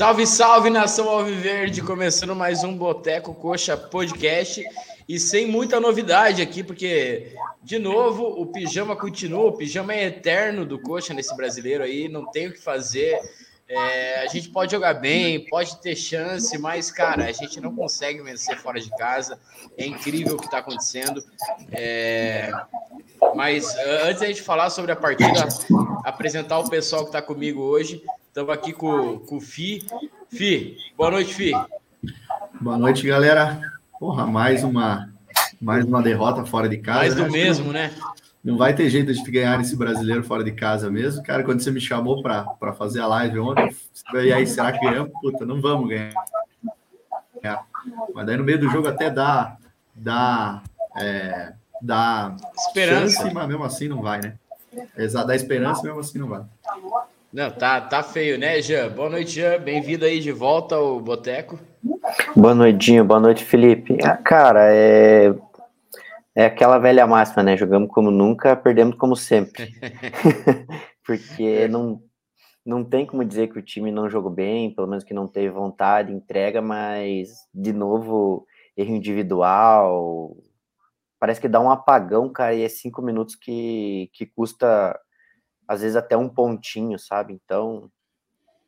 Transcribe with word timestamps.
Salve, 0.00 0.26
salve 0.26 0.70
nação 0.70 1.10
Alviverde! 1.10 1.82
Começando 1.82 2.34
mais 2.34 2.64
um 2.64 2.74
Boteco 2.74 3.34
Coxa 3.34 3.76
Podcast 3.76 4.64
e 5.06 5.20
sem 5.20 5.46
muita 5.46 5.78
novidade 5.78 6.40
aqui, 6.40 6.64
porque 6.64 7.34
de 7.62 7.78
novo 7.78 8.24
o 8.24 8.46
pijama 8.46 8.96
continua, 8.96 9.50
o 9.50 9.58
pijama 9.58 9.92
é 9.92 10.06
eterno 10.06 10.64
do 10.64 10.80
Coxa 10.80 11.12
nesse 11.12 11.36
brasileiro 11.36 11.84
aí, 11.84 12.08
não 12.08 12.24
tem 12.30 12.48
o 12.48 12.52
que 12.54 12.62
fazer. 12.62 13.20
É, 13.68 14.22
a 14.22 14.26
gente 14.26 14.48
pode 14.48 14.72
jogar 14.72 14.94
bem, 14.94 15.44
pode 15.50 15.78
ter 15.82 15.94
chance, 15.94 16.56
mas, 16.56 16.90
cara, 16.90 17.26
a 17.26 17.32
gente 17.32 17.60
não 17.60 17.76
consegue 17.76 18.22
vencer 18.22 18.56
fora 18.56 18.80
de 18.80 18.88
casa. 18.96 19.38
É 19.76 19.84
incrível 19.84 20.36
o 20.36 20.38
que 20.38 20.46
está 20.46 20.60
acontecendo. 20.60 21.22
É, 21.72 22.50
mas 23.34 23.76
antes 23.76 24.20
da 24.22 24.26
gente 24.28 24.40
falar 24.40 24.70
sobre 24.70 24.92
a 24.92 24.96
partida, 24.96 25.46
apresentar 26.06 26.58
o 26.58 26.70
pessoal 26.70 27.02
que 27.02 27.10
está 27.10 27.20
comigo 27.20 27.60
hoje. 27.60 28.02
Estamos 28.40 28.58
aqui 28.58 28.72
com, 28.72 29.18
com 29.18 29.36
o 29.36 29.40
Fi. 29.40 29.86
Fi, 30.30 30.74
boa 30.96 31.10
noite, 31.10 31.34
Fi. 31.34 31.52
Boa 32.58 32.78
noite, 32.78 33.06
galera. 33.06 33.60
Porra, 33.98 34.26
mais 34.26 34.64
uma, 34.64 35.12
mais 35.60 35.84
uma 35.84 36.00
derrota 36.00 36.46
fora 36.46 36.66
de 36.66 36.78
casa. 36.78 37.00
Mais 37.00 37.14
do 37.16 37.24
né? 37.24 37.28
mesmo, 37.28 37.70
né? 37.70 37.92
Não 38.42 38.56
vai 38.56 38.72
ter 38.74 38.88
jeito 38.88 39.12
de 39.12 39.30
ganhar 39.30 39.60
esse 39.60 39.76
brasileiro 39.76 40.24
fora 40.24 40.42
de 40.42 40.52
casa 40.52 40.90
mesmo. 40.90 41.22
Cara, 41.22 41.44
quando 41.44 41.60
você 41.60 41.70
me 41.70 41.82
chamou 41.82 42.22
para 42.22 42.72
fazer 42.72 43.00
a 43.00 43.06
live 43.08 43.40
ontem, 43.40 43.76
e 44.14 44.32
aí, 44.32 44.46
será 44.46 44.72
que 44.72 44.80
ganhamos? 44.86 45.12
Puta, 45.20 45.44
não 45.44 45.60
vamos 45.60 45.90
ganhar. 45.90 46.14
Mas 48.14 48.26
daí 48.26 48.38
no 48.38 48.44
meio 48.44 48.58
do 48.58 48.70
jogo 48.70 48.88
até 48.88 49.10
dá, 49.10 49.58
dá, 49.94 50.62
é, 50.98 51.52
dá 51.82 52.34
esperança, 52.56 53.22
chance, 53.22 53.34
mas 53.34 53.48
mesmo 53.48 53.64
assim 53.64 53.86
não 53.86 54.00
vai, 54.00 54.18
né? 54.22 54.38
Exato, 54.96 55.26
dá 55.26 55.36
esperança, 55.36 55.82
mesmo 55.82 56.00
assim 56.00 56.18
não 56.18 56.28
vai. 56.28 56.42
Não, 57.32 57.48
tá, 57.48 57.80
tá 57.80 58.02
feio, 58.02 58.36
né, 58.36 58.60
Jean? 58.60 58.88
Boa 58.88 59.08
noite, 59.08 59.30
Jean. 59.30 59.60
Bem-vindo 59.60 60.04
aí 60.04 60.18
de 60.18 60.32
volta 60.32 60.74
ao 60.74 60.98
Boteco. 60.98 61.60
Boa 62.34 62.56
noitinho, 62.56 63.04
boa 63.04 63.20
noite, 63.20 63.44
Felipe. 63.44 63.96
Ah, 64.02 64.16
cara, 64.16 64.74
é... 64.74 65.32
é 66.34 66.46
aquela 66.46 66.76
velha 66.80 67.06
máxima, 67.06 67.44
né? 67.44 67.56
Jogamos 67.56 67.88
como 67.88 68.10
nunca, 68.10 68.56
perdemos 68.56 68.96
como 68.96 69.14
sempre. 69.14 69.70
Porque 71.06 71.68
não, 71.68 72.02
não 72.66 72.82
tem 72.82 73.06
como 73.06 73.24
dizer 73.24 73.46
que 73.46 73.60
o 73.60 73.62
time 73.62 73.92
não 73.92 74.10
jogou 74.10 74.32
bem, 74.32 74.74
pelo 74.74 74.88
menos 74.88 75.04
que 75.04 75.14
não 75.14 75.28
teve 75.28 75.50
vontade, 75.50 76.12
entrega, 76.12 76.60
mas, 76.60 77.28
de 77.54 77.72
novo, 77.72 78.44
erro 78.76 78.96
individual. 78.96 80.36
Parece 81.20 81.40
que 81.40 81.46
dá 81.46 81.60
um 81.60 81.70
apagão, 81.70 82.28
cara, 82.28 82.54
e 82.54 82.64
é 82.64 82.68
cinco 82.68 83.00
minutos 83.00 83.36
que, 83.36 84.10
que 84.14 84.26
custa 84.26 84.98
às 85.70 85.82
vezes 85.82 85.94
até 85.94 86.16
um 86.16 86.28
pontinho, 86.28 86.98
sabe? 86.98 87.32
Então, 87.32 87.88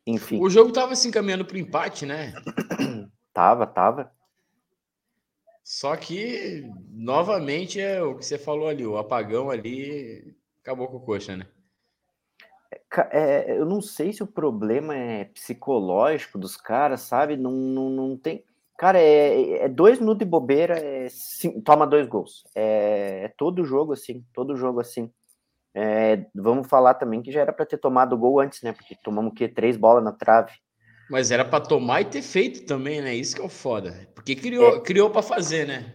enfim. 0.07 0.41
O 0.41 0.49
jogo 0.49 0.71
tava 0.71 0.95
se 0.95 1.09
encaminhando 1.09 1.45
para 1.45 1.57
o 1.57 1.59
empate, 1.59 2.07
né? 2.07 2.33
tava, 3.35 3.67
tava. 3.67 4.13
Só 5.65 5.97
que, 5.97 6.65
novamente, 6.93 7.81
é 7.81 8.01
o 8.01 8.17
que 8.17 8.25
você 8.25 8.39
falou 8.39 8.69
ali, 8.69 8.87
o 8.87 8.97
apagão 8.97 9.51
ali 9.51 10.33
acabou 10.61 10.87
com 10.87 10.99
o 10.99 11.01
coxa, 11.01 11.37
né? 11.37 11.49
É, 13.11 13.59
eu 13.59 13.67
não 13.67 13.81
sei 13.81 14.13
se 14.13 14.23
o 14.23 14.27
problema 14.27 14.95
é 14.95 15.25
psicológico 15.25 16.39
dos 16.39 16.57
caras, 16.57 17.01
sabe? 17.01 17.37
Não, 17.37 17.51
não, 17.51 17.91
não 17.91 18.17
tem. 18.17 18.45
Cara, 18.79 19.01
é, 19.01 19.65
é 19.65 19.69
dois 19.69 19.99
minutos 19.99 20.21
de 20.21 20.25
bobeira, 20.25 20.79
é, 20.79 21.09
sim, 21.09 21.61
toma 21.63 21.85
dois 21.85 22.07
gols. 22.07 22.45
É, 22.55 23.25
é 23.25 23.29
todo 23.37 23.65
jogo 23.65 23.93
assim, 23.93 24.25
todo 24.33 24.55
jogo 24.55 24.79
assim. 24.79 25.13
É, 25.75 26.27
vamos 26.35 26.69
falar 26.69 26.95
também 26.95 27.23
que 27.23 27.33
já 27.33 27.41
era 27.41 27.53
para 27.53 27.65
ter 27.65 27.79
tomado 27.79 28.15
o 28.15 28.19
gol 28.19 28.41
antes, 28.41 28.63
né? 28.63 28.73
Porque 28.73 28.95
tomamos 29.03 29.33
o 29.33 29.35
quê? 29.35 29.49
Três 29.49 29.77
bolas 29.77 30.05
na 30.05 30.13
trave. 30.13 30.53
Mas 31.11 31.31
era 31.31 31.45
para 31.45 31.65
tomar 31.65 32.03
e 32.03 32.05
ter 32.07 32.23
feito 32.23 32.65
também, 32.67 33.01
né? 33.01 33.15
Isso 33.15 33.35
que 33.35 33.43
é 33.43 33.45
o 33.45 33.49
foda. 33.49 34.09
Porque 34.15 34.35
criou, 34.37 34.77
é, 34.77 34.81
criou 34.81 35.11
para 35.11 35.23
fazer, 35.23 35.67
né? 35.67 35.95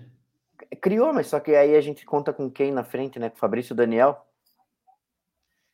Criou, 0.82 1.14
mas 1.14 1.28
só 1.28 1.40
que 1.40 1.56
aí 1.56 1.76
a 1.76 1.82
gente 1.82 2.06
conta 2.06 2.34
com 2.34 2.50
quem 2.50 2.72
na 2.72 2.84
frente, 2.84 3.20
né? 3.20 3.30
Com 3.30 3.36
o 3.36 3.40
Fabrício 3.40 3.76
Daniel. 3.76 4.24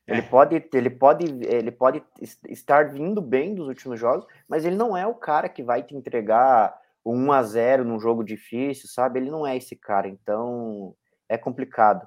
Ele 0.06 0.20
é. 0.20 0.22
pode, 0.22 0.70
ele 0.74 0.90
pode, 0.90 1.26
ele 1.46 1.72
pode 1.72 2.04
estar 2.50 2.90
vindo 2.92 3.22
bem 3.22 3.56
dos 3.56 3.68
últimos 3.68 3.98
jogos, 3.98 4.26
mas 4.50 4.66
ele 4.66 4.76
não 4.76 4.98
é 4.98 5.08
o 5.08 5.16
cara 5.16 5.48
que 5.48 5.64
vai 5.64 5.82
te 5.82 5.96
entregar 5.96 6.78
1 7.06 7.32
a 7.32 7.44
0 7.44 7.86
num 7.86 8.00
jogo 8.00 8.24
difícil, 8.24 8.90
sabe? 8.90 9.20
Ele 9.20 9.32
não 9.32 9.48
é 9.48 9.56
esse 9.56 9.78
cara, 9.78 10.08
então 10.08 10.94
é 11.30 11.38
complicado. 11.38 12.06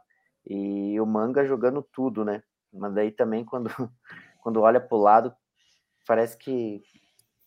E 0.49 0.99
o 1.01 1.07
manga 1.07 1.45
jogando 1.45 1.83
tudo, 1.83 2.25
né? 2.25 2.43
Mas 2.73 2.95
daí 2.95 3.11
também, 3.11 3.45
quando, 3.45 3.69
quando 4.43 4.61
olha 4.61 4.81
para 4.81 4.97
o 4.97 5.01
lado, 5.01 5.34
parece 6.07 6.37
que. 6.37 6.83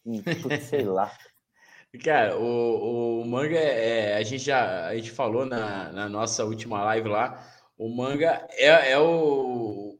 Hum, 0.05 0.21
sei 0.61 0.83
lá. 0.83 1.11
Cara, 2.03 2.37
o, 2.37 3.21
o 3.21 3.25
manga, 3.25 3.57
é, 3.57 4.15
a 4.15 4.21
gente 4.21 4.43
já 4.43 4.87
a 4.87 4.95
gente 4.95 5.09
falou 5.09 5.43
na, 5.43 5.91
na 5.91 6.09
nossa 6.09 6.45
última 6.45 6.83
live 6.83 7.09
lá. 7.09 7.43
O 7.75 7.89
manga 7.89 8.45
é, 8.51 8.91
é 8.91 8.99
o, 8.99 9.97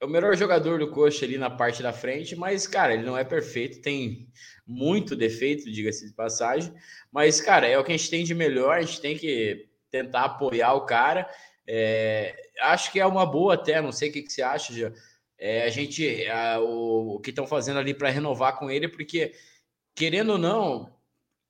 é 0.00 0.04
o 0.04 0.08
melhor 0.08 0.36
jogador 0.36 0.78
do 0.78 0.90
coxa 0.90 1.24
ali 1.24 1.38
na 1.38 1.48
parte 1.48 1.82
da 1.82 1.92
frente, 1.92 2.36
mas, 2.36 2.66
cara, 2.66 2.92
ele 2.92 3.04
não 3.04 3.16
é 3.16 3.24
perfeito, 3.24 3.80
tem 3.80 4.28
muito 4.66 5.16
defeito, 5.16 5.70
diga-se 5.70 6.08
de 6.08 6.14
passagem. 6.14 6.74
Mas, 7.10 7.40
cara, 7.40 7.66
é 7.66 7.78
o 7.78 7.84
que 7.84 7.92
a 7.92 7.96
gente 7.96 8.10
tem 8.10 8.24
de 8.24 8.34
melhor, 8.34 8.76
a 8.76 8.82
gente 8.82 9.00
tem 9.00 9.16
que 9.16 9.66
tentar 9.90 10.24
apoiar 10.24 10.74
o 10.74 10.84
cara 10.84 11.26
é, 11.72 12.34
acho 12.62 12.90
que 12.90 12.98
é 12.98 13.06
uma 13.06 13.24
boa 13.24 13.54
até, 13.54 13.80
não 13.80 13.92
sei 13.92 14.10
o 14.10 14.12
que, 14.12 14.22
que 14.22 14.32
você 14.32 14.42
acha. 14.42 14.92
É, 15.38 15.62
a 15.62 15.70
gente, 15.70 16.26
a, 16.26 16.58
o, 16.60 17.14
o, 17.14 17.20
que 17.20 17.30
estão 17.30 17.46
fazendo 17.46 17.78
ali 17.78 17.94
para 17.94 18.10
renovar 18.10 18.58
com 18.58 18.68
ele, 18.68 18.88
porque 18.88 19.32
querendo 19.94 20.32
ou 20.32 20.38
não, 20.38 20.92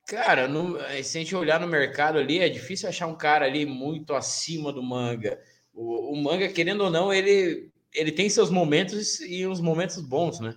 cara, 0.07 0.47
no, 0.47 0.79
se 1.03 1.17
a 1.17 1.21
gente 1.23 1.35
olhar 1.35 1.59
no 1.59 1.67
mercado 1.67 2.19
ali, 2.19 2.39
é 2.39 2.51
difícil 2.51 2.87
achar 2.87 3.07
um 3.07 3.17
cara 3.17 3.47
ali 3.47 3.65
muito 3.65 4.13
acima 4.13 4.71
do 4.71 4.83
manga. 4.83 5.41
O, 5.73 6.13
o 6.13 6.17
manga, 6.23 6.51
querendo 6.51 6.83
ou 6.85 6.91
não, 6.91 7.11
ele, 7.11 7.71
ele 7.95 8.13
tem 8.13 8.29
seus 8.29 8.51
momentos 8.51 9.21
e 9.21 9.47
uns 9.47 9.61
momentos 9.61 10.03
bons, 10.03 10.39
né? 10.39 10.55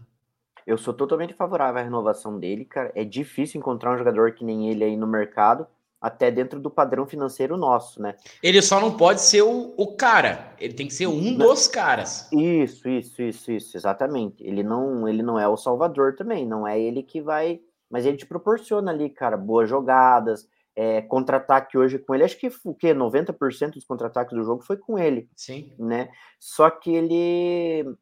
Eu 0.68 0.78
sou 0.78 0.94
totalmente 0.94 1.34
favorável 1.34 1.80
à 1.80 1.84
renovação 1.86 2.38
dele, 2.38 2.66
cara. 2.66 2.92
É 2.96 3.06
difícil 3.06 3.60
encontrar 3.60 3.94
um 3.94 3.98
jogador 3.98 4.34
que 4.34 4.44
nem 4.44 4.70
ele 4.70 4.84
aí 4.84 4.98
no 4.98 5.08
mercado 5.08 5.66
até 6.04 6.30
dentro 6.30 6.60
do 6.60 6.70
padrão 6.70 7.08
financeiro 7.08 7.56
nosso, 7.56 8.02
né? 8.02 8.16
Ele 8.44 8.62
só 8.62 8.78
não 8.82 8.98
pode 8.98 9.22
ser 9.22 9.42
o, 9.42 9.74
o 9.78 9.96
cara, 9.96 10.54
ele 10.60 10.74
tem 10.74 10.86
que 10.86 10.94
ser 10.94 11.08
um 11.08 11.38
dos 11.38 11.66
caras. 11.66 12.30
Isso, 12.34 12.90
isso, 12.90 13.22
isso, 13.22 13.52
isso, 13.54 13.78
exatamente. 13.78 14.44
Ele 14.46 14.64
não, 14.64 15.08
ele 15.08 15.24
não 15.24 15.40
é 15.40 15.48
o 15.48 15.56
salvador 15.56 16.14
também, 16.18 16.46
não 16.46 16.68
é 16.68 16.78
ele 16.78 17.04
que 17.04 17.22
vai, 17.22 17.62
mas 17.90 18.06
ele 18.06 18.18
te 18.18 18.26
proporciona 18.26 18.92
ali, 18.92 19.10
cara, 19.10 19.38
boas 19.38 19.70
jogadas, 19.70 20.46
é, 20.76 21.02
contra-ataque 21.04 21.78
hoje 21.78 21.98
com 21.98 22.14
ele, 22.14 22.26
acho 22.26 22.38
que 22.38 22.52
o 22.66 22.76
que 22.76 22.94
90% 22.94 23.72
dos 23.72 23.86
contra-ataques 23.86 24.36
do 24.36 24.44
jogo 24.44 24.62
foi 24.62 24.76
com 24.76 25.00
ele. 25.00 25.30
Sim. 25.38 25.74
Né? 25.80 26.10
Só 26.38 26.70
que 26.70 26.92
ele 26.94 27.98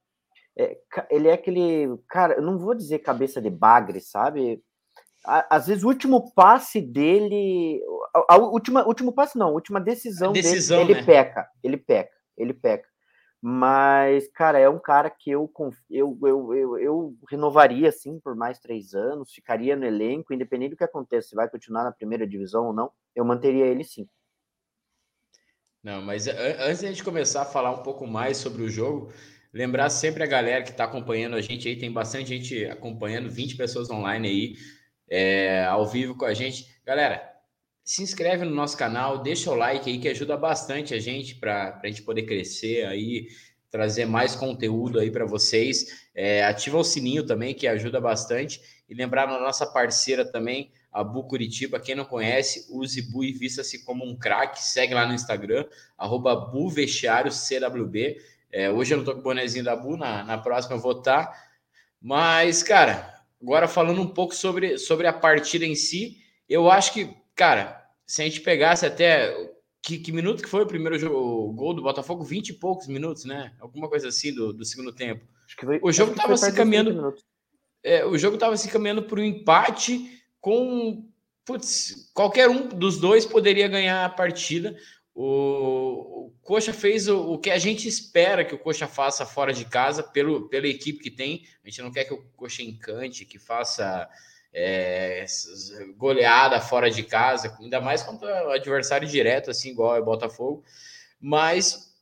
é, 0.57 0.77
ele 1.11 1.27
é 1.27 1.33
aquele, 1.33 1.87
cara, 2.09 2.33
eu 2.33 2.41
não 2.41 2.57
vou 2.57 2.73
dizer 2.73 2.97
cabeça 2.99 3.39
de 3.39 3.49
bagre, 3.51 4.01
sabe? 4.01 4.63
Às 5.23 5.67
vezes 5.67 5.83
o 5.83 5.87
último 5.87 6.33
passe 6.33 6.81
dele, 6.81 7.81
a, 8.13 8.35
a 8.35 8.37
última, 8.37 8.85
último 8.87 9.13
passe 9.13 9.37
não, 9.37 9.47
a 9.47 9.51
última 9.51 9.79
decisão, 9.79 10.33
decisão 10.33 10.79
dele, 10.79 10.91
ele 10.91 10.99
né? 11.01 11.05
peca, 11.05 11.47
ele 11.63 11.77
peca, 11.77 12.15
ele 12.37 12.53
peca. 12.53 12.89
Mas, 13.43 14.27
cara, 14.33 14.59
é 14.59 14.69
um 14.69 14.77
cara 14.77 15.09
que 15.09 15.31
eu, 15.31 15.51
eu, 15.89 16.19
eu, 16.21 16.53
eu, 16.53 16.77
eu 16.77 17.15
renovaria, 17.27 17.89
assim, 17.89 18.19
por 18.19 18.35
mais 18.35 18.59
três 18.59 18.93
anos, 18.93 19.33
ficaria 19.33 19.75
no 19.75 19.83
elenco, 19.83 20.31
independente 20.31 20.71
do 20.71 20.77
que 20.77 20.83
aconteça, 20.83 21.29
se 21.29 21.35
vai 21.35 21.49
continuar 21.49 21.83
na 21.83 21.91
primeira 21.91 22.27
divisão 22.27 22.67
ou 22.67 22.73
não, 22.73 22.91
eu 23.15 23.25
manteria 23.25 23.65
ele 23.65 23.83
sim. 23.83 24.07
Não, 25.83 26.03
mas 26.03 26.27
antes 26.27 26.81
de 26.81 26.85
a 26.85 26.89
gente 26.89 27.03
começar 27.03 27.41
a 27.41 27.45
falar 27.45 27.71
um 27.71 27.81
pouco 27.81 28.05
mais 28.05 28.37
sobre 28.37 28.61
o 28.61 28.69
jogo, 28.69 29.11
lembrar 29.51 29.89
sempre 29.89 30.21
a 30.21 30.27
galera 30.27 30.63
que 30.63 30.69
está 30.69 30.83
acompanhando 30.83 31.35
a 31.35 31.41
gente 31.41 31.67
aí, 31.67 31.75
tem 31.75 31.91
bastante 31.91 32.29
gente 32.29 32.65
acompanhando, 32.65 33.31
20 33.31 33.57
pessoas 33.57 33.89
online 33.89 34.27
aí, 34.27 34.55
é, 35.11 35.65
ao 35.65 35.85
vivo 35.85 36.15
com 36.15 36.23
a 36.23 36.33
gente. 36.33 36.73
Galera, 36.85 37.29
se 37.83 38.01
inscreve 38.01 38.45
no 38.45 38.55
nosso 38.55 38.77
canal, 38.77 39.21
deixa 39.21 39.51
o 39.51 39.55
like 39.55 39.89
aí 39.89 39.99
que 39.99 40.07
ajuda 40.07 40.37
bastante 40.37 40.93
a 40.93 40.99
gente 40.99 41.35
para 41.35 41.81
a 41.83 41.87
gente 41.87 42.03
poder 42.03 42.23
crescer 42.23 42.85
aí, 42.85 43.27
trazer 43.69 44.05
mais 44.05 44.33
conteúdo 44.33 44.97
aí 44.97 45.11
para 45.11 45.25
vocês. 45.25 46.07
É, 46.15 46.45
ativa 46.45 46.77
o 46.77 46.83
sininho 46.83 47.25
também 47.25 47.53
que 47.53 47.67
ajuda 47.67 47.99
bastante 47.99 48.61
e 48.87 48.93
lembrar 48.93 49.27
na 49.27 49.37
nossa 49.37 49.65
parceira 49.65 50.23
também, 50.23 50.71
a 50.93 51.03
Bu 51.03 51.25
Curitiba. 51.25 51.79
Quem 51.79 51.95
não 51.95 52.05
conhece, 52.05 52.67
use 52.69 53.01
Bu 53.01 53.25
e 53.25 53.33
vista-se 53.33 53.83
como 53.83 54.05
um 54.05 54.17
craque. 54.17 54.63
Segue 54.63 54.93
lá 54.93 55.05
no 55.05 55.13
Instagram, 55.13 55.65
arroba 55.97 56.49
CWB. 57.29 58.17
É, 58.53 58.69
hoje 58.69 58.93
eu 58.93 58.97
não 58.97 59.05
tô 59.05 59.13
com 59.13 59.19
o 59.19 59.23
bonezinho 59.23 59.65
da 59.65 59.75
Bu, 59.75 59.97
na, 59.97 60.23
na 60.23 60.37
próxima 60.37 60.75
eu 60.75 60.79
vou 60.79 60.99
estar. 60.99 61.27
Tá. 61.27 61.43
Mas, 62.01 62.63
cara, 62.63 63.20
Agora, 63.41 63.67
falando 63.67 64.01
um 64.01 64.07
pouco 64.07 64.35
sobre, 64.35 64.77
sobre 64.77 65.07
a 65.07 65.13
partida 65.13 65.65
em 65.65 65.75
si, 65.75 66.17
eu 66.47 66.69
acho 66.69 66.93
que, 66.93 67.09
cara, 67.35 67.81
se 68.05 68.21
a 68.21 68.25
gente 68.25 68.41
pegasse 68.41 68.85
até. 68.85 69.33
Que, 69.81 69.97
que 69.97 70.11
minuto 70.11 70.43
que 70.43 70.49
foi 70.49 70.61
o 70.61 70.67
primeiro 70.67 70.99
jogo, 70.99 71.17
o 71.17 71.53
gol 71.53 71.73
do 71.73 71.81
Botafogo? 71.81 72.23
20 72.23 72.49
e 72.49 72.53
poucos 72.53 72.87
minutos, 72.87 73.25
né? 73.25 73.53
Alguma 73.59 73.89
coisa 73.89 74.09
assim 74.09 74.31
do, 74.31 74.53
do 74.53 74.63
segundo 74.63 74.93
tempo. 74.93 75.25
Foi, 75.59 75.79
o 75.81 75.91
jogo 75.91 76.11
estava 76.11 76.37
se 76.37 76.53
caminhando. 76.53 77.15
é, 77.83 78.05
o 78.05 78.15
jogo 78.15 78.35
estava 78.35 78.55
se 78.57 78.69
caminhando 78.69 79.03
para 79.03 79.19
um 79.19 79.23
empate 79.23 80.21
com. 80.39 81.09
Putz, 81.43 82.11
qualquer 82.13 82.47
um 82.47 82.67
dos 82.67 82.99
dois 82.99 83.25
poderia 83.25 83.67
ganhar 83.67 84.05
a 84.05 84.09
partida. 84.09 84.77
O, 85.13 86.27
o 86.27 86.33
Coxa 86.41 86.71
fez 86.71 87.07
o, 87.07 87.33
o, 87.33 87.37
que 87.37 87.51
a 87.51 87.57
gente 87.57 87.87
espera 87.87 88.45
que 88.45 88.55
o 88.55 88.59
Coxa 88.59 88.87
faça 88.87 89.25
fora 89.25 89.51
de 89.51 89.65
casa, 89.65 90.01
pelo, 90.01 90.47
pela 90.47 90.67
equipe 90.67 91.03
que 91.03 91.11
tem. 91.11 91.45
A 91.63 91.69
gente 91.69 91.81
não 91.81 91.91
quer 91.91 92.05
que 92.05 92.13
o 92.13 92.23
Coxa 92.35 92.63
encante, 92.63 93.25
que 93.25 93.37
faça 93.37 94.09
é, 94.53 95.25
goleada 95.97 96.59
fora 96.59 96.89
de 96.89 97.03
casa, 97.03 97.55
ainda 97.59 97.79
mais 97.79 98.03
contra 98.03 98.47
o 98.47 98.51
adversário 98.51 99.07
direto, 99.07 99.51
assim, 99.51 99.69
igual 99.69 99.95
é 99.95 100.01
Botafogo. 100.01 100.63
Mas 101.19 101.93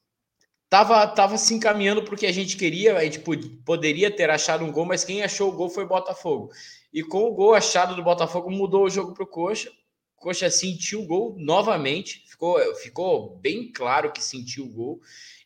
tava, 0.69 1.06
tava 1.07 1.38
se 1.38 1.53
encaminhando 1.53 2.03
porque 2.03 2.25
a 2.25 2.31
gente 2.31 2.57
queria, 2.57 2.97
a 2.97 3.03
gente 3.03 3.19
poderia 3.65 4.09
ter 4.11 4.29
achado 4.29 4.63
um 4.63 4.71
gol, 4.71 4.85
mas 4.85 5.03
quem 5.03 5.23
achou 5.23 5.50
o 5.50 5.56
gol 5.56 5.69
foi 5.69 5.83
o 5.83 5.89
Botafogo. 5.89 6.51
E 6.94 7.03
com 7.03 7.23
o 7.23 7.33
gol 7.33 7.53
achado 7.53 7.95
do 7.95 8.03
Botafogo, 8.03 8.50
mudou 8.50 8.85
o 8.85 8.89
jogo 8.89 9.13
para 9.13 9.23
o 9.23 9.27
Coxa. 9.27 9.71
Coxa 10.19 10.50
sentiu 10.50 11.01
o 11.01 11.06
gol 11.06 11.36
novamente, 11.38 12.24
ficou, 12.27 12.60
ficou 12.75 13.38
bem 13.38 13.71
claro 13.71 14.12
que 14.12 14.24
sentiu 14.24 14.66
o 14.66 14.69
gol 14.69 15.01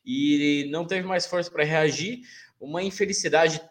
e 0.06 0.68
não 0.72 0.86
teve 0.86 1.08
mais 1.08 1.26
força 1.26 1.50
para 1.50 1.64
reagir. 1.64 2.22
Uma 2.60 2.82
infelicidade 2.82 3.62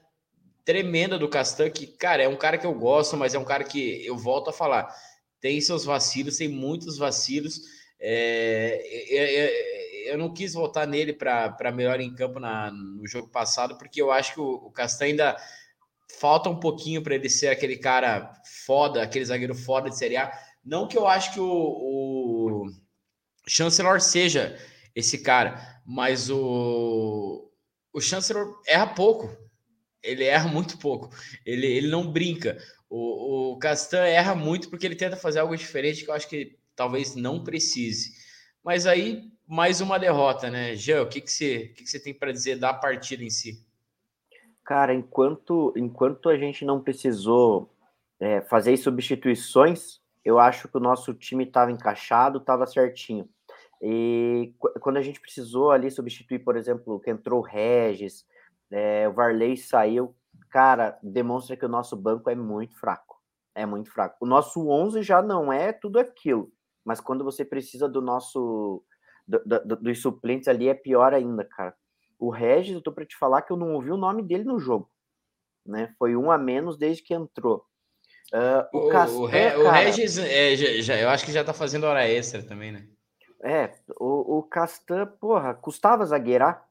tremenda 0.65 1.19
do 1.19 1.29
Castan, 1.29 1.71
que, 1.71 1.87
cara, 1.87 2.23
é 2.23 2.29
um 2.29 2.37
cara 2.37 2.57
que 2.57 2.67
eu 2.67 2.75
gosto, 2.75 3.17
mas 3.17 3.35
é 3.35 3.39
um 3.39 3.45
cara 3.45 3.65
que 3.65 4.05
eu 4.07 4.17
volto 4.17 4.51
a 4.51 4.53
falar. 4.53 4.95
Tem 5.41 5.61
seus 5.61 5.85
vacilos, 5.85 6.37
tem 6.37 6.49
muitos 6.49 6.97
vacilos. 6.99 7.61
É, 7.99 8.81
é, 9.11 9.35
é, 10.07 10.13
eu 10.13 10.19
não 10.19 10.33
quis 10.33 10.55
votar 10.55 10.87
nele 10.87 11.13
para 11.13 11.73
melhor 11.75 12.01
em 12.01 12.15
campo 12.15 12.39
na, 12.39 12.71
no 12.71 13.07
jogo 13.07 13.29
passado, 13.29 13.77
porque 13.77 14.01
eu 14.01 14.11
acho 14.13 14.35
que 14.35 14.41
o, 14.41 14.55
o 14.55 14.71
Castan 14.71 15.07
ainda 15.07 15.37
falta 16.19 16.49
um 16.49 16.59
pouquinho 16.59 17.03
para 17.03 17.15
ele 17.15 17.29
ser 17.29 17.49
aquele 17.49 17.77
cara 17.77 18.33
foda, 18.65 19.03
aquele 19.03 19.25
zagueiro 19.25 19.55
foda 19.55 19.91
de 19.91 19.99
Série 19.99 20.17
A. 20.17 20.33
Não 20.65 20.87
que 20.87 20.97
eu 20.97 21.07
acho 21.07 21.33
que 21.33 21.41
o, 21.41 21.47
o 21.47 22.67
Chancellor 23.47 24.01
seja 24.01 24.59
esse 24.95 25.19
cara, 25.19 25.81
mas 25.85 26.31
o, 26.31 27.51
o 27.93 28.01
Chancellor 28.01 28.61
erra 28.67 28.87
pouco. 28.87 29.37
Ele 30.03 30.25
erra 30.25 30.49
muito 30.49 30.79
pouco. 30.79 31.11
Ele, 31.47 31.67
ele 31.67 31.89
não 31.89 32.11
brinca. 32.11 32.59
O, 32.91 33.53
o 33.53 33.59
Castan 33.59 34.05
erra 34.05 34.35
muito 34.35 34.69
porque 34.69 34.85
ele 34.85 34.97
tenta 34.97 35.17
fazer 35.17 35.39
algo 35.39 35.57
diferente 35.57 36.05
que 36.05 36.11
eu 36.11 36.15
acho 36.15 36.29
que 36.29 36.59
talvez 36.75 37.15
não 37.15 37.43
precise. 37.43 38.13
Mas 38.65 38.87
aí, 38.87 39.23
mais 39.47 39.81
uma 39.81 39.99
derrota, 39.99 40.51
né? 40.51 40.75
Jean, 40.77 41.03
o 41.03 41.09
que, 41.09 41.21
que, 41.21 41.31
você, 41.31 41.71
o 41.73 41.75
que, 41.75 41.85
que 41.85 41.91
você 41.91 42.01
tem 42.01 42.15
para 42.15 42.33
dizer 42.33 42.59
da 42.59 42.73
partida 42.73 43.23
em 43.23 43.31
si? 43.31 43.65
Cara, 44.65 44.95
enquanto, 44.95 45.73
enquanto 45.77 46.29
a 46.29 46.37
gente 46.37 46.65
não 46.65 46.81
precisou 46.81 47.71
é, 48.21 48.41
fazer 48.43 48.77
substituições, 48.77 50.01
eu 50.25 50.39
acho 50.39 50.69
que 50.69 50.77
o 50.77 50.81
nosso 50.81 51.13
time 51.15 51.45
estava 51.45 51.73
encaixado, 51.73 52.39
estava 52.39 52.67
certinho. 52.67 53.29
E 53.81 54.55
quando 54.81 54.99
a 54.99 55.03
gente 55.03 55.21
precisou 55.21 55.73
ali 55.73 55.91
substituir, 55.91 56.39
por 56.39 56.57
exemplo, 56.57 57.01
que 57.01 57.11
entrou 57.11 57.41
o 57.41 57.45
Regis, 57.45 58.25
é, 58.71 59.09
o 59.09 59.13
Varley 59.13 59.57
saiu, 59.57 60.15
cara, 60.49 60.97
demonstra 61.03 61.57
que 61.57 61.67
o 61.67 61.69
nosso 61.69 61.97
banco 61.97 62.31
é 62.31 62.35
muito 62.35 62.79
fraco. 62.79 63.21
É 63.55 63.67
muito 63.67 63.91
fraco. 63.91 64.17
O 64.21 64.27
nosso 64.27 64.69
11 64.69 65.03
já 65.03 65.21
não 65.21 65.53
é 65.53 65.73
tudo 65.73 65.99
aquilo, 65.99 66.51
mas 66.85 67.01
quando 67.01 67.25
você 67.25 67.45
precisa 67.45 67.89
do 67.89 68.01
nosso 68.01 68.83
do, 69.27 69.41
do, 69.45 69.77
dos 69.77 70.01
suplentes 70.01 70.49
ali 70.49 70.69
é 70.69 70.75
pior 70.75 71.13
ainda, 71.13 71.45
cara. 71.45 71.75
O 72.23 72.31
Regis, 72.31 72.73
eu 72.73 72.81
tô 72.81 72.93
para 72.93 73.05
te 73.05 73.17
falar 73.17 73.43
que 73.43 73.53
eu 73.53 73.57
não 73.57 73.75
ouvi 73.75 73.91
o 73.91 73.97
nome 73.97 74.23
dele 74.23 74.45
no 74.45 74.57
jogo. 74.57 74.89
Né? 75.67 75.93
Foi 75.99 76.15
um 76.15 76.31
a 76.31 76.39
menos 76.39 76.77
desde 76.77 77.03
que 77.03 77.13
entrou. 77.13 77.65
Uh, 78.33 78.65
o, 78.73 78.87
o, 78.87 78.89
Castan, 78.91 79.17
o, 79.17 79.27
Re, 79.27 79.51
cara, 79.51 79.59
o 79.59 79.69
Regis, 79.69 80.19
é, 80.19 80.55
já, 80.55 80.81
já, 80.83 81.01
eu 81.01 81.09
acho 81.09 81.25
que 81.25 81.33
já 81.33 81.43
tá 81.43 81.53
fazendo 81.53 81.83
hora 81.83 82.09
extra 82.09 82.41
também, 82.41 82.71
né? 82.71 82.87
É, 83.43 83.73
o, 83.99 84.39
o 84.39 84.43
Castan, 84.45 85.05
porra, 85.21 85.53
custava 85.53 86.07
zagueirar. 86.07 86.65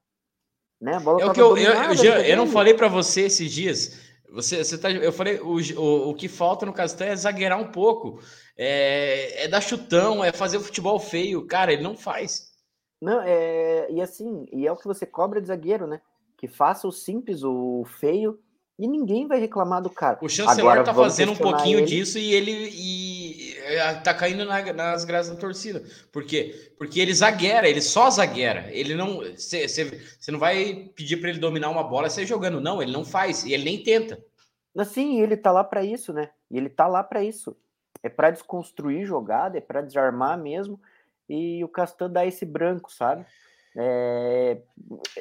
Né? 0.79 0.95
A 0.95 0.99
bola 1.01 1.21
é 1.21 1.25
o 1.25 1.33
que 1.33 1.41
eu, 1.41 1.57
eu, 1.57 1.73
eu, 2.01 2.13
eu 2.13 2.37
não 2.37 2.47
falei 2.47 2.73
para 2.73 2.87
você 2.87 3.23
esses 3.23 3.51
dias. 3.51 3.99
Você, 4.29 4.63
você 4.63 4.77
tá, 4.77 4.89
eu 4.89 5.11
falei, 5.11 5.41
o, 5.41 5.57
o, 5.57 6.09
o 6.11 6.15
que 6.15 6.29
falta 6.29 6.65
no 6.65 6.71
Castan 6.71 7.07
é 7.07 7.15
zagueirar 7.17 7.59
um 7.59 7.73
pouco. 7.73 8.21
É, 8.57 9.43
é 9.43 9.47
dar 9.49 9.59
chutão, 9.59 10.23
é 10.23 10.31
fazer 10.31 10.55
o 10.55 10.63
futebol 10.63 10.97
feio. 10.97 11.45
Cara, 11.45 11.73
ele 11.73 11.83
não 11.83 11.97
faz. 11.97 12.50
Não, 13.01 13.21
é, 13.21 13.91
e 13.91 13.99
assim, 13.99 14.45
e 14.51 14.67
é 14.67 14.71
o 14.71 14.77
que 14.77 14.87
você 14.87 15.05
cobra 15.05 15.41
de 15.41 15.47
zagueiro, 15.47 15.87
né? 15.87 15.99
Que 16.37 16.47
faça 16.47 16.87
o 16.87 16.91
simples, 16.91 17.43
o 17.43 17.83
feio, 17.85 18.39
e 18.77 18.87
ninguém 18.87 19.27
vai 19.27 19.39
reclamar 19.39 19.81
do 19.81 19.89
cara. 19.89 20.19
O 20.21 20.29
chanceler 20.29 20.71
Agora, 20.71 20.83
tá 20.83 20.93
fazendo 20.93 21.31
um 21.31 21.35
pouquinho 21.35 21.79
ele... 21.79 21.87
disso 21.87 22.17
e 22.17 22.33
ele 22.33 22.69
e, 22.71 23.55
é, 23.57 23.93
tá 23.95 24.13
caindo 24.13 24.45
na, 24.45 24.73
nas 24.73 25.03
graças 25.03 25.33
da 25.33 25.39
torcida. 25.39 25.83
Por 26.11 26.23
quê? 26.25 26.73
Porque 26.77 26.99
ele 26.99 27.13
zagueira, 27.13 27.67
ele 27.67 27.81
só 27.81 28.09
zagueira. 28.09 28.67
Ele 28.71 28.95
não. 28.95 29.19
Você 29.35 30.31
não 30.31 30.39
vai 30.39 30.91
pedir 30.95 31.17
para 31.17 31.29
ele 31.29 31.39
dominar 31.39 31.69
uma 31.69 31.83
bola 31.83 32.09
você 32.09 32.25
jogando. 32.25 32.61
Não, 32.61 32.81
ele 32.81 32.91
não 32.91 33.05
faz. 33.05 33.43
E 33.43 33.53
ele 33.53 33.65
nem 33.65 33.83
tenta. 33.83 34.23
Assim, 34.75 35.21
ele 35.21 35.37
tá 35.37 35.51
lá 35.51 35.63
para 35.63 35.83
isso, 35.83 36.11
né? 36.13 36.29
E 36.49 36.57
ele 36.57 36.69
tá 36.69 36.87
lá 36.87 37.03
para 37.03 37.23
isso. 37.23 37.55
É 38.01 38.09
para 38.09 38.31
desconstruir 38.31 39.05
jogada, 39.05 39.59
é 39.59 39.61
para 39.61 39.81
desarmar 39.81 40.39
mesmo 40.39 40.79
e 41.31 41.63
o 41.63 41.69
Castan 41.69 42.09
dá 42.09 42.25
esse 42.25 42.45
branco, 42.45 42.91
sabe? 42.91 43.25
É, 43.73 44.57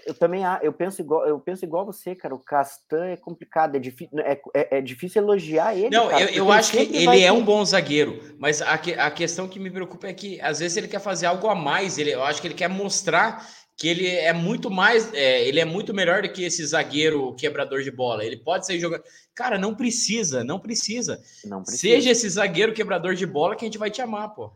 eu 0.05 0.13
também 0.15 0.43
eu 0.61 0.73
penso 0.73 1.01
igual 1.01 1.25
eu 1.25 1.39
penso 1.39 1.65
igual 1.65 1.87
você, 1.87 2.17
cara. 2.17 2.35
O 2.35 2.45
Castan 2.45 3.05
é 3.07 3.17
complicado, 3.17 3.77
é, 3.77 3.79
difícil, 3.79 4.19
é, 4.19 4.41
é, 4.53 4.79
é 4.79 4.81
difícil 4.81 5.23
elogiar 5.23 5.77
ele. 5.77 5.91
Não, 5.91 6.09
cara, 6.09 6.23
eu, 6.23 6.29
eu 6.31 6.53
acho 6.53 6.73
que 6.73 6.79
ele 6.79 7.23
é 7.23 7.31
um 7.31 7.45
bom 7.45 7.65
zagueiro, 7.65 8.21
mas 8.39 8.61
a, 8.61 8.75
a 8.75 9.11
questão 9.11 9.47
que 9.47 9.61
me 9.61 9.71
preocupa 9.71 10.09
é 10.09 10.13
que 10.13 10.41
às 10.41 10.59
vezes 10.59 10.77
ele 10.77 10.89
quer 10.89 10.99
fazer 10.99 11.27
algo 11.27 11.47
a 11.47 11.55
mais. 11.55 11.97
Ele, 11.97 12.11
eu 12.11 12.25
acho 12.25 12.41
que 12.41 12.49
ele 12.49 12.55
quer 12.55 12.69
mostrar 12.69 13.47
que 13.77 13.87
ele 13.87 14.09
é 14.09 14.33
muito 14.33 14.69
mais, 14.69 15.15
é, 15.15 15.47
ele 15.47 15.61
é 15.61 15.65
muito 15.65 15.95
melhor 15.95 16.21
do 16.21 16.29
que 16.31 16.43
esse 16.43 16.67
zagueiro 16.67 17.33
quebrador 17.37 17.83
de 17.83 17.91
bola. 17.91 18.25
Ele 18.25 18.37
pode 18.37 18.67
ser 18.67 18.81
jogando. 18.81 19.05
Cara, 19.33 19.59
não 19.59 19.77
precisa, 19.77 20.43
não 20.43 20.59
precisa. 20.59 21.23
Não 21.45 21.63
precisa. 21.63 21.81
Seja 21.81 22.11
esse 22.11 22.29
zagueiro 22.29 22.75
quebrador 22.75 23.15
de 23.15 23.25
bola 23.25 23.55
que 23.55 23.65
a 23.65 23.69
gente 23.69 23.79
vai 23.79 23.91
te 23.91 24.03
amar, 24.03 24.35
pô. 24.35 24.53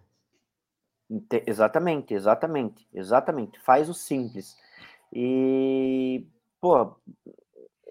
Exatamente, 1.46 2.14
exatamente, 2.14 2.88
exatamente. 2.92 3.61
Faz 3.61 3.88
o 3.88 3.94
simples. 3.94 4.56
E, 5.12 6.26
pô, 6.61 6.96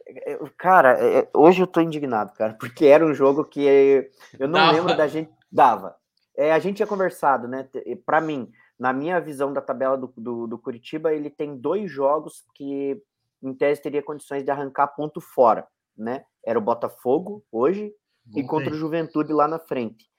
é, 0.06 0.34
é, 0.34 0.40
cara, 0.58 1.00
é, 1.00 1.30
hoje 1.34 1.62
eu 1.62 1.68
tô 1.68 1.80
indignado, 1.80 2.34
cara, 2.34 2.54
porque 2.60 2.86
era 2.86 3.06
um 3.06 3.14
jogo 3.14 3.46
que 3.46 4.10
eu 4.40 4.48
não 4.48 4.60
dava. 4.60 4.72
lembro 4.72 4.98
da 4.98 5.08
gente. 5.08 5.32
Dava. 5.52 5.96
É, 6.36 6.52
a 6.52 6.60
gente 6.60 6.78
tinha 6.78 6.88
conversado, 6.88 7.48
né? 7.48 7.70
Para 8.06 8.20
mim, 8.20 8.52
na 8.78 8.92
minha 8.92 9.22
visão 9.22 9.54
da 9.54 9.62
tabela 9.62 9.96
do, 9.96 10.12
do, 10.18 10.48
do, 10.48 10.58
Curitiba, 10.58 11.14
ele 11.14 11.30
tem 11.30 11.56
dois 11.56 11.92
jogos 11.92 12.44
que, 12.56 13.00
em 13.42 13.54
tese, 13.54 13.82
teria 13.82 14.02
condições 14.02 14.44
de 14.44 14.50
arrancar 14.50 14.88
ponto 14.88 15.22
fora, 15.22 15.68
né? 15.96 16.26
Era 16.44 16.58
o 16.58 16.62
Botafogo 16.62 17.46
hoje 17.52 17.94
Bom, 18.26 18.40
e 18.40 18.44
contra 18.44 18.72
o 18.72 18.78
Juventude 18.78 19.32
lá 19.32 19.48
na 19.48 19.60
frente. 19.60 20.10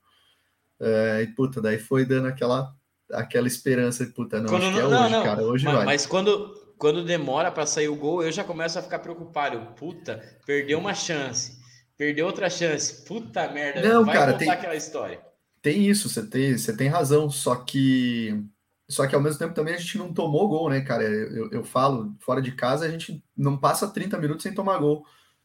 É, 0.78 1.22
e 1.22 1.26
puta, 1.28 1.60
daí 1.60 1.78
foi 1.78 2.04
dando 2.04 2.28
aquela, 2.28 2.74
aquela 3.12 3.46
esperança 3.46 4.04
de 4.06 4.12
puta, 4.12 4.40
não, 4.40 4.48
Quando 4.48 4.62
acho 4.64 4.72
que 4.72 4.78
é 4.78 4.82
não- 4.82 5.02
hoje, 5.04 5.12
não. 5.12 5.22
cara, 5.24 5.42
hoje 5.42 5.64
mas, 5.64 5.74
vai. 5.74 5.84
mas 5.84 6.06
quando, 6.06 6.54
quando 6.78 7.04
demora 7.04 7.50
para 7.50 7.66
sair 7.66 7.88
o 7.88 7.96
gol, 7.96 8.22
eu 8.22 8.32
já 8.32 8.44
começo 8.44 8.78
a 8.78 8.82
ficar 8.82 8.98
preocupado. 9.00 9.60
Puta, 9.76 10.20
perdeu 10.46 10.78
uma 10.78 10.94
chance. 10.94 11.58
Perdeu 11.96 12.26
outra 12.26 12.48
chance. 12.48 13.04
Puta 13.04 13.48
merda. 13.50 13.82
Não, 13.86 14.04
vai 14.04 14.14
cara, 14.14 14.32
tem- 14.34 14.48
aquela 14.50 14.74
história. 14.76 15.20
Tem 15.62 15.86
isso, 15.86 16.08
você 16.08 16.26
tem, 16.26 16.56
você 16.56 16.74
tem 16.74 16.88
razão, 16.88 17.28
só 17.30 17.54
que 17.56 18.42
só 18.88 19.06
que 19.06 19.14
ao 19.14 19.20
mesmo 19.20 19.38
tempo 19.38 19.54
também 19.54 19.74
a 19.74 19.78
gente 19.78 19.98
não 19.98 20.12
tomou 20.12 20.48
gol, 20.48 20.68
né, 20.70 20.80
cara? 20.80 21.04
Eu, 21.04 21.50
eu 21.52 21.62
falo, 21.62 22.14
fora 22.18 22.40
de 22.42 22.50
casa 22.52 22.86
a 22.86 22.88
gente 22.90 23.22
não 23.36 23.56
passa 23.56 23.86
30 23.86 24.18
minutos 24.18 24.42
sem 24.42 24.52
tomar 24.54 24.78
gol. 24.78 25.04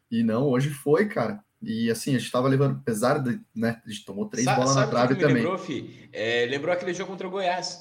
E 0.09 0.23
não, 0.23 0.47
hoje 0.47 0.69
foi, 0.69 1.05
cara. 1.07 1.43
E 1.65 1.89
assim, 1.89 2.15
a 2.15 2.19
gente 2.19 2.31
tava 2.31 2.47
levando, 2.47 2.77
apesar 2.79 3.17
de, 3.19 3.39
né, 3.55 3.81
a 3.85 3.89
gente 3.89 4.05
tomou 4.05 4.27
três 4.27 4.45
Sa- 4.45 4.53
bolas 4.55 4.69
na 4.75 4.81
sabe 4.81 4.85
que 4.85 4.91
trave 4.95 5.15
também. 5.15 5.35
lembrou, 5.37 5.57
Fi? 5.57 6.09
É, 6.13 6.45
lembrou 6.49 6.71
aquele 6.73 6.93
jogo 6.93 7.09
contra 7.11 7.27
o 7.27 7.31
Goiás. 7.31 7.79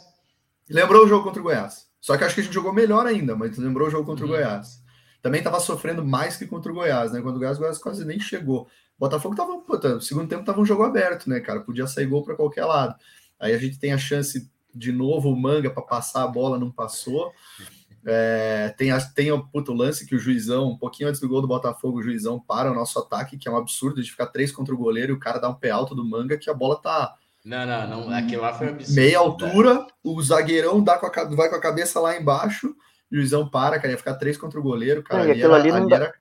Lembrou 0.69 1.05
o 1.05 1.09
jogo 1.09 1.25
contra 1.25 1.41
o 1.41 1.45
Goiás. 1.45 1.87
Só 2.01 2.17
que 2.17 2.25
acho 2.25 2.35
que 2.35 2.41
a 2.41 2.45
gente 2.45 2.53
jogou 2.55 2.73
melhor 2.73 3.07
ainda, 3.07 3.37
mas 3.37 3.57
lembrou 3.59 3.89
o 3.89 3.91
jogo 3.91 4.05
contra 4.07 4.25
Uhum. 4.25 4.31
o 4.33 4.35
Goiás. 4.35 4.83
Também 5.23 5.43
tava 5.43 5.59
sofrendo 5.61 6.05
mais 6.05 6.37
que 6.37 6.47
contra 6.47 6.71
o 6.71 6.75
Goiás, 6.75 7.13
né? 7.13 7.21
Quando 7.23 7.37
o 7.37 7.39
Goiás, 7.39 7.57
o 7.57 7.61
Goiás 7.61 7.79
quase 7.79 8.05
nem 8.05 8.19
chegou. 8.21 8.63
O 8.63 8.69
Botafogo 9.01 9.35
tava, 9.35 9.59
puta, 9.59 9.95
no 9.95 10.01
segundo 10.01 10.29
tempo 10.29 10.45
tava 10.45 10.61
um 10.61 10.67
jogo 10.67 10.83
aberto, 10.83 11.29
né, 11.29 11.41
cara? 11.41 11.61
Podia 11.61 11.87
sair 11.87 12.07
gol 12.07 12.23
para 12.25 12.35
qualquer 12.37 12.65
lado. 12.65 12.95
Aí 13.41 13.53
a 13.55 13.59
gente 13.59 13.79
tem 13.79 13.93
a 13.93 13.99
chance 13.99 14.51
de 14.75 14.93
novo 14.93 15.31
o 15.31 15.37
Manga 15.37 15.71
para 15.71 15.83
passar 15.83 16.23
a 16.25 16.27
bola, 16.29 16.59
não 16.59 16.71
passou. 16.71 17.33
É, 18.07 18.75
tem, 18.77 18.91
a, 18.91 19.01
tem 19.01 19.33
o, 19.33 19.43
puta, 19.47 19.73
o 19.73 19.75
lance 19.75 20.07
que 20.07 20.15
o 20.15 20.19
juizão, 20.19 20.69
um 20.69 20.77
pouquinho 20.77 21.09
antes 21.09 21.21
do 21.21 21.29
gol 21.29 21.41
do 21.41 21.49
Botafogo, 21.49 21.99
o 21.99 22.03
juizão 22.03 22.39
para 22.39 22.71
o 22.71 22.75
nosso 22.75 22.99
ataque, 22.99 23.39
que 23.39 23.49
é 23.49 23.51
um 23.51 23.57
absurdo 23.57 24.03
de 24.03 24.11
ficar 24.11 24.27
três 24.27 24.53
contra 24.53 24.75
o 24.75 24.79
goleiro 24.79 25.13
e 25.13 25.17
o 25.17 25.19
cara 25.21 25.39
dá 25.39 25.49
um 25.49 25.55
pé 25.55 25.71
alto 25.71 25.95
do 25.95 26.05
Manga, 26.05 26.37
que 26.37 26.51
a 26.51 26.55
bola 26.55 26.77
tá 26.81 27.15
Não, 27.45 27.65
não, 27.67 27.89
não. 28.09 28.15
Aquilo 28.15 28.43
lá 28.43 28.53
foi 28.53 28.67
um 28.67 28.71
absurdo. 28.71 28.95
meia 29.01 29.19
altura, 29.19 29.87
o 30.03 30.23
zagueirão 30.23 30.83
dá 30.83 30.99
com 30.99 31.07
a, 31.07 31.25
vai 31.35 31.49
com 31.49 31.57
a 31.57 31.61
cabeça 31.61 31.99
lá 31.99 32.17
embaixo, 32.19 32.69
o 33.11 33.17
juizão 33.17 33.49
para, 33.49 33.79
cara, 33.79 33.93
ia 33.93 33.99
ficar 33.99 34.15
três 34.15 34.37
contra 34.37 34.61
o 34.61 34.63
goleiro, 34.63 35.03
cara. 35.03 35.21
Não, 35.21 35.29
e 35.29 35.33
ali 35.33 35.43
era- 35.43 35.55
ali 35.55 35.71
não 35.71 35.77
ali 35.79 35.89
dá- 35.89 35.97
era- 35.97 36.15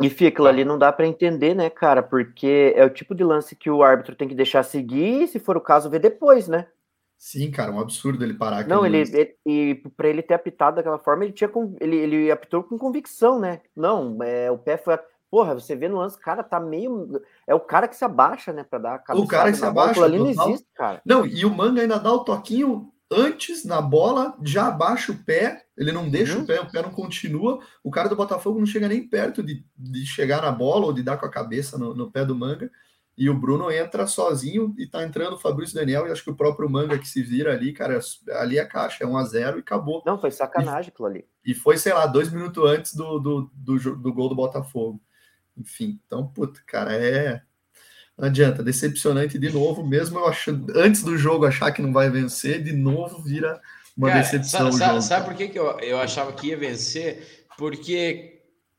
E 0.00 0.08
fica, 0.10 0.28
aquilo 0.28 0.46
ali 0.48 0.64
não 0.64 0.78
dá 0.78 0.92
pra 0.92 1.06
entender, 1.06 1.54
né, 1.54 1.68
cara? 1.70 2.02
Porque 2.02 2.72
é 2.76 2.84
o 2.84 2.90
tipo 2.90 3.14
de 3.14 3.22
lance 3.24 3.54
que 3.56 3.68
o 3.70 3.82
árbitro 3.82 4.14
tem 4.16 4.28
que 4.28 4.34
deixar 4.34 4.62
seguir 4.62 5.22
e, 5.24 5.28
se 5.28 5.38
for 5.40 5.56
o 5.56 5.60
caso, 5.60 5.90
ver 5.90 5.98
depois, 6.00 6.46
né? 6.48 6.66
Sim, 7.18 7.50
cara, 7.50 7.72
um 7.72 7.80
absurdo 7.80 8.24
ele 8.24 8.34
parar. 8.34 8.58
aquele 8.60 8.74
Não, 8.74 8.86
ele, 8.86 8.98
ele- 8.98 9.34
e 9.44 9.74
para 9.96 10.08
ele 10.08 10.22
ter 10.22 10.34
apitado 10.34 10.76
daquela 10.76 10.98
forma, 11.00 11.24
ele 11.24 11.32
tinha 11.32 11.50
ele, 11.80 11.96
ele 11.96 12.30
apitou 12.30 12.62
com 12.62 12.78
convicção, 12.78 13.40
né? 13.40 13.60
Não, 13.76 14.22
é, 14.22 14.50
o 14.50 14.56
pé 14.58 14.76
foi. 14.76 14.96
Porra, 15.30 15.52
você 15.52 15.76
vê 15.76 15.88
no 15.88 15.98
lance, 15.98 16.16
o 16.16 16.20
cara 16.20 16.42
tá 16.42 16.58
meio. 16.60 17.20
É 17.46 17.54
o 17.54 17.60
cara 17.60 17.86
que 17.88 17.96
se 17.96 18.04
abaixa, 18.04 18.52
né? 18.52 18.62
Pra 18.64 18.78
dar 18.78 18.94
a 18.94 18.98
cabeçada 18.98 19.28
cara 19.30 19.50
que 19.50 19.56
se 19.58 19.60
bola. 19.62 19.70
abaixa, 19.82 20.04
ali 20.04 20.18
não 20.18 20.30
existe, 20.30 20.66
cara. 20.74 21.02
Não, 21.04 21.26
e 21.26 21.44
o 21.44 21.50
Manga 21.54 21.82
ainda 21.82 21.98
dá 21.98 22.10
o 22.12 22.20
toquinho 22.24 22.90
antes 23.10 23.64
na 23.64 23.82
bola, 23.82 24.34
já 24.42 24.68
abaixa 24.68 25.12
o 25.12 25.16
pé, 25.24 25.64
ele 25.76 25.90
não 25.92 26.08
deixa 26.08 26.36
Uhum. 26.36 26.44
o 26.44 26.46
pé, 26.46 26.60
o 26.60 26.70
pé 26.70 26.82
não 26.82 26.90
continua. 26.90 27.58
O 27.82 27.90
cara 27.90 28.08
do 28.08 28.16
Botafogo 28.16 28.58
não 28.58 28.66
chega 28.66 28.86
nem 28.88 29.06
perto 29.06 29.42
de, 29.42 29.64
de 29.76 30.06
chegar 30.06 30.40
na 30.42 30.52
bola 30.52 30.86
ou 30.86 30.92
de 30.92 31.02
dar 31.02 31.16
com 31.18 31.26
a 31.26 31.30
cabeça 31.30 31.76
no, 31.76 31.94
no 31.94 32.10
pé 32.10 32.24
do 32.24 32.34
Manga. 32.34 32.70
E 33.18 33.28
o 33.28 33.34
Bruno 33.34 33.68
entra 33.68 34.06
sozinho 34.06 34.72
e 34.78 34.86
tá 34.86 35.02
entrando 35.02 35.32
o 35.34 35.38
Fabrício 35.40 35.74
Daniel 35.74 36.06
e 36.06 36.12
acho 36.12 36.22
que 36.22 36.30
o 36.30 36.36
próprio 36.36 36.70
Manga 36.70 36.96
que 36.96 37.08
se 37.08 37.20
vira 37.20 37.52
ali, 37.52 37.72
cara, 37.72 37.98
ali 38.40 38.58
é 38.60 38.64
caixa, 38.64 39.02
é 39.02 39.06
1 39.06 39.16
a 39.16 39.24
0 39.24 39.56
e 39.56 39.60
acabou. 39.60 40.02
Não, 40.06 40.20
foi 40.20 40.30
sacanagem 40.30 40.92
aquilo 40.94 41.08
ali. 41.08 41.24
E 41.44 41.52
foi, 41.52 41.76
sei 41.76 41.92
lá, 41.92 42.06
dois 42.06 42.32
minutos 42.32 42.64
antes 42.70 42.94
do, 42.94 43.18
do, 43.18 43.50
do, 43.52 43.96
do 43.96 44.12
gol 44.14 44.28
do 44.28 44.36
Botafogo. 44.36 45.00
Enfim, 45.56 45.98
então, 46.06 46.28
puta, 46.28 46.60
cara, 46.64 46.94
é. 46.94 47.42
Não 48.16 48.26
adianta, 48.28 48.62
decepcionante 48.62 49.36
de 49.38 49.50
novo, 49.52 49.84
mesmo 49.84 50.18
eu 50.18 50.26
achando, 50.26 50.72
antes 50.78 51.02
do 51.02 51.16
jogo 51.18 51.44
achar 51.44 51.72
que 51.72 51.82
não 51.82 51.92
vai 51.92 52.08
vencer, 52.10 52.62
de 52.62 52.72
novo 52.72 53.20
vira 53.22 53.60
uma 53.96 54.08
Cara, 54.10 54.20
decepção 54.20 54.60
sa- 54.60 54.68
o 54.68 54.72
sa- 54.78 54.86
jogo. 54.88 55.02
Sabe 55.02 55.24
por 55.26 55.34
que, 55.34 55.48
que 55.48 55.58
eu, 55.58 55.78
eu 55.80 55.98
achava 56.00 56.32
que 56.32 56.48
ia 56.48 56.56
vencer? 56.56 57.46
Porque, 57.56 58.37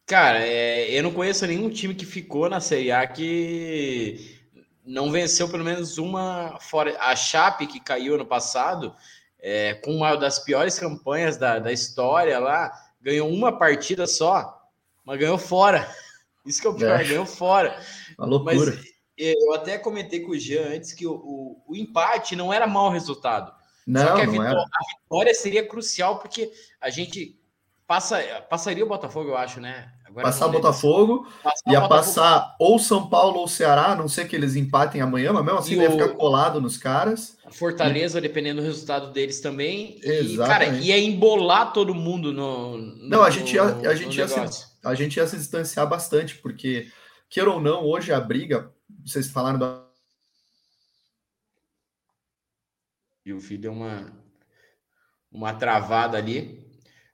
cara, 0.09 0.39
é, 0.45 0.89
eu 0.91 1.03
não 1.03 1.11
conheço 1.13 1.45
nenhum 1.45 1.69
time 1.69 1.93
que 1.93 2.05
ficou 2.05 2.49
na 2.49 2.59
Série 2.59 2.91
A 2.91 3.05
que 3.07 4.39
não 4.83 5.11
venceu 5.11 5.47
pelo 5.49 5.63
menos 5.63 5.97
uma 5.99 6.57
fora. 6.59 6.97
A 6.99 7.15
Chape, 7.15 7.67
que 7.67 7.79
caiu 7.79 8.15
ano 8.15 8.25
passado, 8.25 8.95
é, 9.39 9.75
com 9.75 9.95
uma 9.95 10.15
das 10.15 10.39
piores 10.39 10.79
campanhas 10.79 11.37
da, 11.37 11.59
da 11.59 11.71
história 11.71 12.39
lá, 12.39 12.71
ganhou 12.99 13.29
uma 13.29 13.57
partida 13.57 14.07
só, 14.07 14.59
mas 15.05 15.19
ganhou 15.19 15.37
fora. 15.37 15.87
Isso 16.45 16.59
que 16.61 16.67
é 16.67 16.69
o 16.71 16.75
pior, 16.75 16.99
É. 16.99 17.03
ganhou 17.03 17.25
fora. 17.25 17.79
Uma 18.17 18.39
Mas 18.43 18.57
loucura. 18.57 18.81
eh, 19.19 19.33
eu 19.37 19.53
até 19.53 19.77
comentei 19.77 20.21
com 20.21 20.31
o 20.31 20.37
Jean 20.39 20.69
antes 20.75 20.93
que 20.93 21.05
o, 21.05 21.11
o, 21.13 21.63
o 21.67 21.75
empate 21.75 22.35
não 22.35 22.51
era 22.51 22.65
mau 22.65 22.89
resultado. 22.89 23.51
Só 23.51 23.55
não, 23.85 24.15
que 24.15 24.21
a 24.21 24.25
não 24.25 24.31
vitó- 24.31 24.43
era. 24.43 24.59
a 24.59 24.99
vitória 25.03 25.33
seria 25.35 25.67
crucial, 25.67 26.17
porque 26.19 26.51
a 26.81 26.89
gente 26.89 27.38
passa, 27.89 28.21
passaria 28.47 28.85
o 28.85 28.87
Botafogo, 28.87 29.29
eu 29.31 29.37
acho, 29.37 29.59
né? 29.59 29.91
Agora 30.05 30.23
Passar 30.27 30.45
o. 30.47 30.51
Botafogo, 30.51 31.27
Passar 31.43 31.71
ia 31.71 31.81
Botafogo. 31.81 31.87
passar 31.89 32.55
ou 32.59 32.77
São 32.79 33.09
Paulo 33.09 33.39
ou 33.39 33.47
Ceará, 33.47 33.87
a 33.91 33.95
não 33.95 34.07
sei 34.07 34.25
que 34.27 34.35
eles 34.35 34.55
empatem 34.55 35.01
amanhã, 35.01 35.33
mas 35.33 35.43
mesmo 35.43 35.59
assim 35.59 35.73
E 35.73 35.77
ia 35.81 35.89
ficar 35.91 36.09
colado 36.09 36.61
nos 36.61 36.77
caras. 36.77 37.35
Fortaleza, 37.51 38.21
dependendo 38.21 38.61
do 38.61 38.67
resultado 38.67 39.11
deles 39.11 39.41
também. 39.41 39.97
E, 39.97 40.37
cara, 40.37 40.65
Exatamente. 40.65 40.85
ia 40.87 40.99
embolar 40.99 41.73
todo 41.73 41.93
mundo 41.95 42.31
no. 42.31 42.77
no- 42.77 43.09
Não, 43.09 43.23
a 43.23 43.29
gente 43.31 43.55
ia- 43.55 43.63
a 43.63 43.95
gente 43.95 44.17
ia 44.17 44.27
se-. 44.27 44.67
A 44.83 44.93
gente 44.95 45.17
ia 45.17 45.27
se 45.27 45.35
distanciar 45.37 45.87
bastante, 45.89 46.35
porque, 46.37 46.87
queira 47.29 47.49
ou 47.51 47.59
não, 47.59 47.83
hoje 47.85 48.13
a 48.13 48.19
briga, 48.19 48.71
vocês 49.05 49.27
falaram 49.29 49.57
da 49.59 49.83
E 53.25 53.33
o 53.33 53.39
filho 53.41 53.61
deu 53.61 53.71
uma, 53.73 54.11
uma 55.31 55.53
travada 55.53 56.17
ali. 56.17 56.58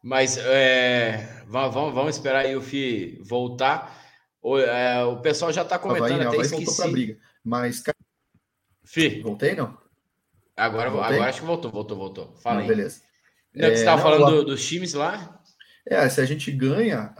Mas 0.08 0.38
é, 0.38 1.44
va- 1.48 1.68
vamos, 1.68 1.96
vamos 1.96 2.16
esperar 2.16 2.46
aí 2.46 2.56
o 2.56 2.62
Fi 2.62 3.20
voltar. 3.28 4.06
O, 4.40 4.60
é, 4.60 5.04
o 5.04 5.20
pessoal 5.20 5.52
já 5.52 5.64
está 5.64 5.80
comentando, 5.80 6.12
Havaí, 6.12 6.28
até 6.28 6.38
Havaí 6.38 6.48
voltou 6.48 6.76
para 6.76 6.86
esqueci. 6.86 6.92
briga. 6.92 7.18
Mas, 7.44 7.84
Fi, 8.86 9.20
voltei, 9.22 9.56
não? 9.56 9.76
agora, 10.56 10.92
Voltei? 10.92 11.16
agora 11.16 11.30
acho 11.30 11.40
que 11.42 11.48
voltou, 11.48 11.72
voltou, 11.72 11.98
voltou. 11.98 12.36
Fala 12.38 12.58
Não, 12.58 12.62
aí. 12.62 12.68
beleza. 12.68 13.02
Não, 13.56 13.70
que 13.72 13.78
você 13.78 13.82
estava 13.82 14.00
É, 14.00 14.04
falando 14.04 14.26
do- 14.32 14.46
dos 14.46 14.64
times 14.64 14.94
lá? 14.94 15.42
É, 15.88 16.08
se 16.08 16.22
a 16.22 16.26
gente 16.26 16.52
ganha, 16.52 17.12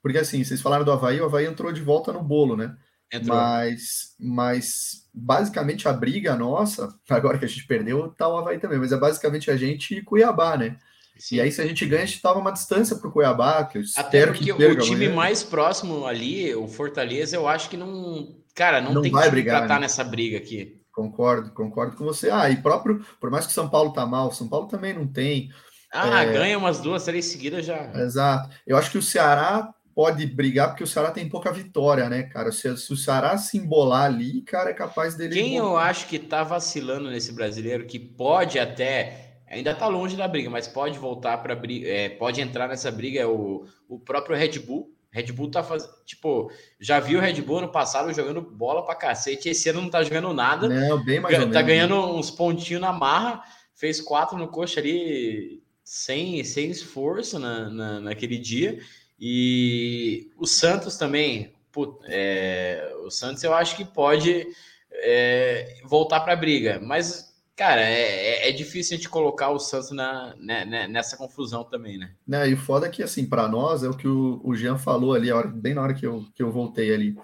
porque 0.00 0.18
assim, 0.18 0.44
vocês 0.44 0.60
falaram 0.60 0.84
do 0.84 0.92
Havaí, 0.92 1.20
o 1.20 1.24
Havaí 1.24 1.46
entrou 1.46 1.72
de 1.72 1.82
volta 1.82 2.12
no 2.12 2.22
bolo, 2.22 2.56
né? 2.56 2.76
Entrou. 3.12 3.36
Mas, 3.36 4.14
mas 4.20 5.08
basicamente 5.12 5.88
a 5.88 5.92
briga 5.92 6.36
nossa, 6.36 6.96
agora 7.10 7.40
que 7.40 7.44
a 7.44 7.48
gente 7.48 7.66
perdeu, 7.66 8.08
tá 8.12 8.28
o 8.28 8.36
Havaí 8.36 8.60
também, 8.60 8.78
mas 8.78 8.92
é 8.92 8.96
basicamente 8.96 9.50
a 9.50 9.56
gente 9.56 9.96
e 9.96 10.02
Cuiabá, 10.02 10.56
né? 10.56 10.78
Sim. 11.20 11.36
E 11.36 11.40
aí, 11.42 11.52
se 11.52 11.60
a 11.60 11.66
gente 11.66 11.84
ganha, 11.86 12.02
a 12.02 12.06
gente 12.06 12.20
tava 12.22 12.38
uma 12.38 12.50
distância 12.50 12.96
pro 12.96 13.12
Cuiabá, 13.12 13.64
que 13.64 13.78
eu 13.78 13.82
Até 13.96 14.18
espero 14.18 14.32
porque 14.32 14.44
que 14.46 14.52
o 14.52 14.78
time 14.78 15.04
amanhã. 15.06 15.14
mais 15.14 15.42
próximo 15.44 16.06
ali, 16.06 16.54
o 16.54 16.66
Fortaleza, 16.66 17.36
eu 17.36 17.46
acho 17.46 17.68
que 17.68 17.76
não. 17.76 18.34
Cara, 18.54 18.80
não, 18.80 18.94
Não 18.94 19.02
tem 19.02 19.12
vai 19.12 19.22
time 19.24 19.32
brigar, 19.32 19.56
pra 19.58 19.64
estar 19.66 19.74
né? 19.76 19.80
nessa 19.82 20.02
briga 20.02 20.38
aqui. 20.38 20.80
Concordo, 20.92 21.52
concordo 21.52 21.96
com 21.96 22.04
você. 22.04 22.30
Ah, 22.30 22.50
e 22.50 22.56
próprio, 22.56 23.04
por 23.20 23.30
mais 23.30 23.44
que 23.46 23.52
o 23.52 23.54
São 23.54 23.68
Paulo 23.68 23.92
tá 23.92 24.04
mal, 24.04 24.28
o 24.28 24.32
São 24.32 24.48
Paulo 24.48 24.66
também 24.66 24.92
não 24.92 25.06
tem. 25.06 25.48
Ah, 25.92 26.22
É. 26.24 26.32
ganha 26.32 26.58
umas 26.58 26.80
duas, 26.80 27.04
três 27.04 27.26
seguidas 27.26 27.64
já. 27.64 27.92
Exato. 27.94 28.50
Eu 28.66 28.76
acho 28.76 28.90
que 28.90 28.98
o 28.98 29.02
Ceará 29.02 29.72
pode 29.94 30.24
brigar, 30.26 30.68
porque 30.68 30.84
o 30.84 30.86
Ceará 30.86 31.10
tem 31.10 31.28
pouca 31.28 31.52
vitória, 31.52 32.08
né, 32.08 32.22
cara? 32.24 32.50
Se, 32.52 32.76
se 32.76 32.92
o 32.92 32.96
Ceará 32.96 33.36
se 33.38 33.58
embolar 33.58 34.04
ali, 34.04 34.42
cara, 34.42 34.70
é 34.70 34.74
capaz 34.74 35.14
dele. 35.14 35.34
Quem 35.34 35.56
eu 35.56 35.76
acho 35.76 36.06
que 36.06 36.18
tá 36.18 36.42
vacilando 36.42 37.10
nesse 37.10 37.32
brasileiro, 37.32 37.86
que 37.86 37.98
pode 37.98 38.58
até. 38.58 39.29
Ainda 39.50 39.74
tá 39.74 39.88
longe 39.88 40.16
da 40.16 40.28
briga, 40.28 40.48
mas 40.48 40.68
pode 40.68 40.96
voltar 40.98 41.36
para 41.38 41.56
briga, 41.56 41.88
é, 41.88 42.08
pode 42.08 42.40
entrar 42.40 42.68
nessa 42.68 42.90
briga 42.90 43.20
é 43.20 43.26
o, 43.26 43.66
o 43.88 43.98
próprio 43.98 44.36
Red 44.36 44.60
Bull. 44.60 44.94
Red 45.10 45.32
Bull 45.32 45.50
tá 45.50 45.60
fazendo. 45.60 45.90
Tipo, 46.06 46.52
já 46.78 47.00
viu 47.00 47.18
o 47.18 47.22
Red 47.22 47.42
Bull 47.42 47.58
ano 47.58 47.68
passado 47.72 48.12
jogando 48.14 48.40
bola 48.40 48.84
pra 48.86 48.94
cacete. 48.94 49.48
Esse 49.48 49.68
ano 49.68 49.82
não 49.82 49.90
tá 49.90 50.04
jogando 50.04 50.32
nada. 50.32 50.68
Não, 50.68 51.04
bem 51.04 51.18
mais 51.18 51.36
Ga- 51.36 51.40
ou 51.42 51.46
tá 51.48 51.54
menos. 51.54 51.66
ganhando 51.66 51.96
uns 52.16 52.30
pontinhos 52.30 52.80
na 52.80 52.92
marra, 52.92 53.42
fez 53.74 54.00
quatro 54.00 54.38
no 54.38 54.46
coxa 54.46 54.78
ali 54.78 55.60
sem, 55.82 56.44
sem 56.44 56.70
esforço 56.70 57.40
na, 57.40 57.68
na, 57.68 58.00
naquele 58.00 58.38
dia. 58.38 58.78
E 59.18 60.30
o 60.38 60.46
Santos 60.46 60.96
também, 60.96 61.52
put- 61.72 61.98
é, 62.06 62.92
o 63.04 63.10
Santos 63.10 63.42
eu 63.42 63.52
acho 63.52 63.76
que 63.76 63.84
pode 63.84 64.46
é, 64.92 65.80
voltar 65.84 66.20
para 66.20 66.34
a 66.34 66.36
briga, 66.36 66.78
mas 66.80 67.29
cara, 67.60 67.82
é, 67.82 68.46
é- 68.46 68.48
é 68.48 68.52
difícil 68.52 68.94
a 68.94 68.96
gente 68.96 69.10
colocar 69.10 69.50
o 69.50 69.58
Santos 69.58 69.90
na, 69.90 70.34
né, 70.38 70.64
né, 70.64 70.88
nessa 70.88 71.14
confusão 71.14 71.62
também, 71.62 71.98
né? 71.98 72.10
Né, 72.26 72.48
e 72.48 72.54
o 72.54 72.56
foda 72.56 72.86
é 72.86 72.88
que, 72.90 73.02
assim, 73.02 73.26
para 73.26 73.46
nós, 73.48 73.82
é 73.84 73.88
o 73.90 73.94
que 73.94 74.08
o, 74.08 74.40
o 74.42 74.56
Jean 74.56 74.78
falou 74.78 75.12
ali, 75.12 75.30
hora- 75.30 75.46
bem 75.48 75.74
na 75.74 75.82
hora 75.82 75.92
que 75.92 76.06
eu, 76.06 76.24
que 76.34 76.42
eu 76.42 76.50
voltei 76.50 76.90
ali. 76.94 77.14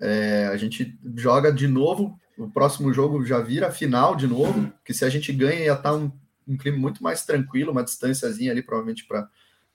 É, 0.00 0.46
a 0.52 0.56
gente 0.56 0.96
joga 1.16 1.52
de 1.52 1.66
novo, 1.66 2.16
o 2.38 2.48
próximo 2.48 2.92
jogo 2.92 3.24
já 3.26 3.40
vira 3.40 3.72
final 3.72 4.14
de 4.14 4.28
novo, 4.28 4.72
que 4.84 4.94
se 4.94 5.04
a 5.04 5.08
gente 5.08 5.32
ganha 5.32 5.64
ia 5.64 5.72
estar 5.72 5.96
um, 5.96 6.12
um 6.46 6.56
clima 6.56 6.78
muito 6.78 7.02
mais 7.02 7.24
tranquilo, 7.24 7.72
uma 7.72 7.82
distânciazinha 7.82 8.52
ali, 8.52 8.62
provavelmente, 8.62 9.04
para 9.04 9.28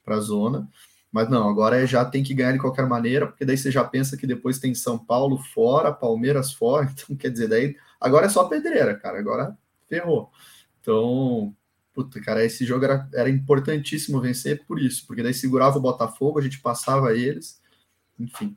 a 0.07 0.19
zona. 0.21 0.69
Mas 1.11 1.29
não, 1.29 1.49
agora 1.49 1.81
é, 1.81 1.85
já 1.85 2.05
tem 2.05 2.23
que 2.23 2.33
ganhar 2.33 2.53
de 2.53 2.59
qualquer 2.59 2.87
maneira, 2.87 3.27
porque 3.27 3.43
daí 3.43 3.57
você 3.57 3.69
já 3.69 3.83
pensa 3.83 4.15
que 4.15 4.25
depois 4.25 4.57
tem 4.57 4.73
São 4.73 4.97
Paulo 4.97 5.37
fora, 5.53 5.91
Palmeiras 5.91 6.53
fora, 6.53 6.87
então 6.97 7.13
quer 7.13 7.29
dizer, 7.29 7.49
daí 7.49 7.75
agora 7.99 8.27
é 8.27 8.29
só 8.29 8.45
pedreira, 8.45 8.95
cara, 8.95 9.19
agora 9.19 9.57
ferrou. 9.87 10.31
Então, 10.81 11.55
puta, 11.93 12.21
cara, 12.21 12.43
esse 12.43 12.65
jogo 12.65 12.85
era, 12.85 13.07
era 13.13 13.29
importantíssimo 13.29 14.21
vencer 14.21 14.65
por 14.65 14.81
isso, 14.81 15.05
porque 15.07 15.23
daí 15.23 15.33
segurava 15.33 15.77
o 15.77 15.81
Botafogo, 15.81 16.39
a 16.39 16.41
gente 16.41 16.59
passava 16.59 17.13
eles, 17.13 17.61
enfim. 18.19 18.55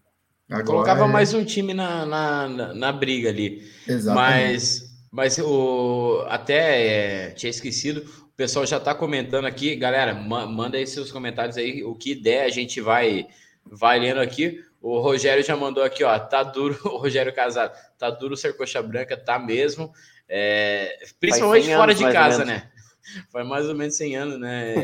Agora 0.48 0.64
Colocava 0.66 1.04
é... 1.04 1.08
mais 1.08 1.32
um 1.32 1.44
time 1.44 1.72
na, 1.72 2.04
na, 2.04 2.48
na, 2.48 2.74
na 2.74 2.92
briga 2.92 3.28
ali. 3.28 3.62
Exatamente. 3.86 4.52
Mas, 4.52 5.00
mas 5.10 5.38
o, 5.38 6.24
até 6.28 7.28
é, 7.28 7.30
tinha 7.30 7.50
esquecido, 7.50 8.04
pessoal 8.40 8.64
já 8.64 8.78
está 8.78 8.94
comentando 8.94 9.44
aqui, 9.44 9.76
galera, 9.76 10.14
ma 10.14 10.46
manda 10.46 10.78
aí 10.78 10.86
seus 10.86 11.12
comentários 11.12 11.58
aí, 11.58 11.84
o 11.84 11.94
que 11.94 12.14
der 12.14 12.44
a 12.44 12.48
gente 12.48 12.80
vai 12.80 13.26
vai 13.70 13.98
lendo 13.98 14.18
aqui. 14.18 14.64
O 14.80 14.98
Rogério 14.98 15.44
já 15.44 15.54
mandou 15.54 15.84
aqui, 15.84 16.02
ó, 16.02 16.18
tá 16.18 16.42
duro, 16.42 16.74
o 16.88 16.96
Rogério 16.96 17.34
Casado, 17.34 17.76
tá 17.98 18.08
duro 18.08 18.34
ser 18.38 18.56
coxa 18.56 18.80
branca, 18.82 19.14
tá 19.14 19.38
mesmo. 19.38 19.92
É, 20.32 20.96
principalmente 21.18 21.74
fora 21.74 21.92
de 21.92 22.04
casa, 22.12 22.44
né? 22.44 22.70
Faz 23.32 23.44
mais 23.44 23.68
ou 23.68 23.74
menos 23.74 23.96
100 23.96 24.16
anos, 24.16 24.38
né? 24.38 24.74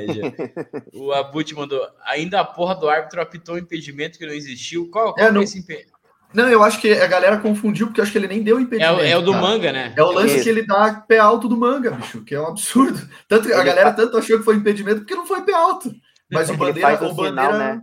o 0.92 1.12
Abut 1.12 1.54
mandou, 1.54 1.80
ainda 2.04 2.40
a 2.40 2.44
porra 2.44 2.74
do 2.74 2.88
árbitro 2.88 3.20
apitou 3.20 3.54
um 3.54 3.58
impedimento 3.58 4.18
que 4.18 4.26
não 4.26 4.32
existiu. 4.32 4.90
Qual, 4.90 5.14
qual 5.14 5.26
é, 5.26 5.30
não... 5.30 5.42
esse 5.42 5.58
impedimento? 5.58 5.94
Não, 6.34 6.48
eu 6.48 6.62
acho 6.64 6.80
que 6.80 6.92
a 6.92 7.06
galera 7.06 7.38
confundiu, 7.38 7.86
porque 7.86 8.00
eu 8.00 8.02
acho 8.02 8.10
que 8.10 8.18
ele 8.18 8.26
nem 8.26 8.42
deu 8.42 8.58
impedimento. 8.58 9.00
É, 9.00 9.10
é 9.10 9.16
o 9.16 9.22
do 9.22 9.30
cara. 9.30 9.42
manga, 9.42 9.72
né? 9.72 9.94
É 9.96 10.02
o 10.02 10.10
lance 10.10 10.40
é 10.40 10.42
que 10.42 10.48
ele 10.48 10.66
dá 10.66 10.92
pé 11.06 11.18
alto 11.18 11.48
do 11.48 11.56
manga, 11.56 11.92
bicho, 11.92 12.24
que 12.24 12.34
é 12.34 12.40
um 12.40 12.48
absurdo. 12.48 13.08
Tanto, 13.28 13.52
a 13.54 13.62
galera 13.62 13.92
tanto 13.92 14.18
achou 14.18 14.36
que 14.36 14.44
foi 14.44 14.56
impedimento 14.56 15.00
porque 15.00 15.14
não 15.14 15.24
foi 15.24 15.42
pé 15.42 15.54
alto. 15.54 15.94
Mas 16.30 16.50
o 16.50 16.56
bandeira, 16.56 16.94
o 16.96 17.14
bandeira, 17.14 17.30
final, 17.30 17.52
né? 17.52 17.80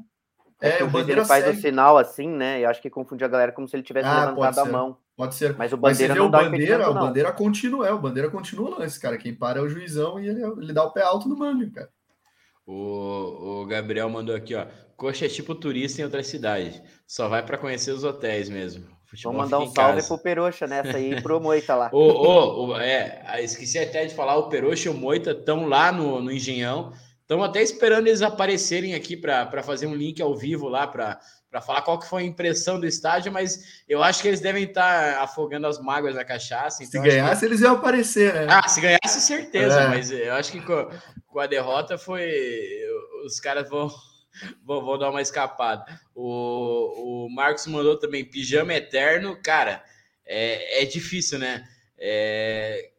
É, 0.64 0.80
é 0.80 0.84
o 0.84 0.90
bandeira 0.90 1.22
ele 1.22 1.28
faz 1.28 1.44
segue. 1.44 1.58
o 1.58 1.62
sinal 1.62 1.98
assim, 1.98 2.30
né? 2.30 2.62
E 2.62 2.66
acho 2.66 2.82
que 2.82 2.90
confundiu 2.90 3.28
a 3.28 3.30
galera 3.30 3.52
como 3.52 3.68
se 3.68 3.76
ele 3.76 3.84
tivesse 3.84 4.08
ah, 4.08 4.30
levantado 4.30 4.60
a 4.60 4.66
mão. 4.66 4.98
Pode 5.16 5.36
ser. 5.36 5.58
Mas 5.58 5.74
o 5.74 5.78
bandeira 5.78 6.14
Mas 6.14 6.20
não 6.22 6.28
o 6.28 6.32
bandeira, 6.32 6.90
o 6.90 6.94
bandeira 6.94 7.32
continua, 7.34 7.88
é, 7.88 7.92
o 7.92 8.00
bandeira 8.00 8.30
continua 8.30 8.80
lance, 8.80 8.98
cara. 8.98 9.18
Quem 9.18 9.36
para 9.36 9.60
é 9.60 9.62
o 9.62 9.68
juizão 9.68 10.18
e 10.20 10.28
ele, 10.28 10.42
ele 10.42 10.72
dá 10.72 10.84
o 10.86 10.92
pé 10.92 11.04
alto 11.04 11.28
no 11.28 11.38
manga, 11.38 11.70
cara. 11.70 11.90
O, 12.66 13.62
o 13.62 13.66
Gabriel 13.66 14.10
mandou 14.10 14.34
aqui, 14.34 14.56
ó. 14.56 14.66
Coxa 14.96 15.26
é 15.26 15.30
tipo 15.30 15.54
turista 15.54 16.00
em 16.00 16.06
outra 16.06 16.24
cidade. 16.24 16.82
Só 17.06 17.28
vai 17.28 17.46
para 17.46 17.58
conhecer 17.58 17.92
os 17.92 18.06
hotéis 18.06 18.48
mesmo. 18.48 18.88
Futebol 19.06 19.34
Vamos 19.34 19.52
mandar 19.52 19.64
um 19.64 19.70
salve 19.70 19.96
casa. 19.98 20.08
pro 20.08 20.18
Peroxa 20.18 20.66
nessa 20.66 20.98
aí 20.98 21.22
pro 21.22 21.42
Moita 21.42 21.76
lá. 21.76 21.90
o, 21.94 22.00
o, 22.00 22.68
o, 22.68 22.80
é, 22.80 23.44
esqueci 23.44 23.78
até 23.78 24.06
de 24.06 24.16
falar, 24.16 24.38
o 24.38 24.48
Peroxa 24.48 24.88
e 24.88 24.92
o 24.92 24.96
Moita 24.96 25.32
estão 25.32 25.68
lá 25.68 25.92
no, 25.92 26.22
no 26.22 26.32
Engenhão. 26.32 26.94
Estão 27.34 27.44
até 27.44 27.64
esperando 27.64 28.08
eles 28.08 28.22
aparecerem 28.22 28.94
aqui 28.94 29.18
para 29.18 29.64
fazer 29.64 29.88
um 29.88 29.96
link 29.96 30.22
ao 30.22 30.36
vivo 30.36 30.70
lá 30.70 30.86
para 30.86 31.20
falar 31.66 31.82
qual 31.82 32.00
que 32.00 32.08
foi 32.08 32.22
a 32.22 32.26
impressão 32.26 32.80
do 32.80 32.86
estádio, 32.86 33.32
mas 33.32 33.84
eu 33.90 34.04
acho 34.04 34.22
que 34.22 34.28
eles 34.28 34.40
devem 34.40 34.66
estar 34.66 35.16
tá 35.16 35.24
afogando 35.24 35.66
as 35.66 35.80
mágoas 35.80 36.14
da 36.14 36.24
cachaça. 36.24 36.84
Então 36.84 37.02
se 37.02 37.10
ganhasse, 37.10 37.40
que... 37.40 37.46
eles 37.48 37.62
iam 37.62 37.74
aparecer, 37.74 38.34
né? 38.36 38.48
Ah, 38.48 38.68
se 38.68 38.80
ganhasse, 38.80 39.20
certeza, 39.20 39.82
é. 39.82 39.88
mas 39.88 40.12
eu 40.12 40.34
acho 40.34 40.52
que 40.52 40.62
com, 40.62 40.88
com 41.26 41.40
a 41.40 41.48
derrota 41.48 41.98
foi. 41.98 42.32
Os 43.26 43.40
caras 43.40 43.68
vão 43.68 43.90
vou, 44.64 44.84
vou 44.84 44.98
dar 45.00 45.10
uma 45.10 45.22
escapada. 45.22 45.86
O, 46.14 47.26
o 47.26 47.30
Marcos 47.30 47.66
mandou 47.66 47.98
também 47.98 48.24
pijama 48.24 48.76
eterno. 48.76 49.40
Cara, 49.42 49.84
é, 50.24 50.84
é 50.84 50.86
difícil, 50.86 51.40
né? 51.40 51.68
É... 51.98 52.92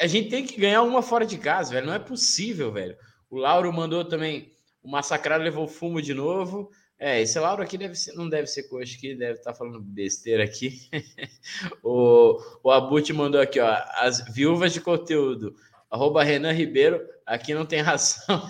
A 0.00 0.06
gente 0.06 0.28
tem 0.28 0.46
que 0.46 0.60
ganhar 0.60 0.82
uma 0.82 1.02
fora 1.02 1.26
de 1.26 1.36
casa, 1.36 1.72
velho. 1.72 1.86
Não 1.86 1.94
é 1.94 1.98
possível, 1.98 2.72
velho. 2.72 2.96
O 3.34 3.38
Lauro 3.38 3.72
mandou 3.72 4.04
também. 4.04 4.52
O 4.80 4.88
massacrado 4.88 5.42
levou 5.42 5.66
fumo 5.66 6.00
de 6.00 6.14
novo. 6.14 6.70
É, 6.96 7.20
esse 7.20 7.36
Lauro 7.40 7.64
aqui 7.64 7.76
deve 7.76 7.96
ser, 7.96 8.12
não 8.12 8.28
deve 8.28 8.46
ser 8.46 8.68
coxa 8.68 8.96
aqui, 8.96 9.12
deve 9.16 9.40
estar 9.40 9.50
tá 9.50 9.58
falando 9.58 9.80
besteira 9.80 10.44
aqui. 10.44 10.88
o, 11.82 12.40
o 12.62 12.70
Abut 12.70 13.12
mandou 13.12 13.40
aqui, 13.40 13.58
ó. 13.58 13.76
As 13.94 14.24
viúvas 14.32 14.72
de 14.72 14.80
conteúdo. 14.80 15.56
Arroba 15.90 16.22
Renan 16.22 16.52
Ribeiro, 16.52 17.04
aqui 17.26 17.52
não 17.54 17.66
tem 17.66 17.80
ração. 17.80 18.40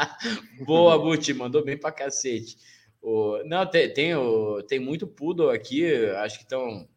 Boa, 0.64 0.98
Buti, 0.98 1.34
mandou 1.34 1.62
bem 1.62 1.76
pra 1.76 1.92
cacete. 1.92 2.56
O, 3.02 3.42
não, 3.44 3.66
tem, 3.66 3.92
tem, 3.92 4.14
o, 4.14 4.62
tem 4.62 4.80
muito 4.80 5.06
poodle 5.06 5.50
aqui, 5.50 5.94
acho 6.16 6.38
que 6.38 6.44
estão 6.44 6.88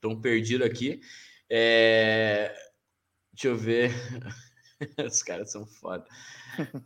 tão 0.00 0.20
perdidos 0.20 0.66
aqui. 0.66 1.00
É, 1.48 2.52
deixa 3.32 3.46
eu 3.46 3.56
ver. 3.56 3.92
Os 5.06 5.22
caras 5.22 5.52
são 5.52 5.66
foda. 5.66 6.04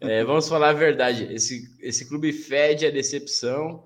É, 0.01 0.25
vamos 0.25 0.49
falar 0.49 0.71
a 0.71 0.75
verdade. 0.75 1.33
Esse, 1.33 1.73
esse 1.81 2.09
clube 2.09 2.33
fede 2.33 2.87
a 2.87 2.91
decepção. 2.91 3.85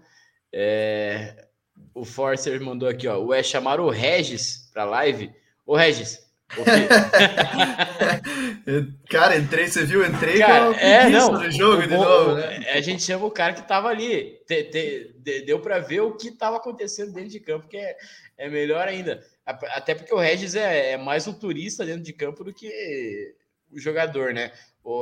É, 0.52 1.46
o 1.94 2.04
Forcer 2.04 2.60
mandou 2.60 2.88
aqui, 2.88 3.06
ó. 3.06 3.18
Ué, 3.20 3.42
chamaram 3.42 3.84
o 3.84 3.90
Regis 3.90 4.68
para 4.72 4.84
live. 4.84 5.30
Ô, 5.66 5.76
Regis, 5.76 6.26
cara, 9.10 9.36
entrei, 9.36 9.68
você 9.68 9.84
viu? 9.84 10.04
Entrei 10.04 10.38
cara, 10.38 10.74
é, 10.76 11.10
não, 11.10 11.32
no 11.32 11.50
jogo 11.50 11.82
o, 11.82 11.86
de 11.86 11.94
novo, 11.94 12.36
né? 12.36 12.70
A 12.70 12.80
gente 12.80 13.02
chama 13.02 13.26
o 13.26 13.30
cara 13.30 13.52
que 13.52 13.68
tava 13.68 13.88
ali. 13.88 14.40
Te, 14.46 14.64
te, 14.64 15.14
de, 15.18 15.42
deu 15.42 15.60
para 15.60 15.78
ver 15.78 16.00
o 16.00 16.16
que 16.16 16.28
estava 16.28 16.56
acontecendo 16.56 17.12
dentro 17.12 17.30
de 17.30 17.40
campo, 17.40 17.68
que 17.68 17.76
é, 17.76 17.96
é 18.38 18.48
melhor 18.48 18.88
ainda. 18.88 19.22
Até 19.44 19.94
porque 19.94 20.14
o 20.14 20.18
Regis 20.18 20.54
é, 20.54 20.92
é 20.92 20.96
mais 20.96 21.26
um 21.26 21.34
turista 21.34 21.84
dentro 21.84 22.02
de 22.02 22.14
campo 22.14 22.42
do 22.42 22.52
que 22.52 23.34
o 23.70 23.78
jogador, 23.78 24.32
né? 24.32 24.52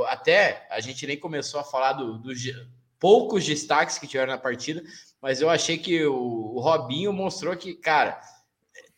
Até 0.09 0.66
a 0.70 0.81
gente 0.81 1.07
nem 1.07 1.18
começou 1.18 1.61
a 1.61 1.64
falar 1.64 1.92
dos 1.92 2.42
do, 2.42 2.66
poucos 2.98 3.44
destaques 3.44 3.98
que 3.98 4.07
tiveram 4.07 4.33
na 4.33 4.38
partida, 4.38 4.83
mas 5.20 5.40
eu 5.40 5.48
achei 5.48 5.79
que 5.79 6.05
o, 6.05 6.14
o 6.14 6.61
Robinho 6.61 7.12
mostrou 7.12 7.57
que, 7.57 7.74
cara 7.74 8.20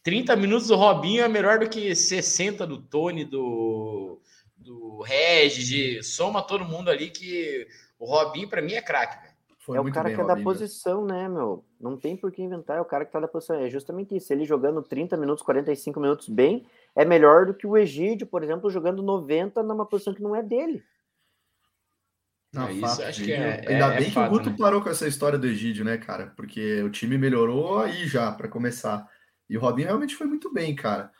30 0.08 0.36
minutos 0.36 0.68
do 0.68 0.76
Robinho 0.76 1.22
é 1.22 1.28
melhor 1.28 1.58
do 1.58 1.68
que 1.68 1.94
60 1.94 2.66
do 2.66 2.80
Tony, 2.80 3.26
do, 3.26 4.18
do 4.56 5.02
Regis, 5.02 6.14
soma 6.14 6.40
todo 6.40 6.64
mundo 6.64 6.90
ali 6.90 7.10
que 7.10 7.66
o 7.98 8.06
Robinho 8.06 8.48
para 8.48 8.62
mim 8.62 8.72
é 8.72 8.80
craque. 8.80 9.28
É 9.68 9.78
o 9.78 9.92
cara 9.92 10.08
bem, 10.08 10.14
que 10.16 10.22
é 10.22 10.24
da 10.24 10.36
posição, 10.36 11.04
né, 11.04 11.28
meu? 11.28 11.62
Não 11.78 11.94
tem 11.94 12.16
por 12.16 12.32
que 12.32 12.40
inventar, 12.40 12.78
é 12.78 12.80
o 12.80 12.86
cara 12.86 13.04
que 13.04 13.12
tá 13.12 13.20
da 13.20 13.28
posição. 13.28 13.56
É 13.56 13.68
justamente 13.68 14.16
isso. 14.16 14.32
Ele 14.32 14.46
jogando 14.46 14.80
30 14.80 15.14
minutos, 15.18 15.44
45 15.44 16.00
minutos 16.00 16.26
bem, 16.26 16.64
é 16.98 17.04
melhor 17.04 17.46
do 17.46 17.54
que 17.54 17.64
o 17.64 17.76
Egídio, 17.76 18.26
por 18.26 18.42
exemplo, 18.42 18.68
jogando 18.68 19.04
90 19.04 19.62
numa 19.62 19.86
posição 19.86 20.12
que 20.12 20.20
não 20.20 20.34
é 20.34 20.42
dele. 20.42 20.82
Não, 22.52 22.66
é, 22.66 22.72
isso 22.72 23.02
acho 23.02 23.22
que 23.22 23.32
é, 23.32 23.64
Ainda 23.68 23.86
é, 23.86 23.96
bem 23.96 23.98
é 23.98 24.04
que 24.06 24.10
fato, 24.10 24.26
o 24.26 24.30
Guto 24.30 24.50
né? 24.50 24.56
parou 24.58 24.82
com 24.82 24.90
essa 24.90 25.06
história 25.06 25.38
do 25.38 25.46
Egídio, 25.46 25.84
né, 25.84 25.96
cara? 25.96 26.32
Porque 26.34 26.82
o 26.82 26.90
time 26.90 27.16
melhorou 27.16 27.78
aí 27.78 28.04
já, 28.08 28.32
para 28.32 28.48
começar. 28.48 29.06
E 29.48 29.56
o 29.56 29.60
Robinho 29.60 29.86
realmente 29.86 30.16
foi 30.16 30.26
muito 30.26 30.52
bem, 30.52 30.74
cara. 30.74 31.12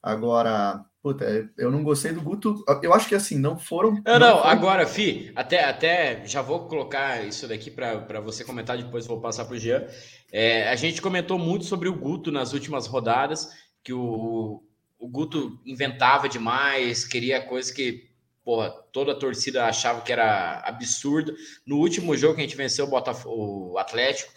Agora, 0.00 0.84
puta, 1.02 1.50
eu 1.58 1.68
não 1.68 1.82
gostei 1.82 2.12
do 2.12 2.20
Guto. 2.20 2.62
Eu 2.80 2.94
acho 2.94 3.08
que 3.08 3.16
assim, 3.16 3.36
não 3.36 3.58
foram. 3.58 3.90
Não, 3.90 4.02
não, 4.04 4.18
não 4.20 4.36
foram... 4.36 4.50
agora, 4.50 4.86
Fi, 4.86 5.32
até, 5.34 5.64
até 5.64 6.24
já 6.26 6.42
vou 6.42 6.68
colocar 6.68 7.26
isso 7.26 7.48
daqui 7.48 7.72
para 7.72 8.20
você 8.20 8.44
comentar, 8.44 8.78
depois 8.78 9.04
vou 9.04 9.20
passar 9.20 9.46
para 9.46 9.56
o 9.56 9.58
Jean. 9.58 9.84
É, 10.30 10.68
a 10.68 10.76
gente 10.76 11.02
comentou 11.02 11.40
muito 11.40 11.64
sobre 11.64 11.88
o 11.88 11.98
Guto 11.98 12.30
nas 12.30 12.52
últimas 12.52 12.86
rodadas, 12.86 13.50
que 13.82 13.92
o, 13.92 14.62
o 15.04 15.08
Guto 15.08 15.60
inventava 15.66 16.30
demais, 16.30 17.04
queria 17.04 17.38
coisas 17.38 17.70
que 17.70 18.08
porra, 18.42 18.70
toda 18.90 19.12
a 19.12 19.14
torcida 19.14 19.66
achava 19.66 20.00
que 20.00 20.10
era 20.10 20.62
absurdo. 20.64 21.36
No 21.66 21.76
último 21.76 22.16
jogo 22.16 22.36
que 22.36 22.40
a 22.40 22.44
gente 22.44 22.56
venceu 22.56 22.88
o, 22.88 23.72
o 23.72 23.78
Atlético, 23.78 24.32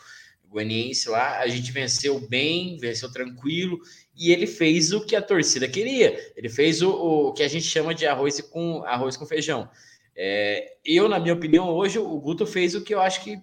Goianiense 0.49 1.07
lá, 1.07 1.39
a 1.39 1.47
gente 1.47 1.71
venceu 1.71 2.19
bem, 2.19 2.77
venceu 2.77 3.09
tranquilo, 3.09 3.79
e 4.13 4.29
ele 4.29 4.45
fez 4.45 4.91
o 4.91 5.05
que 5.05 5.15
a 5.15 5.21
torcida 5.21 5.69
queria. 5.69 6.33
Ele 6.35 6.49
fez 6.49 6.81
o, 6.81 6.89
o 6.89 7.33
que 7.33 7.43
a 7.43 7.47
gente 7.47 7.65
chama 7.65 7.95
de 7.95 8.05
arroz 8.05 8.41
com 8.41 8.83
arroz 8.83 9.15
com 9.15 9.25
feijão. 9.25 9.69
É, 10.17 10.75
eu, 10.83 11.07
na 11.07 11.17
minha 11.17 11.33
opinião, 11.33 11.69
hoje 11.69 11.97
o 11.97 12.19
Guto 12.19 12.45
fez 12.45 12.75
o 12.75 12.83
que 12.83 12.93
eu 12.93 12.99
acho 12.99 13.23
que 13.23 13.39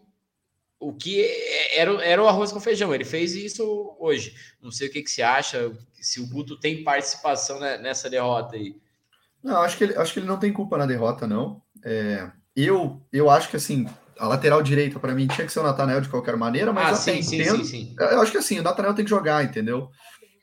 o 0.89 0.93
que 0.93 1.27
era, 1.75 1.93
era 2.05 2.23
o 2.23 2.29
arroz 2.29 2.53
com 2.53 2.61
feijão. 2.61 2.95
Ele 2.95 3.05
fez 3.05 3.35
isso 3.35 3.97
hoje. 3.99 4.35
Não 4.63 4.71
sei 4.71 4.89
o 4.89 4.93
que, 4.93 5.03
que 5.03 5.11
você 5.11 5.23
acha, 5.23 5.73
se 6.01 6.21
o 6.21 6.27
Guto 6.27 6.59
tem 6.59 6.85
participação 6.85 7.59
nessa 7.59 8.11
derrota 8.11 8.57
aí. 8.57 8.77
Não, 9.43 9.63
acho 9.63 9.77
que 9.79 9.85
ele, 9.85 9.97
acho 9.97 10.13
que 10.13 10.19
ele 10.19 10.27
não 10.27 10.39
tem 10.39 10.53
culpa 10.53 10.77
na 10.77 10.87
derrota, 10.87 11.27
não. 11.27 11.63
É, 11.85 12.31
eu, 12.55 13.01
eu 13.13 13.31
acho 13.31 13.49
que 13.49 13.57
assim, 13.57 13.87
a 14.19 14.29
lateral 14.29 14.63
direita, 14.63 14.99
para 14.99 15.15
mim, 15.15 15.27
tinha 15.27 15.47
que 15.47 15.53
ser 15.53 15.61
o 15.61 15.65
Natanel 15.65 16.01
de 16.01 16.09
qualquer 16.09 16.37
maneira, 16.37 16.73
mas 16.73 16.93
ah, 16.93 16.95
sim, 16.95 17.23
sim, 17.23 17.43
sim, 17.43 17.65
sim, 17.65 17.97
Eu 17.99 18.21
acho 18.21 18.31
que 18.31 18.39
assim, 18.39 18.59
o 18.61 18.63
Natanel 18.63 18.95
tem 18.95 19.05
que 19.05 19.11
jogar, 19.11 19.43
entendeu? 19.45 19.91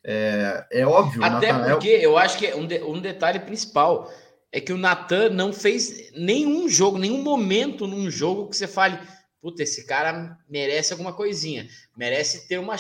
É, 0.04 0.66
é 0.72 0.86
óbvio. 0.86 1.24
Até 1.24 1.54
porque 1.54 1.88
eu 1.88 2.18
acho 2.18 2.38
que 2.38 2.52
um, 2.54 2.66
de, 2.66 2.82
um 2.82 3.00
detalhe 3.00 3.40
principal 3.40 4.12
é 4.52 4.60
que 4.60 4.74
o 4.74 4.78
Natan 4.78 5.30
não 5.30 5.54
fez 5.54 6.12
nenhum 6.16 6.68
jogo, 6.68 6.98
nenhum 6.98 7.22
momento 7.22 7.88
num 7.88 8.10
jogo 8.10 8.50
que 8.50 8.58
você 8.58 8.68
fale, 8.68 9.00
puta, 9.42 9.64
esse 9.64 9.86
cara 9.86 10.38
merece 10.48 10.94
alguma 10.94 11.12
coisinha, 11.12 11.68
merece 11.98 12.48
ter 12.48 12.60
uma. 12.60 12.76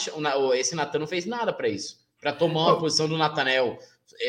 Esse 0.55 0.75
Natan 0.75 0.99
não 0.99 1.07
fez 1.07 1.25
nada 1.25 1.51
para 1.51 1.67
isso, 1.67 1.99
para 2.21 2.31
tomar 2.31 2.67
uma 2.67 2.79
posição 2.79 3.09
do 3.09 3.17
Natanel. 3.17 3.79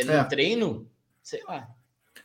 No 0.07 0.13
é. 0.13 0.25
treino, 0.25 0.89
sei 1.23 1.43
lá. 1.47 1.69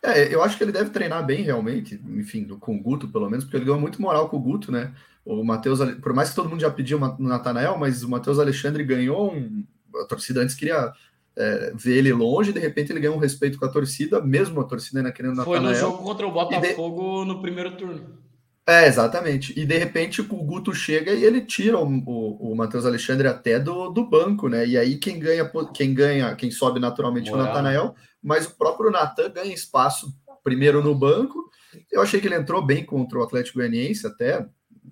É, 0.04 0.34
eu 0.34 0.44
acho 0.44 0.58
que 0.58 0.64
ele 0.64 0.72
deve 0.72 0.92
treinar 0.92 1.26
bem 1.26 1.42
realmente, 1.42 2.00
enfim, 2.08 2.46
com 2.60 2.76
o 2.76 2.82
Guto 2.82 3.08
pelo 3.08 3.30
menos, 3.30 3.44
porque 3.44 3.58
ele 3.58 3.66
ganhou 3.66 3.80
muito 3.80 4.02
moral 4.02 4.30
com 4.30 4.38
o 4.38 4.42
Guto, 4.42 4.72
né? 4.72 4.94
O 5.26 5.44
Matheus, 5.44 5.80
por 6.02 6.14
mais 6.14 6.30
que 6.30 6.36
todo 6.36 6.50
mundo 6.50 6.62
já 6.62 6.72
pediu 6.72 7.00
no 7.00 7.28
Natanael, 7.28 7.78
mas 7.78 8.04
o 8.04 8.10
Matheus 8.10 8.40
Alexandre 8.40 8.84
ganhou 8.84 9.34
um. 9.34 9.66
A 9.96 10.06
torcida 10.06 10.42
antes 10.42 10.56
queria 10.56 10.94
é, 11.36 11.72
ver 11.76 11.98
ele 11.98 12.14
longe, 12.14 12.54
de 12.54 12.60
repente 12.60 12.92
ele 12.92 13.00
ganhou 13.00 13.16
um 13.16 13.20
respeito 13.20 13.58
com 13.58 13.66
a 13.66 13.70
torcida, 13.70 14.22
mesmo 14.22 14.62
a 14.62 14.64
torcida 14.64 15.00
ainda 15.00 15.12
querendo 15.12 15.36
Natanael. 15.36 15.62
Foi 15.62 15.70
no 15.70 15.76
jogo 15.76 16.04
contra 16.04 16.28
o 16.28 16.32
Botafogo 16.32 17.24
de... 17.24 17.28
no 17.28 17.42
primeiro 17.42 17.76
turno. 17.76 18.27
É, 18.68 18.86
exatamente. 18.86 19.58
E 19.58 19.66
de 19.66 19.78
repente 19.78 20.20
o 20.20 20.26
Guto 20.26 20.76
chega 20.76 21.14
e 21.14 21.24
ele 21.24 21.40
tira 21.40 21.80
o, 21.80 21.88
o, 21.88 22.52
o 22.52 22.56
Matheus 22.56 22.86
Alexandre 22.86 23.26
até 23.26 23.58
do, 23.58 23.90
do 23.90 24.06
banco, 24.06 24.50
né? 24.50 24.68
E 24.68 24.78
aí 24.78 24.98
quem 24.98 25.18
ganha, 25.18 25.50
quem 25.74 25.94
ganha, 25.94 26.36
quem 26.36 26.52
sobe 26.52 26.78
naturalmente 26.78 27.30
é 27.30 27.34
o 27.34 27.38
Natanael, 27.38 27.96
mas 28.22 28.46
o 28.46 28.58
próprio 28.58 28.92
Natan 28.92 29.30
ganha 29.30 29.54
espaço 29.54 30.14
primeiro 30.44 30.84
no 30.84 30.94
banco. 30.94 31.50
Eu 31.90 32.02
achei 32.02 32.20
que 32.20 32.28
ele 32.28 32.36
entrou 32.36 32.62
bem 32.62 32.84
contra 32.84 33.18
o 33.18 33.24
Atlético 33.24 33.60
Goianiense 33.60 34.06
até, 34.06 34.46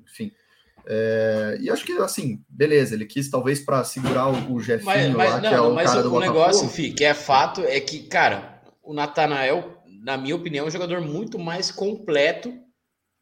enfim. 0.10 0.32
É, 0.88 1.58
e 1.60 1.70
acho 1.70 1.84
que 1.84 1.92
assim, 1.94 2.42
beleza, 2.48 2.94
ele 2.96 3.06
quis 3.06 3.30
talvez 3.30 3.60
para 3.60 3.84
segurar 3.84 4.30
o, 4.30 4.54
o 4.54 4.62
Jefinho 4.62 4.86
mas, 4.86 5.14
mas, 5.14 5.32
lá, 5.32 5.42
não, 5.42 5.50
que 5.50 5.56
é 5.56 5.60
o 5.60 5.76
mas 5.76 5.90
cara 5.90 6.00
o, 6.00 6.04
do 6.04 6.16
o 6.16 6.20
negócio, 6.22 6.70
Fih, 6.70 6.94
que 6.94 7.04
é 7.04 7.14
fato 7.14 7.62
é 7.62 7.80
que, 7.82 8.04
cara, 8.04 8.62
o 8.82 8.94
Natanael, 8.94 9.84
na 10.02 10.16
minha 10.16 10.36
opinião, 10.36 10.64
é 10.64 10.68
um 10.70 10.72
jogador 10.72 11.02
muito 11.02 11.38
mais 11.38 11.72
completo 11.72 12.54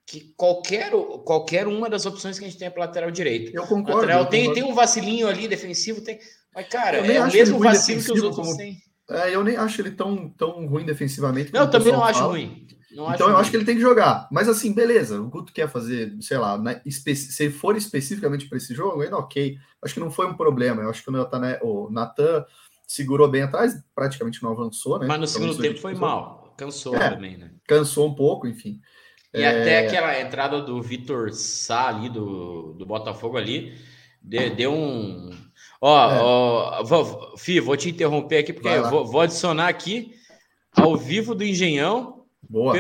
que 0.06 0.34
qualquer, 0.36 0.92
qualquer 1.26 1.68
uma 1.68 1.90
das 1.90 2.06
opções 2.06 2.38
que 2.38 2.46
a 2.46 2.48
gente 2.48 2.60
tem 2.60 2.70
para 2.70 2.86
lateral 2.86 3.12
direito. 3.12 3.56
Eu 3.56 3.66
concordo. 3.66 4.02
Lateral 4.02 4.24
eu 4.24 4.26
tem, 4.28 4.42
concordo. 4.42 4.62
tem 4.62 4.72
um 4.72 4.76
vacilinho 4.76 5.28
ali 5.28 5.48
defensivo, 5.48 6.02
tem. 6.02 6.20
Mas, 6.54 6.68
cara, 6.68 6.98
é 6.98 7.22
o 7.22 7.32
mesmo 7.32 7.60
vacilo 7.60 8.04
que 8.04 8.12
os 8.12 8.24
outros 8.24 8.46
como... 8.46 8.58
têm. 8.58 8.78
É, 9.10 9.36
eu 9.36 9.44
nem 9.44 9.58
acho 9.58 9.82
ele 9.82 9.92
tão, 9.92 10.30
tão 10.30 10.66
ruim 10.66 10.86
defensivamente. 10.86 11.52
Não, 11.54 11.62
eu 11.62 11.70
também 11.70 11.92
não 11.92 12.04
acho 12.04 12.26
ruim. 12.26 12.68
Não 12.92 13.12
então 13.12 13.28
eu 13.28 13.38
acho 13.38 13.50
que 13.50 13.58
ele 13.58 13.66
tem 13.66 13.76
que 13.76 13.82
jogar. 13.82 14.28
Mas 14.32 14.48
assim, 14.48 14.72
beleza. 14.72 15.20
O 15.20 15.30
Guto 15.30 15.52
quer 15.52 15.68
fazer, 15.68 16.16
sei 16.22 16.38
lá, 16.38 16.58
né, 16.58 16.82
se 16.86 17.50
for 17.50 17.76
especificamente 17.76 18.48
para 18.48 18.58
esse 18.58 18.74
jogo, 18.74 19.02
ainda 19.02 19.18
ok. 19.18 19.58
Acho 19.84 19.96
que 19.96 20.00
não 20.00 20.12
foi 20.12 20.28
um 20.28 20.36
problema. 20.36 20.84
Eu 20.84 20.90
acho 20.90 21.04
que 21.04 21.10
o 21.10 21.14
Natan, 21.14 21.60
o 21.64 21.90
Nathan 21.90 22.46
segurou 22.88 23.28
bem 23.28 23.42
atrás, 23.42 23.74
praticamente 23.96 24.42
não 24.44 24.52
avançou, 24.52 25.00
né? 25.00 25.08
Mas 25.08 25.20
no 25.20 25.28
segundo 25.28 25.58
tempo 25.58 25.80
foi 25.80 25.96
mal. 25.96 26.54
Cansou 26.56 26.96
é, 26.96 27.10
também, 27.10 27.38
né? 27.38 27.52
Cansou 27.68 28.08
um 28.08 28.14
pouco, 28.14 28.48
enfim. 28.48 28.80
E 29.34 29.42
é... 29.42 29.48
até 29.48 29.80
aquela 29.80 30.20
entrada 30.20 30.62
do 30.62 30.82
Vitor 30.82 31.34
Sá 31.34 31.88
ali, 31.88 32.10
do, 32.10 32.74
do 32.74 32.86
Botafogo 32.86 33.38
ali, 33.38 33.76
deu, 34.22 34.56
deu 34.56 34.74
um. 34.74 35.32
Ó, 35.82 36.12
é. 36.12 36.22
ó 36.22 36.84
vou, 36.84 37.38
Fih, 37.38 37.60
vou 37.60 37.76
te 37.76 37.90
interromper 37.90 38.40
aqui, 38.40 38.54
porque 38.54 38.68
eu 38.68 38.90
vou, 38.90 39.06
vou, 39.06 39.22
adicionar 39.22 39.68
aqui 39.68 40.14
ao 40.72 40.96
vivo 40.96 41.34
do 41.34 41.44
Engenhão. 41.44 42.26
Boa. 42.42 42.76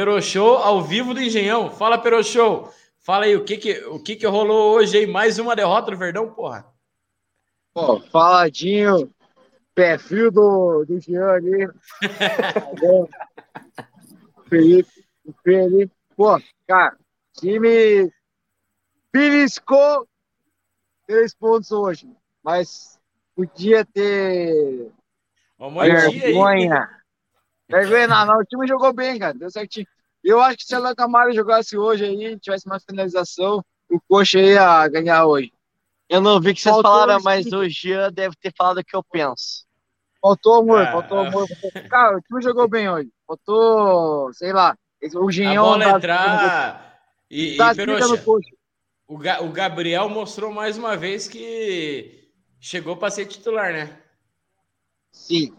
Ao 0.63 0.83
vivo 0.83 1.13
do 1.13 1.21
Engenhão. 1.21 1.71
Fala, 1.71 1.97
Perochou. 1.97 2.71
Fala 2.99 3.25
aí, 3.25 3.35
o 3.35 3.43
que 3.43 3.57
que, 3.57 3.73
o 3.87 3.99
que 3.99 4.15
que 4.15 4.27
rolou 4.27 4.75
hoje 4.75 4.97
aí? 4.97 5.07
Mais 5.07 5.39
uma 5.39 5.55
derrota 5.55 5.91
do 5.91 5.97
Verdão, 5.97 6.31
porra. 6.31 6.65
Pô, 7.73 7.99
faladinho, 7.99 9.11
frio 9.99 10.31
do, 10.31 10.85
do 10.85 11.01
Jean 11.01 11.31
ali. 11.31 11.67
Felipe, 14.47 14.91
Felipe 15.43 15.91
Pô, 16.23 16.41
cara, 16.65 16.97
time 17.33 18.09
beliscou 19.11 20.07
três 21.05 21.35
pontos 21.35 21.69
hoje, 21.73 22.09
mas 22.41 22.97
podia 23.35 23.83
ter 23.83 24.89
vergonha. 25.59 26.89
Vergonha, 27.67 28.07
não, 28.07 28.25
não, 28.25 28.39
o 28.39 28.45
time 28.45 28.65
jogou 28.65 28.93
bem, 28.93 29.19
cara, 29.19 29.33
deu 29.33 29.51
certinho. 29.51 29.85
Eu 30.23 30.39
acho 30.39 30.59
que 30.59 30.63
se 30.63 30.73
a 30.73 30.95
Camara 30.95 31.33
jogasse 31.33 31.77
hoje 31.77 32.05
aí, 32.05 32.39
tivesse 32.39 32.69
mais 32.69 32.85
finalização, 32.85 33.61
o 33.91 33.99
Coxa 34.07 34.39
ia 34.39 34.87
ganhar 34.87 35.25
hoje. 35.25 35.51
Eu 36.07 36.21
não 36.21 36.39
vi 36.39 36.53
que 36.53 36.61
vocês 36.61 36.73
faltou 36.73 36.89
falaram, 36.89 37.21
mas 37.21 37.47
o 37.47 37.67
Jean 37.67 38.09
deve 38.13 38.37
ter 38.37 38.53
falado 38.57 38.77
o 38.77 38.85
que 38.85 38.95
eu 38.95 39.03
penso. 39.03 39.65
Faltou 40.21 40.61
amor, 40.61 40.83
ah. 40.83 40.91
faltou 40.93 41.17
amor. 41.19 41.49
Cara, 41.89 42.15
o 42.15 42.21
time 42.21 42.41
jogou 42.41 42.65
bem 42.69 42.89
hoje. 42.89 43.11
Faltou, 43.27 44.33
sei 44.33 44.53
lá, 44.53 44.73
o 45.15 45.31
Ginhão. 45.31 45.65
A 45.65 45.77
bola 45.77 45.97
entrar. 45.97 46.99
E, 47.29 47.57
tá 47.57 47.71
e 47.71 47.75
Peroxa, 47.75 48.23
o, 49.07 49.17
Ga, 49.17 49.41
o 49.41 49.51
Gabriel 49.51 50.07
mostrou 50.09 50.51
mais 50.51 50.77
uma 50.77 50.95
vez 50.95 51.27
que 51.27 52.29
chegou 52.59 52.95
para 52.95 53.11
ser 53.11 53.25
titular, 53.25 53.73
né? 53.73 53.99
Sim. 55.11 55.55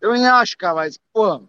Eu 0.00 0.12
nem 0.12 0.26
acho, 0.26 0.56
cara, 0.56 0.76
mas, 0.76 0.98
pô, 1.12 1.42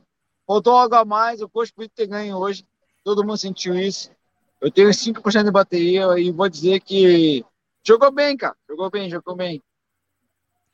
faltou 0.47 0.73
algo 0.73 0.95
a 0.95 1.05
mais. 1.05 1.41
O 1.41 1.49
Coxa 1.49 1.71
podia 1.75 1.89
ter 1.93 2.07
ganho 2.07 2.37
hoje. 2.37 2.65
Todo 3.03 3.23
mundo 3.23 3.37
sentiu 3.37 3.75
isso. 3.75 4.11
Eu 4.59 4.71
tenho 4.71 4.89
5% 4.89 5.43
de 5.43 5.51
bateria 5.51 6.19
e 6.19 6.31
vou 6.31 6.49
dizer 6.49 6.81
que 6.81 7.45
jogou 7.83 8.11
bem, 8.11 8.35
cara. 8.35 8.55
Jogou 8.67 8.89
bem, 8.89 9.09
jogou 9.09 9.35
bem. 9.35 9.61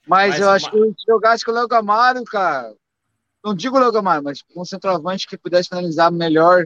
Mas, 0.08 0.32
mas 0.32 0.40
eu 0.40 0.50
acho 0.50 0.72
que 0.72 0.78
se 0.78 1.06
jogasse 1.08 1.44
com 1.44 1.52
o 1.52 1.54
Léo 1.54 1.68
Camaro, 1.68 2.24
cara, 2.24 2.76
não 3.46 3.54
digo 3.54 3.78
o 3.78 3.80
Logomar, 3.80 4.24
mas 4.24 4.44
um 4.56 4.66
centroavante 4.66 5.28
que 5.28 5.38
pudesse 5.38 5.70
finalizar 5.70 6.12
melhor, 6.12 6.66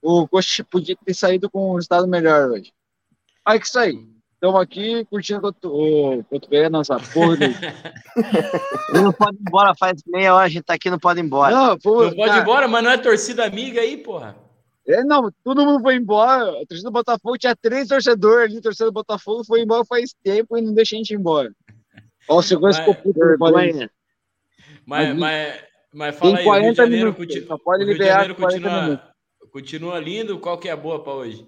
o 0.00 0.28
Coxa 0.28 0.62
podia 0.62 0.96
ter 1.04 1.12
saído 1.12 1.50
com 1.50 1.72
um 1.72 1.74
resultado 1.74 2.06
melhor 2.06 2.50
hoje. 2.50 2.72
Aí 3.44 3.58
que 3.58 3.66
isso 3.66 3.78
aí. 3.80 4.14
Estamos 4.34 4.60
aqui 4.60 5.04
curtindo 5.06 5.48
o 5.64 6.24
Cotovelo, 6.24 6.70
nossa 6.70 7.00
porra. 7.00 7.36
não 8.94 9.12
pode 9.12 9.36
ir 9.38 9.40
embora, 9.40 9.74
faz 9.76 10.02
meia 10.06 10.34
hora 10.34 10.44
a 10.44 10.48
gente 10.48 10.64
tá 10.64 10.74
aqui, 10.74 10.88
não 10.88 10.98
pode 10.98 11.18
ir 11.18 11.24
embora. 11.24 11.52
Não, 11.52 11.78
pô, 11.78 12.04
não 12.04 12.14
pode 12.14 12.36
ir 12.36 12.42
embora, 12.42 12.68
mas 12.68 12.84
não 12.84 12.90
é 12.90 12.98
torcida 12.98 13.44
amiga 13.44 13.80
aí, 13.80 13.96
porra. 13.96 14.36
É, 14.86 15.02
não, 15.02 15.32
todo 15.42 15.64
mundo 15.64 15.80
foi 15.82 15.96
embora. 15.96 16.50
A 16.62 16.66
torcida 16.66 16.90
do 16.90 16.92
Botafogo 16.92 17.38
tinha 17.38 17.56
três 17.56 17.88
torcedores 17.88 18.50
ali, 18.50 18.58
a 18.58 18.62
torcida 18.62 18.84
do 18.84 18.92
Botafogo 18.92 19.42
foi 19.44 19.62
embora 19.62 19.84
faz 19.84 20.14
tempo 20.22 20.56
e 20.56 20.62
não 20.62 20.74
deixa 20.74 20.94
a 20.94 20.98
gente 20.98 21.10
ir 21.10 21.16
embora. 21.16 21.50
Ó, 22.28 22.38
o 22.38 22.42
segurança 22.42 22.80
ficou 22.80 22.94
puto. 22.94 23.18
Mas, 23.38 23.88
mas, 24.86 25.16
mas 25.16 25.73
fala 26.12 26.38
aí, 26.38 26.46
o 26.46 26.52
Rio 26.52 26.70
de 26.70 26.76
Janeiro, 26.76 27.12
minutos, 27.12 27.34
continua, 27.34 27.58
pode 27.58 27.84
liberar 27.84 28.26
Rio 28.26 28.34
de 28.34 28.40
Janeiro 28.42 28.60
continua, 28.60 29.14
continua 29.50 30.00
lindo. 30.00 30.38
Qual 30.38 30.58
que 30.58 30.68
é 30.68 30.72
a 30.72 30.76
boa 30.76 31.02
para 31.02 31.12
hoje? 31.12 31.46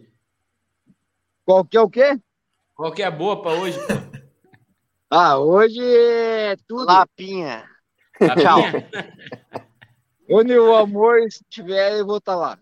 Qual 1.45 1.65
que 1.65 1.77
é 1.77 1.81
o 1.81 1.91
quê? 1.91 2.19
Qual 2.75 2.93
que 2.93 3.03
é 3.03 3.07
a 3.07 3.11
boa 3.11 3.43
para 3.43 3.53
hoje? 3.53 3.79
ah, 5.11 5.39
hoje 5.39 5.81
é 5.81 6.57
tudo. 6.69 6.87
Lapinha. 6.87 7.65
Lapinha? 8.21 8.89
Onde 10.29 10.59
o 10.59 10.75
amor 10.75 11.19
estiver, 11.21 11.99
eu 11.99 12.07
vou 12.07 12.19
estar 12.19 12.33
tá 12.33 12.39
lá. 12.39 12.59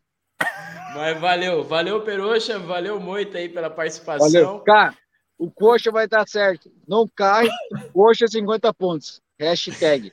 Mas 0.95 1.19
valeu, 1.19 1.65
valeu, 1.65 2.03
Peroxa, 2.03 2.59
valeu 2.59 3.01
muito 3.01 3.37
aí 3.37 3.49
pela 3.49 3.69
participação. 3.69 4.31
Valeu. 4.31 4.61
Cara, 4.61 4.95
o 5.39 5.51
Coxa 5.51 5.91
vai 5.91 6.05
estar 6.05 6.27
certo. 6.29 6.71
Não 6.87 7.09
cai, 7.09 7.49
Coxa 7.93 8.29
50 8.29 8.73
pontos. 8.75 9.21
Hashtag. 9.39 10.13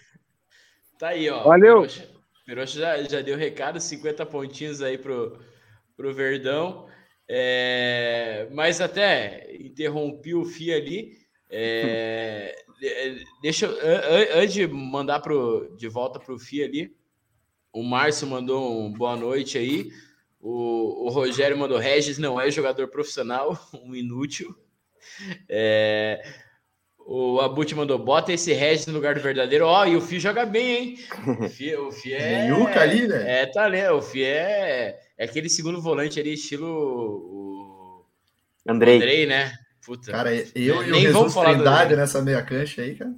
Tá 1.01 1.07
aí, 1.07 1.27
ó. 1.31 1.41
Valeu. 1.41 1.87
Peroxa 2.45 2.79
já, 2.79 3.01
já 3.01 3.21
deu 3.21 3.35
recado, 3.35 3.79
50 3.79 4.23
pontinhos 4.23 4.83
aí 4.83 4.99
pro, 4.99 5.35
pro 5.97 6.13
Verdão. 6.13 6.87
É, 7.27 8.47
mas 8.51 8.79
até 8.79 9.51
interrompi 9.59 10.35
o 10.35 10.45
FI 10.45 10.73
ali. 10.73 11.17
É, 11.49 12.55
deixa 13.41 13.67
antes 14.35 14.53
de 14.53 14.67
mandar 14.67 15.21
pro, 15.21 15.75
de 15.75 15.87
volta 15.87 16.19
para 16.19 16.35
o 16.35 16.37
FI 16.37 16.65
ali, 16.65 16.95
o 17.73 17.81
Márcio 17.81 18.27
mandou 18.27 18.79
um 18.79 18.93
boa 18.93 19.15
noite 19.15 19.57
aí. 19.57 19.91
O, 20.39 21.07
o 21.07 21.09
Rogério 21.09 21.57
mandou 21.57 21.79
Regis 21.79 22.19
não 22.19 22.39
é 22.39 22.51
jogador 22.51 22.87
profissional, 22.89 23.59
um 23.83 23.95
inútil. 23.95 24.55
É, 25.49 26.21
o 27.05 27.39
Abut 27.41 27.73
mandou, 27.75 27.97
bota 27.97 28.31
esse 28.31 28.53
Regis 28.53 28.87
no 28.87 28.93
lugar 28.93 29.15
do 29.15 29.21
verdadeiro. 29.21 29.65
Ó, 29.65 29.81
oh, 29.81 29.85
e 29.85 29.95
o 29.95 30.01
Fih 30.01 30.19
joga 30.19 30.45
bem, 30.45 30.71
hein? 30.71 30.99
O 31.39 31.49
Fih, 31.49 31.75
o 31.75 31.91
Fih 31.91 32.13
é. 32.13 32.47
Yuca 32.47 32.81
ali, 32.81 33.07
né? 33.07 33.41
É 33.41 33.45
talento. 33.45 33.95
O 33.95 34.01
Fih 34.01 34.23
é, 34.23 34.99
é 35.17 35.25
aquele 35.25 35.49
segundo 35.49 35.81
volante 35.81 36.19
ali, 36.19 36.33
estilo. 36.33 36.67
O... 36.67 38.05
Andrei. 38.67 38.97
Andrei, 38.97 39.25
né? 39.25 39.51
Puta. 39.85 40.11
Cara, 40.11 40.33
eu 40.33 40.45
e 40.55 40.71
o 40.71 40.95
Jesus 40.95 41.33
Trindade 41.33 41.95
nessa 41.95 42.21
meia 42.21 42.43
cancha 42.43 42.81
aí, 42.81 42.95
cara. 42.95 43.13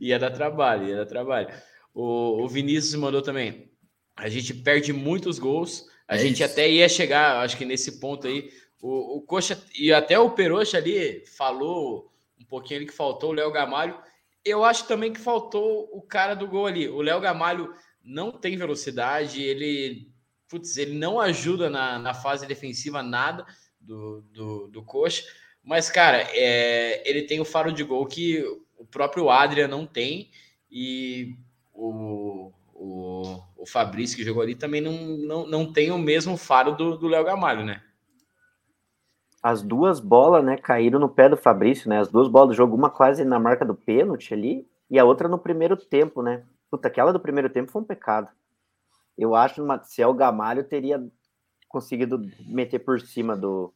Ia 0.00 0.18
dar 0.18 0.30
trabalho, 0.30 0.88
ia 0.88 0.96
dar 0.96 1.06
trabalho. 1.06 1.48
O, 1.94 2.42
o 2.42 2.48
Vinícius 2.48 2.94
mandou 2.94 3.22
também. 3.22 3.70
A 4.16 4.28
gente 4.28 4.52
perde 4.54 4.92
muitos 4.92 5.38
gols. 5.38 5.86
A 6.08 6.16
é 6.16 6.18
gente 6.18 6.42
isso. 6.42 6.52
até 6.52 6.68
ia 6.68 6.88
chegar, 6.88 7.44
acho 7.44 7.56
que 7.56 7.64
nesse 7.64 8.00
ponto 8.00 8.26
aí. 8.26 8.50
O, 8.80 9.18
o 9.18 9.22
Coxa 9.22 9.60
e 9.78 9.92
até 9.92 10.18
o 10.18 10.30
Peroxa 10.30 10.78
ali 10.78 11.24
falou 11.36 12.10
pouquinho 12.48 12.80
ali 12.80 12.86
que 12.86 12.94
faltou 12.94 13.30
o 13.30 13.32
Léo 13.32 13.52
Gamalho. 13.52 13.98
Eu 14.44 14.64
acho 14.64 14.86
também 14.86 15.12
que 15.12 15.20
faltou 15.20 15.88
o 15.92 16.00
cara 16.00 16.34
do 16.34 16.46
gol 16.46 16.66
ali. 16.66 16.88
O 16.88 17.02
Léo 17.02 17.20
Gamalho 17.20 17.74
não 18.02 18.32
tem 18.32 18.56
velocidade, 18.56 19.42
ele, 19.42 20.10
putz, 20.48 20.76
ele 20.76 20.98
não 20.98 21.20
ajuda 21.20 21.68
na, 21.68 21.98
na 21.98 22.14
fase 22.14 22.46
defensiva 22.46 23.02
nada 23.02 23.46
do, 23.80 24.22
do, 24.32 24.68
do 24.68 24.82
Coxa. 24.82 25.22
Mas, 25.62 25.90
cara, 25.90 26.26
é, 26.32 27.02
ele 27.08 27.22
tem 27.22 27.40
o 27.40 27.44
faro 27.44 27.72
de 27.72 27.84
gol 27.84 28.06
que 28.06 28.42
o 28.76 28.86
próprio 28.86 29.28
Adrian 29.28 29.68
não 29.68 29.86
tem. 29.86 30.30
E 30.70 31.36
o, 31.74 32.52
o, 32.74 33.42
o 33.56 33.66
Fabrício 33.66 34.16
que 34.16 34.24
jogou 34.24 34.42
ali 34.42 34.54
também 34.54 34.80
não, 34.80 34.94
não, 35.18 35.46
não 35.46 35.72
tem 35.72 35.90
o 35.90 35.98
mesmo 35.98 36.36
faro 36.36 36.72
do 36.74 37.06
Léo 37.06 37.24
Gamalho, 37.24 37.64
né? 37.64 37.82
As 39.42 39.62
duas 39.62 40.00
bolas, 40.00 40.44
né, 40.44 40.56
caíram 40.56 40.98
no 40.98 41.08
pé 41.08 41.28
do 41.28 41.36
Fabrício, 41.36 41.88
né? 41.88 42.00
As 42.00 42.08
duas 42.08 42.28
bolas 42.28 42.48
do 42.48 42.54
jogo, 42.54 42.76
uma 42.76 42.90
quase 42.90 43.24
na 43.24 43.38
marca 43.38 43.64
do 43.64 43.74
pênalti 43.74 44.34
ali, 44.34 44.66
e 44.90 44.98
a 44.98 45.04
outra 45.04 45.28
no 45.28 45.38
primeiro 45.38 45.76
tempo, 45.76 46.22
né? 46.22 46.42
Puta, 46.70 46.88
aquela 46.88 47.12
do 47.12 47.20
primeiro 47.20 47.48
tempo 47.48 47.70
foi 47.70 47.82
um 47.82 47.84
pecado. 47.84 48.28
Eu 49.16 49.34
acho 49.34 49.56
que 49.56 49.60
o 49.60 49.66
Maciel 49.66 50.12
Gamalho 50.14 50.64
teria 50.64 51.02
conseguido 51.68 52.20
meter 52.46 52.78
por 52.80 53.00
cima 53.00 53.36
do. 53.36 53.72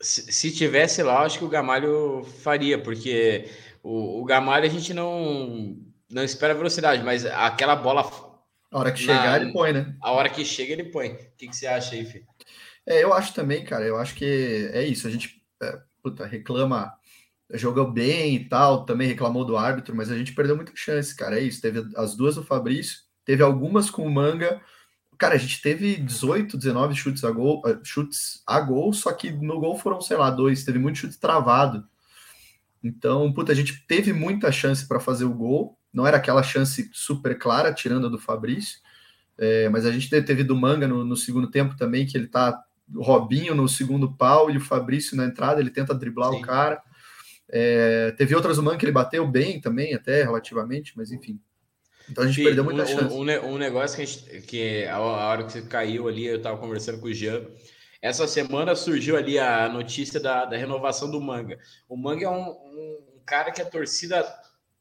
Se, 0.00 0.32
se 0.32 0.52
tivesse 0.54 1.02
lá, 1.02 1.22
acho 1.22 1.38
que 1.38 1.44
o 1.44 1.48
Gamalho 1.48 2.24
faria, 2.42 2.82
porque 2.82 3.50
o, 3.82 4.20
o 4.20 4.24
Gamalho 4.24 4.64
a 4.64 4.68
gente 4.68 4.94
não, 4.94 5.76
não 6.10 6.22
espera 6.22 6.54
velocidade, 6.54 7.02
mas 7.02 7.26
aquela 7.26 7.76
bola. 7.76 8.02
A 8.70 8.78
hora 8.78 8.92
que 8.92 9.00
chegar, 9.00 9.38
na, 9.38 9.44
ele 9.44 9.52
põe, 9.52 9.72
né? 9.72 9.96
A 10.00 10.12
hora 10.12 10.28
que 10.28 10.44
chega, 10.44 10.72
ele 10.72 10.84
põe. 10.84 11.08
O 11.08 11.16
que, 11.36 11.48
que 11.48 11.56
você 11.56 11.66
acha 11.66 11.94
aí, 11.94 12.04
Fih? 12.04 12.24
É, 12.90 13.04
eu 13.04 13.14
acho 13.14 13.32
também, 13.32 13.64
cara. 13.64 13.84
Eu 13.84 13.96
acho 13.96 14.16
que 14.16 14.68
é 14.72 14.84
isso. 14.84 15.06
A 15.06 15.10
gente 15.10 15.40
é, 15.62 15.80
puta, 16.02 16.26
reclama, 16.26 16.92
jogou 17.54 17.90
bem 17.90 18.34
e 18.34 18.48
tal, 18.48 18.84
também 18.84 19.06
reclamou 19.06 19.44
do 19.44 19.56
árbitro, 19.56 19.94
mas 19.94 20.10
a 20.10 20.18
gente 20.18 20.34
perdeu 20.34 20.56
muita 20.56 20.72
chance, 20.74 21.14
cara. 21.14 21.38
É 21.38 21.42
isso. 21.42 21.62
Teve 21.62 21.86
as 21.96 22.16
duas 22.16 22.34
do 22.34 22.42
Fabrício, 22.42 22.98
teve 23.24 23.44
algumas 23.44 23.90
com 23.90 24.04
o 24.04 24.10
Manga. 24.10 24.60
Cara, 25.16 25.34
a 25.36 25.38
gente 25.38 25.62
teve 25.62 25.96
18, 25.96 26.58
19 26.58 26.94
chutes 26.96 27.22
a 27.24 27.30
gol, 27.30 27.62
eh, 27.66 27.78
chutes 27.84 28.42
a 28.46 28.58
gol, 28.60 28.92
só 28.92 29.12
que 29.12 29.30
no 29.30 29.60
gol 29.60 29.78
foram, 29.78 30.00
sei 30.00 30.16
lá, 30.16 30.30
dois. 30.30 30.64
Teve 30.64 30.78
muito 30.80 30.98
chute 30.98 31.18
travado. 31.18 31.86
Então, 32.82 33.32
puta, 33.32 33.52
a 33.52 33.54
gente 33.54 33.84
teve 33.86 34.12
muita 34.12 34.50
chance 34.50 34.86
para 34.88 34.98
fazer 34.98 35.26
o 35.26 35.34
gol. 35.34 35.78
Não 35.92 36.06
era 36.06 36.16
aquela 36.16 36.42
chance 36.42 36.90
super 36.92 37.38
clara, 37.38 37.72
tirando 37.72 38.06
a 38.06 38.10
do 38.10 38.18
Fabrício. 38.18 38.80
É, 39.38 39.68
mas 39.68 39.86
a 39.86 39.92
gente 39.92 40.10
teve 40.10 40.44
do 40.44 40.56
Manga 40.56 40.88
no, 40.88 41.04
no, 41.04 41.16
segundo 41.16 41.50
tempo 41.50 41.76
também, 41.76 42.06
que 42.06 42.16
ele 42.16 42.26
tá 42.26 42.62
Robinho 42.96 43.54
no 43.54 43.68
segundo 43.68 44.12
pau 44.12 44.50
e 44.50 44.56
o 44.56 44.60
Fabrício 44.60 45.16
na 45.16 45.24
entrada, 45.24 45.60
ele 45.60 45.70
tenta 45.70 45.94
driblar 45.94 46.30
Sim. 46.32 46.38
o 46.38 46.40
cara. 46.42 46.82
É, 47.52 48.12
teve 48.12 48.34
outras 48.34 48.58
Manga 48.58 48.78
que 48.78 48.84
ele 48.84 48.92
bateu 48.92 49.26
bem 49.26 49.60
também, 49.60 49.94
até 49.94 50.22
relativamente, 50.22 50.92
mas 50.96 51.10
enfim. 51.10 51.40
Então 52.08 52.24
a 52.24 52.26
gente 52.26 52.42
perdeu 52.42 52.64
muita 52.64 52.82
um, 52.82 52.86
chance. 52.86 53.14
Um, 53.14 53.52
um, 53.52 53.58
negócio 53.58 53.96
que, 53.96 54.02
a, 54.02 54.04
gente, 54.04 54.46
que 54.46 54.84
a 54.86 55.00
hora 55.00 55.44
que 55.44 55.52
você 55.52 55.62
caiu 55.62 56.08
ali, 56.08 56.26
eu 56.26 56.40
tava 56.40 56.58
conversando 56.58 57.00
com 57.00 57.06
o 57.06 57.12
Jean. 57.12 57.46
Essa 58.02 58.26
semana 58.26 58.74
surgiu 58.74 59.16
ali 59.16 59.38
a 59.38 59.68
notícia 59.68 60.18
da, 60.18 60.44
da 60.44 60.56
renovação 60.56 61.10
do 61.10 61.20
Manga. 61.20 61.58
O 61.88 61.96
Manga 61.96 62.24
é 62.24 62.30
um, 62.30 62.50
um, 62.50 63.20
cara 63.26 63.52
que 63.52 63.60
a 63.60 63.66
torcida 63.66 64.26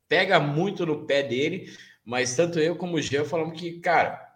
pega 0.07 0.39
muito 0.39 0.85
no 0.85 1.05
pé 1.05 1.21
dele, 1.21 1.71
mas 2.03 2.35
tanto 2.35 2.59
eu 2.59 2.75
como 2.75 2.95
o 2.95 3.01
Jean 3.01 3.25
falamos 3.25 3.59
que, 3.59 3.79
cara, 3.79 4.28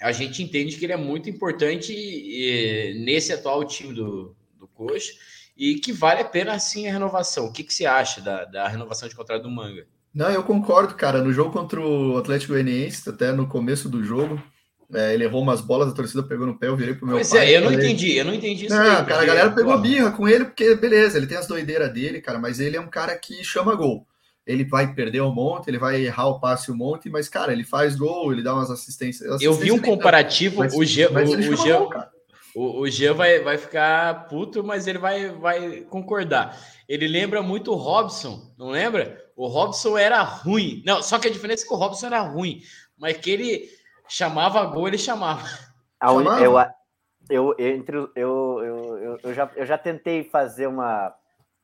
a 0.00 0.12
gente 0.12 0.42
entende 0.42 0.76
que 0.76 0.84
ele 0.84 0.92
é 0.92 0.96
muito 0.96 1.30
importante 1.30 1.92
e, 1.92 3.02
nesse 3.04 3.32
atual 3.32 3.64
time 3.64 3.94
do, 3.94 4.36
do 4.58 4.66
Coxa 4.68 5.12
e 5.56 5.76
que 5.76 5.92
vale 5.92 6.20
a 6.20 6.24
pena 6.24 6.58
sim 6.58 6.86
a 6.86 6.92
renovação. 6.92 7.46
O 7.46 7.52
que, 7.52 7.64
que 7.64 7.72
você 7.72 7.86
acha 7.86 8.20
da, 8.20 8.44
da 8.44 8.68
renovação 8.68 9.08
de 9.08 9.14
contrato 9.14 9.42
do 9.42 9.50
Manga? 9.50 9.86
Não, 10.12 10.30
eu 10.30 10.42
concordo, 10.42 10.94
cara. 10.94 11.22
No 11.22 11.32
jogo 11.32 11.52
contra 11.52 11.80
o 11.80 12.16
Atlético 12.16 12.52
Goianiense, 12.52 13.08
até 13.08 13.32
no 13.32 13.46
começo 13.46 13.88
do 13.88 14.02
jogo, 14.02 14.42
é, 14.92 15.14
ele 15.14 15.24
errou 15.24 15.42
umas 15.42 15.60
bolas, 15.60 15.88
a 15.88 15.94
torcida 15.94 16.22
pegou 16.22 16.46
no 16.46 16.58
pé, 16.58 16.68
eu 16.68 16.76
virei 16.76 16.94
pro 16.94 17.06
meu 17.06 17.16
pois 17.16 17.30
pai. 17.30 17.52
é, 17.52 17.56
eu 17.56 17.60
não 17.62 17.70
falei... 17.70 17.84
entendi, 17.84 18.16
eu 18.16 18.24
não 18.24 18.34
entendi 18.34 18.66
isso. 18.66 18.74
Não, 18.74 18.82
aí, 18.82 19.04
cara, 19.04 19.22
a 19.22 19.26
galera 19.26 19.50
pegou 19.50 19.78
birra 19.78 20.10
com 20.12 20.28
ele, 20.28 20.44
porque 20.44 20.74
beleza, 20.74 21.18
ele 21.18 21.26
tem 21.26 21.36
as 21.36 21.46
doideiras 21.46 21.92
dele, 21.92 22.20
cara, 22.20 22.38
mas 22.38 22.60
ele 22.60 22.76
é 22.76 22.80
um 22.80 22.88
cara 22.88 23.16
que 23.16 23.42
chama 23.42 23.74
gol. 23.74 24.06
Ele 24.46 24.64
vai 24.64 24.94
perder 24.94 25.22
um 25.22 25.32
monte, 25.32 25.68
ele 25.68 25.78
vai 25.78 26.00
errar 26.04 26.28
o 26.28 26.38
passe 26.38 26.70
um 26.70 26.76
monte, 26.76 27.10
mas, 27.10 27.28
cara, 27.28 27.52
ele 27.52 27.64
faz 27.64 27.96
gol, 27.96 28.32
ele 28.32 28.42
dá 28.42 28.54
umas 28.54 28.70
assistências. 28.70 29.28
assistências 29.28 29.42
eu 29.42 29.54
vi 29.54 29.72
um 29.72 29.82
comparativo, 29.82 30.58
mas, 30.58 30.72
o 30.74 30.84
Jean, 30.84 31.10
o, 31.10 31.52
o, 31.52 31.56
Jean, 31.56 31.78
gol, 31.78 31.92
o, 32.54 32.80
o 32.80 32.88
Jean 32.88 33.14
vai, 33.14 33.40
vai 33.40 33.58
ficar 33.58 34.28
puto, 34.28 34.62
mas 34.62 34.86
ele 34.86 34.98
vai, 34.98 35.30
vai 35.30 35.80
concordar. 35.82 36.56
Ele 36.88 37.08
lembra 37.08 37.42
muito 37.42 37.72
o 37.72 37.74
Robson, 37.74 38.54
não 38.56 38.70
lembra? 38.70 39.20
O 39.36 39.48
Robson 39.48 39.98
era 39.98 40.22
ruim. 40.22 40.82
Não, 40.86 41.02
só 41.02 41.18
que 41.18 41.26
a 41.26 41.30
diferença 41.30 41.64
é 41.64 41.66
que 41.68 41.74
o 41.74 41.76
Robson 41.76 42.06
era 42.06 42.20
ruim, 42.20 42.62
mas 42.96 43.16
que 43.16 43.30
ele 43.30 43.68
chamava 44.08 44.64
gol, 44.64 44.88
ele 44.88 44.98
chamava. 44.98 45.46
chamava? 46.22 46.40
Eu, 47.28 47.54
eu, 47.58 47.66
entre, 47.66 47.96
eu, 47.96 48.10
eu, 48.14 48.62
eu, 48.64 49.18
eu, 49.22 49.34
já, 49.34 49.50
eu 49.56 49.66
já 49.66 49.76
tentei 49.76 50.24
fazer 50.24 50.66
uma. 50.66 51.12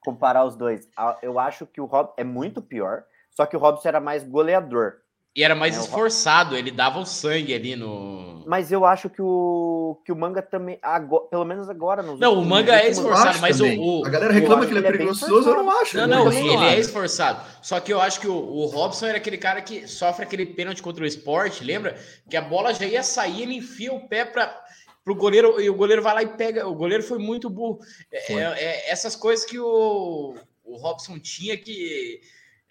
Comparar 0.05 0.45
os 0.45 0.57
dois. 0.57 0.89
Eu 1.23 1.39
acho 1.39 1.67
que 1.67 1.81
o 1.81 1.87
Rob 1.87 2.11
é 2.17 2.25
muito 2.25 2.61
pior, 2.61 3.05
só 3.31 3.47
que 3.47 3.57
o 3.57 3.61
Robson 3.61 3.89
era 3.89 4.01
mais 4.01 4.23
goleador. 4.23 5.03
E 5.35 5.43
era 5.43 5.55
mais 5.55 5.79
é, 5.79 5.81
esforçado, 5.81 6.55
ele 6.55 6.71
dava 6.71 6.99
o 6.99 7.07
sangue 7.07 7.55
ali 7.55 7.75
no. 7.75 8.45
Mas 8.47 8.71
eu 8.71 8.85
acho 8.85 9.09
que 9.09 9.23
o, 9.23 9.99
que 10.05 10.13
o 10.13 10.17
manga 10.17 10.43
também, 10.43 10.79
agora, 10.83 11.25
pelo 11.29 11.45
menos 11.47 11.71
agora. 11.71 12.03
Nos 12.03 12.21
não, 12.21 12.35
o 12.35 12.45
manga 12.45 12.75
é 12.75 12.91
esforçado, 12.91 13.39
mas 13.41 13.59
o, 13.59 13.65
o, 13.65 14.07
A 14.07 14.11
galera 14.11 14.31
reclama 14.31 14.67
que 14.67 14.73
ele 14.73 14.85
é, 14.85 14.89
é 14.91 14.93
preguiçoso, 14.93 15.49
eu 15.49 15.57
não 15.57 15.71
acho. 15.81 15.97
Não, 15.97 16.07
não, 16.07 16.31
ele 16.31 16.67
é 16.67 16.79
esforçado. 16.79 17.41
Só 17.63 17.81
que 17.81 17.91
eu 17.91 17.99
acho 17.99 18.21
que 18.21 18.29
o, 18.29 18.35
o 18.35 18.67
Robson 18.67 19.07
era 19.07 19.17
aquele 19.17 19.39
cara 19.39 19.63
que 19.63 19.89
sofre 19.89 20.23
aquele 20.23 20.45
pênalti 20.45 20.83
contra 20.83 21.03
o 21.03 21.07
esporte, 21.07 21.65
lembra? 21.65 21.97
Que 22.29 22.37
a 22.37 22.43
bola 22.43 22.75
já 22.75 22.85
ia 22.85 23.03
sair, 23.03 23.43
ele 23.43 23.55
enfia 23.55 23.91
o 23.91 24.07
pé 24.07 24.27
para 24.27 24.62
pro 25.05 25.15
goleiro 25.15 25.61
e 25.61 25.69
o 25.69 25.75
goleiro 25.75 26.03
vai 26.03 26.15
lá 26.15 26.23
e 26.23 26.37
pega. 26.37 26.67
O 26.67 26.75
goleiro 26.75 27.03
foi 27.03 27.19
muito 27.19 27.51
burro. 27.51 27.81
É, 28.11 28.35
é, 28.35 28.91
essas 28.91 29.17
coisas 29.17 29.45
que 29.45 29.59
o, 29.59 30.37
o 30.65 30.77
Robson 30.77 31.19
tinha 31.19 31.57
que 31.57 32.21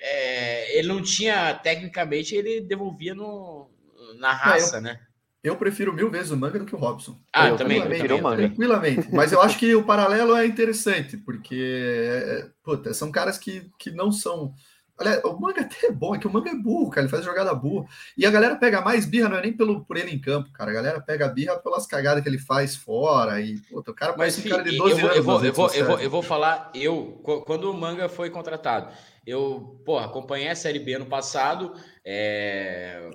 é, 0.01 0.77
ele 0.77 0.87
não 0.87 1.01
tinha, 1.01 1.53
tecnicamente, 1.53 2.35
ele 2.35 2.59
devolvia 2.59 3.13
no, 3.13 3.69
na 4.17 4.33
raça, 4.33 4.77
eu, 4.77 4.81
né? 4.81 4.99
Eu 5.43 5.55
prefiro 5.55 5.93
mil 5.93 6.09
vezes 6.09 6.31
o 6.31 6.37
Manga 6.37 6.59
do 6.59 6.65
que 6.65 6.75
o 6.75 6.77
Robson. 6.77 7.19
Ah, 7.31 7.49
eu 7.49 7.55
também, 7.55 7.81
prefiro 7.81 8.17
o 8.17 8.21
Manga. 8.21 8.47
Tranquilamente. 8.47 9.07
Mas 9.11 9.31
eu 9.31 9.41
acho 9.41 9.57
que 9.57 9.73
o 9.75 9.83
paralelo 9.83 10.35
é 10.35 10.45
interessante, 10.45 11.17
porque 11.17 12.47
puta, 12.63 12.93
são 12.93 13.11
caras 13.11 13.37
que, 13.37 13.69
que 13.77 13.91
não 13.91 14.11
são. 14.11 14.53
Olha, 14.99 15.19
o 15.25 15.39
Manga 15.39 15.61
até 15.61 15.87
é 15.87 15.91
bom, 15.91 16.13
é 16.13 16.19
que 16.19 16.27
o 16.27 16.31
Manga 16.31 16.49
é 16.49 16.55
burro, 16.55 16.89
cara, 16.89 17.01
ele 17.01 17.11
faz 17.11 17.25
jogada 17.25 17.53
burra. 17.53 17.87
E 18.17 18.25
a 18.25 18.31
galera 18.31 18.55
pega 18.55 18.81
mais 18.81 19.05
birra, 19.05 19.29
não 19.29 19.37
é 19.37 19.41
nem 19.41 19.53
pelo, 19.53 19.83
por 19.83 19.97
ele 19.97 20.11
em 20.11 20.19
campo, 20.19 20.51
cara. 20.51 20.71
A 20.71 20.73
galera 20.73 21.01
pega 21.01 21.27
birra 21.27 21.57
pelas 21.57 21.87
cagadas 21.87 22.21
que 22.21 22.29
ele 22.29 22.37
faz 22.37 22.75
fora. 22.75 23.41
E, 23.41 23.57
puta, 23.61 23.91
o 23.91 23.93
cara 23.93 24.15
Mas, 24.17 24.37
um 24.37 24.49
cara 24.49 24.63
de 24.63 24.77
12 24.77 24.91
eu 24.91 24.97
vou, 24.99 25.09
anos. 25.09 25.17
Eu 25.17 25.23
vou, 25.23 25.43
eu, 25.43 25.53
vou, 25.53 25.73
eu, 25.73 25.85
vou, 25.85 25.99
eu 25.99 26.09
vou 26.09 26.21
falar, 26.21 26.71
eu, 26.75 27.21
quando 27.45 27.71
o 27.71 27.73
Manga 27.73 28.07
foi 28.07 28.29
contratado, 28.29 28.91
eu, 29.25 29.81
pô, 29.85 29.99
acompanhei 29.99 30.49
a 30.49 30.55
Série 30.55 30.79
B 30.79 30.95
ano 30.95 31.05
passado. 31.05 31.73
É... 32.03 33.09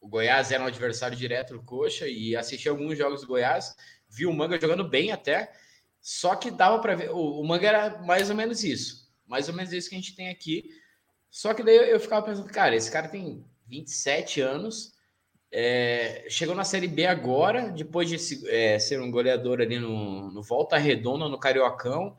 O 0.00 0.08
Goiás 0.08 0.50
era 0.50 0.62
um 0.62 0.66
adversário 0.66 1.16
direto 1.16 1.52
do 1.54 1.62
Coxa 1.62 2.08
e 2.08 2.34
assisti 2.34 2.68
alguns 2.68 2.96
jogos 2.96 3.20
do 3.20 3.26
Goiás. 3.26 3.74
Vi 4.08 4.26
o 4.26 4.32
Manga 4.32 4.60
jogando 4.60 4.88
bem 4.88 5.12
até. 5.12 5.52
Só 6.00 6.34
que 6.34 6.50
dava 6.50 6.78
para 6.78 6.94
ver. 6.94 7.10
O, 7.10 7.40
o 7.40 7.46
Manga 7.46 7.68
era 7.68 8.02
mais 8.02 8.30
ou 8.30 8.36
menos 8.36 8.64
isso. 8.64 9.10
Mais 9.26 9.48
ou 9.48 9.54
menos 9.54 9.72
isso 9.72 9.88
que 9.88 9.94
a 9.94 9.98
gente 9.98 10.16
tem 10.16 10.30
aqui. 10.30 10.70
Só 11.30 11.54
que 11.54 11.62
daí 11.62 11.76
eu, 11.90 12.00
ficava 12.00 12.26
pensando, 12.26 12.50
cara, 12.50 12.74
esse 12.74 12.90
cara 12.90 13.08
tem 13.08 13.44
27 13.66 14.40
anos. 14.40 14.92
É, 15.52 16.26
chegou 16.28 16.54
na 16.54 16.64
Série 16.64 16.88
B 16.88 17.06
agora, 17.06 17.70
depois 17.70 18.08
de 18.08 18.48
é, 18.48 18.78
ser 18.78 19.00
um 19.00 19.10
goleador 19.10 19.60
ali 19.60 19.78
no, 19.78 20.30
no 20.30 20.42
Volta 20.42 20.76
Redonda, 20.76 21.28
no 21.28 21.38
Cariocão. 21.38 22.16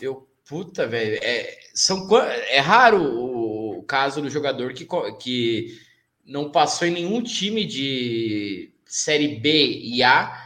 Eu, 0.00 0.28
Puta, 0.46 0.86
velho, 0.86 1.18
é, 1.22 1.58
são, 1.74 2.06
é 2.48 2.60
raro 2.60 3.02
o, 3.02 3.78
o 3.78 3.82
caso 3.82 4.20
do 4.20 4.28
jogador 4.28 4.74
que, 4.74 4.86
que 5.18 5.78
não 6.24 6.50
passou 6.50 6.86
em 6.86 6.90
nenhum 6.90 7.22
time 7.22 7.64
de 7.64 8.70
Série 8.84 9.36
B 9.40 9.80
e 9.82 10.02
A 10.02 10.42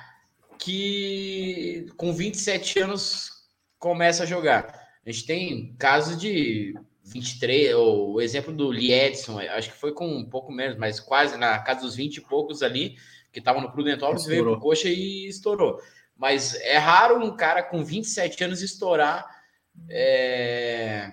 que 0.57 1.87
com 1.96 2.12
27 2.12 2.79
anos 2.79 3.31
começa 3.77 4.22
a 4.22 4.27
jogar. 4.27 4.72
A 5.05 5.11
gente 5.11 5.27
tem 5.27 5.74
casos 5.77 6.16
de 6.20 6.74
23, 7.12 7.75
ou 7.75 8.14
o 8.14 8.21
exemplo 8.21 8.53
do 8.53 8.71
Liedson, 8.71 9.38
acho 9.38 9.71
que 9.71 9.79
foi 9.79 9.92
com 9.92 10.07
um 10.07 10.25
pouco 10.25 10.53
menos, 10.53 10.79
mas 10.79 11.01
quase 11.01 11.37
na 11.37 11.59
casa 11.59 11.81
dos 11.81 11.97
20 11.97 12.16
e 12.16 12.21
poucos 12.21 12.62
ali, 12.62 12.97
que 13.33 13.38
estavam 13.38 13.62
no 13.62 13.73
Prudentópolis, 13.73 14.27
veio 14.27 14.44
pro 14.44 14.61
Coxa 14.61 14.88
e 14.88 15.29
estourou. 15.29 15.81
Mas 16.16 16.55
é 16.62 16.79
raro 16.79 17.23
um 17.23 17.37
cara 17.37 17.62
com 17.62 17.85
27 17.85 18.44
anos 18.44 18.62
estourar 18.62 19.27
é, 19.88 21.12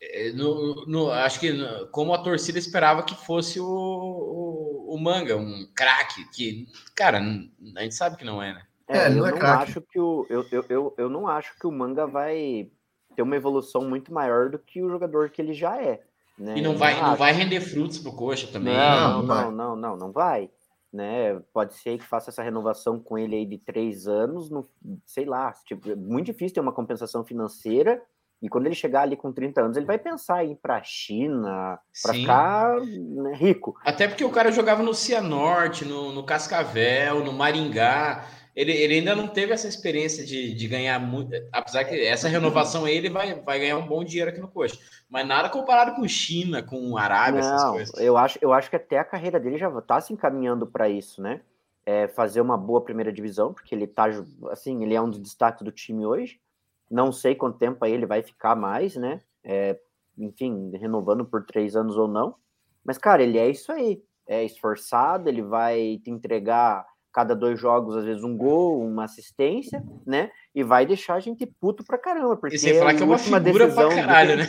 é, 0.00 0.32
no, 0.32 0.86
no, 0.86 1.10
acho 1.10 1.38
que 1.38 1.52
no, 1.52 1.86
como 1.88 2.12
a 2.12 2.22
torcida 2.22 2.58
esperava 2.58 3.02
que 3.02 3.14
fosse 3.14 3.60
o, 3.60 3.66
o, 3.66 4.94
o 4.94 4.98
Manga, 4.98 5.36
um 5.36 5.66
craque, 5.74 6.28
que, 6.30 6.66
cara, 6.94 7.18
a 7.18 7.82
gente 7.82 7.94
sabe 7.94 8.16
que 8.16 8.24
não 8.24 8.42
é, 8.42 8.54
né? 8.54 8.62
É, 8.88 8.98
é 8.98 9.08
não 9.10 9.26
eu 9.26 9.36
é 9.36 9.38
não 9.38 9.46
acho 9.46 9.80
que 9.80 9.98
o 9.98 10.26
eu, 10.28 10.46
eu, 10.50 10.64
eu, 10.68 10.94
eu 10.98 11.08
não 11.08 11.28
acho 11.28 11.58
que 11.58 11.66
o 11.66 11.72
Manga 11.72 12.06
vai 12.06 12.70
ter 13.14 13.22
uma 13.22 13.36
evolução 13.36 13.82
muito 13.88 14.12
maior 14.12 14.50
do 14.50 14.58
que 14.58 14.82
o 14.82 14.90
jogador 14.90 15.30
que 15.30 15.40
ele 15.40 15.54
já 15.54 15.80
é. 15.80 16.00
Né? 16.38 16.58
E 16.58 16.62
não 16.62 16.76
vai, 16.76 17.00
não, 17.00 17.10
não 17.10 17.16
vai 17.16 17.32
render 17.32 17.60
frutos 17.60 17.98
pro 17.98 18.12
coxa 18.12 18.48
também. 18.52 18.74
Não, 18.74 19.22
não, 19.22 19.22
não, 19.22 19.50
não, 19.50 19.76
não, 19.76 19.96
não 19.96 20.12
vai 20.12 20.50
né? 20.94 21.40
Pode 21.52 21.74
ser 21.74 21.98
que 21.98 22.06
faça 22.06 22.30
essa 22.30 22.42
renovação 22.42 23.00
com 23.00 23.18
ele 23.18 23.34
aí 23.34 23.44
de 23.44 23.58
três 23.58 24.06
anos, 24.06 24.48
no, 24.48 24.64
sei 25.04 25.24
lá, 25.24 25.52
tipo, 25.66 25.90
é 25.90 25.96
muito 25.96 26.26
difícil 26.26 26.54
ter 26.54 26.60
uma 26.60 26.72
compensação 26.72 27.24
financeira 27.24 28.00
E 28.40 28.48
quando 28.48 28.66
ele 28.66 28.76
chegar 28.76 29.02
ali 29.02 29.16
com 29.16 29.32
30 29.32 29.60
anos, 29.60 29.76
ele 29.76 29.86
vai 29.86 29.98
pensar 29.98 30.44
em 30.44 30.52
ir 30.52 30.56
para 30.56 30.76
a 30.76 30.82
China, 30.82 31.78
para 32.00 32.14
ficar 32.14 32.80
né, 32.80 33.34
rico. 33.34 33.74
Até 33.84 34.06
porque 34.06 34.24
o 34.24 34.30
cara 34.30 34.52
jogava 34.52 34.82
no 34.82 34.94
Cianorte, 34.94 35.84
no, 35.84 36.12
no 36.12 36.22
Cascavel, 36.22 37.24
no 37.24 37.32
Maringá. 37.32 38.24
Ele, 38.54 38.70
ele 38.72 38.94
ainda 38.94 39.16
não 39.16 39.26
teve 39.26 39.52
essa 39.52 39.66
experiência 39.66 40.24
de, 40.24 40.54
de 40.54 40.68
ganhar 40.68 40.98
muito. 41.00 41.32
Apesar 41.50 41.84
que 41.84 42.06
essa 42.06 42.28
renovação 42.28 42.84
aí 42.84 42.96
ele 42.96 43.10
vai, 43.10 43.34
vai 43.40 43.58
ganhar 43.58 43.76
um 43.78 43.86
bom 43.86 44.04
dinheiro 44.04 44.30
aqui 44.30 44.40
no 44.40 44.48
Coxa. 44.48 44.78
Mas 45.08 45.26
nada 45.26 45.48
comparado 45.48 45.96
com 45.96 46.06
China, 46.06 46.62
com 46.62 46.96
Arábia, 46.96 47.40
essas 47.40 47.62
Não, 47.62 47.72
coisas. 47.72 48.00
eu 48.00 48.16
acho, 48.16 48.38
eu 48.40 48.52
acho 48.52 48.70
que 48.70 48.76
até 48.76 48.98
a 48.98 49.04
carreira 49.04 49.40
dele 49.40 49.58
já 49.58 49.68
está 49.76 50.00
se 50.00 50.12
encaminhando 50.12 50.66
para 50.66 50.88
isso, 50.88 51.20
né? 51.20 51.40
É, 51.84 52.06
fazer 52.06 52.40
uma 52.40 52.56
boa 52.56 52.80
primeira 52.80 53.12
divisão, 53.12 53.52
porque 53.52 53.74
ele 53.74 53.86
tá, 53.86 54.06
assim, 54.50 54.82
ele 54.82 54.94
é 54.94 55.00
um 55.00 55.10
dos 55.10 55.18
destaques 55.18 55.62
do 55.62 55.72
time 55.72 56.06
hoje. 56.06 56.40
Não 56.88 57.10
sei 57.10 57.34
quanto 57.34 57.58
tempo 57.58 57.84
aí 57.84 57.92
ele 57.92 58.06
vai 58.06 58.22
ficar 58.22 58.54
mais, 58.54 58.94
né? 58.94 59.20
É, 59.42 59.76
enfim, 60.16 60.70
renovando 60.76 61.24
por 61.24 61.44
três 61.44 61.74
anos 61.74 61.96
ou 61.96 62.06
não. 62.06 62.36
Mas, 62.84 62.98
cara, 62.98 63.22
ele 63.22 63.36
é 63.36 63.50
isso 63.50 63.72
aí. 63.72 64.00
É 64.26 64.44
esforçado, 64.44 65.28
ele 65.28 65.42
vai 65.42 66.00
te 66.02 66.10
entregar 66.10 66.86
cada 67.14 67.34
dois 67.34 67.58
jogos, 67.60 67.96
às 67.96 68.04
vezes, 68.04 68.24
um 68.24 68.36
gol, 68.36 68.84
uma 68.84 69.04
assistência, 69.04 69.82
né? 70.04 70.30
E 70.54 70.64
vai 70.64 70.84
deixar 70.84 71.14
a 71.14 71.20
gente 71.20 71.46
puto 71.60 71.84
pra 71.84 71.96
caramba. 71.96 72.36
Porque 72.36 72.56
E 72.56 72.58
sem 72.58 72.76
falar 72.76 72.92
que 72.94 73.02
é 73.02 73.06
uma 73.06 73.16
figura 73.18 73.68
pra 73.72 73.88
caralho, 73.88 74.36
né? 74.38 74.46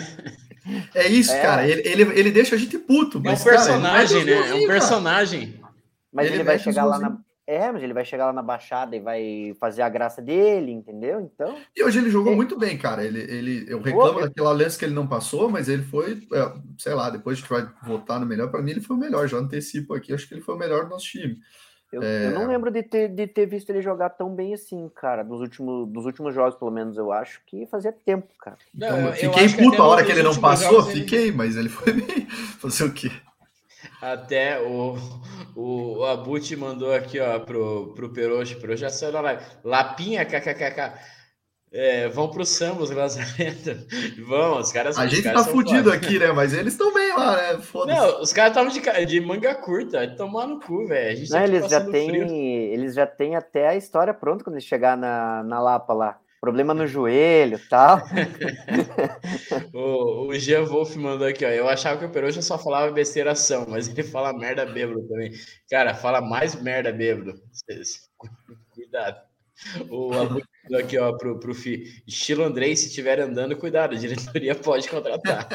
É 0.96 1.08
isso, 1.08 1.32
É. 1.32 1.42
cara. 1.42 1.68
Ele, 1.70 1.88
ele, 1.88 2.02
ele 2.20 2.32
deixa 2.32 2.56
a 2.56 2.58
gente 2.58 2.78
puto. 2.80 3.20
É 3.20 3.22
um 3.22 3.24
Mas, 3.24 3.44
cara, 3.44 3.56
ele 3.56 3.64
personagem, 3.66 4.26
mete 4.26 4.26
né? 4.26 4.50
É 4.50 4.54
um 4.56 4.60
cara. 4.62 4.68
personagem. 4.68 5.60
Mas 6.12 6.26
Ele 6.28 6.36
ele, 6.38 6.44
vai 6.44 6.58
chegar 6.58 6.86
lá 6.86 6.98
na. 6.98 7.18
É, 7.48 7.72
mas 7.72 7.84
ele 7.84 7.94
vai 7.94 8.04
chegar 8.04 8.26
lá 8.26 8.34
na 8.34 8.42
Baixada 8.42 8.96
e 8.96 9.00
vai 9.00 9.56
fazer 9.60 9.84
a 9.84 9.90
graça 9.90 10.20
dele, 10.20 10.72
entendeu? 10.72 11.20
Então. 11.22 11.56
E 11.76 11.84
hoje 11.84 12.00
ele 12.00 12.10
jogou 12.10 12.34
É. 12.34 12.36
muito 12.36 12.58
bem, 12.58 12.76
cara. 12.76 13.04
Ele, 13.06 13.20
ele, 13.20 13.66
eu 13.68 13.80
reclamo 13.80 14.14
Pô, 14.14 14.20
eu- 14.22 14.28
daquela 14.28 14.52
lance 14.52 14.80
que 14.80 14.86
ele 14.86 14.96
não 14.96 15.06
passou, 15.06 15.48
mas 15.48 15.70
ele 15.70 15.84
foi, 15.84 16.28
é, 16.34 16.54
sei 16.80 16.96
lá, 16.96 17.12
depois 17.12 17.38
a 17.38 17.42
gente 17.42 17.50
vai 17.50 17.70
votar 17.84 18.20
no 18.20 18.26
melhor. 18.26 18.50
Para 18.50 18.64
mim, 18.64 18.72
ele 18.72 18.82
foi 18.82 18.96
o 18.96 19.00
melhor. 19.00 19.28
Já 19.28 19.38
antecipo 19.38 19.94
aqui, 19.94 20.12
acho 20.12 20.28
que 20.28 20.34
ele 20.34 20.42
foi 20.42 20.56
o 20.56 20.58
melhor 20.58 20.86
do 20.86 20.90
nosso 20.90 21.06
time. 21.06 21.38
Eu, 21.92 22.02
É. 22.04 22.26
eu 22.28 22.32
não 22.32 22.48
lembro 22.48 22.70
de 22.72 22.84
ter, 22.84 23.08
de 23.10 23.26
ter 23.28 23.46
visto 23.46 23.70
ele 23.70 23.82
jogar 23.82 24.10
tão 24.10 24.34
bem 24.34 24.54
assim, 24.54 24.90
cara. 24.96 25.24
Dos 25.24 25.40
últimos, 25.40 25.88
dos 25.88 26.06
últimos 26.06 26.34
jogos, 26.36 26.56
pelo 26.56 26.72
menos, 26.72 26.98
eu 26.98 27.12
acho 27.12 27.40
que 27.46 27.66
fazia 27.68 27.92
tempo, 27.94 28.28
cara. 28.40 28.58
Não, 28.74 28.88
Então, 28.88 29.00
eu- 29.00 29.06
eu 29.08 29.14
fiquei 29.34 29.50
puto 29.66 29.82
a 29.82 29.88
hora 29.88 30.04
que 30.04 30.12
ele 30.12 30.24
não 30.24 30.36
passou, 30.40 30.72
jogos 30.74 30.90
ele- 30.90 31.02
fiquei, 31.02 31.32
mas 31.32 31.56
ele 31.56 31.70
foi 31.70 31.94
bem. 31.94 32.26
Fazer 32.60 32.84
o 32.86 32.92
quê? 32.92 33.12
Até 34.02 34.60
o, 34.62 34.96
o, 35.56 35.98
o 36.00 36.06
Abut 36.06 36.56
mandou 36.56 36.94
aqui, 36.94 37.20
ó, 37.20 37.40
pro, 37.40 37.94
pro 37.96 38.10
Peroxo. 38.10 38.60
Peroxo 38.60 38.82
já 38.82 38.90
saiu 38.90 39.12
da 39.14 39.22
live. 39.22 39.44
Lapinha, 39.64 40.26
kkkk. 40.26 40.94
É, 41.78 42.08
vão 42.08 42.30
pro 42.30 42.46
Sambos, 42.46 42.90
Lazarento. 42.90 43.86
Vão, 44.26 44.60
os 44.60 44.72
caras 44.72 44.98
A 44.98 45.04
os 45.04 45.12
gente 45.12 45.24
caras 45.24 45.40
tá 45.42 45.44
são 45.44 45.54
fudido 45.54 45.92
foda. 45.92 45.96
aqui, 45.96 46.18
né? 46.18 46.32
Mas 46.32 46.54
eles 46.54 46.72
estão 46.72 46.94
bem 46.94 47.12
lá, 47.14 47.36
né? 47.36 47.60
Não, 47.86 48.22
os 48.22 48.32
caras 48.32 48.52
estavam 48.52 48.72
de, 48.72 49.06
de 49.06 49.20
manga 49.20 49.54
curta, 49.56 49.98
vai 49.98 50.16
tomar 50.16 50.48
no 50.48 50.62
cu, 50.62 50.88
velho. 50.88 51.12
A 51.12 51.16
gente 51.16 51.30
Não, 51.30 51.38
tá 51.38 51.44
eles 51.44 51.70
já 51.70 51.82
têm. 51.84 52.10
frio. 52.10 52.28
Eles 52.32 52.96
já 52.96 53.06
têm 53.06 53.36
até 53.36 53.68
a 53.68 53.76
história 53.76 54.14
pronta 54.14 54.42
quando 54.42 54.56
eles 54.56 54.64
chegar 54.64 54.96
na, 54.96 55.44
na 55.44 55.60
Lapa 55.60 55.92
lá. 55.94 56.18
Problema 56.40 56.74
no 56.74 56.88
joelho 56.88 57.58
e 57.58 57.70
tal. 57.70 58.00
O, 59.74 60.28
o 60.28 60.36
Jean 60.40 60.64
Wolf 60.64 60.96
mandou 60.96 61.28
aqui, 61.28 61.44
ó. 61.44 61.50
Eu 61.50 61.68
achava 61.68 62.00
que 62.00 62.06
o 62.06 62.10
Peroxa 62.10 62.42
só 62.42 62.58
falava 62.58 62.92
besteiração, 62.92 63.66
mas 63.68 63.90
ele 63.90 64.04
fala 64.04 64.32
merda 64.32 64.66
bêbado 64.66 65.02
também. 65.08 65.32
Cara, 65.70 65.94
fala 65.94 66.22
mais 66.22 66.56
merda 66.62 66.92
bêbado. 66.94 67.34
Cuidado. 68.74 69.22
O 69.90 70.14
Abu 70.14 70.42
aqui, 70.74 70.98
ó, 70.98 71.14
pro, 71.14 71.40
pro 71.40 71.54
Fi. 71.54 72.02
Estilo 72.08 72.44
Andrei, 72.44 72.76
se 72.76 72.88
estiver 72.88 73.20
andando, 73.20 73.56
cuidado, 73.58 73.96
a 73.96 74.00
diretoria 74.00 74.56
pode 74.56 74.90
contratar. 74.90 75.48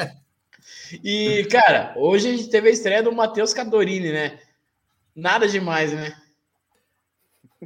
E, 1.03 1.45
cara, 1.51 1.93
hoje 1.97 2.29
a 2.29 2.37
gente 2.37 2.49
teve 2.49 2.69
a 2.69 2.71
estreia 2.71 3.03
do 3.03 3.11
Matheus 3.11 3.53
Cadorini, 3.53 4.11
né? 4.11 4.39
Nada 5.15 5.47
demais, 5.47 5.91
né? 5.91 6.15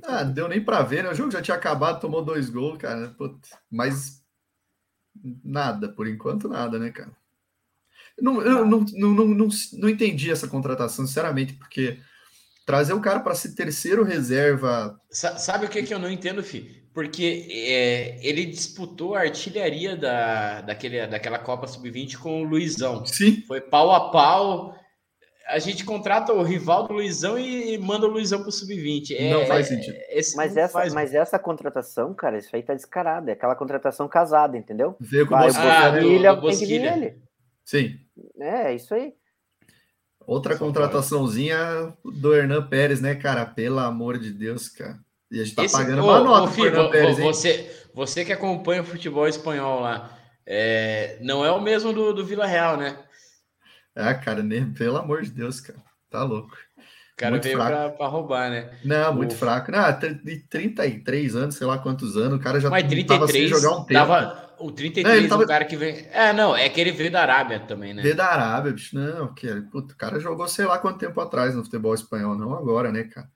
Ah, 0.03 0.23
não 0.23 0.33
deu 0.33 0.47
nem 0.47 0.63
pra 0.63 0.81
ver, 0.81 1.03
né? 1.03 1.09
O 1.09 1.13
jogo 1.13 1.31
já 1.31 1.41
tinha 1.41 1.55
acabado, 1.55 2.01
tomou 2.01 2.23
dois 2.23 2.49
gols, 2.49 2.77
cara. 2.77 3.15
Mas 3.69 4.21
nada, 5.43 5.89
por 5.89 6.07
enquanto, 6.07 6.47
nada, 6.49 6.79
né, 6.79 6.89
cara? 6.89 7.11
Não, 8.19 8.41
eu 8.41 8.65
não, 8.65 8.81
não, 8.81 9.09
não, 9.13 9.25
não, 9.27 9.47
não 9.73 9.89
entendi 9.89 10.31
essa 10.31 10.47
contratação, 10.47 11.05
sinceramente, 11.05 11.53
porque 11.53 11.99
trazer 12.65 12.93
o 12.93 13.01
cara 13.01 13.19
para 13.19 13.35
ser 13.35 13.53
terceiro 13.55 14.03
reserva. 14.03 14.99
Sa- 15.09 15.37
Sabe 15.37 15.65
o 15.65 15.69
que, 15.69 15.83
que 15.83 15.93
eu 15.93 15.99
não 15.99 16.09
entendo, 16.09 16.41
Fi? 16.43 16.84
Porque 16.95 17.45
é, 17.51 18.17
ele 18.25 18.45
disputou 18.45 19.15
a 19.15 19.19
artilharia 19.19 19.97
da, 19.97 20.61
daquele, 20.61 21.05
daquela 21.05 21.37
Copa 21.37 21.67
Sub-20 21.67 22.17
com 22.17 22.41
o 22.41 22.45
Luizão. 22.45 23.05
Sim, 23.05 23.41
Foi 23.45 23.59
pau 23.59 23.91
a 23.91 24.09
pau. 24.11 24.73
A 25.49 25.59
gente 25.59 25.83
contrata 25.83 26.31
o 26.33 26.41
rival 26.41 26.87
do 26.87 26.93
Luizão 26.93 27.37
e 27.37 27.77
manda 27.77 28.07
o 28.07 28.09
Luizão 28.09 28.41
pro 28.41 28.51
Sub-20. 28.51 29.13
É, 29.13 29.29
não 29.29 29.45
faz 29.45 29.69
é- 29.69 29.75
sentido. 29.75 29.97
Mas 30.37 30.55
não 30.55 30.61
essa, 30.63 30.73
faz- 30.73 30.93
mas 30.93 31.13
essa 31.13 31.37
contratação, 31.37 32.13
cara, 32.13 32.37
isso 32.37 32.55
aí 32.55 32.63
tá 32.63 32.73
descarado. 32.73 33.29
É 33.29 33.33
aquela 33.33 33.55
contratação 33.57 34.07
casada, 34.07 34.57
entendeu? 34.57 34.95
Veio 34.97 35.27
com 35.27 35.35
o 35.35 35.37
Vai, 35.37 35.49
o 35.49 35.51
Bosquilha, 35.53 35.73
Ah, 35.73 35.89
do- 35.91 35.95
Bosquilha 35.99 36.33
do 36.35 36.47
tem 36.47 36.57
que 36.57 36.65
vir 36.65 36.83
ele. 36.85 37.15
Sim. 37.65 37.99
É, 38.39 38.71
é 38.71 38.73
isso 38.75 38.95
aí. 38.95 39.13
Outra 40.25 40.57
contrataçãozinha 40.57 41.93
do 42.03 42.33
Hernan 42.33 42.65
Pérez, 42.67 43.01
né, 43.01 43.13
cara? 43.15 43.45
Pelo 43.45 43.79
amor 43.79 44.17
de 44.17 44.31
Deus, 44.31 44.69
cara. 44.69 44.97
E 45.35 45.41
a 45.41 45.43
gente 45.43 45.55
tá 45.55 45.63
Esse- 45.65 45.75
pagando 45.75 46.01
Ô, 46.01 46.05
uma 46.05 46.21
ô, 46.21 46.23
nota 46.23 46.47
Fi, 46.51 46.55
pro 46.61 46.65
Hernan 46.67 46.83
vo- 46.83 46.89
Pérez, 46.91 47.17
você, 47.19 47.85
você 47.93 48.23
que 48.23 48.31
acompanha 48.31 48.81
o 48.81 48.85
futebol 48.85 49.27
espanhol 49.27 49.81
lá, 49.81 50.17
é, 50.45 51.17
não 51.21 51.43
é 51.45 51.51
o 51.51 51.59
mesmo 51.61 51.91
do, 51.91 52.13
do 52.13 52.25
Vila 52.25 52.45
Real, 52.45 52.77
né? 52.77 52.97
Ah, 53.95 54.13
cara, 54.13 54.41
nem, 54.41 54.71
pelo 54.73 54.97
amor 54.97 55.21
de 55.23 55.31
Deus, 55.31 55.59
cara. 55.59 55.79
Tá 56.09 56.23
louco. 56.23 56.55
O 56.77 57.17
cara 57.17 57.31
Muito 57.31 57.43
veio 57.43 57.57
pra, 57.57 57.89
pra 57.89 58.07
roubar, 58.07 58.49
né? 58.49 58.69
Não, 58.83 59.13
muito 59.13 59.33
O- 59.33 59.37
fraco. 59.37 59.71
Não, 59.71 59.83
de 60.23 60.37
33 60.49 61.35
anos, 61.35 61.55
sei 61.55 61.65
lá 61.65 61.77
quantos 61.77 62.17
anos, 62.17 62.37
o 62.37 62.41
cara 62.41 62.59
já 62.59 62.69
Mas 62.69 62.83
tava 62.83 62.89
sem 63.27 63.47
33 63.47 63.49
jogar 63.49 63.71
um 63.77 63.83
tempo. 63.85 63.93
tava. 63.93 64.45
O 64.59 64.71
33 64.71 65.05
Não, 65.05 65.19
ele 65.21 65.27
tava- 65.29 65.43
o 65.43 65.47
cara 65.47 65.65
que 65.65 65.75
vem. 65.77 66.07
É, 66.11 66.31
não, 66.33 66.55
é 66.55 66.67
que 66.69 66.79
ele 66.79 66.91
veio 66.91 67.11
da 67.11 67.21
Arábia 67.21 67.59
também, 67.61 67.93
né? 67.93 68.01
Veio 68.01 68.15
da 68.15 68.25
Arábia, 68.27 68.71
bicho. 68.73 68.97
Não, 68.97 69.33
que, 69.33 69.47
puta, 69.71 69.93
o 69.93 69.97
cara 69.97 70.19
jogou 70.19 70.47
sei 70.47 70.65
lá 70.65 70.77
quanto 70.77 70.97
tempo 70.99 71.19
atrás 71.19 71.53
no 71.55 71.63
futebol 71.63 71.93
espanhol, 71.93 72.35
não 72.35 72.53
agora, 72.53 72.89
né, 72.91 73.03
cara? 73.03 73.27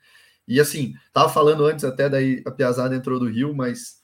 E 0.50 0.60
assim, 0.60 0.96
tava 1.14 1.30
falando 1.30 1.64
antes 1.64 1.86
até 1.86 2.10
daí 2.10 2.42
a 2.44 2.50
Piazada 2.50 2.96
entrou 2.96 3.20
do 3.20 3.30
Rio, 3.30 3.54
mas 3.54 4.00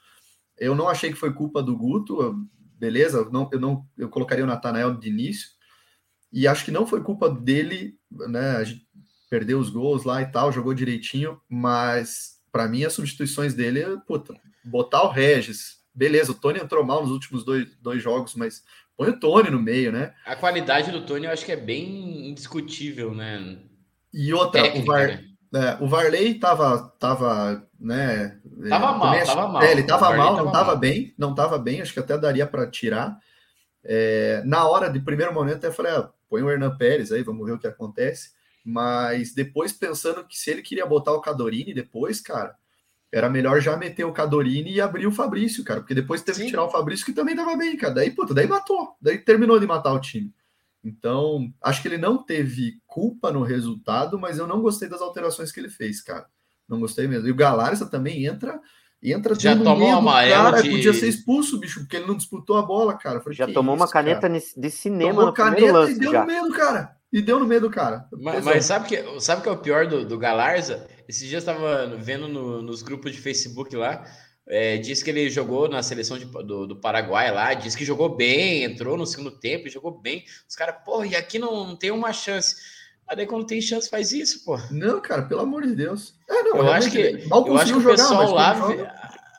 eu 0.60 0.76
não 0.76 0.88
achei 0.88 1.12
que 1.12 1.18
foi 1.18 1.34
culpa 1.34 1.62
do 1.62 1.76
Guto, 1.76 2.48
beleza? 2.78 3.18
Eu 3.18 3.32
não, 3.32 3.50
eu 3.52 3.60
não 3.60 3.84
eu 3.98 4.08
colocaria 4.08 4.44
o 4.44 4.48
Natanael 4.48 4.94
de 4.94 5.10
início. 5.10 5.50
E 6.32 6.48
acho 6.48 6.64
que 6.64 6.70
não 6.72 6.86
foi 6.86 7.02
culpa 7.02 7.28
dele, 7.28 7.98
né? 8.12 8.58
A 8.58 8.64
gente 8.64 8.86
perdeu 9.28 9.60
os 9.60 9.72
gols 9.72 10.04
lá 10.04 10.22
e 10.22 10.28
tal, 10.28 10.52
jogou 10.52 10.76
direitinho, 10.76 11.42
mas 11.50 12.36
para 12.52 12.68
mim 12.68 12.84
as 12.84 12.94
substituições 12.94 13.56
dele, 13.56 13.84
puta, 14.06 14.36
botar 14.64 15.02
o 15.02 15.10
Regis, 15.10 15.80
beleza, 15.96 16.32
o 16.32 16.36
Tony 16.36 16.60
entrou 16.60 16.86
mal 16.86 17.02
nos 17.02 17.12
últimos 17.12 17.44
dois, 17.44 17.76
dois 17.78 18.04
jogos, 18.04 18.36
mas 18.36 18.64
põe 18.96 19.10
o 19.10 19.20
Tony 19.20 19.50
no 19.50 19.60
meio, 19.60 19.92
né? 19.92 20.14
A 20.24 20.36
qualidade 20.36 20.92
do 20.92 21.06
Tony 21.08 21.26
eu 21.26 21.32
acho 21.32 21.44
que 21.44 21.52
é 21.52 21.58
bem 21.58 22.30
indiscutível, 22.30 23.16
né? 23.16 23.58
E 24.14 24.32
outra, 24.32 24.62
Técnica, 24.62 24.84
o, 24.84 24.94
Var, 24.94 25.08
né? 25.08 25.35
É, 25.56 25.78
o 25.82 25.88
Varley 25.88 26.34
tava, 26.34 26.94
tava, 27.00 27.66
né? 27.80 28.38
Tava 28.68 28.86
é, 28.86 28.98
mal, 28.98 29.00
também 29.00 29.26
tava 29.26 29.48
mal. 29.48 29.64
É, 29.64 29.72
ele 29.72 29.84
tava 29.84 30.14
mal, 30.18 30.36
tava 30.36 30.44
não 30.44 30.52
tava 30.52 30.76
bem, 30.76 31.14
não 31.18 31.34
tava 31.34 31.58
bem, 31.58 31.82
acho 31.82 31.94
que 31.94 32.00
até 32.00 32.18
daria 32.18 32.46
para 32.46 32.70
tirar. 32.70 33.18
É, 33.82 34.42
na 34.46 34.68
hora 34.68 34.90
de 34.90 35.00
primeiro 35.00 35.34
momento, 35.34 35.58
até 35.58 35.72
falei, 35.72 35.94
ah, 35.94 36.10
põe 36.30 36.42
o 36.42 36.52
Hernan 36.52 36.76
Pérez 36.76 37.10
aí, 37.14 37.24
vamos 37.24 37.46
ver 37.46 37.54
o 37.54 37.58
que 37.58 37.68
acontece. 37.68 38.32
Mas 38.66 39.34
depois 39.34 39.72
pensando 39.72 40.26
que 40.28 40.38
se 40.38 40.52
ele 40.52 40.62
queria 40.62 40.86
botar 40.86 41.14
o 41.14 41.22
Cadorini 41.22 41.74
depois, 41.74 42.20
cara, 42.20 42.56
era 43.10 43.30
melhor 43.30 43.62
já 43.62 43.78
meter 43.78 44.04
o 44.04 44.12
Cadorini 44.12 44.74
e 44.74 44.82
abrir 44.82 45.08
o 45.08 45.12
Fabrício, 45.12 45.64
cara, 45.64 45.80
porque 45.80 45.96
depois 45.96 46.22
teve 46.22 46.40
Sim. 46.40 46.44
que 46.46 46.50
tirar 46.50 46.66
o 46.66 46.70
Fabrício 46.70 47.06
que 47.06 47.14
também 47.14 47.36
tava 47.36 47.56
bem, 47.56 47.78
cara. 47.78 47.94
Daí, 47.94 48.12
puta, 48.12 48.34
daí 48.34 48.46
matou, 48.46 48.98
daí 49.00 49.20
terminou 49.20 49.58
de 49.58 49.66
matar 49.66 49.94
o 49.94 50.02
time. 50.02 50.34
Então, 50.86 51.52
acho 51.64 51.82
que 51.82 51.88
ele 51.88 51.98
não 51.98 52.18
teve 52.24 52.74
culpa 52.86 53.32
no 53.32 53.42
resultado, 53.42 54.20
mas 54.20 54.38
eu 54.38 54.46
não 54.46 54.62
gostei 54.62 54.88
das 54.88 55.02
alterações 55.02 55.52
que 55.52 55.60
ele 55.60 55.70
fez, 55.70 56.02
cara. 56.02 56.28
Não 56.70 56.80
gostei 56.80 57.08
mesmo. 57.08 57.28
E 57.28 57.32
o 57.32 57.36
Galarza 57.36 57.88
também 57.88 58.26
entra, 58.26 58.60
entra 59.02 59.34
Já 59.34 59.56
tomou 59.56 59.78
medo, 59.80 59.96
um 59.96 59.98
amarelo 59.98 60.44
cara, 60.52 60.62
de- 60.62 60.70
podia 60.70 60.94
ser 60.94 61.08
expulso, 61.08 61.60
bicho, 61.60 61.80
porque 61.82 61.96
ele 61.98 62.06
não 62.06 62.16
disputou 62.16 62.58
a 62.58 62.62
bola, 62.62 62.94
cara. 62.96 63.20
Falei, 63.20 63.36
Já 63.38 63.48
"Que 63.48 63.54
tomou 63.54 63.76
uma 63.76 63.86
isso, 63.86 63.94
cara?" 63.94 64.06
caneta 64.06 64.30
ni- 64.30 64.42
de 64.62 64.70
cinema 64.70 65.10
Tomou 65.12 65.26
no 65.28 65.34
primeiro 65.34 65.56
caneta 65.58 65.70
e 65.70 65.72
lance 65.72 66.00
deu 66.00 66.12
já. 66.12 66.22
no 66.22 66.28
medo, 66.28 66.52
cara. 66.54 66.96
E 67.12 67.22
deu 67.22 67.40
no 67.40 67.48
medo, 67.48 67.70
cara. 67.70 68.06
Mas, 68.12 68.44
mas 68.44 68.66
sabe 68.66 68.88
que 68.88 69.22
sabe 69.22 69.42
que 69.42 69.50
é 69.50 69.52
o 69.52 69.58
pior 69.58 69.88
do, 69.88 70.06
do 70.06 70.18
Galarza? 70.20 70.86
Esses 71.08 71.28
dias 71.28 71.46
eu 71.48 71.52
estava 71.54 71.96
vendo 71.98 72.28
no- 72.28 72.62
nos 72.62 72.82
grupos 72.84 73.12
de 73.12 73.20
Facebook 73.20 73.76
lá. 73.76 74.04
É, 74.48 74.78
diz 74.78 75.02
que 75.02 75.10
ele 75.10 75.30
jogou 75.30 75.68
na 75.68 75.82
seleção 75.82 76.18
de- 76.20 76.26
do, 76.26 76.68
do 76.68 76.76
Paraguai 76.76 77.32
lá, 77.32 77.54
diz 77.56 77.76
que 77.76 77.84
jogou 77.84 78.16
bem, 78.16 78.64
entrou 78.64 78.96
no 78.96 79.06
segundo 79.06 79.32
tempo, 79.32 79.68
e 79.68 79.72
jogou 79.72 80.00
bem. 80.00 80.24
Os 80.48 80.56
caras, 80.56 80.76
porra, 80.86 81.08
e 81.08 81.16
aqui 81.16 81.40
não, 81.40 81.66
não 81.68 81.76
tem 81.76 81.90
uma 81.90 82.14
chance. 82.14 82.56
Mas 83.08 83.18
daí 83.18 83.26
quando 83.26 83.46
tem 83.48 83.60
chance, 83.62 83.90
faz 83.90 84.12
isso, 84.12 84.44
pô. 84.46 84.58
Não, 84.72 85.02
cara, 85.02 85.24
pelo 85.24 85.42
amor 85.42 85.64
de 85.64 85.76
Deus. 85.76 86.14
É, 86.30 86.44
não, 86.44 86.58
Eu 86.58 86.72
acho 86.72 86.92
que, 86.92 87.26
mal 87.28 87.46
eu 87.48 87.58
acho 87.58 87.72
que 87.74 87.78
o 87.80 87.82
jogar, 87.82 87.96
pessoal 87.98 88.32
lá, 88.34 88.54
joga- 88.56 88.96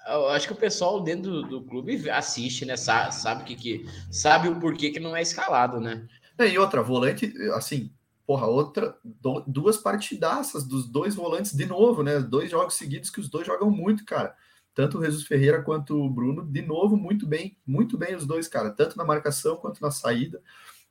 eu 0.09 0.29
acho 0.29 0.47
que 0.47 0.53
o 0.53 0.57
pessoal 0.57 1.01
dentro 1.01 1.31
do, 1.31 1.43
do 1.43 1.63
clube 1.63 2.09
assiste, 2.11 2.65
né? 2.65 2.77
Sabe, 2.77 3.15
sabe 3.15 3.45
que, 3.45 3.55
que 3.57 3.87
sabe 4.11 4.49
o 4.49 4.59
porquê 4.61 4.91
que 4.91 5.01
não 5.01 5.17
é 5.17 5.23
escalado, 5.23 5.81
né? 5.81 6.05
É, 6.39 6.49
e 6.49 6.59
outra, 6.59 6.83
volante, 6.83 7.33
assim, 7.55 7.91
porra, 8.27 8.47
outra, 8.47 8.97
do, 9.05 9.43
duas 9.47 9.77
partidaças 9.77 10.65
dos 10.65 10.87
dois 10.89 11.15
volantes 11.15 11.53
de 11.57 11.65
novo, 11.67 12.03
né? 12.05 12.21
Dois 12.21 12.51
jogos 12.51 12.75
seguidos 12.75 13.11
que 13.11 13.21
os 13.21 13.29
dois 13.29 13.47
jogam 13.47 13.71
muito, 13.71 14.05
cara. 14.05 14.35
Tanto 14.77 14.99
o 14.99 15.03
Jesus 15.03 15.25
Ferreira 15.25 15.63
quanto 15.63 15.99
o 15.99 16.11
Bruno, 16.11 16.45
de 16.45 16.61
novo, 16.61 16.99
muito 16.99 17.27
bem, 17.27 17.57
muito 17.67 17.97
bem 17.97 18.15
os 18.15 18.27
dois, 18.27 18.47
cara, 18.47 18.71
tanto 18.71 18.99
na 18.99 19.07
marcação 19.07 19.57
quanto 19.57 19.81
na 19.81 19.91
saída. 19.91 20.39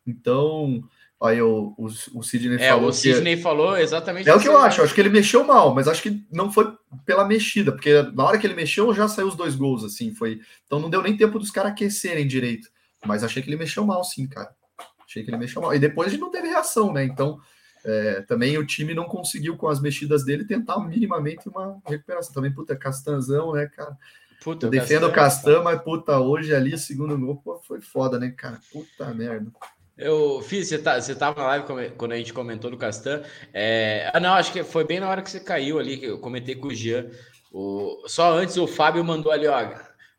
Então, 0.07 0.83
aí 1.21 1.39
o, 1.39 1.75
o, 1.77 1.85
o 1.85 2.23
Sidney 2.23 2.57
é, 2.59 2.69
falou. 2.71 2.89
O 2.89 2.93
Sidney 2.93 3.35
que... 3.37 3.43
falou 3.43 3.77
exatamente. 3.77 4.27
É 4.27 4.33
o 4.33 4.39
que 4.39 4.47
eu 4.47 4.57
acho, 4.57 4.81
acho 4.81 4.91
que 4.91 4.99
ele 4.99 5.09
mexeu 5.09 5.43
mal, 5.43 5.75
mas 5.75 5.87
acho 5.87 6.01
que 6.01 6.25
não 6.31 6.51
foi 6.51 6.75
pela 7.05 7.27
mexida, 7.27 7.71
porque 7.71 8.01
na 8.01 8.23
hora 8.25 8.39
que 8.39 8.47
ele 8.47 8.55
mexeu 8.55 8.91
já 8.91 9.07
saiu 9.07 9.27
os 9.27 9.35
dois 9.35 9.53
gols, 9.53 9.83
assim, 9.83 10.15
foi. 10.15 10.41
Então 10.65 10.79
não 10.79 10.89
deu 10.89 11.03
nem 11.03 11.15
tempo 11.15 11.37
dos 11.37 11.51
caras 11.51 11.71
aquecerem 11.71 12.25
direito. 12.25 12.67
Mas 13.05 13.23
achei 13.23 13.43
que 13.43 13.49
ele 13.49 13.55
mexeu 13.55 13.85
mal, 13.85 14.03
sim, 14.03 14.27
cara. 14.27 14.49
Achei 15.05 15.23
que 15.23 15.29
ele 15.29 15.37
mexeu 15.37 15.61
mal. 15.61 15.75
E 15.75 15.79
depois 15.79 16.07
a 16.07 16.09
gente 16.09 16.21
não 16.21 16.31
teve 16.31 16.47
reação, 16.47 16.91
né? 16.91 17.03
Então, 17.03 17.39
é, 17.85 18.21
também 18.21 18.57
o 18.57 18.65
time 18.65 18.95
não 18.95 19.05
conseguiu, 19.05 19.55
com 19.55 19.67
as 19.67 19.79
mexidas 19.79 20.25
dele, 20.25 20.43
tentar 20.43 20.79
minimamente 20.79 21.47
uma 21.47 21.79
recuperação. 21.85 22.33
Também, 22.33 22.51
puta, 22.51 22.75
Castanzão, 22.75 23.53
né, 23.53 23.67
cara? 23.67 23.95
Puta, 24.43 24.65
eu 24.65 24.69
defendo 24.71 25.07
o 25.07 25.13
Castan, 25.13 25.61
mas, 25.63 25.81
puta, 25.81 26.19
hoje 26.19 26.53
ali, 26.53 26.77
segundo 26.77 27.17
gol, 27.17 27.37
pô, 27.37 27.61
foi 27.63 27.81
foda, 27.81 28.19
né, 28.19 28.33
cara? 28.35 28.59
Puta 28.71 29.13
merda. 29.13 29.51
Eu 29.97 30.41
fiz, 30.41 30.67
você, 30.67 30.77
tá, 30.77 30.99
você 30.99 31.15
tava 31.15 31.39
na 31.39 31.47
live 31.47 31.65
quando 31.95 32.11
a 32.11 32.17
gente 32.17 32.33
comentou 32.33 32.69
do 32.69 32.77
Castan. 32.77 33.23
É... 33.53 34.09
Ah, 34.13 34.19
não, 34.19 34.33
acho 34.33 34.51
que 34.51 34.63
foi 34.63 34.83
bem 34.83 34.99
na 34.99 35.09
hora 35.09 35.21
que 35.21 35.29
você 35.29 35.39
caiu 35.39 35.79
ali, 35.79 35.97
que 35.97 36.05
eu 36.05 36.19
comentei 36.19 36.55
com 36.55 36.67
o 36.67 36.73
Jean. 36.73 37.07
O... 37.51 38.03
Só 38.07 38.33
antes 38.33 38.57
o 38.57 38.67
Fábio 38.67 39.03
mandou 39.03 39.31
ali, 39.31 39.47
ó. 39.47 39.55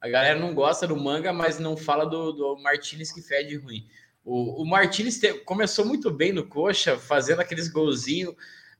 A 0.00 0.08
galera 0.08 0.38
não 0.38 0.54
gosta 0.54 0.86
do 0.86 0.96
manga, 0.96 1.32
mas 1.32 1.58
não 1.58 1.76
fala 1.76 2.06
do, 2.06 2.32
do 2.32 2.56
Martinez 2.62 3.12
que 3.12 3.20
fede 3.20 3.56
ruim. 3.56 3.86
O, 4.28 4.64
o 4.64 4.88
te, 4.88 5.34
começou 5.44 5.84
muito 5.84 6.10
bem 6.10 6.32
no 6.32 6.48
coxa, 6.48 6.98
fazendo 6.98 7.38
aqueles 7.38 7.68
golzinhos, 7.68 8.34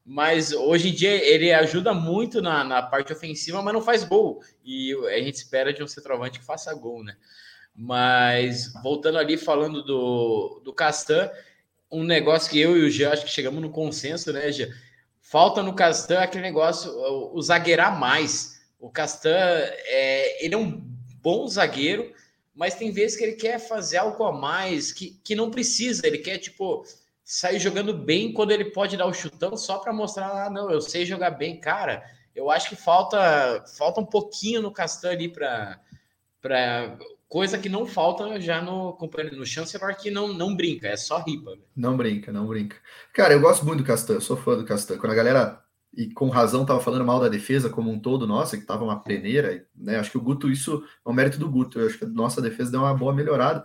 mas 0.05 0.51
hoje 0.51 0.89
em 0.89 0.93
dia 0.93 1.13
ele 1.25 1.53
ajuda 1.53 1.95
muito 1.95 2.43
na, 2.43 2.65
na 2.65 2.83
parte 2.83 3.13
ofensiva, 3.13 3.63
mas 3.63 3.73
não 3.73 3.81
faz 3.81 4.03
gol. 4.03 4.43
E 4.65 4.93
a 5.07 5.21
gente 5.21 5.37
espera 5.37 5.73
de 5.73 5.85
um 5.85 5.87
centroavante 5.87 6.41
que 6.41 6.45
faça 6.45 6.75
gol, 6.75 7.05
né? 7.05 7.17
Mas 7.73 8.73
voltando 8.83 9.19
ali, 9.19 9.37
falando 9.37 9.85
do, 9.85 10.61
do 10.65 10.73
Castan, 10.73 11.31
um 11.93 12.03
negócio 12.03 12.51
que 12.51 12.59
eu 12.59 12.77
e 12.77 12.83
o 12.83 12.91
Jean 12.91 13.13
acho 13.13 13.25
que 13.25 13.31
chegamos 13.31 13.63
no 13.63 13.71
consenso, 13.71 14.33
né, 14.33 14.51
Jean? 14.51 14.69
Falta 15.21 15.63
no 15.63 15.77
Castan 15.77 16.19
aquele 16.19 16.43
negócio, 16.43 16.91
o, 16.91 17.37
o 17.37 17.41
zagueirar 17.43 17.97
mais. 17.97 18.67
O 18.81 18.91
Castan, 18.91 19.31
é, 19.31 20.45
ele 20.45 20.57
é 20.57 20.59
um 20.59 20.83
bom 21.23 21.47
zagueiro, 21.47 22.13
mas 22.57 22.75
tem 22.75 22.91
vezes 22.91 23.17
que 23.17 23.23
ele 23.23 23.37
quer 23.37 23.59
fazer 23.59 23.99
algo 23.99 24.25
a 24.25 24.33
mais, 24.33 24.91
que, 24.91 25.21
que 25.23 25.35
não 25.35 25.51
precisa, 25.51 26.07
ele 26.07 26.19
quer, 26.19 26.39
tipo, 26.39 26.85
sair 27.23 27.59
jogando 27.59 27.93
bem 27.93 28.33
quando 28.33 28.53
ele 28.53 28.67
pode 28.67 28.97
dar 28.97 29.07
o 29.07 29.13
chutão 29.13 29.57
só 29.57 29.79
para 29.79 29.93
mostrar, 29.93 30.47
ah, 30.47 30.51
não, 30.51 30.71
eu 30.71 30.81
sei 30.81 31.05
jogar 31.05 31.31
bem, 31.31 31.61
cara. 31.61 32.03
Eu 32.35 32.51
acho 32.51 32.69
que 32.69 32.77
falta 32.77 33.65
falta 33.77 34.01
um 34.01 34.07
pouquinho 34.07 34.63
no 34.63 34.71
Castan 34.71 35.11
ali 35.11 35.29
para 35.29 35.81
para 36.41 36.99
coisa 37.29 37.59
que 37.59 37.69
não 37.69 37.87
falta 37.87 38.41
já 38.41 38.63
no 38.63 38.97
no 39.33 39.47
Chancellor 39.47 39.97
que 39.97 40.11
não 40.11 40.29
não 40.29 40.55
brinca, 40.55 40.87
é 40.87 40.97
só 40.97 41.19
ripa. 41.19 41.57
Não 41.75 41.97
brinca, 41.97 42.31
não 42.31 42.47
brinca. 42.47 42.77
Cara, 43.13 43.35
eu 43.35 43.41
gosto 43.41 43.65
muito 43.67 43.83
do 43.83 43.87
Castan, 43.87 44.21
sou 44.21 44.37
fã 44.37 44.57
do 44.57 44.65
Castan. 44.65 44.99
Quando 44.99 45.13
a 45.13 45.17
galera 45.17 45.66
e 45.97 46.13
com 46.13 46.29
razão 46.29 46.63
estava 46.63 46.79
falando 46.79 47.07
mal 47.07 47.19
da 47.19 47.29
defesa 47.29 47.71
como 47.71 47.91
um 47.91 47.99
todo, 47.99 48.27
nossa, 48.27 48.57
que 48.57 48.63
estava 48.63 48.85
uma 48.85 49.01
peneira, 49.01 49.67
né? 49.75 49.99
Acho 49.99 50.11
que 50.11 50.19
o 50.19 50.21
Guto, 50.21 50.51
isso 50.51 50.85
é 51.05 51.09
um 51.09 51.13
mérito 51.15 51.39
do 51.39 51.49
Guto. 51.49 51.81
Eu 51.81 51.87
acho 51.87 51.99
que 51.99 52.05
a 52.05 52.09
nossa 52.09 52.43
defesa 52.43 52.71
deu 52.71 52.81
uma 52.81 52.95
boa 52.95 53.15
melhorada 53.15 53.65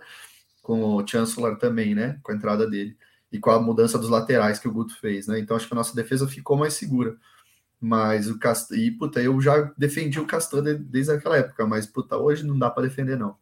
com 0.62 0.96
o 0.96 1.06
Chancellor 1.06 1.58
também, 1.58 1.94
né? 1.94 2.18
Com 2.22 2.32
a 2.32 2.34
entrada 2.34 2.66
dele 2.68 2.96
e 3.30 3.38
com 3.38 3.50
a 3.50 3.60
mudança 3.60 3.98
dos 3.98 4.08
laterais 4.08 4.58
que 4.58 4.66
o 4.66 4.72
Guto 4.72 4.98
fez, 4.98 5.26
né? 5.26 5.38
Então 5.38 5.56
acho 5.56 5.66
que 5.66 5.74
a 5.74 5.76
nossa 5.76 5.94
defesa 5.94 6.26
ficou 6.26 6.56
mais 6.56 6.72
segura. 6.74 7.16
Mas 7.78 8.30
o 8.30 8.38
Castan, 8.38 8.76
e 8.76 8.90
puta, 8.90 9.20
eu 9.20 9.38
já 9.40 9.72
defendi 9.76 10.18
o 10.20 10.26
Castan 10.26 10.62
desde 10.80 11.12
aquela 11.12 11.36
época, 11.36 11.66
mas 11.66 11.84
puta, 11.86 12.16
hoje 12.16 12.46
não 12.46 12.58
dá 12.58 12.70
para 12.70 12.84
defender, 12.84 13.18
não. 13.18 13.36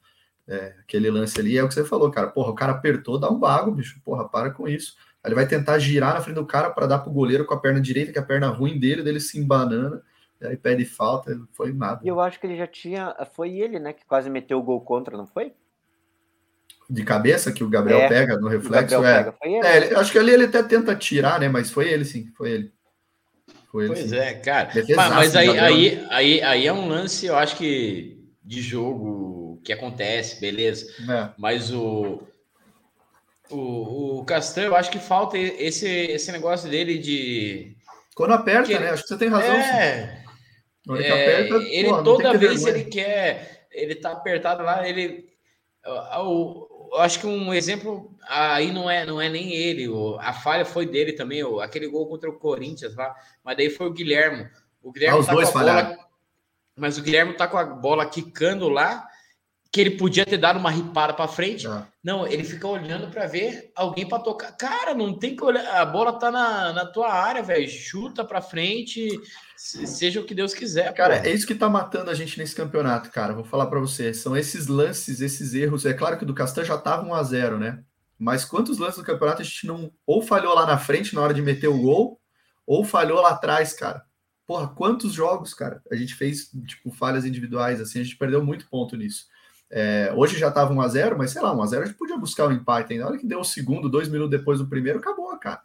É, 0.48 0.74
aquele 0.80 1.10
lance 1.10 1.38
ali 1.38 1.56
é 1.56 1.62
o 1.62 1.68
que 1.68 1.74
você 1.74 1.84
falou, 1.84 2.10
cara. 2.10 2.28
Porra, 2.28 2.50
o 2.50 2.54
cara 2.54 2.72
apertou, 2.72 3.20
dá 3.20 3.30
um 3.30 3.38
bago, 3.38 3.70
bicho. 3.70 4.00
Porra, 4.04 4.28
para 4.28 4.50
com 4.50 4.66
isso. 4.66 4.96
Ele 5.24 5.34
vai 5.34 5.46
tentar 5.46 5.78
girar 5.78 6.14
na 6.14 6.20
frente 6.20 6.36
do 6.36 6.46
cara 6.46 6.70
para 6.70 6.86
dar 6.86 6.98
pro 6.98 7.12
goleiro 7.12 7.44
com 7.44 7.52
a 7.52 7.60
perna 7.60 7.80
direita, 7.80 8.12
que 8.12 8.18
é 8.18 8.22
a 8.22 8.24
perna 8.24 8.48
ruim 8.48 8.78
dele, 8.78 9.02
dele 9.02 9.20
se 9.20 9.38
embanana, 9.38 10.02
e 10.40 10.46
aí 10.46 10.56
pede 10.56 10.84
falta, 10.84 11.34
não 11.34 11.46
foi 11.52 11.72
nada. 11.72 12.00
E 12.02 12.08
eu 12.08 12.18
acho 12.20 12.40
que 12.40 12.46
ele 12.46 12.56
já 12.56 12.66
tinha. 12.66 13.14
Foi 13.34 13.50
ele, 13.58 13.78
né, 13.78 13.92
que 13.92 14.06
quase 14.06 14.30
meteu 14.30 14.58
o 14.58 14.62
gol 14.62 14.80
contra, 14.80 15.16
não 15.16 15.26
foi? 15.26 15.52
De 16.88 17.04
cabeça 17.04 17.52
que 17.52 17.62
o 17.62 17.68
Gabriel 17.68 18.00
é, 18.00 18.08
pega 18.08 18.36
no 18.36 18.48
reflexo, 18.48 19.04
é. 19.04 19.18
Pega. 19.18 19.32
Foi 19.32 19.52
ele. 19.52 19.66
é. 19.66 19.94
Acho 19.94 20.10
que 20.10 20.18
ali 20.18 20.32
ele 20.32 20.44
até 20.44 20.62
tenta 20.62 20.96
tirar, 20.96 21.38
né? 21.38 21.48
Mas 21.48 21.70
foi 21.70 21.88
ele, 21.88 22.04
sim, 22.04 22.32
foi 22.36 22.50
ele. 22.50 22.72
Foi 23.70 23.84
ele, 23.84 23.94
pois 23.94 24.10
sim. 24.10 24.16
é, 24.16 24.34
cara. 24.34 24.70
Mas, 24.74 24.96
mas 24.96 25.36
aí, 25.36 25.58
aí, 25.58 26.06
aí, 26.10 26.42
aí 26.42 26.66
é 26.66 26.72
um 26.72 26.88
lance, 26.88 27.26
eu 27.26 27.36
acho 27.36 27.56
que 27.56 28.18
de 28.42 28.60
jogo 28.60 29.60
que 29.62 29.72
acontece, 29.72 30.40
beleza. 30.40 30.86
É. 31.08 31.28
Mas 31.38 31.72
o 31.72 32.22
o, 33.50 34.18
o 34.20 34.24
Castan, 34.24 34.62
eu 34.62 34.76
acho 34.76 34.90
que 34.90 34.98
falta 34.98 35.36
esse, 35.36 35.88
esse 35.88 36.32
negócio 36.32 36.70
dele 36.70 36.98
de. 36.98 37.76
Quando 38.14 38.34
aperta, 38.34 38.66
que, 38.66 38.78
né? 38.78 38.90
Acho 38.90 39.02
que 39.02 39.08
você 39.08 39.18
tem 39.18 39.28
razão. 39.28 39.54
É, 39.54 40.24
é 40.88 41.10
aperta, 41.10 41.56
ele 41.68 41.88
toda 42.02 42.36
vez 42.36 42.64
ele 42.64 42.84
quer, 42.84 43.66
ele 43.70 43.94
tá 43.94 44.12
apertado 44.12 44.62
lá, 44.62 44.86
ele. 44.88 45.28
Eu, 45.84 46.68
eu 46.92 47.00
acho 47.00 47.20
que 47.20 47.26
um 47.26 47.54
exemplo 47.54 48.14
aí 48.28 48.72
não 48.72 48.90
é, 48.90 49.06
não 49.06 49.20
é 49.20 49.28
nem 49.28 49.52
ele, 49.52 49.88
a 50.20 50.32
falha 50.32 50.64
foi 50.64 50.86
dele 50.86 51.12
também, 51.12 51.42
aquele 51.62 51.88
gol 51.88 52.06
contra 52.06 52.28
o 52.28 52.38
Corinthians 52.38 52.94
lá, 52.94 53.14
mas 53.42 53.56
daí 53.56 53.70
foi 53.70 53.86
o 53.86 53.92
Guilherme. 53.92 54.48
O 54.82 54.92
Guilherme 54.92 55.16
ah, 55.16 55.20
os 55.20 55.26
tá 55.26 55.32
dois 55.32 55.50
falharam. 55.50 55.90
Bola, 55.90 56.08
mas 56.76 56.98
o 56.98 57.02
Guilherme 57.02 57.34
tá 57.34 57.46
com 57.46 57.58
a 57.58 57.64
bola 57.64 58.06
quicando 58.06 58.68
lá 58.68 59.06
que 59.72 59.80
ele 59.80 59.92
podia 59.92 60.26
ter 60.26 60.36
dado 60.36 60.58
uma 60.58 60.70
ripada 60.70 61.14
para 61.14 61.28
frente. 61.28 61.66
Ah. 61.66 61.86
Não, 62.02 62.26
ele 62.26 62.42
fica 62.42 62.66
olhando 62.66 63.08
para 63.08 63.26
ver 63.26 63.70
alguém 63.76 64.08
para 64.08 64.18
tocar. 64.18 64.50
Cara, 64.52 64.94
não 64.94 65.16
tem 65.16 65.36
que 65.36 65.44
olhar. 65.44 65.64
A 65.80 65.84
bola 65.84 66.18
tá 66.18 66.30
na, 66.30 66.72
na 66.72 66.86
tua 66.86 67.12
área, 67.12 67.42
velho. 67.42 67.68
Chuta 67.68 68.24
para 68.24 68.42
frente, 68.42 69.08
seja 69.56 70.20
o 70.20 70.24
que 70.24 70.34
Deus 70.34 70.54
quiser. 70.54 70.92
Cara, 70.92 71.20
pô. 71.20 71.28
é 71.28 71.30
isso 71.30 71.46
que 71.46 71.54
tá 71.54 71.68
matando 71.68 72.10
a 72.10 72.14
gente 72.14 72.36
nesse 72.36 72.54
campeonato, 72.54 73.10
cara. 73.10 73.32
Vou 73.32 73.44
falar 73.44 73.66
para 73.66 73.78
você. 73.78 74.12
São 74.12 74.36
esses 74.36 74.66
lances, 74.66 75.20
esses 75.20 75.54
erros. 75.54 75.86
É 75.86 75.94
claro 75.94 76.18
que 76.18 76.24
do 76.24 76.34
Castan 76.34 76.64
já 76.64 76.76
tava 76.76 77.06
1 77.06 77.14
a 77.14 77.22
0 77.22 77.58
né? 77.58 77.84
Mas 78.18 78.44
quantos 78.44 78.78
lances 78.78 78.98
do 78.98 79.04
campeonato 79.06 79.40
a 79.40 79.44
gente 79.44 79.66
não 79.66 79.92
ou 80.04 80.20
falhou 80.20 80.54
lá 80.54 80.66
na 80.66 80.78
frente 80.78 81.14
na 81.14 81.22
hora 81.22 81.32
de 81.32 81.40
meter 81.40 81.68
o 81.68 81.78
gol, 81.78 82.20
ou 82.66 82.84
falhou 82.84 83.20
lá 83.20 83.30
atrás, 83.30 83.72
cara? 83.72 84.04
Porra, 84.46 84.66
quantos 84.66 85.12
jogos, 85.12 85.54
cara? 85.54 85.80
A 85.90 85.94
gente 85.94 86.14
fez, 86.14 86.50
tipo, 86.66 86.90
falhas 86.90 87.24
individuais, 87.24 87.80
assim, 87.80 88.00
a 88.00 88.02
gente 88.02 88.16
perdeu 88.16 88.44
muito 88.44 88.68
ponto 88.68 88.96
nisso. 88.96 89.29
É, 89.70 90.12
hoje 90.16 90.38
já 90.38 90.48
estava 90.48 90.74
1x0, 90.74 91.16
mas 91.16 91.30
sei 91.30 91.40
lá, 91.40 91.54
1x0 91.54 91.82
a, 91.82 91.86
gente 91.86 91.96
podia 91.96 92.16
buscar 92.16 92.46
o 92.46 92.48
um 92.48 92.52
empate 92.52 92.92
ainda. 92.92 93.04
Na 93.04 93.10
hora 93.10 93.18
que 93.18 93.26
deu 93.26 93.40
o 93.40 93.44
segundo, 93.44 93.88
dois 93.88 94.08
minutos 94.08 94.36
depois 94.36 94.58
do 94.58 94.66
primeiro, 94.66 94.98
acabou, 94.98 95.36
cara. 95.38 95.60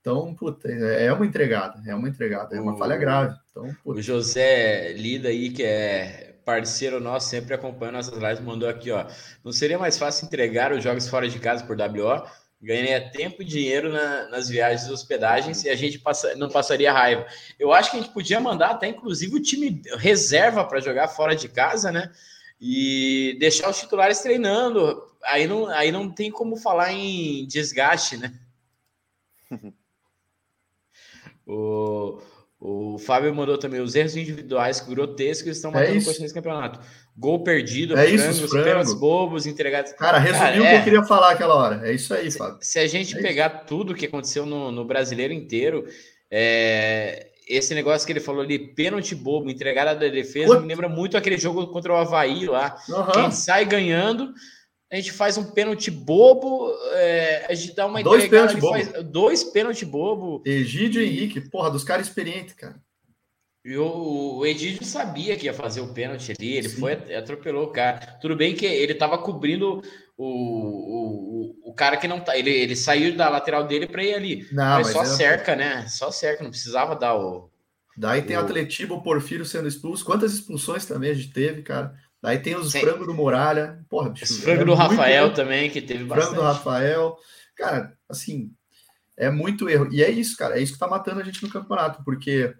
Então, 0.00 0.34
puta, 0.34 0.70
é, 0.70 1.06
é 1.06 1.12
uma 1.12 1.26
entregada, 1.26 1.82
é 1.86 1.94
uma 1.94 2.08
entregada, 2.08 2.54
é 2.56 2.60
uma 2.60 2.74
o, 2.74 2.76
falha 2.76 2.96
grave. 2.96 3.36
Então, 3.50 3.74
o 3.84 4.00
José 4.00 4.92
Lida 4.92 5.28
aí, 5.28 5.50
que 5.50 5.62
é 5.62 6.36
parceiro 6.44 7.00
nosso, 7.00 7.28
sempre 7.28 7.54
acompanha 7.54 7.92
nossas 7.92 8.16
lives, 8.16 8.40
mandou 8.40 8.68
aqui, 8.68 8.90
ó. 8.90 9.06
Não 9.44 9.52
seria 9.52 9.78
mais 9.78 9.98
fácil 9.98 10.26
entregar 10.26 10.72
os 10.72 10.82
jogos 10.82 11.08
fora 11.08 11.28
de 11.28 11.38
casa 11.38 11.64
por 11.64 11.76
WO? 11.76 12.26
Ganharia 12.60 13.10
tempo 13.10 13.42
e 13.42 13.44
dinheiro 13.44 13.92
na, 13.92 14.28
nas 14.28 14.48
viagens 14.48 14.88
e 14.88 14.92
hospedagens 14.92 15.64
e 15.64 15.68
a 15.68 15.76
gente 15.76 15.98
passa, 15.98 16.34
não 16.36 16.48
passaria 16.48 16.92
raiva. 16.92 17.26
Eu 17.58 17.72
acho 17.72 17.90
que 17.90 17.98
a 17.98 18.00
gente 18.00 18.12
podia 18.12 18.40
mandar 18.40 18.70
até, 18.70 18.88
inclusive, 18.88 19.36
o 19.36 19.42
time 19.42 19.82
reserva 19.96 20.64
para 20.64 20.80
jogar 20.80 21.08
fora 21.08 21.36
de 21.36 21.48
casa, 21.48 21.92
né? 21.92 22.10
E 22.60 23.36
deixar 23.38 23.70
os 23.70 23.78
titulares 23.78 24.20
treinando. 24.20 25.02
Aí 25.24 25.46
não, 25.46 25.68
aí 25.68 25.92
não 25.92 26.10
tem 26.10 26.30
como 26.30 26.56
falar 26.56 26.92
em 26.92 27.46
desgaste, 27.46 28.16
né? 28.16 28.32
o, 31.46 32.20
o 32.60 32.98
Fábio 32.98 33.34
mandou 33.34 33.56
também 33.58 33.80
os 33.80 33.94
erros 33.94 34.16
individuais 34.16 34.80
grotescos 34.80 35.56
estão 35.56 35.70
é 35.70 35.74
matando 35.74 35.92
é 35.92 36.20
nesse 36.20 36.34
campeonato. 36.34 36.80
Gol 37.16 37.42
perdido, 37.42 37.98
é 37.98 38.06
frangos, 38.06 38.38
isso, 38.38 38.62
pênaltis 38.62 38.94
bobos 38.94 39.46
entregados. 39.46 39.92
Cara, 39.92 40.18
resumiu 40.18 40.62
o 40.62 40.66
que 40.66 40.74
eu 40.74 40.84
queria 40.84 41.04
falar 41.04 41.32
aquela 41.32 41.54
hora. 41.54 41.88
É 41.88 41.92
isso 41.92 42.14
aí, 42.14 42.30
Fábio. 42.30 42.58
Se, 42.60 42.72
se 42.72 42.78
a 42.78 42.86
gente 42.86 43.16
é 43.16 43.22
pegar 43.22 43.56
isso. 43.56 43.66
tudo 43.66 43.94
que 43.94 44.06
aconteceu 44.06 44.46
no, 44.46 44.70
no 44.70 44.84
brasileiro 44.84 45.32
inteiro, 45.32 45.84
é, 46.30 47.27
esse 47.48 47.74
negócio 47.74 48.06
que 48.06 48.12
ele 48.12 48.20
falou 48.20 48.42
ali, 48.42 48.58
pênalti 48.58 49.14
bobo, 49.14 49.50
entregada 49.50 49.94
da 49.94 50.08
defesa, 50.08 50.60
me 50.60 50.68
lembra 50.68 50.88
muito 50.88 51.16
aquele 51.16 51.38
jogo 51.38 51.66
contra 51.68 51.92
o 51.92 51.96
Havaí 51.96 52.46
lá. 52.46 52.76
Uhum. 52.88 53.12
Quem 53.12 53.30
sai 53.30 53.64
ganhando, 53.64 54.34
a 54.92 54.96
gente 54.96 55.12
faz 55.12 55.38
um 55.38 55.44
pênalti 55.52 55.90
bobo, 55.90 56.70
é, 56.92 57.46
a 57.48 57.54
gente 57.54 57.74
dá 57.74 57.86
uma 57.86 58.02
dois 58.02 58.24
entregada, 58.24 58.54
pênalti 58.54 58.90
faz 58.90 59.04
dois 59.04 59.44
pênalti 59.44 59.84
bobo. 59.84 60.42
Egídio 60.44 61.02
e 61.02 61.06
Henrique, 61.06 61.40
porra, 61.40 61.70
dos 61.70 61.84
caras 61.84 62.06
experientes, 62.06 62.54
cara. 62.54 62.76
E 63.64 63.76
o, 63.76 64.36
o 64.38 64.46
Edílio 64.46 64.84
sabia 64.84 65.36
que 65.36 65.46
ia 65.46 65.52
fazer 65.52 65.80
o 65.80 65.92
pênalti 65.92 66.32
ali, 66.32 66.56
ele 66.56 66.68
Sim. 66.68 66.80
foi, 66.80 66.92
atropelou 67.14 67.64
o 67.64 67.72
cara. 67.72 68.18
Tudo 68.20 68.36
bem 68.36 68.54
que 68.54 68.64
ele 68.64 68.92
estava 68.92 69.18
cobrindo 69.18 69.82
o, 70.18 71.54
o, 71.64 71.70
o 71.70 71.74
cara 71.74 71.96
que 71.96 72.08
não 72.08 72.18
tá. 72.18 72.36
Ele, 72.36 72.50
ele 72.50 72.74
saiu 72.74 73.16
da 73.16 73.28
lateral 73.28 73.64
dele 73.66 73.86
para 73.86 74.02
ir 74.02 74.14
ali. 74.14 74.48
Não, 74.50 74.64
mas, 74.64 74.92
mas 74.92 74.92
só 74.92 75.04
cerca, 75.04 75.54
né? 75.54 75.86
Só 75.86 76.10
cerca, 76.10 76.42
não 76.42 76.50
precisava 76.50 76.96
dar 76.96 77.14
o. 77.14 77.48
Daí 77.96 78.22
tem 78.22 78.36
o 78.36 78.40
Atletiba, 78.40 78.94
o 78.94 79.02
Porfírio 79.02 79.44
sendo 79.44 79.68
expulso. 79.68 80.04
Quantas 80.04 80.32
expulsões 80.32 80.84
também 80.84 81.10
a 81.10 81.14
gente 81.14 81.32
teve, 81.32 81.62
cara? 81.62 81.94
Daí 82.20 82.38
tem 82.40 82.56
os 82.56 82.72
frangos 82.72 83.06
do 83.06 83.14
Muralha. 83.14 83.84
Porra, 83.88 84.10
bicho. 84.10 84.24
Os 84.24 84.40
frangos 84.40 84.62
é 84.62 84.64
do 84.64 84.74
Rafael 84.74 85.26
erro. 85.26 85.34
também, 85.34 85.70
que 85.70 85.80
teve 85.80 86.04
bastante. 86.04 86.30
Frango 86.30 86.42
do 86.42 86.46
Rafael. 86.46 87.16
Cara, 87.56 87.96
assim, 88.08 88.52
é 89.16 89.30
muito 89.30 89.68
erro. 89.68 89.88
E 89.92 90.02
é 90.02 90.10
isso, 90.10 90.36
cara. 90.36 90.58
É 90.58 90.62
isso 90.62 90.72
que 90.72 90.78
tá 90.78 90.88
matando 90.88 91.20
a 91.20 91.24
gente 91.24 91.42
no 91.42 91.50
campeonato, 91.50 92.02
porque 92.04 92.54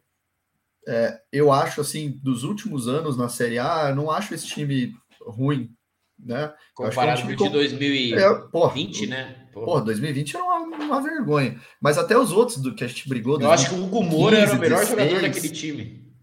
é, 0.86 1.20
eu 1.32 1.52
acho, 1.52 1.80
assim, 1.80 2.20
dos 2.22 2.44
últimos 2.44 2.86
anos 2.86 3.16
na 3.16 3.28
Série 3.28 3.58
A, 3.58 3.88
eu 3.90 3.96
não 3.96 4.10
acho 4.10 4.32
esse 4.34 4.46
time 4.46 4.94
ruim, 5.20 5.72
né? 6.18 6.52
Comparado 6.74 7.22
com 7.22 7.28
o 7.28 7.36
de 7.36 7.48
2020, 7.48 8.14
é, 8.14 8.34
porra, 8.50 8.74
né? 9.08 9.46
Porra. 9.52 9.66
porra, 9.66 9.84
2020 9.84 10.36
era 10.36 10.44
uma, 10.44 10.76
uma, 10.76 11.02
vergonha. 11.02 11.60
Mas 11.80 11.98
até 11.98 12.18
os 12.18 12.32
outros 12.32 12.58
do 12.58 12.74
que 12.74 12.84
a 12.84 12.86
gente 12.86 13.08
brigou... 13.08 13.34
Eu 13.34 13.48
2015, 13.48 13.64
acho 13.64 13.74
que 13.74 13.80
o 13.80 13.84
Hugo 13.84 14.02
Moura 14.02 14.38
era 14.38 14.52
o 14.52 14.58
melhor 14.58 14.80
16, 14.80 15.10
jogador 15.10 15.22
daquele 15.22 15.54
time. 15.54 16.14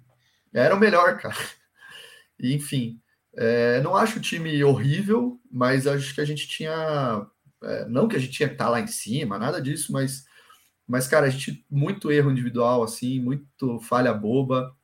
Era 0.54 0.76
o 0.76 0.80
melhor, 0.80 1.18
cara. 1.18 1.36
Enfim, 2.42 3.00
é, 3.36 3.82
não 3.82 3.96
acho 3.96 4.20
o 4.20 4.22
time 4.22 4.64
horrível, 4.64 5.40
mas 5.52 5.88
acho 5.88 6.14
que 6.14 6.22
a 6.22 6.26
gente 6.26 6.48
tinha... 6.48 7.26
É, 7.64 7.86
não 7.88 8.08
que 8.08 8.16
a 8.16 8.20
gente 8.20 8.34
tinha 8.34 8.50
que 8.50 8.56
estar 8.56 8.70
lá 8.70 8.80
em 8.80 8.88
cima, 8.88 9.40
nada 9.40 9.62
disso, 9.62 9.92
mas 9.92 10.26
mas, 10.88 11.08
cara, 11.08 11.26
a 11.26 11.30
gente 11.30 11.66
muito 11.70 12.12
erro 12.12 12.32
individual, 12.32 12.84
assim, 12.84 13.20
muito 13.20 13.80
falha 13.82 14.14
boba. 14.14 14.76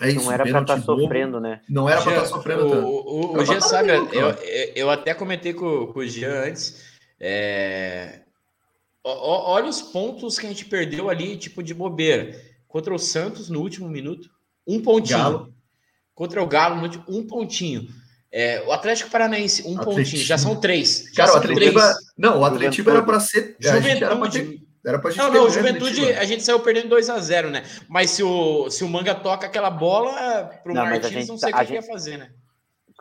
É 0.00 0.10
isso, 0.10 0.24
não 0.24 0.32
era 0.32 0.44
para 0.44 0.60
estar 0.60 0.76
tá 0.76 0.82
sofrendo, 0.82 1.40
né? 1.40 1.60
Não 1.68 1.88
era 1.88 2.02
para 2.02 2.12
estar 2.12 2.22
tá 2.24 2.28
sofrendo 2.28 2.68
tanto. 2.68 2.86
O, 2.86 3.36
o, 3.36 3.38
o 3.38 3.44
Jean 3.44 3.60
sabe, 3.60 3.90
eu, 3.90 4.30
eu 4.74 4.90
até 4.90 5.14
comentei 5.14 5.54
com, 5.54 5.86
com 5.86 6.00
o 6.00 6.06
Jean 6.06 6.46
antes. 6.46 6.82
É... 7.20 8.22
olha 9.04 9.68
os 9.68 9.80
pontos 9.80 10.38
que 10.38 10.46
a 10.46 10.48
gente 10.48 10.64
perdeu 10.64 11.08
ali, 11.08 11.36
tipo 11.36 11.62
de 11.62 11.72
bobeira. 11.72 12.40
Contra 12.66 12.92
o 12.92 12.98
Santos 12.98 13.48
no 13.48 13.60
último 13.60 13.88
minuto, 13.88 14.28
um 14.66 14.82
pontinho. 14.82 15.18
Galo. 15.18 15.54
Contra 16.12 16.42
o 16.42 16.46
Galo, 16.46 16.76
no 16.76 16.82
último, 16.82 17.04
um 17.06 17.24
pontinho. 17.24 17.88
É, 18.32 18.64
o 18.66 18.72
Atlético 18.72 19.10
Paranaense, 19.10 19.62
um 19.62 19.78
Atlético. 19.78 19.94
pontinho. 19.94 20.24
Já 20.24 20.36
são 20.36 20.56
três. 20.56 21.04
Já 21.12 21.24
Cara, 21.24 21.28
são 21.28 21.36
o 21.36 21.38
Atlético. 21.38 21.78
Três. 21.78 21.96
Não, 22.18 22.40
o 22.40 22.44
Atlético 22.44 22.90
era 22.90 23.02
para 23.02 23.20
ser. 23.20 23.56
Juventude. 23.60 24.60
Era 24.84 24.98
pra 24.98 25.10
gente 25.10 25.18
não, 25.18 25.32
não, 25.32 25.50
Juventude 25.50 26.12
a 26.12 26.24
gente 26.24 26.42
saiu 26.42 26.60
perdendo 26.60 26.88
2 26.88 27.08
a 27.08 27.18
0 27.18 27.50
né? 27.50 27.64
Mas 27.88 28.10
se 28.10 28.22
o, 28.22 28.68
se 28.70 28.84
o 28.84 28.88
Manga 28.88 29.14
toca 29.14 29.46
aquela 29.46 29.70
bola, 29.70 30.44
pro 30.62 30.74
não, 30.74 30.82
Martins 30.82 31.26
não 31.26 31.38
sei 31.38 31.52
o 31.52 31.56
que 31.56 31.60
gente... 31.60 31.74
ia 31.74 31.82
fazer, 31.82 32.18
né? 32.18 32.30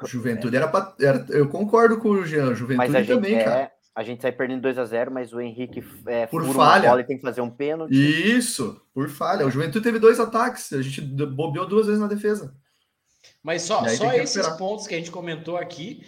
Juventude 0.05 0.55
era 0.55 0.67
para 0.67 0.95
Eu 1.29 1.47
concordo 1.49 1.97
com 1.97 2.09
o 2.09 2.25
Jean, 2.25 2.55
Juventude 2.55 3.05
também, 3.05 3.35
é... 3.35 3.43
cara. 3.43 3.71
A 3.95 4.01
gente 4.01 4.23
sai 4.23 4.31
perdendo 4.31 4.61
2 4.61 4.79
a 4.79 4.85
0 4.85 5.11
mas 5.11 5.33
o 5.33 5.39
Henrique 5.39 5.83
é, 6.07 6.25
por 6.25 6.43
falha. 6.51 6.89
bola 6.89 7.01
e 7.01 7.03
tem 7.03 7.15
que 7.15 7.21
fazer 7.21 7.41
um 7.41 7.49
pênalti. 7.49 7.93
Isso, 7.93 8.81
por 8.91 9.07
falha. 9.07 9.45
O 9.45 9.51
Juventude 9.51 9.83
teve 9.83 9.99
dois 9.99 10.19
ataques, 10.19 10.73
a 10.73 10.81
gente 10.81 10.99
bobeou 10.99 11.67
duas 11.67 11.85
vezes 11.85 12.01
na 12.01 12.07
defesa. 12.07 12.55
Mas 13.43 13.61
só, 13.61 13.87
só 13.89 14.11
esses 14.13 14.47
pontos 14.57 14.87
que 14.87 14.95
a 14.95 14.97
gente 14.97 15.11
comentou 15.11 15.57
aqui, 15.57 16.03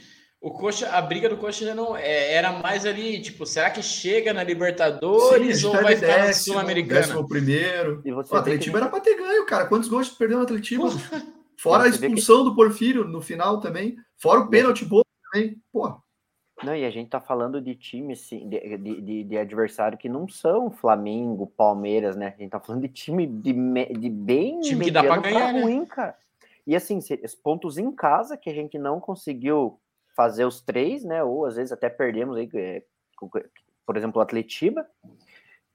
o 0.45 0.51
Coxa, 0.51 0.87
a 0.89 1.01
briga 1.01 1.27
do 1.27 1.37
Coxa 1.37 1.73
não 1.73 1.97
é, 1.97 2.33
era 2.33 2.51
mais 2.51 2.85
ali, 2.85 3.19
tipo, 3.19 3.47
será 3.47 3.71
que 3.71 3.81
chega 3.81 4.31
na 4.31 4.43
Libertadores 4.43 5.61
Sim, 5.61 5.65
ou 5.65 5.73
vai 5.73 5.95
ficar 5.95 6.17
décimo, 6.17 6.27
na 6.27 6.33
Sul-Americana? 6.33 7.01
Décimo 7.01 7.27
primeiro. 7.27 8.01
E 8.05 8.11
você 8.11 8.31
o 8.31 8.37
Atletiba 8.37 8.77
que... 8.77 8.83
era 8.83 8.91
para 8.91 8.99
ter 8.99 9.17
ganho, 9.17 9.43
cara. 9.47 9.65
Quantos 9.65 9.89
gols 9.89 10.09
perdeu 10.09 10.37
o 10.37 10.43
Atletiba? 10.43 10.87
Fora 11.57 11.85
a 11.85 11.87
expulsão 11.87 12.43
que... 12.43 12.49
do 12.51 12.55
Porfírio 12.55 13.05
no 13.05 13.21
final 13.21 13.59
também. 13.59 13.97
Fora 14.17 14.41
o 14.41 14.47
pênalti 14.47 14.85
bobo 14.85 15.07
também. 15.31 15.57
Pô. 15.73 15.97
Não, 16.63 16.75
e 16.75 16.85
a 16.85 16.91
gente 16.91 17.09
tá 17.09 17.19
falando 17.19 17.59
de 17.59 17.73
time, 17.73 18.15
sim, 18.15 18.47
de, 18.47 18.77
de, 18.77 19.23
de, 19.23 19.37
adversário 19.39 19.97
que 19.97 20.07
não 20.07 20.27
são 20.27 20.69
Flamengo, 20.69 21.51
Palmeiras, 21.57 22.15
né? 22.15 22.35
A 22.37 22.39
gente 22.39 22.51
tá 22.51 22.59
falando 22.59 22.83
de 22.83 22.89
time 22.89 23.25
de, 23.25 23.51
de 23.51 24.09
bem 24.11 24.59
time 24.59 24.85
que 24.85 24.91
dá 24.91 25.03
pra 25.03 25.17
ganhar, 25.17 25.39
pra 25.39 25.53
né? 25.53 25.61
ruim, 25.63 25.79
né? 25.79 25.85
cara. 25.87 26.15
E 26.67 26.75
assim, 26.75 26.99
pontos 27.43 27.79
em 27.79 27.91
casa 27.91 28.37
que 28.37 28.49
a 28.49 28.53
gente 28.53 28.77
não 28.77 28.99
conseguiu 28.99 29.79
fazer 30.15 30.45
os 30.45 30.61
três, 30.61 31.03
né? 31.03 31.23
Ou 31.23 31.45
às 31.45 31.55
vezes 31.55 31.71
até 31.71 31.89
perdemos 31.89 32.37
aí, 32.37 32.49
é, 32.53 32.83
por 33.85 33.97
exemplo, 33.97 34.19
o 34.19 34.23
Atletiba, 34.23 34.87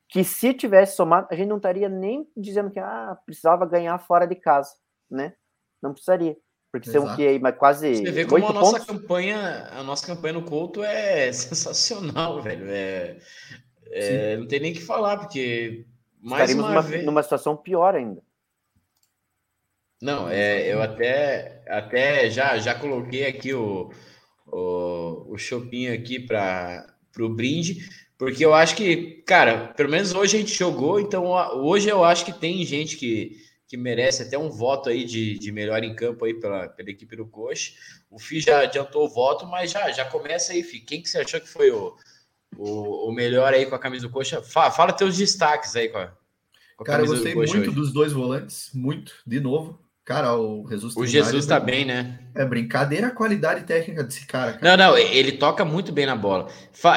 que 0.09 0.25
se 0.25 0.53
tivesse 0.53 0.97
somado, 0.97 1.29
a 1.31 1.35
gente 1.35 1.49
não 1.49 1.59
estaria 1.59 1.89
nem 1.89 2.29
dizendo 2.37 2.71
que 2.71 2.81
ah, 2.81 3.17
precisava 3.25 3.67
ganhar 3.67 3.99
fora 3.99 4.27
de 4.27 4.35
casa, 4.35 4.75
né? 5.11 5.35
Não 5.81 5.93
precisaria. 5.93 6.37
Porque 6.73 6.89
Exato. 6.89 7.07
são 7.07 7.17
que 7.17 7.27
aí, 7.27 7.39
mas 7.39 7.57
quase. 7.57 7.97
Você 7.97 8.13
vê 8.13 8.25
como 8.25 8.47
a 8.47 8.53
nossa 8.53 8.79
pontos. 8.79 8.87
campanha, 8.87 9.69
a 9.73 9.83
nossa 9.83 10.07
campanha 10.07 10.35
no 10.35 10.45
Couto 10.45 10.85
é 10.85 11.31
sensacional, 11.33 12.41
velho. 12.41 12.67
É, 12.71 13.19
é 13.91 14.37
não 14.37 14.47
tem 14.47 14.61
nem 14.61 14.73
que 14.73 14.81
falar, 14.81 15.19
porque 15.19 15.85
mais 16.21 16.55
uma 16.55 16.69
numa, 16.69 16.83
vez... 16.83 17.05
numa 17.05 17.23
situação 17.23 17.57
pior 17.57 17.95
ainda. 17.95 18.23
Não, 20.01 20.29
é, 20.29 20.73
eu 20.73 20.81
até, 20.81 21.63
até 21.69 22.31
já, 22.31 22.57
já 22.59 22.75
coloquei 22.75 23.27
aqui 23.27 23.53
o, 23.53 23.91
o, 24.53 25.35
o 25.35 25.39
Chopinho 25.39 25.93
aqui 25.93 26.19
para 26.19 26.87
o 27.19 27.29
brinde, 27.29 27.89
porque 28.19 28.45
eu 28.45 28.53
acho 28.53 28.77
que, 28.77 29.23
cara, 29.27 29.69
pelo 29.69 29.91
menos 29.91 30.15
hoje 30.15 30.37
a 30.37 30.41
gente 30.41 30.55
jogou, 30.55 31.01
então 31.01 31.33
hoje 31.63 31.89
eu 31.89 32.05
acho 32.05 32.25
que 32.25 32.33
tem 32.33 32.65
gente 32.65 32.97
que, 32.97 33.39
que 33.67 33.77
merece 33.77 34.23
até 34.23 34.37
um 34.37 34.51
voto 34.51 34.89
aí 34.89 35.05
de, 35.05 35.39
de 35.39 35.51
melhor 35.51 35.83
em 35.83 35.95
campo 35.95 36.25
aí 36.25 36.35
pela, 36.35 36.69
pela 36.69 36.91
equipe 36.91 37.17
do 37.17 37.27
Coxa. 37.27 37.73
O 38.11 38.19
Fi 38.19 38.41
já 38.41 38.61
adiantou 38.61 39.07
o 39.07 39.09
voto, 39.09 39.47
mas 39.47 39.71
já, 39.71 39.91
já 39.91 40.05
começa 40.05 40.53
aí, 40.53 40.63
Fi. 40.63 40.81
Quem 40.81 41.01
que 41.01 41.09
você 41.09 41.19
achou 41.19 41.41
que 41.41 41.49
foi 41.49 41.71
o, 41.71 41.97
o, 42.59 43.09
o 43.09 43.13
melhor 43.13 43.55
aí 43.55 43.65
com 43.67 43.75
a 43.75 43.79
camisa 43.79 44.07
do 44.07 44.13
Coxa? 44.13 44.43
Fala, 44.43 44.71
fala 44.71 44.93
teus 44.93 45.17
destaques 45.17 45.75
aí 45.75 45.89
com 45.89 45.99
a, 45.99 46.09
com 46.77 46.83
a 46.83 46.87
Cara, 46.87 47.03
eu 47.03 47.07
gostei 47.07 47.35
muito 47.35 47.51
hoje. 47.57 47.71
dos 47.71 47.93
dois 47.93 48.13
volantes, 48.13 48.71
muito, 48.75 49.15
de 49.27 49.41
novo. 49.41 49.81
Cara, 50.11 50.35
o 50.35 50.67
Jesus. 50.69 50.97
O 50.97 51.07
Jesus 51.07 51.47
tá 51.47 51.61
bem, 51.61 51.85
né? 51.85 52.19
É 52.35 52.45
brincadeira 52.45 53.07
a 53.07 53.11
qualidade 53.13 53.63
técnica 53.63 54.03
desse 54.03 54.27
cara, 54.27 54.55
cara. 54.55 54.77
Não, 54.77 54.89
não, 54.89 54.99
ele 54.99 55.31
toca 55.31 55.65
muito 55.65 55.93
bem 55.93 56.05
na 56.05 56.17
bola. 56.17 56.49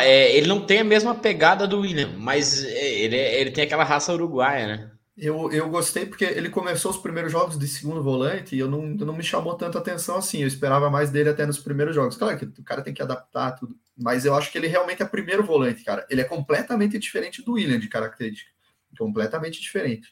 É, 0.02 0.36
ele 0.36 0.48
não 0.48 0.66
tem 0.66 0.80
a 0.80 0.84
mesma 0.84 1.14
pegada 1.14 1.68
do 1.68 1.82
William, 1.82 2.10
mas 2.18 2.64
é, 2.64 3.02
ele, 3.02 3.16
ele 3.16 3.52
tem 3.52 3.66
aquela 3.66 3.84
raça 3.84 4.12
uruguaia, 4.12 4.66
né? 4.66 4.92
Eu, 5.16 5.52
eu 5.52 5.70
gostei 5.70 6.08
porque 6.08 6.26
ele 6.26 6.50
começou 6.50 6.90
os 6.90 6.98
primeiros 6.98 7.32
jogos 7.32 7.56
de 7.56 7.68
segundo 7.68 8.02
volante 8.02 8.56
e 8.56 8.60
eu 8.60 8.68
não, 8.68 8.82
não 8.82 9.16
me 9.16 9.22
chamou 9.22 9.54
tanta 9.54 9.78
atenção 9.78 10.18
assim. 10.18 10.42
Eu 10.42 10.48
esperava 10.48 10.90
mais 10.90 11.12
dele 11.12 11.30
até 11.30 11.46
nos 11.46 11.60
primeiros 11.60 11.94
jogos. 11.94 12.18
Claro 12.18 12.36
que 12.36 12.46
o 12.46 12.64
cara 12.64 12.82
tem 12.82 12.96
que 12.96 13.02
adaptar 13.04 13.52
tudo, 13.52 13.76
mas 13.96 14.26
eu 14.26 14.34
acho 14.34 14.52
que 14.52 14.58
ele 14.58 14.66
realmente 14.66 15.04
é 15.04 15.06
primeiro 15.06 15.44
volante, 15.44 15.84
cara. 15.84 16.04
Ele 16.10 16.22
é 16.22 16.26
completamente 16.26 16.98
diferente 16.98 17.44
do 17.44 17.54
William 17.54 17.78
de 17.78 17.90
característica. 17.90 18.50
Completamente 18.98 19.62
diferente. 19.62 20.12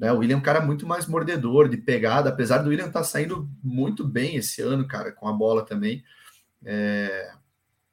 Né? 0.00 0.10
O 0.10 0.18
William 0.18 0.36
é 0.36 0.38
um 0.38 0.42
cara 0.42 0.62
muito 0.62 0.86
mais 0.86 1.06
mordedor, 1.06 1.68
de 1.68 1.76
pegada, 1.76 2.30
apesar 2.30 2.58
do 2.58 2.70
William 2.70 2.86
estar 2.86 3.00
tá 3.00 3.04
saindo 3.04 3.48
muito 3.62 4.02
bem 4.02 4.36
esse 4.36 4.62
ano, 4.62 4.88
cara, 4.88 5.12
com 5.12 5.28
a 5.28 5.32
bola 5.32 5.62
também. 5.62 6.02
É... 6.64 7.30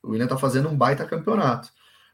O 0.01 0.11
William 0.11 0.27
tá 0.27 0.37
fazendo 0.37 0.69
um 0.69 0.77
baita 0.77 1.05
campeonato. 1.05 1.69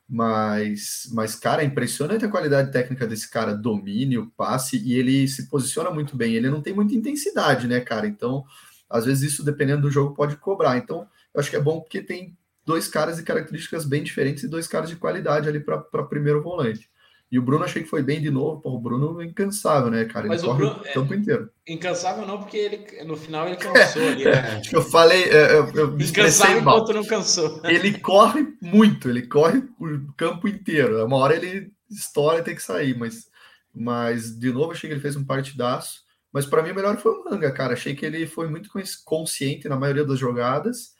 Mas, 0.09 1.07
mas, 1.13 1.35
cara, 1.35 1.61
é 1.61 1.65
impressionante 1.65 2.25
a 2.25 2.29
qualidade 2.29 2.71
técnica 2.71 3.07
desse 3.07 3.29
cara, 3.29 3.55
domínio, 3.55 4.31
passe, 4.35 4.77
e 4.77 4.95
ele 4.95 5.27
se 5.27 5.47
posiciona 5.47 5.91
muito 5.91 6.17
bem. 6.17 6.33
Ele 6.33 6.49
não 6.49 6.61
tem 6.61 6.73
muita 6.73 6.95
intensidade, 6.95 7.67
né, 7.67 7.79
cara? 7.79 8.07
Então, 8.07 8.43
às 8.89 9.05
vezes, 9.05 9.31
isso, 9.31 9.43
dependendo 9.43 9.83
do 9.83 9.91
jogo, 9.91 10.15
pode 10.15 10.35
cobrar. 10.37 10.77
Então, 10.77 11.07
eu 11.33 11.39
acho 11.39 11.49
que 11.49 11.55
é 11.55 11.61
bom 11.61 11.79
porque 11.79 12.01
tem 12.01 12.35
dois 12.65 12.87
caras 12.87 13.17
de 13.17 13.23
características 13.23 13.85
bem 13.85 14.03
diferentes 14.03 14.43
e 14.43 14.47
dois 14.47 14.67
caras 14.67 14.89
de 14.89 14.95
qualidade 14.95 15.47
ali 15.47 15.59
para 15.59 16.03
primeiro 16.03 16.41
volante. 16.41 16.89
E 17.33 17.39
o 17.39 17.41
Bruno 17.41 17.65
achei 17.65 17.81
que 17.81 17.89
foi 17.89 18.03
bem 18.03 18.21
de 18.21 18.29
novo. 18.29 18.61
Pô, 18.61 18.75
o 18.75 18.79
Bruno 18.79 19.19
é 19.19 19.25
incansável, 19.25 19.89
né, 19.89 20.05
cara? 20.05 20.27
Ele 20.27 20.35
Mas 20.35 20.43
corre 20.43 20.53
o, 20.53 20.67
Bruno, 20.69 20.81
o 20.81 20.83
tempo 20.83 21.13
é, 21.15 21.17
inteiro. 21.17 21.49
Incansável 21.67 22.27
não, 22.27 22.37
porque 22.37 22.57
ele 22.57 23.03
no 23.05 23.17
final 23.17 23.47
ele 23.47 23.55
cansou 23.57 24.07
ali, 24.07 24.23
né? 24.23 24.61
eu 24.71 24.83
falei, 24.83 25.23
é, 25.23 25.53
eu, 25.53 25.67
eu 25.73 25.99
incansável 25.99 26.59
enquanto 26.59 26.93
não 26.93 27.03
cansou. 27.03 27.59
Ele 27.63 27.97
corre 27.97 28.53
muito, 28.61 29.09
ele 29.09 29.25
corre 29.25 29.63
o 29.79 30.13
campo 30.15 30.47
inteiro. 30.47 31.03
Uma 31.03 31.17
hora 31.17 31.35
ele 31.35 31.71
estoura 31.89 32.37
e 32.37 32.43
tem 32.43 32.53
que 32.53 32.61
sair, 32.61 32.95
mas, 32.95 33.25
mas 33.73 34.37
de 34.37 34.53
novo 34.53 34.71
achei 34.71 34.87
que 34.87 34.93
ele 34.93 35.01
fez 35.01 35.15
um 35.15 35.25
partidaço. 35.25 36.03
Mas 36.31 36.45
para 36.45 36.61
mim 36.61 36.69
o 36.69 36.75
melhor 36.75 36.95
foi 36.99 37.13
o 37.13 37.23
Manga, 37.23 37.51
cara. 37.51 37.73
Achei 37.73 37.95
que 37.95 38.05
ele 38.05 38.27
foi 38.27 38.47
muito 38.47 38.69
consciente 39.03 39.67
na 39.67 39.75
maioria 39.75 40.05
das 40.05 40.19
jogadas. 40.19 40.91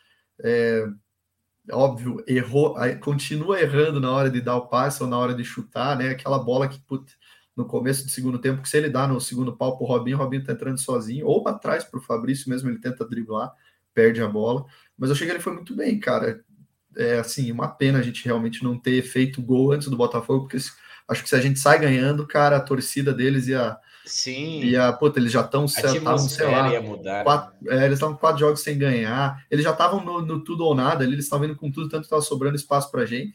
É, 0.43 0.83
óbvio, 1.71 2.23
errou, 2.27 2.75
continua 3.01 3.61
errando 3.61 3.99
na 3.99 4.11
hora 4.11 4.29
de 4.29 4.41
dar 4.41 4.57
o 4.57 4.67
passe 4.67 5.01
ou 5.01 5.09
na 5.09 5.17
hora 5.17 5.33
de 5.33 5.43
chutar, 5.43 5.97
né? 5.97 6.09
Aquela 6.09 6.37
bola 6.39 6.67
que 6.67 6.79
put, 6.79 7.15
no 7.55 7.65
começo 7.65 8.03
do 8.05 8.11
segundo 8.11 8.39
tempo, 8.39 8.61
que 8.61 8.69
se 8.69 8.77
ele 8.77 8.89
dá 8.89 9.07
no 9.07 9.21
segundo 9.21 9.55
pau 9.55 9.77
pro 9.77 9.85
Robinho, 9.85 10.17
o 10.17 10.19
Robinho 10.19 10.43
tá 10.43 10.53
entrando 10.53 10.79
sozinho, 10.79 11.25
ou 11.27 11.43
para 11.43 11.57
trás 11.57 11.83
pro 11.83 12.01
Fabrício 12.01 12.49
mesmo, 12.49 12.69
ele 12.69 12.79
tenta 12.79 13.05
driblar, 13.05 13.53
perde 13.93 14.21
a 14.21 14.27
bola. 14.27 14.65
Mas 14.97 15.09
eu 15.09 15.15
achei 15.15 15.27
que 15.27 15.33
ele 15.33 15.39
foi 15.39 15.53
muito 15.53 15.75
bem, 15.75 15.99
cara. 15.99 16.43
É 16.95 17.19
assim, 17.19 17.51
uma 17.51 17.67
pena 17.67 17.99
a 17.99 18.01
gente 18.01 18.25
realmente 18.25 18.63
não 18.63 18.77
ter 18.77 19.01
feito 19.01 19.41
gol 19.41 19.71
antes 19.71 19.87
do 19.87 19.97
Botafogo, 19.97 20.41
porque 20.47 20.57
acho 21.07 21.23
que 21.23 21.29
se 21.29 21.35
a 21.35 21.41
gente 21.41 21.59
sai 21.59 21.79
ganhando, 21.79 22.25
cara, 22.27 22.57
a 22.57 22.61
torcida 22.61 23.13
deles 23.13 23.47
ia, 23.47 23.77
Sim. 24.05 24.63
E 24.63 24.75
a, 24.75 24.91
puta, 24.91 25.17
eles 25.19 25.31
já 25.31 25.41
estão, 25.41 25.65
sei 25.67 26.45
lá, 26.47 26.81
mudar. 26.81 27.17
né? 27.19 27.23
quatro, 27.23 27.71
é, 27.71 27.85
eles 27.85 27.93
estavam 27.93 28.17
quatro 28.17 28.39
jogos 28.39 28.61
sem 28.61 28.77
ganhar. 28.77 29.45
Eles 29.49 29.63
já 29.63 29.71
estavam 29.71 30.03
no, 30.03 30.21
no 30.21 30.43
tudo 30.43 30.65
ou 30.65 30.75
nada, 30.75 31.03
ali, 31.03 31.13
eles 31.13 31.25
estavam 31.25 31.45
indo 31.45 31.55
com 31.55 31.71
tudo, 31.71 31.87
tanto 31.89 32.03
estava 32.03 32.21
sobrando 32.21 32.55
espaço 32.55 32.91
pra 32.91 33.05
gente. 33.05 33.33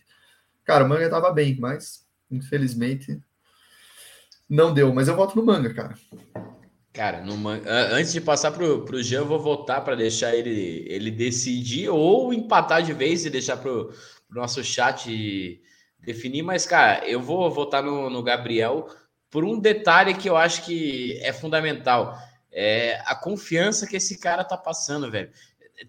Cara, 0.64 0.84
o 0.84 0.88
manga 0.88 1.08
tava 1.08 1.32
bem, 1.32 1.56
mas 1.58 2.06
infelizmente 2.30 3.18
não 4.48 4.72
deu. 4.72 4.92
Mas 4.92 5.08
eu 5.08 5.16
voto 5.16 5.36
no 5.36 5.44
manga, 5.44 5.72
cara. 5.72 5.94
Cara, 6.92 7.22
no 7.22 7.36
man- 7.36 7.60
a- 7.66 7.94
antes 7.94 8.12
de 8.12 8.20
passar 8.20 8.50
pro, 8.50 8.84
pro 8.84 9.02
Jean, 9.02 9.20
eu 9.20 9.26
vou 9.26 9.38
votar 9.40 9.84
para 9.84 9.94
deixar 9.94 10.34
ele, 10.34 10.84
ele 10.88 11.10
decidir 11.10 11.88
ou 11.88 12.32
empatar 12.34 12.82
de 12.82 12.92
vez 12.92 13.24
e 13.24 13.30
deixar 13.30 13.56
pro, 13.56 13.92
pro 14.28 14.40
nosso 14.40 14.62
chat 14.64 15.60
definir. 16.00 16.42
Mas, 16.42 16.66
cara, 16.66 17.06
eu 17.08 17.20
vou 17.20 17.50
votar 17.50 17.82
no, 17.82 18.10
no 18.10 18.22
Gabriel 18.22 18.88
por 19.30 19.44
um 19.44 19.58
detalhe 19.58 20.14
que 20.14 20.28
eu 20.28 20.36
acho 20.36 20.64
que 20.64 21.18
é 21.22 21.32
fundamental. 21.32 22.16
É 22.50 23.00
a 23.04 23.14
confiança 23.14 23.86
que 23.86 23.96
esse 23.96 24.18
cara 24.18 24.42
tá 24.44 24.56
passando, 24.56 25.10
velho. 25.10 25.30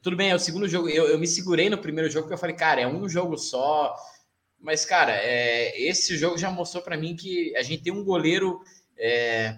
Tudo 0.04 0.16
bem, 0.16 0.30
é 0.30 0.36
o 0.36 0.40
segundo 0.40 0.68
jogo. 0.68 0.88
Eu, 0.90 1.08
eu 1.08 1.18
me 1.18 1.26
segurei 1.28 1.70
no 1.70 1.78
primeiro 1.78 2.10
jogo 2.10 2.24
porque 2.24 2.34
eu 2.34 2.40
falei, 2.40 2.56
cara, 2.56 2.82
é 2.82 2.88
um 2.88 3.08
jogo 3.10 3.38
só. 3.38 3.96
Mas, 4.60 4.86
cara, 4.86 5.14
é, 5.16 5.82
esse 5.82 6.18
jogo 6.18 6.38
já 6.38 6.52
mostrou 6.52 6.84
para 6.84 6.98
mim 6.98 7.16
que 7.16 7.56
a 7.56 7.64
gente 7.64 7.84
tem 7.84 7.94
um 7.94 8.04
goleiro. 8.04 8.60
é, 8.98 9.58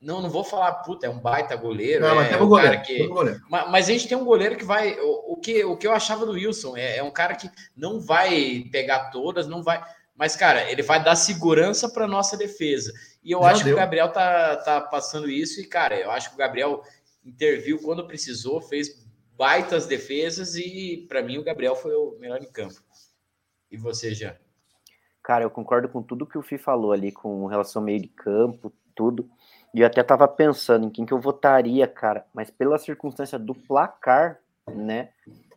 não, 0.00 0.20
não 0.20 0.28
vou 0.28 0.42
falar, 0.42 0.72
puta, 0.82 1.06
é 1.06 1.10
um 1.10 1.20
baita 1.20 1.54
goleiro. 1.54 2.04
Não, 2.04 2.16
mas 2.16 2.26
é, 2.26 2.30
temos 2.30 2.46
o 2.46 2.48
goleiro. 2.48 2.72
cara 2.72 2.84
que, 2.84 3.06
goleiro. 3.06 3.40
Ma- 3.48 3.66
mas 3.66 3.88
a 3.88 3.92
gente 3.92 4.08
tem 4.08 4.18
um 4.18 4.24
goleiro 4.24 4.56
que 4.56 4.64
vai. 4.64 4.98
O, 4.98 5.34
o 5.34 5.36
que, 5.36 5.62
o 5.64 5.76
que 5.76 5.86
eu 5.86 5.92
achava 5.92 6.26
do 6.26 6.32
Wilson 6.32 6.76
é, 6.76 6.96
é 6.96 7.02
um 7.04 7.10
cara 7.12 7.36
que 7.36 7.48
não 7.76 8.00
vai 8.00 8.64
pegar 8.72 9.10
todas, 9.10 9.46
não 9.46 9.62
vai. 9.62 9.80
Mas, 10.22 10.36
cara, 10.36 10.70
ele 10.70 10.82
vai 10.82 11.02
dar 11.02 11.16
segurança 11.16 11.88
para 11.88 12.06
nossa 12.06 12.36
defesa. 12.36 12.92
E 13.24 13.32
eu 13.32 13.42
Já 13.42 13.50
acho 13.50 13.58
que 13.58 13.64
deu. 13.64 13.74
o 13.74 13.76
Gabriel 13.76 14.12
tá, 14.12 14.54
tá 14.54 14.80
passando 14.80 15.28
isso. 15.28 15.60
E, 15.60 15.66
cara, 15.66 15.98
eu 15.98 16.12
acho 16.12 16.28
que 16.28 16.36
o 16.36 16.38
Gabriel 16.38 16.80
interviu 17.24 17.82
quando 17.82 18.06
precisou, 18.06 18.60
fez 18.60 19.04
baitas 19.36 19.84
defesas. 19.84 20.54
E, 20.54 21.06
para 21.08 21.24
mim, 21.24 21.38
o 21.38 21.42
Gabriel 21.42 21.74
foi 21.74 21.92
o 21.96 22.16
melhor 22.20 22.40
em 22.40 22.48
campo. 22.48 22.80
E 23.68 23.76
você, 23.76 24.14
já? 24.14 24.36
Cara, 25.24 25.42
eu 25.42 25.50
concordo 25.50 25.88
com 25.88 26.00
tudo 26.00 26.24
que 26.24 26.38
o 26.38 26.42
Fih 26.42 26.56
falou 26.56 26.92
ali, 26.92 27.10
com 27.10 27.46
relação 27.46 27.82
ao 27.82 27.86
meio 27.86 28.00
de 28.00 28.06
campo, 28.06 28.72
tudo. 28.94 29.28
E 29.74 29.80
eu 29.80 29.88
até 29.88 30.04
tava 30.04 30.28
pensando 30.28 30.86
em 30.86 30.90
quem 30.90 31.04
que 31.04 31.12
eu 31.12 31.18
votaria, 31.18 31.88
cara, 31.88 32.24
mas 32.32 32.48
pela 32.48 32.78
circunstância 32.78 33.40
do 33.40 33.56
placar, 33.56 34.38
né? 34.68 35.08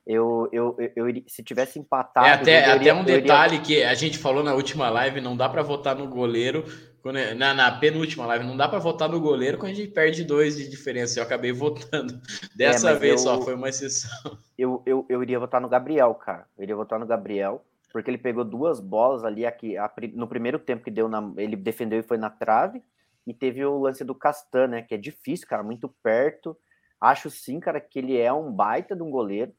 Eu, 0.05 0.47
eu, 0.51 0.75
eu, 0.95 1.07
eu 1.09 1.23
se 1.27 1.43
tivesse 1.43 1.79
empatado. 1.79 2.27
É 2.27 2.31
até, 2.33 2.61
iria- 2.61 2.73
até 2.75 2.93
um 2.93 2.97
eu 2.97 3.03
iria- 3.03 3.21
detalhe 3.21 3.59
que 3.59 3.83
a 3.83 3.93
gente 3.95 4.17
falou 4.19 4.43
na 4.43 4.53
última 4.53 4.89
live: 4.89 5.19
não 5.19 5.35
dá 5.35 5.49
para 5.49 5.63
votar 5.63 5.95
no 5.95 6.07
goleiro. 6.07 6.63
quando 7.01 7.17
é- 7.17 7.33
na, 7.33 7.53
na 7.53 7.71
penúltima 7.71 8.25
live, 8.25 8.45
não 8.45 8.57
dá 8.57 8.67
para 8.67 8.79
votar 8.79 9.07
no 9.09 9.19
goleiro 9.19 9.57
quando 9.57 9.71
a 9.71 9.75
gente 9.75 9.91
perde 9.91 10.23
dois 10.23 10.57
de 10.57 10.67
diferença. 10.69 11.19
Eu 11.19 11.23
acabei 11.23 11.51
votando. 11.53 12.19
Dessa 12.55 12.91
mas 12.91 12.99
vez 12.99 13.13
eu- 13.13 13.17
só, 13.19 13.41
foi 13.41 13.53
uma 13.55 13.69
exceção. 13.69 14.37
eu, 14.57 14.81
eu, 14.85 15.05
eu 15.09 15.21
iria 15.23 15.39
votar 15.39 15.59
no 15.61 15.69
Gabriel, 15.69 16.13
cara. 16.15 16.45
Eu 16.57 16.63
iria 16.63 16.75
votar 16.75 16.99
no 16.99 17.05
Gabriel, 17.07 17.63
porque 17.91 18.09
ele 18.09 18.17
pegou 18.17 18.43
duas 18.43 18.79
bolas 18.79 19.23
ali 19.23 19.45
aqui, 19.45 19.77
a 19.77 19.91
no 20.13 20.27
primeiro 20.27 20.59
tempo 20.59 20.83
que 20.83 20.91
deu 20.91 21.07
na, 21.07 21.31
ele 21.37 21.55
defendeu 21.55 21.99
e 21.99 22.03
foi 22.03 22.17
na 22.17 22.29
trave, 22.29 22.81
e 23.25 23.33
teve 23.33 23.65
o 23.65 23.79
lance 23.79 24.03
do 24.03 24.13
Castan, 24.13 24.67
né, 24.67 24.81
que 24.83 24.93
é 24.93 24.97
difícil, 24.97 25.47
cara, 25.47 25.63
muito 25.63 25.87
perto. 26.03 26.55
Acho 26.99 27.29
sim, 27.29 27.59
cara, 27.59 27.79
que 27.79 27.99
ele 27.99 28.17
é 28.17 28.31
um 28.31 28.51
baita 28.51 28.95
de 28.95 29.03
um 29.03 29.09
goleiro. 29.11 29.51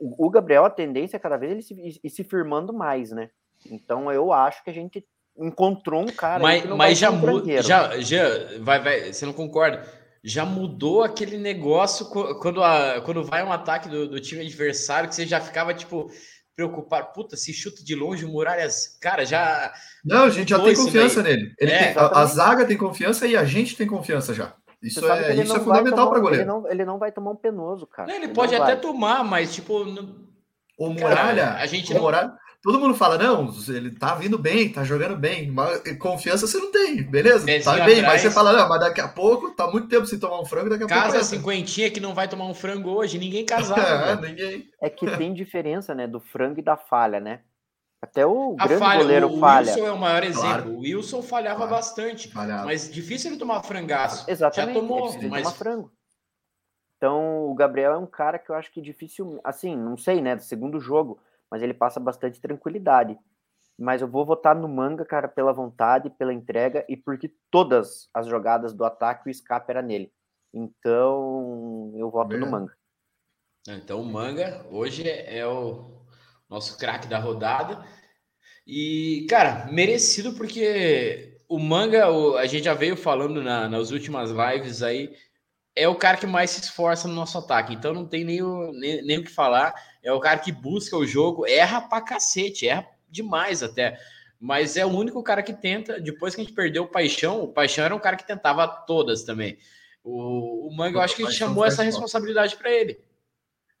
O, 0.00 0.30
Gabriel, 0.30 0.64
a 0.64 0.70
tendência 0.70 1.16
é 1.16 1.20
cada 1.20 1.36
vez 1.36 1.52
ele 1.52 1.62
se, 1.62 2.08
se 2.08 2.24
firmando 2.24 2.72
mais, 2.72 3.10
né? 3.10 3.30
Então 3.70 4.10
eu 4.10 4.32
acho 4.32 4.62
que 4.64 4.70
a 4.70 4.72
gente 4.72 5.04
encontrou 5.36 6.02
um 6.02 6.06
cara 6.06 6.42
mas 6.42 6.62
que 6.62 6.68
não 6.68 6.76
vai 6.76 6.88
mas 6.88 6.98
já 6.98 7.10
muda. 7.10 7.32
frangueiro. 7.32 7.62
Já, 7.62 7.98
já 8.00 8.20
vai, 8.60 8.80
vai, 8.82 9.12
você 9.12 9.24
não 9.26 9.32
concorda? 9.32 9.82
Já 10.24 10.44
mudou 10.46 11.02
aquele 11.02 11.36
negócio 11.36 12.06
quando, 12.40 12.62
a, 12.62 13.00
quando 13.04 13.24
vai 13.24 13.42
um 13.44 13.52
ataque 13.52 13.88
do, 13.88 14.08
do 14.08 14.20
time 14.20 14.42
adversário 14.42 15.08
que 15.08 15.14
você 15.16 15.26
já 15.26 15.40
ficava 15.40 15.74
tipo 15.74 16.10
preocupado. 16.54 17.12
Puta, 17.12 17.36
se 17.36 17.52
chuta 17.52 17.82
de 17.82 17.94
longe, 17.94 18.24
o 18.24 18.28
Muralhas. 18.28 18.96
Cara, 19.00 19.24
já. 19.24 19.72
Não, 20.04 20.24
a 20.24 20.30
gente 20.30 20.50
já 20.50 20.58
Mudou 20.58 20.72
tem 20.74 20.84
confiança 20.84 21.22
daí. 21.22 21.36
nele. 21.36 21.54
Ele 21.58 21.72
É, 21.72 21.92
tem- 21.92 22.02
a, 22.02 22.06
a 22.20 22.24
zaga 22.26 22.64
tem 22.66 22.76
confiança 22.76 23.26
e 23.26 23.36
a 23.36 23.44
gente 23.44 23.76
tem 23.76 23.86
confiança 23.86 24.32
já. 24.34 24.54
Isso 24.82 25.00
Você 25.00 25.06
sabe 25.06 25.20
que 25.24 25.26
é, 25.28 25.32
ele 25.32 25.42
isso 25.42 25.48
não 25.48 25.56
é 25.56 25.58
vai 25.58 25.64
fundamental 25.66 25.98
tomar- 25.98 26.10
para 26.10 26.18
Ele 26.18 26.44
goleiro. 26.44 26.46
não, 26.62 26.70
ele 26.70 26.84
não 26.84 26.98
vai 26.98 27.12
tomar 27.12 27.30
um 27.30 27.36
penoso, 27.36 27.86
cara. 27.86 28.08
Não, 28.08 28.16
ele 28.16 28.26
não 28.26 28.34
pode 28.34 28.54
até 28.54 28.64
vai. 28.72 28.80
tomar, 28.80 29.22
mas 29.24 29.54
tipo. 29.54 29.84
não- 29.84 30.16
O 30.78 30.94
Cara, 30.96 31.08
Muralha, 31.10 31.52
a 31.54 31.66
gente 31.66 31.92
o 31.92 31.94
não- 31.94 32.02
Muralha, 32.02 32.32
todo 32.62 32.80
mundo 32.80 32.94
fala, 32.94 33.16
não, 33.18 33.48
ele 33.68 33.90
tá 33.92 34.14
vindo 34.16 34.36
bem, 34.38 34.72
tá 34.72 34.82
jogando 34.82 35.14
bem, 35.16 35.48
mas 35.52 35.80
confiança 35.98 36.46
você 36.46 36.58
não 36.58 36.72
tem, 36.72 37.02
beleza? 37.04 37.44
Pezinho 37.44 37.62
tá 37.64 37.84
bem, 37.84 38.00
atrás. 38.00 38.02
mas 38.02 38.20
você 38.22 38.30
fala, 38.30 38.52
não, 38.52 38.68
mas 38.68 38.80
daqui 38.80 39.00
a 39.00 39.06
pouco, 39.06 39.50
tá 39.54 39.70
muito 39.70 39.86
tempo 39.88 40.06
sem 40.06 40.18
tomar 40.18 40.40
um 40.40 40.44
frango, 40.44 40.70
daqui 40.70 40.82
a 40.84 40.86
Casa 40.88 41.02
pouco. 41.02 41.16
entra. 41.18 41.24
cinquentinha 41.28 41.90
que 41.90 42.00
não 42.00 42.14
vai 42.14 42.26
tomar 42.26 42.46
um 42.46 42.54
frango 42.54 42.90
hoje, 42.90 43.18
ninguém 43.18 43.44
casado. 43.44 43.78
É, 43.86 44.16
velho. 44.16 44.20
ninguém. 44.28 44.64
É 44.82 44.90
que 44.90 45.06
tem 45.16 45.32
diferença, 45.32 45.94
né, 45.94 46.08
do 46.08 46.18
frango 46.18 46.58
e 46.58 46.64
da 46.64 46.76
falha, 46.76 47.20
né? 47.20 47.40
Até 48.02 48.26
o 48.26 48.56
A 48.58 48.66
grande 48.66 48.80
falha, 48.84 49.00
goleiro 49.00 49.28
o, 49.28 49.36
o 49.36 49.40
falha. 49.40 49.70
Wilson 49.72 49.86
é 49.86 49.92
o 49.92 49.98
maior 49.98 50.24
exemplo. 50.24 50.42
Claro. 50.48 50.70
O 50.72 50.78
Wilson 50.80 51.22
falhava 51.22 51.56
Claro. 51.58 51.70
bastante, 51.72 52.28
Falhava. 52.32 52.64
mas 52.64 52.90
difícil 52.92 53.30
ele 53.30 53.38
tomar 53.38 53.62
frangaço. 53.62 54.28
Exatamente, 54.28 54.74
Já 54.74 54.80
tomou, 54.80 55.14
ele 55.14 55.28
mas 55.28 55.44
tomar 55.44 55.54
frango. 55.54 55.92
Então, 56.96 57.48
o 57.48 57.54
Gabriel 57.54 57.92
é 57.92 57.98
um 57.98 58.06
cara 58.06 58.38
que 58.38 58.50
eu 58.50 58.54
acho 58.56 58.72
que 58.72 58.80
difícil, 58.80 59.40
assim, 59.44 59.76
não 59.76 59.96
sei, 59.96 60.20
né, 60.20 60.34
do 60.36 60.42
segundo 60.42 60.80
jogo, 60.80 61.20
mas 61.50 61.62
ele 61.62 61.74
passa 61.74 61.98
bastante 62.00 62.40
tranquilidade. 62.40 63.16
Mas 63.78 64.02
eu 64.02 64.08
vou 64.08 64.24
votar 64.26 64.54
no 64.54 64.68
Manga, 64.68 65.04
cara, 65.04 65.26
pela 65.28 65.52
vontade, 65.52 66.10
pela 66.10 66.32
entrega 66.32 66.84
e 66.88 66.96
porque 66.96 67.32
todas 67.50 68.08
as 68.12 68.26
jogadas 68.26 68.72
do 68.72 68.84
ataque 68.84 69.28
o 69.28 69.30
escape 69.30 69.70
era 69.70 69.80
nele. 69.82 70.12
Então, 70.52 71.92
eu 71.96 72.10
voto 72.10 72.24
no 72.36 72.40
Verdade. 72.40 72.50
Manga. 72.52 72.76
Então 73.68 74.00
o 74.00 74.04
Manga 74.04 74.66
hoje 74.70 75.08
é 75.08 75.38
é 75.38 75.46
o 75.46 76.01
nosso 76.52 76.76
craque 76.76 77.06
da 77.08 77.18
rodada. 77.18 77.82
E, 78.66 79.26
cara, 79.28 79.66
merecido 79.72 80.34
porque 80.34 81.38
o 81.48 81.58
Manga, 81.58 82.10
o- 82.10 82.36
a 82.36 82.46
gente 82.46 82.64
já 82.64 82.74
veio 82.74 82.96
falando 82.96 83.42
na- 83.42 83.68
nas 83.68 83.90
últimas 83.90 84.30
lives 84.30 84.82
aí, 84.82 85.12
é 85.74 85.88
o 85.88 85.94
cara 85.94 86.18
que 86.18 86.26
mais 86.26 86.50
se 86.50 86.60
esforça 86.60 87.08
no 87.08 87.14
nosso 87.14 87.38
ataque. 87.38 87.72
Então 87.74 87.94
não 87.94 88.06
tem 88.06 88.22
nem 88.24 88.42
o, 88.42 88.70
nem, 88.72 89.02
nem 89.02 89.18
o 89.18 89.24
que 89.24 89.30
falar. 89.30 89.74
É 90.02 90.12
o 90.12 90.20
cara 90.20 90.38
que 90.38 90.52
busca 90.52 90.96
o 90.96 91.06
jogo, 91.06 91.46
erra 91.46 91.80
pra 91.80 92.02
cacete, 92.02 92.68
erra 92.68 92.86
demais 93.10 93.62
até. 93.62 93.98
Mas 94.38 94.76
é 94.76 94.84
o 94.84 94.90
único 94.90 95.22
cara 95.22 95.42
que 95.42 95.54
tenta. 95.54 95.98
Depois 96.00 96.34
que 96.34 96.40
a 96.40 96.44
gente 96.44 96.54
perdeu 96.54 96.82
o 96.82 96.88
Paixão, 96.88 97.42
o 97.42 97.48
Paixão 97.48 97.84
era 97.84 97.94
um 97.94 97.98
cara 98.00 98.16
que 98.16 98.26
tentava 98.26 98.66
todas 98.68 99.22
também. 99.22 99.56
O, 100.04 100.68
o 100.68 100.76
Manga, 100.76 100.98
eu 100.98 101.00
acho 101.00 101.16
que 101.16 101.22
a 101.22 101.26
gente 101.26 101.34
Paixão 101.38 101.48
chamou 101.48 101.64
essa 101.64 101.82
responsabilidade 101.82 102.56
para 102.56 102.70
ele. 102.70 102.98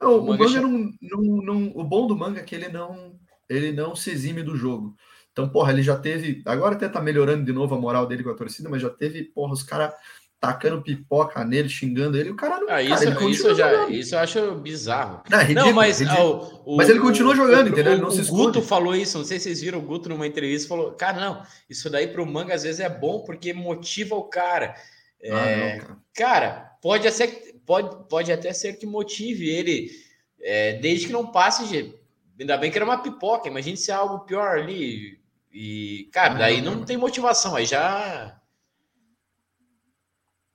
Não, 0.02 0.14
O 0.14 0.18
o 0.20 0.26
Manga 0.26 0.44
Manga, 0.44 0.60
não, 0.60 0.92
não, 1.00 1.22
não- 1.42 1.72
O 1.74 1.84
bom 1.84 2.06
do 2.06 2.16
Manga 2.16 2.40
é 2.40 2.44
que 2.44 2.54
ele 2.54 2.68
não, 2.68 3.14
ele 3.48 3.72
não 3.72 3.94
se 3.96 4.10
exime 4.10 4.42
do 4.42 4.56
jogo. 4.56 4.94
Então, 5.32 5.48
porra, 5.48 5.72
ele 5.72 5.82
já 5.82 5.96
teve. 5.96 6.42
Agora 6.44 6.74
até 6.74 6.88
tá 6.88 7.00
melhorando 7.00 7.44
de 7.44 7.52
novo 7.52 7.74
a 7.74 7.78
moral 7.80 8.06
dele 8.06 8.22
com 8.22 8.30
a 8.30 8.34
torcida, 8.34 8.68
mas 8.68 8.82
já 8.82 8.90
teve, 8.90 9.22
porra, 9.24 9.52
os 9.54 9.62
caras 9.62 9.94
tacando 10.38 10.82
pipoca 10.82 11.44
nele, 11.44 11.68
xingando 11.68 12.18
ele. 12.18 12.30
O 12.30 12.34
cara 12.36 12.56
não. 12.58 12.64
Ah, 12.64 12.66
cara, 12.70 12.82
isso, 12.82 13.04
ele 13.04 13.30
isso, 13.30 13.54
já, 13.54 13.70
jogando. 13.70 13.92
isso 13.94 14.14
eu 14.14 14.18
acho 14.18 14.54
bizarro. 14.56 15.22
Não, 15.30 15.38
é 15.38 15.42
ridículo, 15.44 15.66
não, 15.68 15.72
mas, 15.74 16.00
o- 16.00 16.76
Mas 16.76 16.88
ele 16.88 16.98
continua 16.98 17.36
jogando, 17.36 17.66
o- 17.66 17.70
entendeu? 17.70 17.92
Ele 17.92 18.02
não 18.02 18.08
o, 18.08 18.10
se 18.10 18.22
o 18.22 18.26
Guto 18.26 18.48
esconde. 18.58 18.66
falou 18.66 18.94
isso, 18.96 19.16
não 19.18 19.24
sei 19.24 19.38
se 19.38 19.44
vocês 19.44 19.60
viram, 19.60 19.78
o 19.78 19.82
Guto 19.82 20.08
numa 20.08 20.26
entrevista 20.26 20.68
falou: 20.68 20.90
Cara, 20.92 21.20
não, 21.20 21.42
isso 21.70 21.88
daí 21.88 22.08
pro 22.08 22.26
manga 22.26 22.54
às 22.54 22.64
vezes 22.64 22.80
é 22.80 22.88
bom 22.90 23.20
porque 23.20 23.52
motiva 23.54 24.16
o 24.16 24.24
cara. 24.24 24.74
É, 25.22 25.30
Ah, 25.32 25.56
não, 25.76 25.78
cara. 25.86 25.98
cara, 26.14 26.70
pode, 26.82 27.08
ser, 27.12 27.51
pode, 27.66 28.08
pode 28.08 28.32
até 28.32 28.52
ser 28.52 28.74
que 28.74 28.86
motive 28.86 29.48
ele, 29.48 29.90
é, 30.40 30.74
desde 30.74 31.06
que 31.06 31.12
não 31.12 31.26
passe 31.26 31.66
de. 31.68 31.94
Ainda 32.38 32.56
bem 32.56 32.70
que 32.70 32.78
era 32.78 32.84
uma 32.84 33.02
pipoca, 33.02 33.48
imagine 33.48 33.76
se 33.76 33.90
é 33.90 33.94
algo 33.94 34.20
pior 34.20 34.58
ali. 34.58 35.20
E, 35.52 36.08
cara, 36.12 36.34
daí 36.34 36.60
não, 36.62 36.84
tem 36.84 36.96
motivação, 36.96 37.54
aí 37.54 37.66
já. 37.66 38.38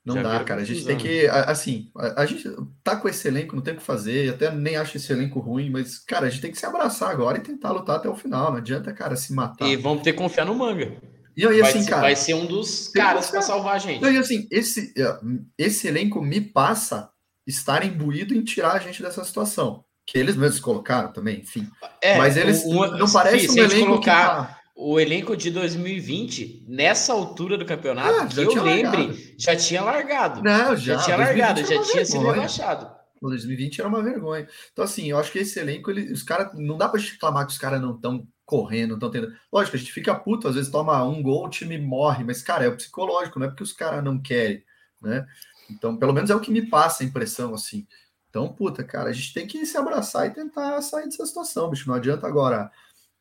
Não 0.04 0.16
Já 0.16 0.24
dá, 0.24 0.44
cara. 0.44 0.62
A 0.62 0.64
gente 0.64 0.86
tem 0.86 0.98
que. 0.98 1.28
a- 1.28 1.44
Assim, 1.52 1.92
a, 1.96 2.22
a 2.22 2.26
gente 2.26 2.50
tá 2.84 2.96
com 2.96 3.10
esse 3.10 3.28
elenco, 3.28 3.56
não 3.56 3.62
tem 3.62 3.74
o 3.74 3.78
que 3.78 3.84
fazer. 3.84 4.34
Até 4.34 4.50
nem 4.52 4.78
acho 4.78 4.96
esse 4.96 5.12
elenco 5.12 5.40
ruim, 5.40 5.70
mas, 5.70 6.00
cara, 6.00 6.28
a 6.28 6.30
gente 6.30 6.42
tem 6.42 6.52
que 6.52 6.58
se 6.58 6.66
abraçar 6.66 7.12
agora 7.12 7.38
e 7.38 7.42
tentar 7.42 7.72
lutar 7.74 7.98
até 7.98 8.08
o 8.08 8.16
final. 8.16 8.52
Não 8.52 8.58
adianta, 8.58 8.94
cara, 8.94 9.16
se 9.18 9.34
matar. 9.34 9.68
E 9.68 9.74
E, 9.74 9.76
vamos 9.76 10.04
ter 10.04 10.14
que 10.14 10.18
confiar 10.18 10.46
no 10.46 10.56
manga. 10.56 10.96
E 11.38 11.62
vai, 11.62 11.70
assim, 11.70 11.82
ser, 11.84 11.90
cara. 11.90 12.02
vai 12.02 12.16
ser 12.16 12.34
um 12.34 12.46
dos 12.46 12.88
caras 12.90 13.30
para 13.30 13.42
salvar 13.42 13.76
a 13.76 13.78
gente. 13.78 14.04
E 14.04 14.18
assim, 14.18 14.48
esse, 14.52 14.94
é, 14.98 15.20
esse 15.58 15.88
elenco 15.88 16.22
me 16.22 16.42
passa 16.42 17.10
estar 17.46 17.86
imbuído 17.86 18.34
em 18.34 18.44
tirar 18.44 18.74
a 18.74 18.80
gente 18.80 19.02
dessa 19.02 19.24
situação. 19.24 19.84
Que 20.06 20.18
eles 20.18 20.36
mesmos 20.38 20.60
colocaram 20.62 21.12
também, 21.12 21.42
enfim. 21.42 21.68
É, 22.02 22.18
Mas 22.18 22.38
eles 22.38 22.64
o- 22.64 22.70
o- 22.70 22.98
não 22.98 23.12
parece 23.12 23.50
um 23.52 23.58
elenco 23.58 23.86
colocar 23.88 24.48
que 24.48 24.54
tá. 24.54 24.60
o 24.76 25.00
elenco 25.00 25.36
de 25.36 25.52
2020 25.52 26.66
nessa 26.68 27.12
altura 27.14 27.58
do 27.58 27.66
campeonato, 27.66 28.22
Ah, 28.22 28.28
que 28.28 28.40
eu 28.58 28.64
lembre, 28.64 28.98
largado. 29.08 29.18
já 29.38 29.56
tinha 29.56 29.82
largado. 29.84 30.42
Não, 30.44 30.76
já, 30.78 30.96
já. 30.98 31.04
tinha 31.04 31.18
2020 31.18 31.40
largado, 31.42 31.60
já 31.66 31.82
tinha 31.92 32.06
sido 32.06 32.26
rebaixado. 32.32 32.90
O 33.22 33.30
2020 33.30 33.80
era 33.80 33.90
uma 33.90 34.04
vergonha. 34.04 34.48
Então, 34.72 34.86
assim, 34.86 35.10
eu 35.10 35.18
acho 35.18 35.32
que 35.32 35.40
esse 35.40 35.60
elenco, 35.60 35.90
ele, 35.92 36.12
os 36.12 36.24
caras. 36.24 36.52
Não 36.54 36.78
dá 36.78 36.88
pra 36.88 37.00
gente 37.00 37.14
reclamar 37.14 37.46
que 37.46 37.52
os 37.52 37.58
caras 37.58 37.82
não 37.82 37.96
estão 37.96 38.26
correndo, 38.48 38.94
estão 38.94 39.12
tendo. 39.12 39.32
Lógico, 39.52 39.76
a 39.76 39.80
gente 39.80 39.92
fica 39.92 40.16
puto, 40.16 40.48
às 40.48 40.56
vezes 40.56 40.72
toma 40.72 41.04
um 41.04 41.22
gol, 41.22 41.46
o 41.46 41.50
time 41.50 41.78
morre, 41.78 42.24
mas, 42.24 42.42
cara, 42.42 42.64
é 42.64 42.70
o 42.70 42.78
psicológico, 42.78 43.38
não 43.38 43.46
é 43.46 43.50
porque 43.50 43.62
os 43.62 43.74
caras 43.74 44.04
não 44.04 44.20
querem, 44.20 44.64
né? 45.02 45.28
Então, 45.70 45.98
pelo 45.98 46.14
menos 46.14 46.30
é 46.30 46.36
o 46.36 46.40
que 46.40 46.50
me 46.50 46.66
passa 46.66 47.04
a 47.04 47.06
impressão, 47.06 47.54
assim. 47.54 47.86
Então, 48.30 48.48
puta, 48.54 48.86
cara, 48.86 49.10
a 49.10 49.14
gente 49.14 49.34
tem 49.34 49.46
que 49.46 49.66
se 49.66 49.78
abraçar 49.78 50.28
e 50.28 50.34
tentar 50.34 50.82
sair 50.82 51.06
dessa 51.06 51.26
situação, 51.26 51.70
bicho. 51.70 51.90
Não 51.90 51.96
adianta 51.96 52.26
agora 52.26 52.72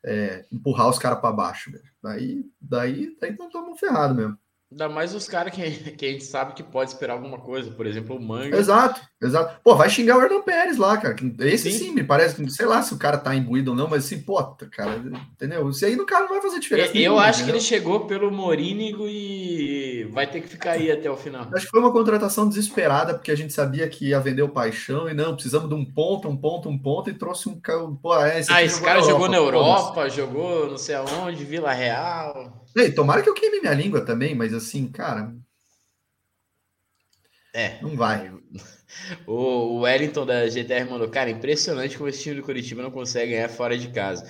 é, 0.04 0.46
empurrar 0.52 0.88
os 0.88 0.98
caras 0.98 1.20
para 1.20 1.32
baixo. 1.32 1.72
Daí, 2.00 2.44
daí, 2.60 3.16
daí 3.20 3.36
não 3.36 3.48
estamos 3.48 3.80
ferrados 3.80 4.16
mesmo. 4.16 4.38
Ainda 4.70 4.88
mais 4.88 5.14
os 5.14 5.28
caras 5.28 5.54
que, 5.54 5.62
que 5.92 6.06
a 6.06 6.10
gente 6.10 6.24
sabe 6.24 6.54
que 6.54 6.62
pode 6.62 6.90
esperar 6.90 7.12
alguma 7.12 7.38
coisa, 7.38 7.70
por 7.70 7.86
exemplo, 7.86 8.16
o 8.16 8.20
Manga. 8.20 8.56
Exato, 8.56 9.00
exato. 9.22 9.60
Pô, 9.62 9.76
vai 9.76 9.88
xingar 9.88 10.18
o 10.18 10.22
Hernan 10.22 10.42
Pérez 10.42 10.76
lá, 10.76 10.96
cara. 10.96 11.14
Esse 11.40 11.70
sim. 11.70 11.78
sim, 11.78 11.90
me 11.92 12.02
parece, 12.02 12.50
sei 12.50 12.66
lá 12.66 12.82
se 12.82 12.92
o 12.92 12.98
cara 12.98 13.16
tá 13.16 13.32
imbuído 13.32 13.70
ou 13.70 13.76
não, 13.76 13.88
mas 13.88 14.04
assim, 14.04 14.20
pô, 14.20 14.42
cara, 14.72 15.00
entendeu? 15.32 15.70
Isso 15.70 15.86
aí 15.86 15.94
no 15.94 16.04
cara 16.04 16.24
não 16.24 16.30
vai 16.30 16.42
fazer 16.42 16.58
diferença. 16.58 16.88
Eu, 16.88 16.94
nenhuma, 16.94 17.22
acho 17.22 17.42
entendeu? 17.42 17.54
que 17.54 17.58
ele 17.58 17.64
chegou 17.64 18.06
pelo 18.06 18.30
Morínigo 18.32 19.06
e 19.06 20.08
vai 20.10 20.26
ter 20.26 20.40
que 20.40 20.48
ficar 20.48 20.72
aí 20.72 20.90
até 20.90 21.08
o 21.08 21.16
final. 21.16 21.46
Acho 21.54 21.66
que 21.66 21.70
foi 21.70 21.80
uma 21.80 21.92
contratação 21.92 22.48
desesperada, 22.48 23.14
porque 23.14 23.30
a 23.30 23.36
gente 23.36 23.52
sabia 23.52 23.88
que 23.88 24.08
ia 24.08 24.18
vender 24.18 24.42
o 24.42 24.48
paixão 24.48 25.08
e 25.08 25.14
não, 25.14 25.34
precisamos 25.34 25.68
de 25.68 25.76
um 25.76 25.84
ponto, 25.84 26.28
um 26.28 26.36
ponto, 26.36 26.68
um 26.68 26.76
ponto, 26.76 27.08
e 27.08 27.14
trouxe 27.14 27.48
um. 27.48 27.56
Pô, 28.02 28.20
é, 28.20 28.40
esse 28.40 28.52
ah, 28.52 28.64
esse 28.64 28.82
cara 28.82 29.00
jogou 29.00 29.28
na 29.28 29.36
Europa, 29.36 30.08
jogou 30.08 30.68
não 30.68 30.76
sei 30.76 30.96
aonde, 30.96 31.44
Vila 31.44 31.72
Real. 31.72 32.65
Ei, 32.76 32.92
tomara 32.92 33.22
que 33.22 33.28
eu 33.30 33.34
queime 33.34 33.60
minha 33.60 33.72
língua 33.72 34.04
também, 34.04 34.34
mas 34.34 34.52
assim, 34.52 34.86
cara. 34.86 35.34
É. 37.54 37.80
Não 37.80 37.96
vai. 37.96 38.30
O 39.26 39.80
Wellington 39.80 40.24
da 40.24 40.48
GTR 40.48 40.88
mandou, 40.88 41.08
cara, 41.08 41.28
impressionante 41.28 41.98
como 41.98 42.08
esse 42.08 42.22
time 42.22 42.36
do 42.36 42.42
Curitiba 42.42 42.82
não 42.82 42.90
consegue 42.90 43.32
ganhar 43.32 43.48
fora 43.48 43.76
de 43.76 43.88
casa. 43.88 44.24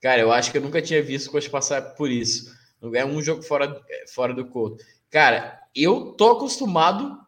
Cara, 0.00 0.22
eu 0.22 0.30
acho 0.30 0.52
que 0.52 0.58
eu 0.58 0.62
nunca 0.62 0.80
tinha 0.80 1.02
visto 1.02 1.26
o 1.26 1.32
Coxa 1.32 1.50
passar 1.50 1.82
por 1.96 2.08
isso. 2.08 2.54
Não 2.80 2.88
ganhar 2.92 3.06
um 3.06 3.20
jogo 3.20 3.42
fora, 3.42 3.82
fora 4.14 4.32
do 4.32 4.46
Couto. 4.46 4.82
Cara, 5.10 5.60
eu 5.74 6.12
tô 6.12 6.30
acostumado 6.30 7.18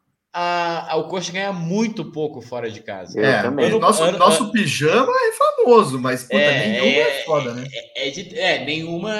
a, 0.41 0.93
a, 0.93 0.97
o 0.97 1.09
Coxa 1.09 1.33
ganha 1.33 1.53
muito 1.53 2.05
pouco 2.13 2.41
fora 2.41 2.71
de 2.71 2.81
casa. 2.81 3.21
É, 3.21 3.43
também. 3.43 3.77
nosso, 3.77 4.05
ano, 4.05 4.19
nosso 4.19 4.45
ano, 4.45 4.53
pijama 4.53 5.13
é 5.13 5.33
famoso, 5.33 5.99
mas 5.99 6.23
puta, 6.23 6.37
é, 6.37 6.69
nenhuma 6.69 6.87
é, 6.87 7.01
é 7.01 7.25
foda, 7.25 7.55
né? 7.55 7.67
É, 7.73 8.09
é, 8.09 8.39
é, 8.39 8.65
nenhuma. 8.65 9.13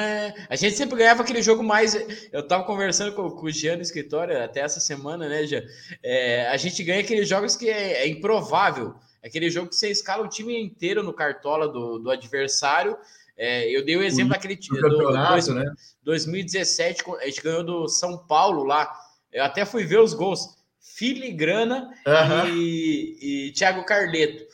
A 0.49 0.55
gente 0.55 0.77
sempre 0.77 0.97
ganhava 0.97 1.23
aquele 1.23 1.43
jogo 1.43 1.65
mais. 1.65 1.97
Eu 2.31 2.47
tava 2.47 2.63
conversando 2.63 3.13
com, 3.15 3.29
com 3.33 3.47
o 3.47 3.51
Jean 3.51 3.75
no 3.75 3.83
escritório 3.83 4.41
até 4.41 4.61
essa 4.61 4.79
semana, 4.79 5.29
né, 5.29 5.45
Jean? 5.45 5.65
É, 6.05 6.47
a 6.47 6.57
gente 6.57 6.85
ganha 6.85 7.01
aqueles 7.01 7.29
jogos 7.29 7.57
que 7.57 7.69
é, 7.69 8.05
é 8.05 8.09
improvável. 8.09 8.95
Aquele 9.21 9.51
jogo 9.51 9.71
que 9.71 9.75
você 9.75 9.91
escala 9.91 10.25
o 10.25 10.29
time 10.29 10.57
inteiro 10.57 11.03
no 11.03 11.13
cartola 11.13 11.67
do, 11.67 11.99
do 11.99 12.13
adversário. 12.13 12.97
É, 13.37 13.69
eu 13.69 13.85
dei 13.85 13.97
o 13.97 14.05
exemplo 14.05 14.31
daquele 14.31 14.57
time 14.57 14.81
do, 14.81 14.89
do 14.89 15.13
dois, 15.13 15.49
né? 15.49 15.65
2017, 16.05 17.03
a 17.21 17.27
gente 17.27 17.43
ganhou 17.43 17.65
do 17.65 17.89
São 17.89 18.17
Paulo 18.17 18.63
lá. 18.63 18.89
Eu 19.33 19.43
até 19.43 19.65
fui 19.65 19.85
ver 19.85 19.99
os 19.99 20.15
gols. 20.15 20.58
Filigrana 20.99 21.91
uhum. 22.05 22.49
e, 22.57 23.49
e 23.49 23.53
Thiago 23.53 23.85
Carleto. 23.85 24.45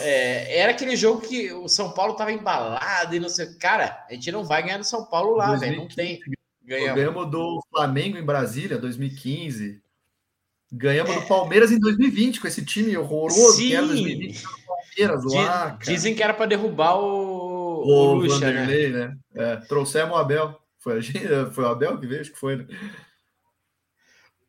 É, 0.00 0.58
era 0.58 0.72
aquele 0.72 0.96
jogo 0.96 1.20
que 1.20 1.52
o 1.52 1.68
São 1.68 1.92
Paulo 1.92 2.12
estava 2.12 2.32
embalado 2.32 3.14
e 3.14 3.20
não 3.20 3.28
sei. 3.28 3.54
Cara, 3.54 4.04
a 4.08 4.12
gente 4.12 4.30
não 4.30 4.44
vai 4.44 4.62
ganhar 4.62 4.78
no 4.78 4.84
São 4.84 5.06
Paulo 5.06 5.36
lá, 5.36 5.54
velho. 5.56 5.78
Não 5.78 5.88
tem. 5.88 6.20
Ganhamos. 6.62 6.94
Ganhamos 6.94 7.30
do 7.30 7.64
Flamengo 7.70 8.18
em 8.18 8.24
Brasília, 8.24 8.76
2015. 8.76 9.80
Ganhamos 10.70 11.16
é. 11.16 11.20
do 11.20 11.26
Palmeiras 11.26 11.72
em 11.72 11.78
2020, 11.78 12.40
com 12.40 12.48
esse 12.48 12.62
time 12.64 12.94
horroroso 12.96 13.52
Sim. 13.52 13.68
que 13.68 13.74
era 13.74 13.86
2020 13.86 14.42
Palmeiras 14.98 15.24
lá. 15.24 15.46
Cara. 15.46 15.78
Dizem 15.78 16.14
que 16.14 16.22
era 16.22 16.34
para 16.34 16.46
derrubar 16.46 16.96
o, 16.96 17.84
o, 17.84 18.10
o 18.10 18.14
Lucha, 18.14 18.50
né? 18.50 18.88
né? 18.88 19.16
É, 19.34 19.56
trouxemos 19.56 20.14
o 20.14 20.18
Abel. 20.18 20.60
Foi, 20.78 21.00
foi 21.52 21.64
o 21.64 21.68
Abel 21.68 21.98
que 21.98 22.06
veio, 22.06 22.20
acho 22.20 22.32
que 22.32 22.38
foi, 22.38 22.56
né? 22.56 22.66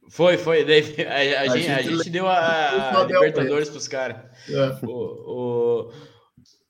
Foi, 0.10 0.38
foi. 0.38 0.66
Daí, 0.66 0.82
a, 1.06 1.40
a, 1.40 1.42
a, 1.42 1.58
gente, 1.58 1.70
a 1.70 1.82
gente, 1.82 2.10
deu 2.10 2.28
a, 2.28 3.06
Libertadores 3.08 3.70
para 3.70 3.78
os 3.78 3.88
caras. 3.88 4.18
É. 4.50 4.86
O, 4.86 4.90
o, 4.92 5.92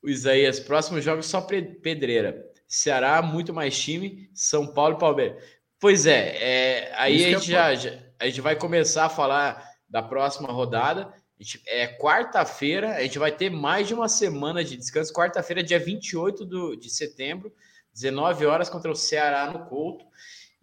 o, 0.02 0.08
Isaías, 0.08 0.60
próximos 0.60 1.02
jogos 1.02 1.26
só 1.26 1.40
pedreira. 1.40 2.44
Ceará, 2.68 3.20
muito 3.22 3.52
mais 3.52 3.78
time. 3.78 4.30
São 4.34 4.66
Paulo 4.66 4.96
e 4.96 4.98
Palmeiras. 4.98 5.42
Pois 5.80 6.06
é, 6.06 6.36
é 6.36 6.92
aí 6.94 7.24
a 7.24 7.28
é 7.28 7.32
gente, 7.32 7.54
é 7.54 7.76
já, 7.76 7.98
a 8.18 8.26
gente 8.26 8.40
vai 8.42 8.54
começar 8.54 9.06
a 9.06 9.10
falar 9.10 9.66
da 9.88 10.02
próxima 10.02 10.52
rodada. 10.52 11.12
Gente, 11.38 11.62
é 11.66 11.86
quarta-feira, 11.86 12.96
a 12.96 13.02
gente 13.02 13.18
vai 13.18 13.32
ter 13.32 13.48
mais 13.50 13.88
de 13.88 13.94
uma 13.94 14.08
semana 14.08 14.62
de 14.62 14.76
descanso. 14.76 15.12
Quarta-feira, 15.12 15.62
dia 15.62 15.78
28 15.78 16.44
do, 16.44 16.76
de 16.76 16.90
setembro, 16.90 17.50
19 17.94 18.44
horas 18.44 18.68
contra 18.68 18.90
o 18.90 18.94
Ceará 18.94 19.50
no 19.50 19.64
Couto. 19.64 20.04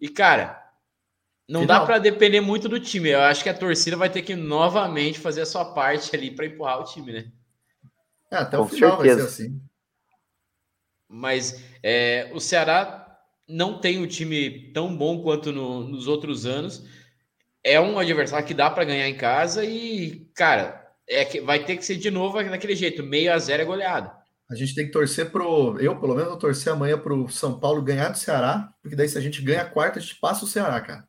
E, 0.00 0.08
cara, 0.08 0.67
não 1.48 1.62
Final. 1.62 1.80
dá 1.80 1.86
para 1.86 1.98
depender 1.98 2.40
muito 2.40 2.68
do 2.68 2.78
time. 2.78 3.08
Eu 3.10 3.20
acho 3.22 3.42
que 3.42 3.48
a 3.48 3.54
torcida 3.54 3.96
vai 3.96 4.10
ter 4.10 4.22
que 4.22 4.36
novamente 4.36 5.18
fazer 5.18 5.40
a 5.42 5.46
sua 5.46 5.64
parte 5.64 6.14
ali 6.14 6.30
para 6.30 6.46
empurrar 6.46 6.80
o 6.80 6.84
time, 6.84 7.12
né? 7.12 7.32
É, 8.30 8.36
até 8.36 8.56
Com 8.58 8.64
o 8.64 8.68
final 8.68 8.96
certeza. 8.96 9.16
vai 9.16 9.28
ser 9.28 9.42
assim. 9.44 9.60
Mas 11.08 11.64
é, 11.82 12.30
o 12.34 12.40
Ceará 12.40 13.18
não 13.48 13.80
tem 13.80 13.98
um 13.98 14.06
time 14.06 14.70
tão 14.72 14.94
bom 14.94 15.22
quanto 15.22 15.50
no, 15.50 15.82
nos 15.88 16.06
outros 16.06 16.44
anos. 16.44 16.84
É 17.64 17.80
um 17.80 17.98
adversário 17.98 18.46
que 18.46 18.52
dá 18.54 18.70
para 18.70 18.84
ganhar 18.84 19.08
em 19.08 19.16
casa 19.16 19.64
e, 19.64 20.28
cara, 20.34 20.86
é 21.08 21.24
que 21.24 21.40
vai 21.40 21.64
ter 21.64 21.78
que 21.78 21.84
ser 21.84 21.96
de 21.96 22.10
novo 22.10 22.42
daquele 22.42 22.76
jeito, 22.76 23.02
meio 23.02 23.32
a 23.32 23.38
zero 23.38 23.62
é 23.62 23.64
goleado. 23.64 24.10
A 24.50 24.54
gente 24.54 24.74
tem 24.74 24.86
que 24.86 24.92
torcer 24.92 25.30
pro. 25.30 25.78
Eu, 25.80 25.98
pelo 25.98 26.14
menos, 26.14 26.30
vou 26.30 26.38
torcer 26.38 26.72
amanhã 26.72 26.98
pro 26.98 27.28
São 27.28 27.58
Paulo 27.58 27.82
ganhar 27.82 28.10
do 28.10 28.18
Ceará, 28.18 28.72
porque 28.82 28.96
daí 28.96 29.08
se 29.08 29.18
a 29.18 29.20
gente 29.20 29.42
ganha 29.42 29.62
a 29.62 29.68
quarta, 29.70 29.98
a 29.98 30.02
gente 30.02 30.16
passa 30.16 30.44
o 30.44 30.48
Ceará, 30.48 30.80
cara. 30.80 31.07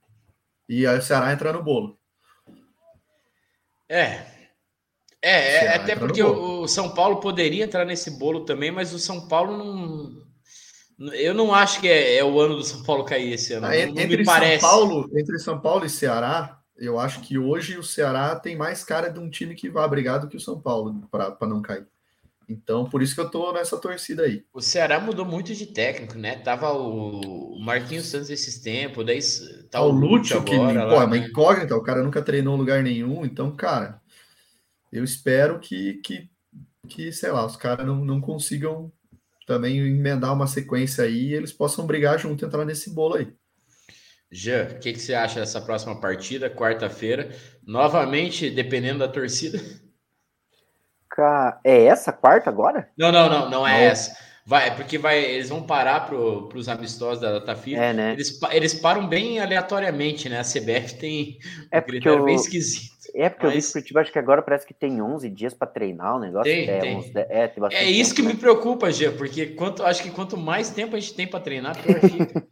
E 0.70 0.86
aí 0.86 1.00
o 1.00 1.02
Ceará 1.02 1.34
entra 1.34 1.52
no 1.52 1.64
bolo. 1.64 1.98
É. 3.90 4.24
É, 5.22 5.66
é 5.66 5.76
até 5.76 5.96
porque 5.96 6.24
o, 6.24 6.68
São 6.68 6.94
Paulo 6.94 7.20
poderia 7.20 7.66
entrar 7.66 7.84
nesse 7.84 8.12
bolo 8.12 8.46
também, 8.46 8.72
mas 8.72 8.94
o 8.94 9.00
São 9.00 9.28
Paulo 9.28 9.58
não. 9.58 10.30
Eu 11.14 11.34
não 11.34 11.54
acho 11.54 11.82
que 11.82 11.88
é, 11.88 12.18
é 12.18 12.24
o 12.24 12.40
ano 12.40 12.58
do 12.58 12.64
São 12.64 12.84
Paulo 12.84 13.04
cair 13.04 13.34
esse 13.34 13.54
ano. 13.54 13.66
Ah, 13.66 13.70
não, 13.70 13.76
entre, 13.76 14.18
me 14.18 14.26
parece. 14.26 14.62
São 14.62 14.70
Paulo, 14.70 15.10
entre 15.14 15.40
São 15.40 15.60
Paulo 15.60 15.86
e 15.86 15.90
Ceará, 15.90 16.60
eu 16.78 17.00
acho 17.00 17.22
que 17.22 17.38
hoje 17.38 17.78
o 17.78 17.84
Ceará 17.84 18.36
tem 18.36 18.56
mais 18.56 18.84
cara 18.84 19.10
de 19.10 19.20
um 19.20 19.30
time 19.30 19.56
que 19.56 19.70
vai 19.70 19.88
brigar 19.90 20.20
do 20.20 20.28
que 20.28 20.38
o 20.38 20.42
São 20.42 20.62
Paulo 20.62 21.08
para 21.10 21.48
não 21.48 21.62
cair. 21.62 21.88
Então, 22.50 22.90
por 22.90 23.04
isso 23.04 23.14
que 23.14 23.22
eu 23.22 23.30
tô 23.30 23.54
nessa 23.54 23.78
torcida 23.78 24.24
aí. 24.24 24.44
O 24.52 24.60
Ceará 24.60 25.00
mudou 25.00 25.24
muito 25.24 25.54
de 25.54 25.68
técnico, 25.68 26.18
né? 26.18 26.36
Tava 26.38 26.74
o 26.74 27.60
Marquinhos 27.60 28.08
Santos 28.08 28.32
esses 28.32 28.60
tempos, 28.60 29.06
daí 29.06 29.20
tá 29.70 29.80
o, 29.82 29.90
o 29.90 29.92
Lúcio 29.92 30.44
que 30.44 30.56
agora, 30.56 30.88
pô, 30.88 30.96
é 30.96 31.06
uma 31.06 31.16
né? 31.16 31.28
incógnita, 31.28 31.76
o 31.76 31.84
cara 31.84 32.02
nunca 32.02 32.24
treinou 32.24 32.56
em 32.56 32.58
lugar 32.58 32.82
nenhum, 32.82 33.24
então, 33.24 33.56
cara, 33.56 34.02
eu 34.92 35.04
espero 35.04 35.60
que, 35.60 36.02
que, 36.04 36.28
que 36.88 37.12
sei 37.12 37.30
lá, 37.32 37.46
os 37.46 37.56
caras 37.56 37.86
não, 37.86 38.04
não 38.04 38.20
consigam 38.20 38.92
também 39.46 39.78
emendar 39.78 40.34
uma 40.34 40.48
sequência 40.48 41.04
aí 41.04 41.28
e 41.28 41.34
eles 41.36 41.54
possam 41.54 41.86
brigar 41.86 42.18
junto, 42.18 42.44
entrar 42.44 42.66
nesse 42.66 42.90
bolo 42.90 43.16
aí. 43.16 43.32
Jean, 44.32 44.70
o 44.76 44.80
que, 44.80 44.94
que 44.94 45.00
você 45.00 45.14
acha 45.14 45.40
dessa 45.40 45.62
próxima 45.62 46.00
partida, 46.00 46.50
quarta-feira? 46.50 47.30
Novamente, 47.64 48.50
dependendo 48.50 49.00
da 49.00 49.08
torcida. 49.08 49.60
É 51.64 51.86
essa 51.86 52.12
quarta 52.12 52.50
agora? 52.50 52.90
Não, 52.98 53.12
não, 53.12 53.30
não, 53.30 53.50
não 53.50 53.68
é 53.68 53.74
não. 53.74 53.80
essa. 53.80 54.30
Vai, 54.46 54.70
é 54.70 54.72
porque 54.72 54.98
vai, 54.98 55.24
eles 55.24 55.50
vão 55.50 55.62
parar 55.62 56.08
para 56.08 56.16
os 56.16 56.68
amistosos 56.68 57.22
da 57.22 57.34
data 57.34 57.56
FIFA. 57.56 57.82
É, 57.82 57.94
né? 57.94 58.14
Eles, 58.14 58.40
eles 58.52 58.74
param 58.74 59.08
bem 59.08 59.40
aleatoriamente, 59.40 60.28
né? 60.28 60.40
A 60.40 60.44
CBF 60.44 60.96
tem 60.96 61.38
é 61.72 61.78
um 61.78 61.82
critério 61.84 62.20
eu... 62.20 62.26
bem 62.26 62.36
esquisito. 62.36 62.98
É 63.14 63.30
porque 63.30 63.46
Mas... 63.46 63.56
eu 63.56 63.62
vi 63.62 63.72
Curitiba, 63.74 64.02
acho 64.02 64.12
que 64.12 64.20
agora 64.20 64.42
parece 64.42 64.66
que 64.66 64.74
tem 64.74 65.02
11 65.02 65.30
dias 65.30 65.54
para 65.54 65.68
treinar 65.68 66.16
o 66.16 66.20
negócio. 66.20 66.52
Tem, 66.52 66.70
é, 66.70 66.80
tem. 66.80 66.98
Uns, 66.98 67.16
é, 67.16 67.48
tem 67.48 67.64
é 67.72 67.84
isso 67.86 68.16
tempo, 68.16 68.16
que 68.16 68.22
né? 68.22 68.34
me 68.34 68.40
preocupa, 68.40 68.92
Gê, 68.92 69.12
porque 69.12 69.48
quanto, 69.48 69.84
acho 69.84 70.04
que 70.04 70.12
quanto 70.12 70.38
mais 70.38 70.70
tempo 70.70 70.96
a 70.96 71.00
gente 71.00 71.14
tem 71.14 71.28
para 71.28 71.40
treinar, 71.40 71.78
pior 71.78 72.00
fica. 72.00 72.44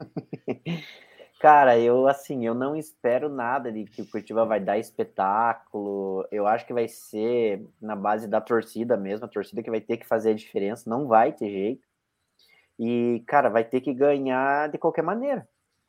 Cara, 1.40 1.78
eu 1.78 2.08
assim, 2.08 2.46
eu 2.46 2.56
não 2.56 2.76
espero 2.76 3.30
nada 3.30 3.72
de 3.72 3.86
que 3.86 4.02
o 4.02 4.08
Curitiba 4.08 4.44
vai 4.44 4.60
dar 4.60 4.80
espetáculo. 4.80 6.28
Eu 6.32 6.48
acho 6.48 6.66
que 6.66 6.74
vai 6.74 6.88
ser 6.88 7.64
na 7.80 7.96
base 7.96 8.28
da 8.28 8.42
torcida 8.42 8.98
mesmo, 8.98 9.26
a 9.26 9.30
torcida 9.30 9.62
que 9.62 9.70
vai 9.70 9.80
ter 9.80 9.98
que 9.98 10.08
fazer 10.08 10.32
a 10.32 10.36
diferença, 10.36 10.90
não 10.90 11.08
vai 11.08 11.32
ter 11.32 11.50
jeito. 11.52 11.88
E, 12.80 13.24
cara, 13.28 13.50
vai 13.50 13.64
ter 13.64 13.82
que 13.82 13.94
ganhar 13.94 14.70
de 14.70 14.80
qualquer 14.80 15.04
maneira, 15.04 15.48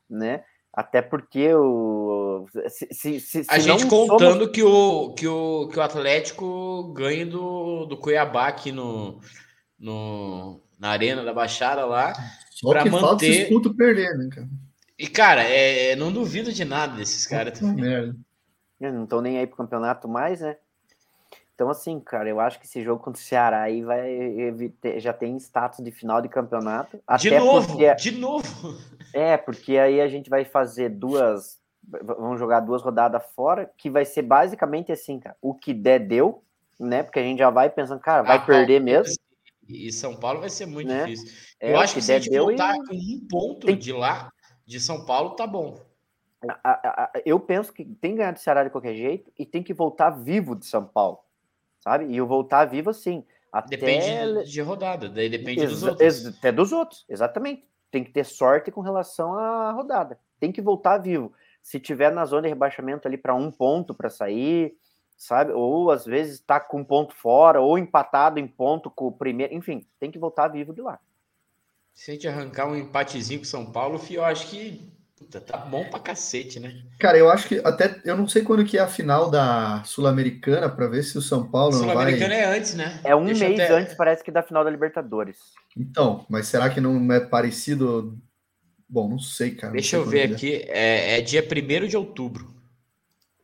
né? 0.09 0.45
Até 0.73 1.01
porque 1.01 1.53
o. 1.55 2.47
Se, 2.69 2.89
se, 2.93 3.21
se, 3.21 3.47
a 3.49 3.59
gente 3.59 3.87
contando 3.87 4.41
somos... 4.41 4.49
que, 4.51 4.63
o, 4.63 5.15
que, 5.15 5.27
o, 5.27 5.69
que 5.69 5.79
o 5.79 5.83
Atlético 5.83 6.93
ganhe 6.93 7.25
do, 7.25 7.87
do 7.87 7.97
Cuiabá 7.97 8.49
aqui 8.49 8.71
no, 8.71 9.19
no, 9.79 10.61
na 10.79 10.91
Arena 10.91 11.25
da 11.25 11.33
Baixada 11.33 11.87
lá. 11.87 12.13
Só 12.51 12.71
que 12.83 12.91
manter... 12.91 13.01
falta 13.01 13.27
esses 13.27 13.77
perder, 13.77 14.17
né, 14.19 14.29
cara? 14.31 14.49
E, 14.99 15.07
cara, 15.07 15.43
é, 15.43 15.95
não 15.95 16.13
duvido 16.13 16.53
de 16.53 16.65
nada 16.65 16.97
desses 16.97 17.27
caras. 17.27 17.61
Merda. 17.61 18.17
Não 18.81 19.05
estão 19.05 19.21
nem 19.21 19.39
aí 19.39 19.47
pro 19.47 19.57
campeonato 19.57 20.09
mais, 20.09 20.41
né? 20.41 20.57
Então, 21.55 21.69
assim, 21.71 21.99
cara, 21.99 22.29
eu 22.29 22.39
acho 22.41 22.59
que 22.61 22.67
esse 22.67 22.83
jogo 22.83 23.03
contra 23.03 23.21
o 23.21 23.25
Ceará 23.25 23.63
aí 23.63 23.83
vai 23.83 24.09
já 24.99 25.13
tem 25.13 25.37
status 25.37 25.85
de 25.85 25.91
final 25.91 26.21
de 26.23 26.29
campeonato. 26.29 27.01
De 27.19 27.31
novo, 27.31 27.67
porque- 27.69 27.95
de 27.97 28.11
novo. 28.13 28.79
É, 29.13 29.37
porque 29.37 29.77
aí 29.79 30.01
a 30.01 30.09
gente 30.09 30.31
vai 30.31 30.45
fazer 30.45 30.89
duas. 30.89 31.59
Vamos 32.03 32.39
jogar 32.39 32.61
duas 32.61 32.83
rodadas 32.83 33.23
fora, 33.35 33.71
que 33.77 33.89
vai 33.91 34.05
ser 34.05 34.23
basicamente 34.23 34.93
assim, 34.93 35.19
cara. 35.19 35.35
O 35.41 35.55
que 35.55 35.73
der, 35.75 36.01
deu, 36.01 36.43
né? 36.79 37.03
Porque 37.03 37.19
a 37.19 37.23
gente 37.23 37.39
já 37.39 37.51
vai 37.51 37.71
pensando, 37.71 38.01
cara, 38.01 38.23
vai 38.23 38.37
Ah, 38.37 38.41
perder 38.41 38.81
mesmo. 38.81 39.15
E 39.67 39.91
São 39.93 40.15
Paulo 40.15 40.41
vai 40.41 40.51
ser 40.51 40.67
muito 40.67 40.89
Né? 40.89 41.05
difícil. 41.07 41.29
É, 41.61 41.73
Eu 41.73 41.77
o 41.77 41.81
acho 41.81 41.95
que 41.95 42.01
que 42.01 42.05
se 42.07 42.13
a 42.13 42.15
der, 42.17 42.23
gente 42.23 42.31
deu 42.33 42.45
voltar 42.47 42.75
e- 42.77 42.87
com 42.87 42.95
um 42.95 43.27
ponto 43.29 43.67
Tem- 43.67 43.77
de 43.77 43.93
lá, 43.93 44.31
de 44.69 44.79
São 44.79 45.05
Paulo, 45.05 45.31
tá 45.31 45.47
bom. 45.47 45.81
Eu 47.25 47.41
penso 47.41 47.73
que 47.73 47.85
tem 47.85 48.13
que 48.13 48.19
ganhar 48.19 48.33
do 48.33 48.39
Ceará 48.39 48.63
de 48.63 48.71
qualquer 48.71 48.95
jeito 48.95 49.33
e 49.37 49.45
tem 49.47 49.63
que 49.63 49.73
voltar 49.75 50.11
vivo 50.11 50.55
de 50.55 50.67
São 50.67 50.85
Paulo, 50.85 51.19
sabe? 51.81 52.05
E 52.05 52.21
o 52.21 52.27
voltar 52.27 52.67
vivo, 52.67 52.91
assim, 52.91 53.25
até... 53.51 53.77
Depende 53.77 54.45
de, 54.45 54.61
rodada, 54.61 55.09
daí 55.09 55.29
depende 55.29 55.67
dos 55.67 55.79
Exa- 55.83 55.91
outros. 55.91 56.25
ex- 56.27 56.39
Até 56.39 56.53
dos 56.53 56.71
outros, 56.73 57.05
exatamente. 57.09 57.67
Tem 57.91 58.05
que 58.05 58.11
ter 58.13 58.25
sorte 58.25 58.71
com 58.71 58.83
relação 58.83 59.35
à 59.35 59.73
rodada. 59.73 60.21
Tem 60.39 60.53
que 60.53 60.61
voltar 60.61 60.99
vivo. 60.99 61.33
Se 61.63 61.81
tiver 61.81 62.13
na 62.13 62.25
zona 62.27 62.43
de 62.43 62.49
rebaixamento 62.49 63.09
ali 63.09 63.17
para 63.17 63.35
um 63.35 63.51
ponto 63.51 63.95
para 63.95 64.11
sair, 64.11 64.77
sabe? 65.17 65.53
Ou 65.53 65.91
às 65.91 66.05
vezes 66.05 66.39
tá 66.41 66.61
com 66.61 66.81
um 66.81 66.85
ponto 66.85 67.15
fora, 67.15 67.61
ou 67.61 67.79
empatado 67.79 68.39
em 68.39 68.47
ponto 68.47 68.91
com 68.91 69.07
o 69.07 69.13
primeiro. 69.13 69.55
Enfim, 69.55 69.85
tem 69.99 70.11
que 70.11 70.19
voltar 70.19 70.49
vivo 70.49 70.73
de 70.75 70.83
lá. 70.83 71.01
Se 71.99 72.13
a 72.13 72.15
gente 72.15 72.29
arrancar 72.29 72.69
um 72.69 72.77
empatezinho 72.77 73.41
com 73.41 73.45
São 73.45 73.67
Paulo, 73.67 74.01
eu 74.09 74.25
acho 74.25 74.47
que 74.47 74.89
puta, 75.17 75.41
tá 75.41 75.59
bom 75.59 75.85
pra 75.91 75.99
cacete, 75.99 76.61
né? 76.61 76.81
Cara, 76.97 77.19
eu 77.19 77.29
acho 77.29 77.49
que 77.49 77.61
até 77.65 78.01
eu 78.05 78.17
não 78.17 78.29
sei 78.29 78.43
quando 78.43 78.65
que 78.65 78.79
é 78.79 78.81
a 78.81 78.87
final 78.87 79.29
da 79.29 79.83
Sul-Americana 79.83 80.69
para 80.69 80.87
ver 80.87 81.03
se 81.03 81.19
o 81.19 81.21
São 81.21 81.51
Paulo 81.51 81.73
não 81.77 81.87
vai. 81.87 81.95
Sul-Americana 81.97 82.35
é 82.35 82.57
antes, 82.57 82.75
né? 82.77 83.01
É 83.03 83.17
um 83.17 83.25
Deixa 83.25 83.49
mês 83.49 83.59
até- 83.59 83.73
antes, 83.75 83.95
parece 83.95 84.23
que 84.23 84.31
da 84.31 84.45
final 84.45 84.63
da 84.63 84.71
Libertadores. 84.71 85.39
Então, 85.77 86.25
mas 86.31 86.47
será 86.47 86.71
que 86.71 86.81
não 86.81 87.13
é 87.13 87.19
parecido? 87.19 88.17
Bom, 88.89 89.09
não 89.09 89.19
sei, 89.19 89.51
cara. 89.57 89.73
Deixa 89.73 89.97
sei 89.97 89.99
eu 89.99 90.07
ver 90.07 90.37
que 90.37 90.53
é. 90.53 90.57
aqui. 90.61 90.71
É, 90.71 91.19
é 91.19 91.21
dia 91.21 91.43
1 91.43 91.89
de 91.89 91.97
outubro. 91.97 92.55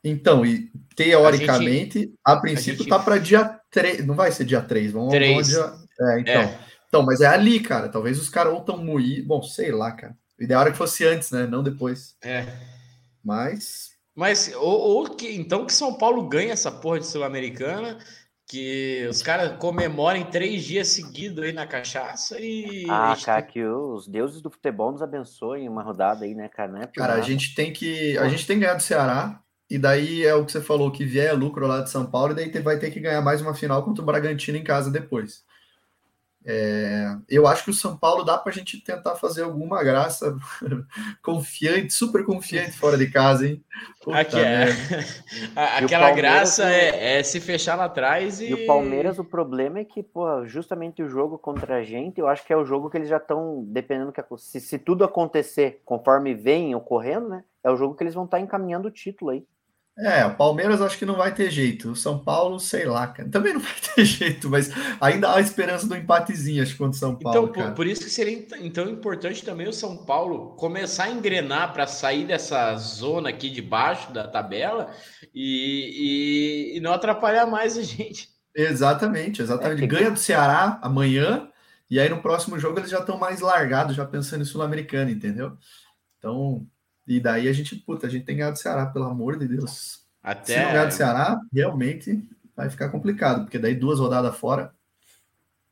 Então, 0.05 0.47
e 0.47 0.71
teoricamente, 0.95 2.15
a, 2.25 2.37
princípio 2.37 2.79
gente- 2.85 2.89
tá 2.89 3.01
para 3.01 3.19
dia 3.19 3.59
3. 3.69 4.07
Não 4.07 4.15
vai 4.15 4.31
ser 4.31 4.45
dia 4.45 4.63
3, 4.63 4.93
vamos 4.93 5.13
Três. 5.13 5.33
vamos 5.33 5.49
dia- 5.49 5.85
É, 6.01 6.21
então. 6.21 6.35
É. 6.43 6.74
Então, 6.95 7.05
mas 7.05 7.21
é 7.21 7.27
ali, 7.27 7.59
cara. 7.59 7.89
Talvez 7.89 8.21
os 8.21 8.29
caras 8.29 8.53
ou 8.53 8.61
tão 8.61 8.79
moídos. 8.79 9.27
Bom, 9.27 9.43
sei 9.43 9.73
lá, 9.73 9.91
cara. 9.91 10.17
O 10.39 10.45
ideal 10.45 10.61
era 10.61 10.71
que 10.71 10.79
fosse 10.79 11.05
antes, 11.05 11.33
né? 11.33 11.45
Não 11.45 11.61
depois. 11.61 12.15
É. 12.23 12.47
Mas. 13.25 13.91
Mas, 14.15 14.55
ou, 14.55 14.63
ou 14.63 15.11
que 15.11 15.35
então 15.35 15.67
que 15.67 15.73
São 15.73 15.95
Paulo 15.95 16.29
ganhe 16.29 16.51
essa 16.51 16.71
porra 16.71 17.01
de 17.01 17.07
Sul-Americana, 17.09 17.99
que 18.49 19.09
os 19.11 19.23
caras 19.23 19.59
comemorem 19.59 20.25
três 20.27 20.63
dias 20.63 20.87
seguidos 20.87 21.43
aí 21.43 21.53
na 21.53 21.67
cachaça 21.67 22.39
e. 22.39 22.87
Ah, 22.89 23.17
cara, 23.25 23.43
que 23.43 23.65
os 23.65 24.07
deuses 24.07 24.41
do 24.41 24.49
futebol 24.49 24.93
nos 24.93 25.03
abençoem 25.03 25.69
uma 25.69 25.83
rodada 25.83 26.25
aí, 26.25 26.33
né, 26.33 26.49
cara? 26.49 26.71
Não 26.71 26.81
é 26.81 26.87
Cara, 26.87 27.15
a 27.15 27.21
gente 27.23 27.57
tem 27.57 27.73
que. 27.73 28.17
A 28.19 28.29
gente 28.29 28.47
tem 28.47 28.57
que 28.57 28.65
ganhar 28.65 28.77
do 28.77 28.83
Ceará. 28.83 29.41
E 29.69 29.79
daí 29.79 30.25
é 30.25 30.35
o 30.35 30.45
que 30.45 30.53
você 30.53 30.61
falou, 30.61 30.93
que 30.93 31.05
vier 31.05 31.37
lucro 31.37 31.67
lá 31.67 31.81
de 31.81 31.91
São 31.91 32.07
Paulo, 32.07 32.33
e 32.33 32.37
daí 32.37 32.63
vai 32.63 32.79
ter 32.79 32.93
que 32.93 33.01
ganhar 33.01 33.23
mais 33.23 33.41
uma 33.41 33.55
final 33.55 33.83
contra 33.83 34.03
o 34.03 34.07
Bragantino 34.07 34.59
em 34.59 34.63
casa 34.63 34.91
depois. 34.91 35.43
É, 36.47 37.17
eu 37.29 37.47
acho 37.47 37.65
que 37.65 37.71
o 37.71 37.75
São 37.75 37.97
Paulo 37.97 38.23
dá 38.23 38.37
pra 38.37 38.53
gente 38.53 38.79
tentar 38.81 39.17
fazer 39.17 39.43
alguma 39.43 39.83
graça 39.83 40.37
confiante, 41.23 41.93
super 41.93 42.25
confiante 42.25 42.73
fora 42.73 42.99
de 42.99 43.11
casa, 43.11 43.47
hein? 43.47 43.65
Puta 44.03 44.19
Aqui 44.19 44.41
é. 44.41 44.67
A- 45.57 45.79
Aquela 45.79 46.11
graça 46.11 46.71
é, 46.71 47.19
é 47.19 47.23
se 47.23 47.41
fechar 47.41 47.77
lá 47.77 47.87
atrás 47.87 48.41
e. 48.41 48.49
E 48.49 48.55
o 48.55 48.67
Palmeiras, 48.67 49.19
o 49.19 49.25
problema 49.25 49.79
é 49.79 49.85
que, 49.85 50.03
pô, 50.03 50.45
justamente 50.47 51.03
o 51.03 51.09
jogo 51.09 51.39
contra 51.39 51.77
a 51.77 51.83
gente, 51.83 52.21
eu 52.21 52.29
acho 52.29 52.45
que 52.45 52.53
é 52.53 52.57
o 52.57 52.65
jogo 52.65 52.91
que 52.91 52.99
eles 52.99 53.09
já 53.09 53.17
estão, 53.17 53.65
dependendo 53.67 54.13
que 54.13 54.23
se, 54.37 54.61
se 54.61 54.79
tudo 54.79 55.03
acontecer 55.05 55.81
conforme 55.85 56.35
vem 56.35 56.75
ocorrendo, 56.75 57.29
né? 57.29 57.45
É 57.63 57.71
o 57.71 57.77
jogo 57.77 57.95
que 57.95 58.03
eles 58.03 58.15
vão 58.15 58.27
estar 58.27 58.39
encaminhando 58.41 58.89
o 58.89 58.91
título 58.91 59.31
aí. 59.31 59.45
É, 59.97 60.27
o 60.27 60.35
Palmeiras 60.37 60.81
acho 60.83 60.99
que 60.99 61.07
não 61.07 61.15
vai 61.17 61.33
ter 61.33 61.51
jeito. 61.53 61.93
O 61.93 61.97
São 61.97 62.19
Paulo, 62.19 62.59
sei 62.59 62.85
lá, 62.85 63.07
cara. 63.07 63.29
Também 63.31 63.53
não 63.55 63.61
vai 63.63 63.73
ter 63.95 64.05
jeito, 64.05 64.51
mas 64.51 64.69
ainda 65.01 65.29
há 65.29 65.37
a 65.37 65.41
esperança 65.41 65.87
do 65.87 65.95
empatezinho, 65.97 66.63
acho, 66.65 66.77
contra 66.77 66.97
o 66.97 66.99
São 66.99 67.15
Paulo, 67.17 67.39
Então, 67.39 67.53
por, 67.53 67.63
cara. 67.63 67.75
por 67.77 67.87
isso 67.87 68.03
que 68.03 68.11
seria 68.11 68.33
ent- 68.33 68.53
então 68.61 68.89
importante 68.91 69.45
também 69.45 69.69
o 69.69 69.73
São 69.73 69.97
Paulo 70.05 70.57
começar 70.57 71.05
a 71.05 71.11
engrenar 71.11 71.73
para 71.73 71.87
sair 71.87 72.27
dessa 72.27 72.75
zona 72.77 73.29
aqui 73.29 73.49
de 73.49 73.63
baixo 73.63 74.13
da 74.13 74.27
tabela 74.27 74.93
e, 75.33 76.73
e- 76.75 76.77
e 76.79 76.81
não 76.81 76.93
atrapalhar 76.93 77.47
mais 77.47 77.79
a 77.79 77.83
gente. 77.83 78.29
Exatamente, 78.57 79.43
exatamente. 79.43 79.79
É, 79.79 79.81
que- 79.83 79.87
Ganha 79.87 80.11
do 80.11 80.19
Ceará 80.19 80.79
amanhã, 80.83 81.49
e 81.89 82.01
aí 82.01 82.09
no 82.09 82.21
próximo 82.21 82.59
jogo 82.59 82.81
eles 82.81 82.91
já 82.91 82.99
estão 82.99 83.17
mais 83.17 83.41
largados, 83.41 83.95
já 83.95 84.05
pensando 84.05 84.43
em 84.43 84.45
Sul-Americana, 84.45 85.11
entendeu? 85.11 85.57
Então, 86.19 86.67
e 87.07 87.21
daí 87.21 87.49
a 87.49 87.53
gente, 87.53 87.77
puta, 87.77 88.07
a 88.07 88.11
gente 88.11 88.25
tem 88.25 88.37
ganhado 88.37 88.55
do 88.55 88.59
Ceará, 88.59 88.87
pelo 88.87 89.05
amor 89.05 89.39
de 89.39 89.47
Deus. 89.47 90.05
Se 90.45 90.57
não 90.57 90.65
ganhar 90.65 90.85
do 90.85 90.89
Até, 90.89 90.91
Ceará, 90.91 91.41
realmente 91.53 92.23
vai 92.57 92.71
ficar 92.71 92.89
complicado, 92.89 93.43
porque 93.43 93.59
daí 93.59 93.75
duas 93.75 93.99
rodadas 93.99 94.37
fora. 94.37 94.73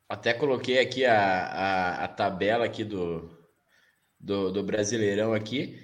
até 0.09 0.35
coloquei 0.35 0.79
aqui 0.79 1.07
a, 1.07 1.17
a, 1.17 2.05
a 2.05 2.09
tabela 2.09 2.65
aqui 2.65 2.85
do, 2.85 3.31
do, 4.21 4.53
do 4.53 4.63
Brasileirão 4.63 5.33
aqui. 5.33 5.81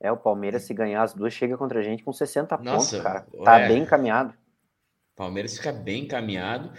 É, 0.00 0.10
o 0.12 0.16
Palmeiras, 0.16 0.62
se 0.62 0.74
ganhar 0.74 1.02
as 1.02 1.12
duas, 1.12 1.32
chega 1.32 1.56
contra 1.56 1.80
a 1.80 1.82
gente 1.82 2.04
com 2.04 2.12
60 2.12 2.56
Nossa, 2.58 2.96
pontos, 2.96 3.02
cara. 3.02 3.26
Tá 3.44 3.60
é. 3.60 3.68
bem 3.68 3.82
encaminhado. 3.82 4.34
Palmeiras 5.16 5.56
fica 5.56 5.72
bem 5.72 6.04
encaminhado. 6.04 6.72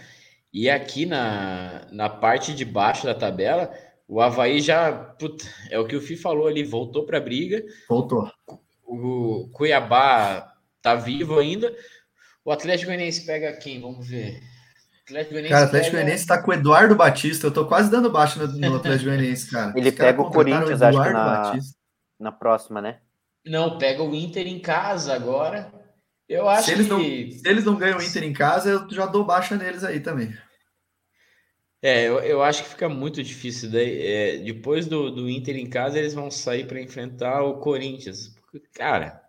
E 0.52 0.68
aqui 0.68 1.06
na, 1.06 1.86
na 1.92 2.08
parte 2.08 2.54
de 2.54 2.64
baixo 2.64 3.06
da 3.06 3.14
tabela, 3.14 3.72
o 4.12 4.20
Havaí 4.20 4.60
já. 4.60 4.92
puta, 4.92 5.44
é 5.70 5.78
o 5.78 5.86
que 5.86 5.94
o 5.96 6.00
Fih 6.00 6.16
falou 6.16 6.46
ali, 6.48 6.64
voltou 6.64 7.04
para 7.06 7.18
a 7.18 7.20
briga. 7.20 7.62
Voltou. 7.88 8.30
O 8.84 9.48
Cuiabá 9.52 10.52
tá 10.82 10.94
vivo 10.94 11.38
ainda. 11.38 11.74
O 12.44 12.50
Atlético 12.50 12.86
Goianiense 12.90 13.24
pega 13.24 13.52
quem? 13.52 13.80
Vamos 13.80 14.08
ver. 14.08 14.40
O 14.40 15.02
Atlético 15.04 15.30
Goianiense 15.34 15.52
Cara, 15.52 15.64
o 15.64 15.68
Atlético 15.68 15.90
pega- 15.92 16.02
Goianiense 16.02 16.26
tá 16.26 16.42
com 16.42 16.50
o 16.50 16.54
Eduardo 16.54 16.94
Batista. 16.96 17.46
Eu 17.46 17.52
tô 17.52 17.66
quase 17.66 17.90
dando 17.90 18.10
baixo 18.10 18.38
no, 18.38 18.46
no 18.48 18.76
Atlético 18.76 19.04
Goianiense, 19.10 19.50
cara. 19.50 19.72
Ele 19.76 19.88
Os 19.90 19.94
pega 19.94 20.20
o 20.22 20.30
Corinthians, 20.30 20.82
acho 20.82 21.02
que 21.02 21.10
na- 21.10 21.24
Batista. 21.24 21.76
Na 22.18 22.32
próxima, 22.32 22.82
né? 22.82 22.98
Não, 23.46 23.78
pega 23.78 24.02
o 24.02 24.14
Inter 24.14 24.46
em 24.46 24.58
casa 24.60 25.14
agora. 25.14 25.72
Eu 26.28 26.48
acho 26.48 26.64
Se 26.66 26.72
eles, 26.72 26.86
que. 26.86 26.92
não, 26.92 27.00
se 27.00 27.42
eles 27.48 27.64
não 27.64 27.76
ganham 27.76 27.98
o 27.98 28.02
Inter 28.02 28.22
em 28.24 28.32
casa, 28.32 28.70
eu 28.70 28.90
já 28.90 29.06
dou 29.06 29.24
baixa 29.24 29.56
neles 29.56 29.82
aí 29.84 30.00
também. 30.00 30.32
É, 31.82 32.06
eu, 32.06 32.20
eu 32.20 32.42
acho 32.42 32.62
que 32.62 32.70
fica 32.70 32.88
muito 32.88 33.22
difícil. 33.22 33.70
Daí, 33.70 34.06
é, 34.06 34.38
depois 34.38 34.86
do, 34.86 35.10
do 35.10 35.30
Inter 35.30 35.56
em 35.56 35.68
casa, 35.68 35.98
eles 35.98 36.12
vão 36.12 36.30
sair 36.30 36.66
para 36.66 36.80
enfrentar 36.80 37.42
o 37.42 37.58
Corinthians. 37.58 38.34
Cara, 38.74 39.22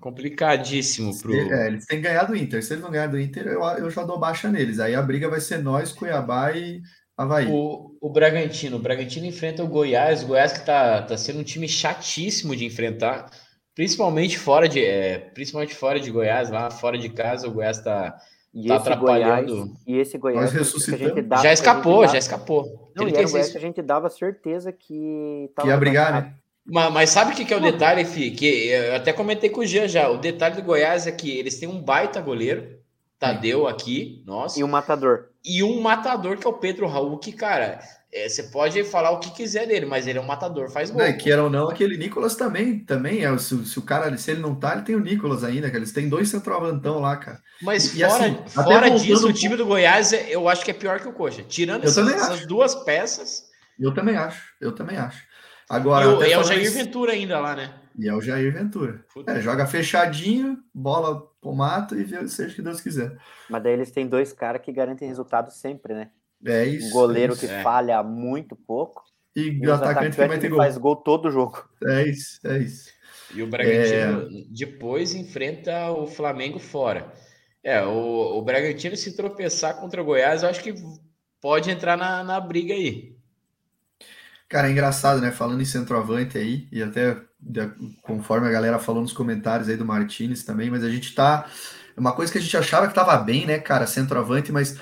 complicadíssimo 0.00 1.18
pro. 1.18 1.32
É, 1.34 1.68
eles 1.68 1.86
têm 1.86 1.98
que 1.98 2.08
ganhar 2.08 2.24
do 2.24 2.36
Inter. 2.36 2.62
Se 2.62 2.74
eles 2.74 2.82
não 2.82 2.90
ganhar 2.90 3.06
do 3.06 3.18
Inter, 3.18 3.46
eu, 3.46 3.62
eu 3.62 3.90
já 3.90 4.04
dou 4.04 4.18
baixa 4.18 4.50
neles. 4.50 4.80
Aí 4.80 4.94
a 4.94 5.00
briga 5.00 5.30
vai 5.30 5.40
ser 5.40 5.58
nós, 5.58 5.92
Cuiabá 5.92 6.52
e 6.52 6.82
Havaí. 7.16 7.46
O, 7.48 7.96
o 8.00 8.10
Bragantino. 8.10 8.76
O 8.76 8.80
Bragantino 8.80 9.26
enfrenta 9.26 9.64
o 9.64 9.68
Goiás. 9.68 10.22
O 10.22 10.26
Goiás 10.26 10.52
que 10.52 10.66
tá, 10.66 11.02
tá 11.02 11.16
sendo 11.16 11.40
um 11.40 11.44
time 11.44 11.68
chatíssimo 11.68 12.54
de 12.54 12.64
enfrentar. 12.66 13.30
Principalmente 13.74 14.38
fora 14.38 14.68
de, 14.68 14.84
é, 14.84 15.18
principalmente 15.18 15.74
fora 15.74 15.98
de 15.98 16.10
Goiás, 16.10 16.50
lá 16.50 16.70
fora 16.70 16.98
de 16.98 17.08
casa, 17.08 17.48
o 17.48 17.52
Goiás 17.52 17.80
tá, 17.80 18.18
E 18.54 18.68
tá 18.68 18.76
esse 18.76 18.94
Goiás, 18.96 19.50
e 19.86 19.96
esse 19.98 20.18
Goiás 20.18 20.50
que 20.50 20.56
a 20.56 20.58
ressuscitamos. 20.60 21.06
gente 21.16 21.22
dava- 21.22 21.42
Já 21.42 21.48
a 21.48 21.54
gente 21.54 21.58
escapou, 21.64 22.00
dava- 22.02 22.12
já 22.12 22.18
escapou. 22.18 22.62
Não, 22.94 23.08
e 23.08 23.10
era 23.10 23.26
o 23.26 23.30
Goiás 23.30 23.30
36 23.30 23.52
que 23.52 23.56
a 23.58 23.60
gente 23.60 23.82
dava 23.82 24.10
certeza 24.10 24.72
que 24.72 25.50
Que 25.58 25.66
ia 25.68 25.76
brigar, 25.76 26.12
né? 26.12 26.34
Mas, 26.64 26.92
mas 26.92 27.10
sabe 27.10 27.32
o 27.32 27.34
que, 27.34 27.44
que 27.44 27.52
é 27.54 27.56
o 27.56 27.60
detalhe, 27.60 28.04
Fih? 28.04 28.30
Que 28.30 28.68
eu 28.68 28.94
até 28.94 29.12
comentei 29.12 29.48
com 29.50 29.60
o 29.60 29.66
Jean 29.66 29.88
já. 29.88 30.08
O 30.10 30.18
detalhe 30.18 30.54
do 30.56 30.62
Goiás 30.62 31.06
é 31.06 31.12
que 31.12 31.30
eles 31.36 31.58
têm 31.58 31.68
um 31.68 31.82
baita 31.82 32.20
goleiro, 32.20 32.78
Tadeu 33.18 33.66
aqui, 33.66 34.22
nossa, 34.26 34.58
E 34.60 34.64
o 34.64 34.68
matador. 34.68 35.28
e 35.44 35.62
um 35.62 35.80
matador 35.80 36.36
que 36.36 36.46
é 36.46 36.50
o 36.50 36.54
Pedro 36.54 36.86
Raul, 36.86 37.16
que, 37.18 37.32
cara, 37.32 37.80
é, 38.12 38.28
você 38.28 38.42
pode 38.44 38.84
falar 38.84 39.10
o 39.12 39.18
que 39.20 39.30
quiser 39.32 39.66
dele, 39.66 39.86
mas 39.86 40.06
ele 40.06 40.18
é 40.18 40.20
um 40.22 40.26
matador, 40.26 40.70
faz 40.70 40.90
gol. 40.90 41.00
Né, 41.00 41.12
que 41.14 41.30
era 41.32 41.42
ou 41.42 41.48
não, 41.48 41.68
aquele 41.70 41.96
Nicolas 41.96 42.36
também, 42.36 42.78
também 42.80 43.24
é. 43.24 43.38
Se, 43.38 43.64
se 43.64 43.78
o 43.78 43.82
cara, 43.82 44.14
se 44.18 44.30
ele 44.30 44.40
não 44.40 44.54
tá, 44.54 44.74
ele 44.74 44.82
tem 44.82 44.94
o 44.94 45.00
Nicolas 45.00 45.42
ainda, 45.42 45.68
cara. 45.68 45.78
Eles 45.78 45.92
têm 45.92 46.08
dois 46.08 46.28
centroavantão 46.28 46.98
lá, 46.98 47.16
cara. 47.16 47.40
Mas 47.62 47.94
E, 47.94 48.00
fora, 48.04 48.24
assim, 48.26 48.38
fora 48.48 48.90
disso, 48.90 49.26
um 49.26 49.30
o 49.30 49.32
time 49.32 49.56
do 49.56 49.64
Goiás, 49.64 50.12
é- 50.12 50.26
eu 50.30 50.48
acho 50.48 50.64
que 50.64 50.70
é 50.70 50.74
pior 50.74 51.00
que 51.00 51.08
o 51.08 51.12
Coxa. 51.12 51.42
Tirando 51.42 51.84
essas, 51.84 52.06
essas 52.08 52.46
duas 52.46 52.74
peças, 52.74 53.44
Eu 53.80 53.94
também 53.94 54.16
acho, 54.16 54.52
eu 54.60 54.72
também 54.72 54.96
acho. 54.98 55.22
e 55.22 55.26
Agora, 55.70 56.08
o, 56.10 56.16
até 56.16 56.28
e 56.28 56.32
é 56.32 56.38
o 56.38 56.44
Jair 56.44 56.62
isso- 56.62 56.74
Ventura 56.76 57.12
ainda 57.12 57.40
lá, 57.40 57.56
né? 57.56 57.74
E 57.98 58.08
é 58.08 58.14
o 58.14 58.20
Jair 58.20 58.52
Ventura. 58.52 59.04
É, 59.26 59.40
joga 59.40 59.66
fechadinho, 59.66 60.58
bola 60.74 61.22
pro 61.40 61.54
mato 61.54 61.94
e 61.98 62.04
vê, 62.04 62.26
seja 62.28 62.52
o 62.52 62.54
que 62.56 62.62
Deus 62.62 62.80
quiser. 62.80 63.16
Mas 63.50 63.62
daí 63.62 63.72
eles 63.72 63.90
têm 63.90 64.06
dois 64.06 64.32
caras 64.32 64.62
que 64.62 64.72
garantem 64.72 65.08
resultado 65.08 65.50
sempre, 65.50 65.94
né? 65.94 66.10
É 66.44 66.64
isso. 66.66 66.86
Um 66.88 66.90
goleiro 66.90 67.32
é 67.32 67.36
isso. 67.36 67.46
que 67.46 67.52
É. 67.52 67.62
falha 67.62 68.02
muito 68.02 68.56
pouco. 68.56 69.02
E 69.34 69.60
E 69.60 69.66
o 69.66 69.72
atacante 69.72 70.16
ter 70.16 70.38
que 70.38 70.48
gol. 70.48 70.58
faz 70.58 70.76
gol 70.76 70.96
todo 70.96 71.30
jogo. 71.30 71.64
É 71.84 72.08
isso, 72.08 72.38
é 72.44 72.58
isso. 72.58 72.90
E 73.34 73.42
o 73.42 73.46
Bragantino 73.46 74.28
depois 74.50 75.14
enfrenta 75.14 75.90
o 75.90 76.06
Flamengo 76.06 76.58
fora. 76.58 77.12
É, 77.64 77.82
o, 77.84 78.38
o 78.38 78.42
Bragantino 78.42 78.96
se 78.96 79.16
tropeçar 79.16 79.76
contra 79.80 80.02
o 80.02 80.04
Goiás, 80.04 80.42
eu 80.42 80.48
acho 80.50 80.62
que 80.62 80.74
pode 81.40 81.70
entrar 81.70 81.96
na, 81.96 82.22
na 82.22 82.40
briga 82.40 82.74
aí. 82.74 83.16
Cara, 84.48 84.68
é 84.68 84.70
engraçado, 84.70 85.20
né? 85.20 85.30
Falando 85.32 85.62
em 85.62 85.64
centroavante 85.64 86.36
aí, 86.36 86.68
e 86.70 86.82
até 86.82 87.16
de, 87.40 87.68
conforme 88.02 88.46
a 88.46 88.50
galera 88.50 88.78
falou 88.78 89.00
nos 89.00 89.12
comentários 89.12 89.68
aí 89.68 89.76
do 89.76 89.84
Martinez 89.84 90.44
também, 90.44 90.70
mas 90.70 90.84
a 90.84 90.90
gente 90.90 91.14
tá. 91.14 91.48
É 91.96 92.00
uma 92.00 92.12
coisa 92.14 92.30
que 92.30 92.38
a 92.38 92.40
gente 92.40 92.56
achava 92.56 92.86
que 92.88 92.94
tava 92.94 93.16
bem, 93.18 93.46
né, 93.46 93.58
cara, 93.58 93.86
centroavante, 93.86 94.52
mas 94.52 94.78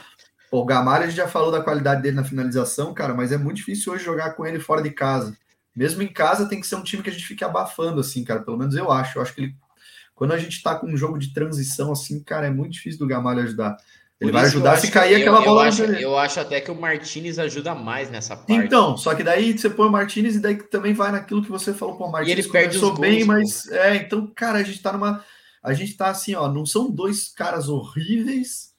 o 0.50 0.64
Gamalho 0.64 1.04
a 1.04 1.06
gente 1.06 1.16
já 1.16 1.28
falou 1.28 1.50
da 1.50 1.62
qualidade 1.62 2.02
dele 2.02 2.16
na 2.16 2.24
finalização, 2.24 2.92
cara, 2.92 3.14
mas 3.14 3.32
é 3.32 3.36
muito 3.38 3.56
difícil 3.58 3.92
hoje 3.92 4.04
jogar 4.04 4.32
com 4.32 4.44
ele 4.44 4.58
fora 4.58 4.82
de 4.82 4.90
casa. 4.90 5.36
Mesmo 5.74 6.02
em 6.02 6.12
casa 6.12 6.48
tem 6.48 6.60
que 6.60 6.66
ser 6.66 6.74
um 6.76 6.82
time 6.82 7.02
que 7.02 7.10
a 7.10 7.12
gente 7.12 7.26
fique 7.26 7.44
abafando, 7.44 8.00
assim, 8.00 8.24
cara. 8.24 8.42
Pelo 8.42 8.58
menos 8.58 8.74
eu 8.74 8.90
acho. 8.90 9.18
Eu 9.18 9.22
acho 9.22 9.34
que 9.34 9.40
ele 9.40 9.54
quando 10.20 10.32
a 10.32 10.38
gente 10.38 10.62
tá 10.62 10.74
com 10.74 10.86
um 10.86 10.98
jogo 10.98 11.18
de 11.18 11.32
transição 11.32 11.90
assim, 11.90 12.22
cara, 12.22 12.46
é 12.46 12.50
muito 12.50 12.72
difícil 12.72 12.98
do 12.98 13.06
Gamalho 13.06 13.42
ajudar. 13.42 13.74
Ele 14.20 14.30
vai 14.30 14.44
ajudar 14.44 14.76
se 14.76 14.90
cair 14.90 15.14
aquela 15.14 15.38
eu, 15.38 15.44
bola. 15.46 15.62
Eu 15.62 15.68
acho, 15.68 15.82
eu 15.82 16.18
acho 16.18 16.40
até 16.40 16.60
que 16.60 16.70
o 16.70 16.78
Martinez 16.78 17.38
ajuda 17.38 17.74
mais 17.74 18.10
nessa 18.10 18.36
parte. 18.36 18.52
Então, 18.52 18.98
só 18.98 19.14
que 19.14 19.24
daí 19.24 19.56
você 19.56 19.70
põe 19.70 19.86
o 19.86 19.90
Martinez 19.90 20.36
e 20.36 20.40
daí 20.40 20.56
também 20.56 20.92
vai 20.92 21.10
naquilo 21.10 21.42
que 21.42 21.50
você 21.50 21.72
falou, 21.72 21.96
pô, 21.96 22.04
o 22.04 22.12
Martinez 22.12 22.36
e 22.36 22.42
ele 22.42 22.52
perde 22.52 22.76
os 22.76 22.82
gols, 22.82 22.98
bem, 22.98 23.24
mas 23.24 23.66
é, 23.68 23.96
então, 23.96 24.30
cara, 24.36 24.58
a 24.58 24.62
gente 24.62 24.82
tá 24.82 24.92
numa 24.92 25.24
a 25.62 25.72
gente 25.72 25.96
tá 25.96 26.10
assim, 26.10 26.34
ó, 26.34 26.52
não 26.52 26.66
são 26.66 26.90
dois 26.90 27.28
caras 27.28 27.70
horríveis, 27.70 28.69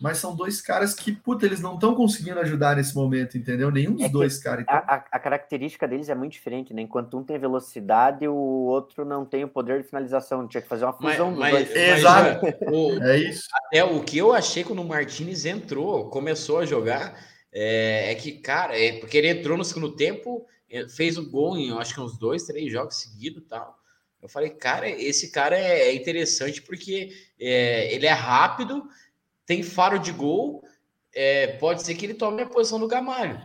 mas 0.00 0.16
são 0.16 0.34
dois 0.34 0.62
caras 0.62 0.94
que, 0.94 1.12
puta, 1.12 1.44
eles 1.44 1.60
não 1.60 1.74
estão 1.74 1.94
conseguindo 1.94 2.40
ajudar 2.40 2.76
nesse 2.76 2.94
momento, 2.94 3.36
entendeu? 3.36 3.70
Nenhum 3.70 3.92
dos 3.94 4.06
é 4.06 4.08
dois, 4.08 4.38
cara. 4.38 4.62
Então... 4.62 4.74
A, 4.74 5.04
a, 5.10 5.18
característica 5.18 5.86
deles 5.86 6.08
é 6.08 6.14
muito 6.14 6.32
diferente, 6.32 6.72
né? 6.72 6.80
Enquanto 6.80 7.18
um 7.18 7.22
tem 7.22 7.38
velocidade, 7.38 8.26
o 8.26 8.34
outro 8.34 9.04
não 9.04 9.26
tem 9.26 9.44
o 9.44 9.48
poder 9.48 9.82
de 9.82 9.88
finalização. 9.88 10.48
Tinha 10.48 10.62
que 10.62 10.68
fazer 10.68 10.86
uma 10.86 10.94
fusão 10.94 11.32
mas, 11.32 11.52
dos 11.52 11.74
dois. 11.74 11.76
Exato. 11.76 12.46
O, 12.70 13.02
é 13.02 13.18
isso. 13.18 13.46
Até 13.52 13.84
o 13.84 14.02
que 14.02 14.16
eu 14.16 14.32
achei 14.32 14.64
quando 14.64 14.80
o 14.80 14.88
Martinez 14.88 15.44
entrou, 15.44 16.08
começou 16.08 16.60
a 16.60 16.64
jogar, 16.64 17.14
é, 17.52 18.12
é 18.12 18.14
que, 18.14 18.32
cara, 18.32 18.78
é 18.80 18.98
porque 18.98 19.18
ele 19.18 19.28
entrou 19.28 19.58
no 19.58 19.64
segundo 19.64 19.94
tempo, 19.94 20.46
é, 20.70 20.88
fez 20.88 21.18
um 21.18 21.28
gol 21.28 21.58
em, 21.58 21.76
acho 21.76 21.94
que 21.94 22.00
uns 22.00 22.18
dois, 22.18 22.44
três 22.44 22.72
jogos 22.72 22.96
seguidos 22.96 23.42
tal. 23.46 23.78
Eu 24.22 24.28
falei, 24.28 24.50
cara, 24.50 24.88
esse 24.88 25.30
cara 25.30 25.58
é, 25.58 25.88
é 25.88 25.94
interessante 25.94 26.60
porque 26.62 27.10
é, 27.38 27.94
ele 27.94 28.06
é 28.06 28.12
rápido 28.12 28.86
tem 29.50 29.64
faro 29.64 29.98
de 29.98 30.12
gol, 30.12 30.62
é, 31.12 31.48
pode 31.58 31.82
ser 31.82 31.96
que 31.96 32.06
ele 32.06 32.14
tome 32.14 32.40
a 32.40 32.46
posição 32.46 32.78
do 32.78 32.86
Gamalho. 32.86 33.36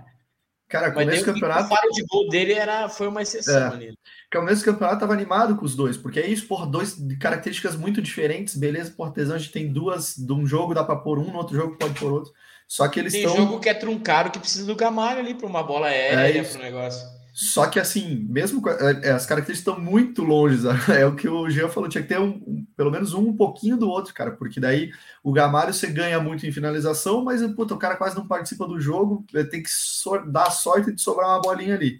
Cara, 0.67 0.91
começo 0.91 1.25
do 1.25 1.33
campeonato. 1.33 1.65
O 1.65 1.67
faro 1.67 1.89
de 1.91 2.05
gol 2.05 2.29
dele 2.29 2.53
era, 2.53 2.87
foi 2.87 3.07
uma 3.07 3.23
exceção 3.23 3.57
é. 3.57 3.67
ali. 3.73 3.97
Começo 4.31 4.61
do 4.61 4.65
campeonato 4.71 4.99
tava 4.99 5.13
animado 5.13 5.55
com 5.55 5.65
os 5.65 5.75
dois, 5.75 5.97
porque 5.97 6.19
é 6.19 6.27
isso, 6.27 6.47
por 6.47 6.67
dois 6.67 6.95
características 7.19 7.75
muito 7.75 8.03
diferentes. 8.03 8.55
Beleza, 8.55 8.93
por 8.95 9.07
artesão, 9.07 9.35
a 9.35 9.39
gente 9.39 9.51
tem 9.51 9.73
duas. 9.73 10.15
De 10.15 10.31
um 10.31 10.45
jogo 10.45 10.75
dá 10.75 10.83
para 10.83 10.95
pôr 10.95 11.17
um, 11.17 11.31
no 11.31 11.39
outro 11.39 11.55
jogo 11.55 11.75
pode 11.75 11.99
pôr 11.99 12.13
outro. 12.13 12.31
Só 12.67 12.87
que 12.87 12.99
eles 12.99 13.11
tem 13.11 13.23
tão... 13.23 13.35
jogo 13.35 13.59
que 13.59 13.69
é 13.69 13.73
truncado 13.73 14.29
que 14.29 14.37
precisa 14.37 14.67
do 14.67 14.75
Gamalho 14.75 15.21
ali 15.21 15.33
para 15.33 15.47
uma 15.47 15.63
bola 15.63 15.87
aérea, 15.87 16.39
é 16.39 16.43
para 16.43 16.59
o 16.59 16.61
negócio. 16.61 17.14
Só 17.37 17.67
que 17.67 17.81
assim, 17.81 18.25
mesmo 18.29 18.63
é, 18.69 19.09
é, 19.09 19.11
as 19.11 19.25
características 19.25 19.73
estão 19.73 19.77
muito 19.77 20.23
longe, 20.23 20.57
é 20.97 21.05
o 21.05 21.17
que 21.17 21.27
o 21.27 21.49
Jean 21.49 21.67
falou, 21.67 21.89
tinha 21.89 22.01
que 22.01 22.07
ter 22.07 22.17
um, 22.17 22.41
um, 22.47 22.65
pelo 22.77 22.89
menos 22.89 23.13
um, 23.13 23.27
um 23.27 23.35
pouquinho 23.35 23.75
do 23.75 23.89
outro, 23.89 24.13
cara, 24.13 24.31
porque 24.31 24.57
daí 24.57 24.89
o 25.21 25.33
Gamalho 25.33 25.73
você 25.73 25.87
ganha 25.87 26.17
muito 26.17 26.47
em 26.47 26.51
finalização, 26.53 27.25
mas 27.25 27.45
puta, 27.51 27.73
o 27.73 27.77
cara 27.77 27.97
quase 27.97 28.15
não 28.15 28.25
participa 28.25 28.65
do 28.65 28.79
jogo, 28.79 29.25
tem 29.51 29.61
que 29.61 29.69
so 29.69 30.17
dar 30.25 30.49
sorte 30.49 30.93
de 30.93 31.01
sobrar 31.01 31.27
uma 31.27 31.41
bolinha 31.41 31.75
ali. 31.75 31.99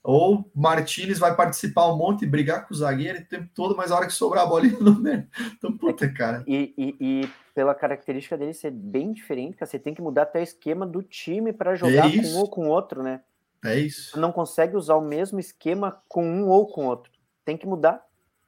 Ou 0.00 0.48
Martinez 0.54 1.18
vai 1.18 1.34
participar 1.34 1.92
um 1.92 1.96
monte, 1.96 2.24
brigar 2.24 2.64
com 2.64 2.72
o 2.72 2.76
zagueiro 2.76 3.18
o 3.18 3.24
tempo 3.24 3.48
todo, 3.52 3.76
mas 3.76 3.90
a 3.90 3.96
hora 3.96 4.06
que 4.06 4.12
sobrar 4.12 4.44
a 4.44 4.46
bolinha 4.46 4.78
não 4.80 5.04
é. 5.10 5.26
Então, 5.56 5.76
puta, 5.76 6.08
cara. 6.08 6.44
E, 6.46 6.72
e, 6.78 6.96
e, 7.00 7.30
pela 7.52 7.74
característica 7.74 8.38
dele 8.38 8.54
ser 8.54 8.70
bem 8.70 9.12
diferente, 9.12 9.56
cara, 9.56 9.68
você 9.68 9.76
tem 9.76 9.92
que 9.92 10.00
mudar 10.00 10.22
até 10.22 10.38
o 10.38 10.42
esquema 10.44 10.86
do 10.86 11.02
time 11.02 11.52
para 11.52 11.74
jogar 11.74 12.14
é 12.14 12.22
com 12.22 12.28
um 12.28 12.38
ou 12.38 12.48
com 12.48 12.68
outro, 12.68 13.02
né? 13.02 13.22
É 13.64 13.78
isso. 13.78 14.12
Você 14.12 14.20
não 14.20 14.32
consegue 14.32 14.76
usar 14.76 14.94
o 14.94 15.00
mesmo 15.00 15.40
esquema 15.40 16.00
com 16.08 16.24
um 16.24 16.48
ou 16.48 16.66
com 16.66 16.86
outro. 16.86 17.10
Tem 17.44 17.56
que 17.56 17.66
mudar. 17.66 18.02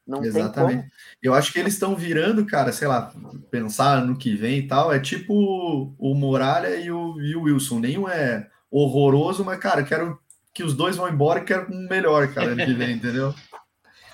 Não 0.06 0.24
Exatamente. 0.24 0.88
Eu 1.22 1.34
acho 1.34 1.52
que 1.52 1.58
eles 1.58 1.74
estão 1.74 1.94
virando, 1.94 2.44
cara, 2.44 2.72
sei 2.72 2.88
lá, 2.88 3.12
pensar 3.50 4.04
no 4.04 4.16
que 4.16 4.34
vem 4.34 4.58
e 4.58 4.66
tal. 4.66 4.92
É 4.92 4.98
tipo 4.98 5.94
o 5.98 6.14
Muralha 6.14 6.76
e 6.76 6.90
o, 6.90 7.20
e 7.20 7.36
o 7.36 7.42
Wilson. 7.42 7.78
Nenhum 7.78 8.08
é 8.08 8.48
horroroso, 8.70 9.44
mas, 9.44 9.58
cara, 9.58 9.82
quero 9.82 10.18
que 10.52 10.64
os 10.64 10.74
dois 10.74 10.96
vão 10.96 11.08
embora 11.08 11.40
e 11.40 11.44
quero 11.44 11.72
um 11.72 11.88
melhor, 11.88 12.32
cara, 12.32 12.48
ano 12.48 12.64
que 12.64 12.74
vem, 12.74 12.92
entendeu? 12.92 13.34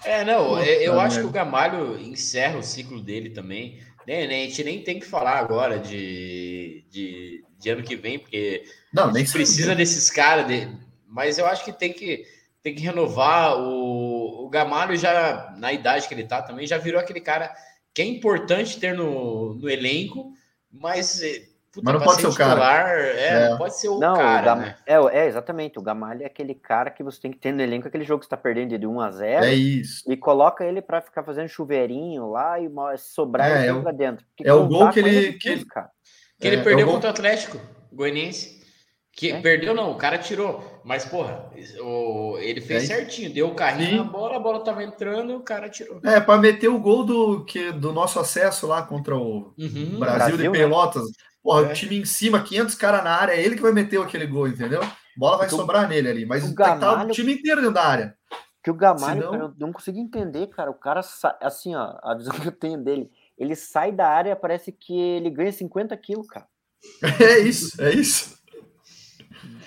É, 0.04 0.24
não, 0.24 0.50
Pô, 0.50 0.58
eu 0.60 0.92
cara, 0.92 1.04
acho 1.04 1.18
que 1.18 1.26
o 1.26 1.30
Gamalho 1.30 1.98
encerra 1.98 2.58
o 2.58 2.62
ciclo 2.62 3.02
dele 3.02 3.30
também. 3.30 3.80
Nem, 4.06 4.28
nem, 4.28 4.44
a 4.44 4.48
gente 4.48 4.62
nem 4.62 4.80
tem 4.80 5.00
que 5.00 5.06
falar 5.06 5.36
agora 5.36 5.80
de, 5.80 6.84
de, 6.88 7.44
de 7.58 7.70
ano 7.70 7.82
que 7.82 7.96
vem, 7.96 8.16
porque 8.20 8.62
não, 8.94 9.10
nem 9.10 9.24
precisa 9.24 9.74
desses 9.74 10.08
caras, 10.08 10.46
de, 10.46 10.68
mas 11.16 11.38
eu 11.38 11.46
acho 11.46 11.64
que 11.64 11.72
tem 11.72 11.94
que, 11.94 12.26
tem 12.62 12.74
que 12.74 12.82
renovar. 12.82 13.58
O, 13.58 14.44
o 14.44 14.50
Gamalho 14.50 14.94
já, 14.98 15.54
na 15.56 15.72
idade 15.72 16.06
que 16.06 16.12
ele 16.12 16.24
tá 16.24 16.42
também, 16.42 16.66
já 16.66 16.76
virou 16.76 17.00
aquele 17.00 17.22
cara 17.22 17.50
que 17.94 18.02
é 18.02 18.04
importante 18.04 18.78
ter 18.78 18.94
no, 18.94 19.54
no 19.54 19.66
elenco, 19.66 20.30
mas. 20.70 21.22
Eh, 21.22 21.40
puta, 21.72 21.90
mas 21.90 21.94
não 21.94 22.02
pode 22.02 22.20
ser 22.20 22.26
o 22.26 22.34
cara. 22.34 23.08
É, 23.08 23.28
é, 23.28 23.48
não 23.48 23.56
pode 23.56 23.80
ser 23.80 23.88
o 23.88 23.98
não, 23.98 24.14
cara. 24.14 24.52
O 24.52 24.56
Gam... 24.56 24.56
né? 24.56 24.76
é, 24.84 24.94
é, 24.94 25.26
exatamente. 25.26 25.78
O 25.78 25.82
Gamalho 25.82 26.22
é 26.22 26.26
aquele 26.26 26.54
cara 26.54 26.90
que 26.90 27.02
você 27.02 27.18
tem 27.18 27.32
que 27.32 27.38
ter 27.38 27.50
no 27.50 27.62
elenco, 27.62 27.88
aquele 27.88 28.04
jogo 28.04 28.20
que 28.20 28.26
está 28.26 28.36
perdendo 28.36 28.78
de 28.78 28.86
1 28.86 29.00
a 29.00 29.10
0 29.10 29.44
É 29.46 29.54
isso. 29.54 30.12
E 30.12 30.18
coloca 30.18 30.66
ele 30.66 30.82
para 30.82 31.00
ficar 31.00 31.22
fazendo 31.22 31.48
chuveirinho 31.48 32.30
lá 32.30 32.60
e 32.60 32.68
sobrar 32.98 33.50
é, 33.50 33.68
ele 33.68 33.78
é, 33.78 33.80
pra 33.80 33.92
dentro. 33.92 34.26
Porque 34.26 34.46
é 34.46 34.52
o 34.52 34.68
gol 34.68 34.90
que 34.90 34.98
ele. 34.98 35.32
Que, 35.32 35.48
ele, 35.48 35.64
que 35.64 36.46
ele 36.46 36.56
é, 36.56 36.62
perdeu 36.62 36.86
é 36.86 36.92
contra 36.92 37.08
o 37.08 37.12
Atlético 37.12 37.58
Goianiense. 37.90 38.60
Que 39.16 39.32
é. 39.32 39.40
perdeu, 39.40 39.74
não, 39.74 39.92
o 39.92 39.96
cara 39.96 40.18
tirou. 40.18 40.75
Mas, 40.86 41.04
porra, 41.04 41.50
o, 41.80 42.38
ele 42.38 42.60
fez 42.60 42.84
é. 42.84 42.94
certinho, 42.94 43.34
deu 43.34 43.48
o 43.48 43.56
carrinho 43.56 43.90
Sim. 43.90 43.96
na 43.96 44.04
bola, 44.04 44.36
a 44.36 44.38
bola 44.38 44.62
tava 44.62 44.84
entrando 44.84 45.32
e 45.32 45.34
o 45.34 45.40
cara 45.40 45.68
tirou. 45.68 45.98
É, 46.04 46.20
para 46.20 46.40
meter 46.40 46.68
o 46.68 46.78
gol 46.78 47.04
do, 47.04 47.44
que, 47.44 47.72
do 47.72 47.92
nosso 47.92 48.20
acesso 48.20 48.68
lá 48.68 48.82
contra 48.82 49.16
o 49.16 49.52
uhum. 49.58 49.98
Brasil, 49.98 49.98
Brasil, 49.98 50.36
de 50.36 50.42
né? 50.44 50.50
Pelotas. 50.50 51.02
Né? 51.02 51.10
Porra, 51.42 51.62
é. 51.62 51.72
o 51.72 51.74
time 51.74 51.98
em 51.98 52.04
cima, 52.04 52.40
500 52.40 52.76
caras 52.76 53.02
na 53.02 53.10
área, 53.10 53.32
é 53.32 53.42
ele 53.42 53.56
que 53.56 53.62
vai 53.62 53.72
meter 53.72 54.00
aquele 54.00 54.28
gol, 54.28 54.46
entendeu? 54.46 54.80
A 54.80 54.96
bola 55.16 55.38
vai 55.38 55.48
sobrar 55.48 55.88
nele 55.88 56.08
ali, 56.08 56.24
mas 56.24 56.48
o, 56.48 56.54
Gamalho, 56.54 56.80
tá 56.80 57.04
o 57.04 57.10
time 57.10 57.32
inteiro 57.32 57.60
dentro 57.60 57.74
da 57.74 57.84
área. 57.84 58.16
Que 58.62 58.70
o 58.70 58.74
Gamalho, 58.74 59.22
Senão... 59.22 59.34
eu 59.34 59.54
não 59.58 59.72
consigo 59.72 59.98
entender, 59.98 60.46
cara. 60.50 60.70
O 60.70 60.74
cara, 60.74 61.00
assim, 61.42 61.74
ó, 61.74 61.98
a 62.00 62.14
visão 62.14 62.32
que 62.38 62.46
eu 62.46 62.52
tenho 62.52 62.80
dele, 62.80 63.10
ele 63.36 63.56
sai 63.56 63.90
da 63.90 64.06
área, 64.06 64.36
parece 64.36 64.70
que 64.70 64.96
ele 64.96 65.30
ganha 65.30 65.50
50 65.50 65.96
quilos, 65.96 66.28
cara. 66.28 66.46
É 67.20 67.40
isso, 67.40 67.82
é 67.82 67.92
isso. 67.92 68.35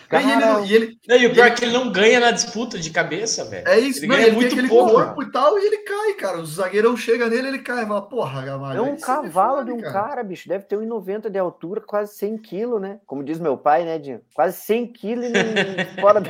Cara, 0.09 0.23
e, 0.23 0.31
ele, 0.31 0.43
e, 0.43 0.75
ele, 0.75 0.99
não, 1.07 1.17
e 1.17 1.27
o 1.27 1.33
pior 1.33 1.45
ele, 1.45 1.53
é 1.53 1.55
que 1.55 1.65
ele 1.65 1.71
não 1.71 1.91
ganha 1.91 2.19
na 2.19 2.31
disputa 2.31 2.79
de 2.79 2.89
cabeça, 2.89 3.45
velho. 3.45 3.67
É 3.67 3.79
isso, 3.79 3.99
ele 3.99 4.07
não, 4.07 4.15
ganha 4.15 4.27
ele 4.27 4.35
muito 4.35 4.55
tem 4.55 4.67
pouco. 4.67 4.93
corpo 4.93 5.21
e 5.21 5.31
tal, 5.31 5.59
e 5.59 5.65
ele 5.67 5.77
cai, 5.77 6.13
cara. 6.13 6.39
O 6.39 6.45
zagueirão 6.47 6.97
chega 6.97 7.29
nele, 7.29 7.49
ele 7.49 7.59
cai. 7.59 7.85
Fala, 7.85 8.01
porra, 8.01 8.41
Gamalho. 8.41 8.79
É 8.79 8.81
um 8.81 8.97
cavalo 8.97 9.63
de 9.63 9.71
um 9.71 9.79
cara. 9.79 9.93
cara. 9.93 10.23
bicho. 10.23 10.49
Deve 10.49 10.65
ter 10.65 10.77
1,90 10.77 11.29
de 11.29 11.37
altura, 11.37 11.79
quase 11.79 12.15
100 12.15 12.37
quilos, 12.39 12.81
né? 12.81 12.99
Como 13.05 13.23
diz 13.23 13.39
meu 13.39 13.55
pai, 13.55 13.85
né, 13.85 13.99
Dinho? 13.99 14.21
Quase 14.33 14.57
100 14.61 14.87
quilos 14.93 15.25
e 15.27 15.31
fora. 16.01 16.23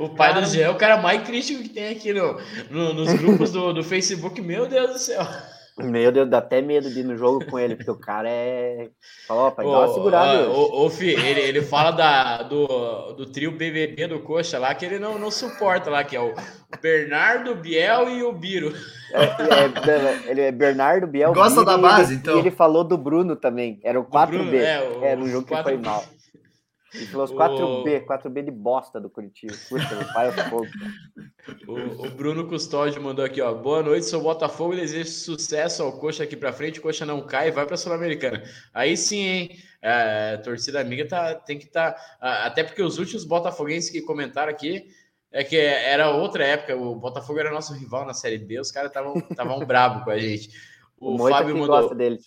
O 0.00 0.08
pai 0.08 0.32
cara... 0.32 0.40
do 0.40 0.48
Gé 0.48 0.62
é 0.62 0.70
o 0.70 0.76
cara 0.76 0.96
mais 0.96 1.22
crítico 1.22 1.62
que 1.62 1.68
tem 1.68 1.90
aqui 1.90 2.12
no, 2.12 2.40
no 2.68 2.94
nos 2.94 3.12
grupos 3.12 3.52
do, 3.52 3.72
do 3.72 3.84
Facebook. 3.84 4.40
Meu 4.42 4.66
Deus 4.66 4.90
do 4.90 4.98
céu. 4.98 5.24
Meu 5.76 6.12
Deus, 6.12 6.30
dá 6.30 6.38
até 6.38 6.60
medo 6.60 6.88
de 6.88 7.00
ir 7.00 7.04
no 7.04 7.16
jogo 7.16 7.44
com 7.46 7.58
ele, 7.58 7.74
porque 7.74 7.90
o 7.90 7.98
cara 7.98 8.28
é. 8.28 8.90
Fala, 9.26 9.50
pai, 9.50 9.66
dá 9.66 9.72
uma 9.72 9.92
segurada. 9.92 10.48
Ô, 10.48 10.84
ô, 10.84 10.90
Fih, 10.90 11.10
ele, 11.10 11.40
ele 11.40 11.62
fala 11.62 11.90
da, 11.90 12.42
do, 12.44 13.12
do 13.14 13.26
trio 13.26 13.50
BBB 13.50 14.06
do 14.06 14.20
Coxa 14.20 14.56
lá, 14.56 14.72
que 14.72 14.84
ele 14.84 15.00
não, 15.00 15.18
não 15.18 15.32
suporta 15.32 15.90
lá, 15.90 16.04
que 16.04 16.14
é 16.14 16.20
o 16.20 16.32
Bernardo, 16.80 17.56
Biel 17.56 18.08
e 18.08 18.22
o 18.22 18.32
Biro. 18.32 18.72
É, 19.12 19.24
é, 19.24 20.30
ele 20.30 20.40
é 20.42 20.52
Bernardo, 20.52 21.08
Biel. 21.08 21.32
Gosta 21.34 21.64
Biro, 21.64 21.64
da 21.64 21.76
base, 21.76 22.12
ele, 22.12 22.20
então. 22.20 22.36
E 22.36 22.38
ele 22.38 22.50
falou 22.52 22.84
do 22.84 22.96
Bruno 22.96 23.34
também. 23.34 23.80
Era 23.82 23.98
o 23.98 24.04
4B. 24.04 24.28
Bruno, 24.28 24.54
é, 24.54 24.80
o, 24.80 25.04
Era 25.04 25.20
um 25.20 25.26
jogo 25.26 25.48
4... 25.48 25.64
que 25.64 25.76
foi 25.76 25.84
mal. 25.84 26.04
Ele 26.94 27.06
falou 27.06 27.24
os 27.24 27.32
4B, 27.32 28.06
4B 28.06 28.44
de 28.44 28.50
bosta 28.52 29.00
do 29.00 29.10
Curitiba. 29.10 29.52
Puta, 29.68 29.96
meu 29.96 30.12
pai 30.12 30.28
é 30.28 30.32
fogo. 30.48 30.66
O, 31.66 32.06
o, 32.06 32.10
Bruno 32.10 32.46
Custódio 32.46 33.02
mandou 33.02 33.24
aqui, 33.24 33.40
ó. 33.40 33.52
Boa 33.52 33.82
noite, 33.82 34.06
sou 34.06 34.22
Botafogo 34.22 34.74
e 34.74 34.76
desejo 34.76 35.10
sucesso 35.10 35.82
ao 35.82 35.98
Coxa 35.98 36.22
aqui 36.22 36.36
pra 36.36 36.52
frente. 36.52 36.80
Coxa 36.80 37.04
não 37.04 37.20
cai, 37.26 37.50
vai 37.50 37.66
pra 37.66 37.76
Sul-Americana. 37.76 38.44
Aí 38.72 38.96
sim, 38.96 39.18
hein? 39.18 39.50
É, 39.82 40.36
torcida 40.38 40.80
amiga 40.80 41.06
tá, 41.06 41.34
tem 41.34 41.58
que 41.58 41.64
estar. 41.64 41.92
Tá, 41.92 42.46
até 42.46 42.62
porque 42.62 42.82
os 42.82 42.98
últimos 42.98 43.24
botafoguenses 43.24 43.90
que 43.90 44.00
comentaram 44.00 44.50
aqui 44.50 44.86
é 45.32 45.42
que 45.42 45.56
era 45.56 46.10
outra 46.10 46.46
época. 46.46 46.76
O 46.76 46.94
Botafogo 46.94 47.40
era 47.40 47.50
nosso 47.50 47.74
rival 47.74 48.06
na 48.06 48.14
Série 48.14 48.38
B, 48.38 48.60
os 48.60 48.70
caras 48.70 48.90
estavam 48.90 49.66
bravos 49.66 50.04
com 50.04 50.10
a 50.10 50.18
gente. 50.18 50.48
O, 50.96 51.14
o 51.14 51.28
Fábio 51.28 51.56
mandou. 51.56 51.80
Gosta 51.80 51.94
deles. 51.94 52.24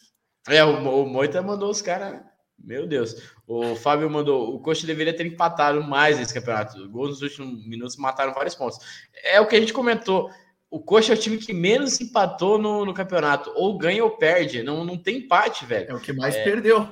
É, 0.49 0.63
o, 0.63 1.03
o 1.03 1.05
Moita 1.07 1.41
mandou 1.41 1.69
os 1.69 1.81
caras 1.81 2.21
meu 2.57 2.87
Deus. 2.87 3.15
O 3.47 3.75
Fábio 3.75 4.09
mandou. 4.09 4.53
O 4.53 4.59
Coxa 4.59 4.85
deveria 4.85 5.15
ter 5.15 5.25
empatado 5.25 5.83
mais 5.83 6.17
nesse 6.17 6.33
campeonato. 6.33 6.89
Gols 6.89 7.09
nos 7.09 7.21
últimos 7.21 7.65
minutos 7.65 7.95
mataram 7.97 8.33
vários 8.33 8.55
pontos. 8.55 8.79
É 9.23 9.39
o 9.39 9.47
que 9.47 9.55
a 9.55 9.59
gente 9.59 9.73
comentou. 9.73 10.29
o 10.69 10.79
Coxa 10.79 11.13
é 11.13 11.15
o 11.15 11.19
time 11.19 11.37
que 11.37 11.53
menos 11.53 12.01
empatou 12.01 12.57
no, 12.57 12.85
no 12.85 12.93
campeonato. 12.93 13.51
Ou 13.55 13.77
ganha 13.77 14.03
ou 14.03 14.11
perde. 14.11 14.63
Não, 14.63 14.83
não 14.83 14.97
tem 14.97 15.19
empate, 15.19 15.65
velho. 15.65 15.91
É 15.91 15.93
o 15.93 15.99
que 15.99 16.11
mais 16.11 16.35
é, 16.35 16.43
perdeu. 16.43 16.91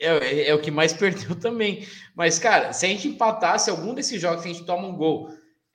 É, 0.00 0.08
é, 0.08 0.48
é, 0.48 0.54
o 0.54 0.60
que 0.60 0.70
mais 0.70 0.92
perdeu 0.94 1.34
também. 1.38 1.86
Mas, 2.14 2.38
cara, 2.38 2.72
se 2.72 2.86
a 2.86 2.88
gente 2.88 3.08
empatasse 3.08 3.68
algum 3.68 3.94
desses 3.94 4.20
jogos 4.20 4.42
que 4.42 4.50
a 4.50 4.52
gente 4.52 4.64
toma 4.64 4.88
um 4.88 4.96
gol, 4.96 5.28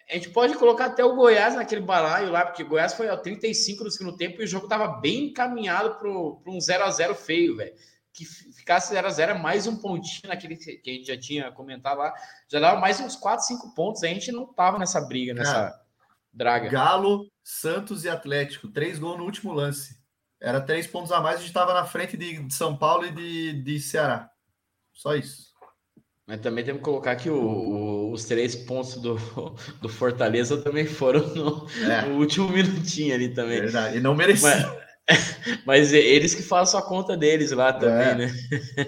a 0.09 0.13
gente 0.15 0.29
pode 0.29 0.55
colocar 0.55 0.85
até 0.85 1.05
o 1.05 1.15
Goiás 1.15 1.55
naquele 1.55 1.81
balaio 1.81 2.31
lá, 2.31 2.43
porque 2.43 2.63
o 2.63 2.67
Goiás 2.67 2.93
foi 2.95 3.07
ao 3.07 3.17
35 3.21 3.83
no 3.83 3.91
segundo 3.91 4.17
tempo 4.17 4.41
e 4.41 4.45
o 4.45 4.47
jogo 4.47 4.67
tava 4.67 4.99
bem 4.99 5.25
encaminhado 5.25 5.95
para 5.99 6.09
um 6.09 6.59
0 6.59 6.83
a 6.83 6.89
0 6.89 7.13
feio, 7.13 7.57
velho. 7.57 7.73
Que 8.19 8.25
ficasse 8.25 8.89
0 8.89 9.07
a 9.07 9.09
0 9.09 9.31
é 9.31 9.37
mais 9.37 9.65
um 9.65 9.77
pontinho 9.77 10.27
naquele 10.27 10.57
que 10.57 10.81
a 10.85 10.93
gente 10.93 11.07
já 11.07 11.17
tinha 11.17 11.49
comentado 11.53 11.99
lá, 11.99 12.13
já 12.49 12.59
dava 12.59 12.77
mais 12.77 12.99
uns 12.99 13.15
4, 13.15 13.45
5 13.45 13.73
pontos. 13.73 14.03
A 14.03 14.07
gente 14.07 14.29
não 14.29 14.45
tava 14.45 14.77
nessa 14.77 14.99
briga, 14.99 15.33
nessa 15.33 15.53
cara, 15.53 15.81
draga. 16.33 16.67
Galo, 16.67 17.31
Santos 17.41 18.03
e 18.03 18.09
Atlético, 18.09 18.67
três 18.67 18.99
gols 18.99 19.17
no 19.17 19.23
último 19.23 19.53
lance. 19.53 19.97
Era 20.37 20.59
três 20.59 20.85
pontos 20.85 21.13
a 21.13 21.21
mais, 21.21 21.37
a 21.37 21.39
gente 21.39 21.47
estava 21.47 21.73
na 21.73 21.85
frente 21.85 22.17
de, 22.17 22.53
São 22.53 22.75
Paulo 22.75 23.05
e 23.05 23.11
de, 23.11 23.63
de 23.63 23.79
Ceará. 23.79 24.29
Só 24.93 25.15
isso. 25.15 25.47
Mas 26.27 26.41
também 26.41 26.65
temos 26.65 26.79
que 26.79 26.85
colocar 26.85 27.15
que 27.15 27.29
o, 27.29 27.41
o, 27.41 28.11
os 28.11 28.25
três 28.25 28.53
pontos 28.53 28.97
do, 28.97 29.15
do 29.81 29.87
Fortaleza 29.87 30.61
também 30.61 30.85
foram 30.85 31.25
no, 31.33 31.67
é. 31.89 32.01
no 32.01 32.17
último 32.17 32.49
minutinho 32.49 33.15
ali 33.15 33.33
também. 33.33 33.61
Verdade, 33.61 33.97
e 33.97 34.01
não 34.01 34.13
mereciam. 34.13 34.73
Mas, 34.73 34.78
mas, 35.65 35.93
eles 35.93 36.35
que 36.35 36.43
façam 36.43 36.79
a 36.79 36.83
conta 36.83 37.17
deles 37.17 37.51
lá 37.51 37.73
também, 37.73 38.07
é. 38.07 38.15
né? 38.15 38.33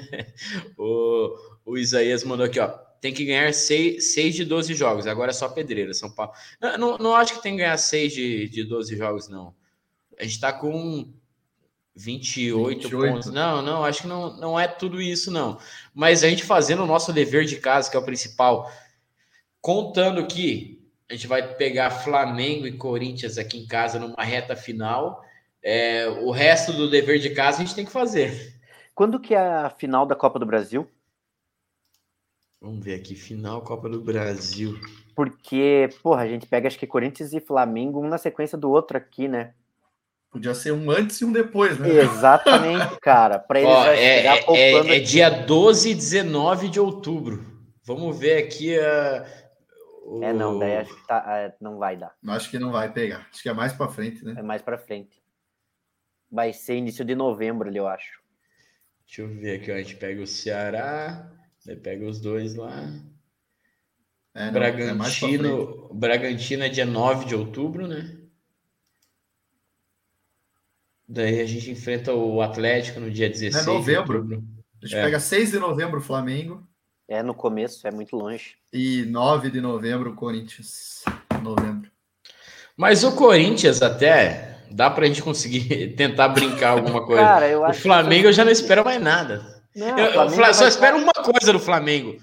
o, 0.78 1.36
o 1.66 1.78
Isaías 1.78 2.24
mandou 2.24 2.46
aqui, 2.46 2.60
ó. 2.60 2.68
Tem 3.02 3.14
que 3.14 3.26
ganhar 3.26 3.52
6, 3.52 4.14
seis 4.14 4.36
de 4.36 4.46
12 4.46 4.76
jogos. 4.76 5.08
Agora 5.08 5.32
é 5.32 5.34
só 5.34 5.50
pedreira, 5.50 5.94
São 5.94 6.12
Paulo. 6.12 6.34
Não, 6.62 6.78
não, 6.78 6.98
não 7.00 7.16
acho 7.16 7.34
que 7.34 7.42
tem 7.42 7.54
que 7.54 7.60
ganhar 7.60 7.78
6 7.78 8.14
de, 8.14 8.50
de 8.50 8.64
12 8.64 8.96
jogos, 8.96 9.28
não. 9.28 9.56
A 10.20 10.24
gente 10.24 10.40
tá 10.40 10.54
com 10.54 11.12
28, 11.96 12.84
28, 12.84 13.14
pontos. 13.14 13.32
Não, 13.32 13.62
não, 13.62 13.84
acho 13.84 14.04
que 14.04 14.08
não, 14.08 14.38
não 14.38 14.60
é 14.60 14.68
tudo 14.68 15.02
isso, 15.02 15.32
não. 15.32 15.58
Mas 15.94 16.24
a 16.24 16.30
gente 16.30 16.44
fazendo 16.44 16.84
o 16.84 16.88
nosso 16.88 17.12
dever 17.12 17.46
de 17.46 17.58
casa, 17.58 17.90
que 17.90 17.98
é 17.98 18.00
o 18.00 18.06
principal, 18.06 18.72
contando 19.60 20.28
que 20.28 20.80
a 21.10 21.14
gente 21.14 21.28
vai 21.28 21.56
pegar 21.56 21.90
Flamengo 21.90 22.66
e 22.66 22.78
Corinthians 22.78 23.38
aqui 23.38 23.58
em 23.58 23.68
casa 23.68 24.00
numa 24.00 24.24
reta 24.24 24.56
final. 24.56 25.24
É, 25.64 26.08
o 26.08 26.32
resto 26.32 26.74
do 26.74 26.90
dever 26.90 27.20
de 27.20 27.30
casa 27.32 27.58
a 27.58 27.66
gente 27.66 27.76
tem 27.76 27.86
que 27.86 27.92
fazer. 27.92 28.56
Quando 28.96 29.20
que 29.20 29.34
é 29.34 29.40
a 29.40 29.70
final 29.70 30.06
da 30.06 30.16
Copa 30.16 30.40
do 30.40 30.46
Brasil? 30.46 30.88
Vamos 32.60 32.84
ver 32.84 32.96
aqui, 32.96 33.16
final 33.16 33.62
Copa 33.62 33.90
do 33.90 34.02
Brasil. 34.02 34.80
Porque, 35.16 35.90
porra, 36.04 36.22
a 36.24 36.28
gente 36.28 36.46
pega 36.46 36.68
acho 36.68 36.78
que 36.78 36.88
Corinthians 36.88 37.34
e 37.34 37.40
Flamengo, 37.40 38.00
um 38.00 38.08
na 38.08 38.18
sequência 38.18 38.58
do 38.58 38.70
outro 38.70 38.98
aqui, 38.98 39.28
né? 39.28 39.54
Podia 40.32 40.54
ser 40.56 40.72
um 40.72 40.90
antes 40.90 41.20
e 41.20 41.26
um 41.26 41.32
depois, 41.32 41.78
né? 41.78 41.90
Exatamente, 41.90 42.98
cara. 43.02 43.38
Para 43.38 43.60
eles 43.60 43.72
Ó, 43.72 43.86
é, 43.88 44.26
é, 44.26 44.46
é, 44.48 44.98
é 44.98 45.00
dia 45.00 45.30
12 45.30 45.90
e 45.90 45.94
19 45.94 46.70
de 46.70 46.80
outubro. 46.80 47.46
Vamos 47.84 48.18
ver 48.18 48.38
aqui 48.38 48.80
a. 48.80 49.26
Uh, 50.06 50.20
o... 50.20 50.24
É, 50.24 50.32
não, 50.32 50.58
daí 50.58 50.78
acho 50.78 50.96
que 50.96 51.08
tá, 51.08 51.24
é, 51.28 51.54
não 51.60 51.78
vai 51.78 51.98
dar. 51.98 52.14
Acho 52.28 52.50
que 52.50 52.58
não 52.58 52.72
vai 52.72 52.92
pegar. 52.92 53.28
Acho 53.30 53.44
que 53.44 53.50
é 53.50 53.54
mais 53.54 53.74
para 53.74 53.90
frente, 53.90 54.24
né? 54.24 54.36
É 54.38 54.42
mais 54.42 54.62
para 54.62 54.78
frente. 54.78 55.21
Vai 56.32 56.54
ser 56.54 56.78
início 56.78 57.04
de 57.04 57.14
novembro 57.14 57.68
ali, 57.68 57.78
eu 57.78 57.88
acho. 57.88 58.22
Deixa 59.06 59.22
eu 59.24 59.28
ver 59.28 59.60
aqui, 59.60 59.72
ó. 59.72 59.76
a 59.76 59.78
gente 59.80 59.98
pega 59.98 60.22
o 60.22 60.28
Ceará, 60.28 61.30
daí 61.66 61.76
pega 61.76 62.06
os 62.06 62.22
dois 62.22 62.56
lá. 62.56 62.90
É, 64.34 64.46
não, 64.46 64.54
Bragantino, 64.54 65.90
é 65.92 65.94
Bragantino 65.94 66.64
é 66.64 66.70
dia 66.70 66.86
9 66.86 67.26
de 67.26 67.36
outubro, 67.36 67.86
né? 67.86 68.18
Daí 71.06 71.42
a 71.42 71.46
gente 71.46 71.70
enfrenta 71.70 72.14
o 72.14 72.42
Atlético 72.42 73.02
no 73.02 73.12
dia 73.12 73.30
16 73.30 73.68
é 73.68 73.70
novembro. 73.70 74.26
de 74.26 74.36
outubro. 74.36 74.62
A 74.82 74.86
gente 74.86 74.96
é. 74.96 75.04
pega 75.04 75.20
6 75.20 75.52
de 75.52 75.60
novembro 75.60 76.00
o 76.00 76.04
Flamengo. 76.04 76.66
É 77.06 77.22
no 77.22 77.36
começo, 77.36 77.86
é 77.86 77.92
muito 77.92 78.16
longe. 78.16 78.56
E 78.72 79.04
9 79.04 79.52
de 79.52 79.60
novembro 79.60 80.12
o 80.12 80.16
Corinthians. 80.16 81.04
Novembro. 81.44 81.92
Mas 82.78 83.04
o 83.04 83.14
Corinthians 83.14 83.82
até 83.82 84.51
dá 84.72 84.90
pra 84.90 85.06
gente 85.06 85.22
conseguir 85.22 85.94
tentar 85.96 86.30
brincar 86.30 86.72
alguma 86.72 87.04
coisa. 87.06 87.22
Cara, 87.22 87.70
o 87.70 87.74
Flamengo 87.74 88.22
que... 88.22 88.28
eu 88.28 88.34
já 88.34 88.46
não 88.46 88.52
espero 88.52 88.84
mais 88.84 89.02
nada. 89.02 89.62
Não, 89.76 89.98
eu, 89.98 90.24
eu 90.24 90.54
só 90.54 90.68
espero 90.68 90.98
uma 90.98 91.14
coisa 91.14 91.54
do 91.54 91.60
Flamengo 91.60 92.18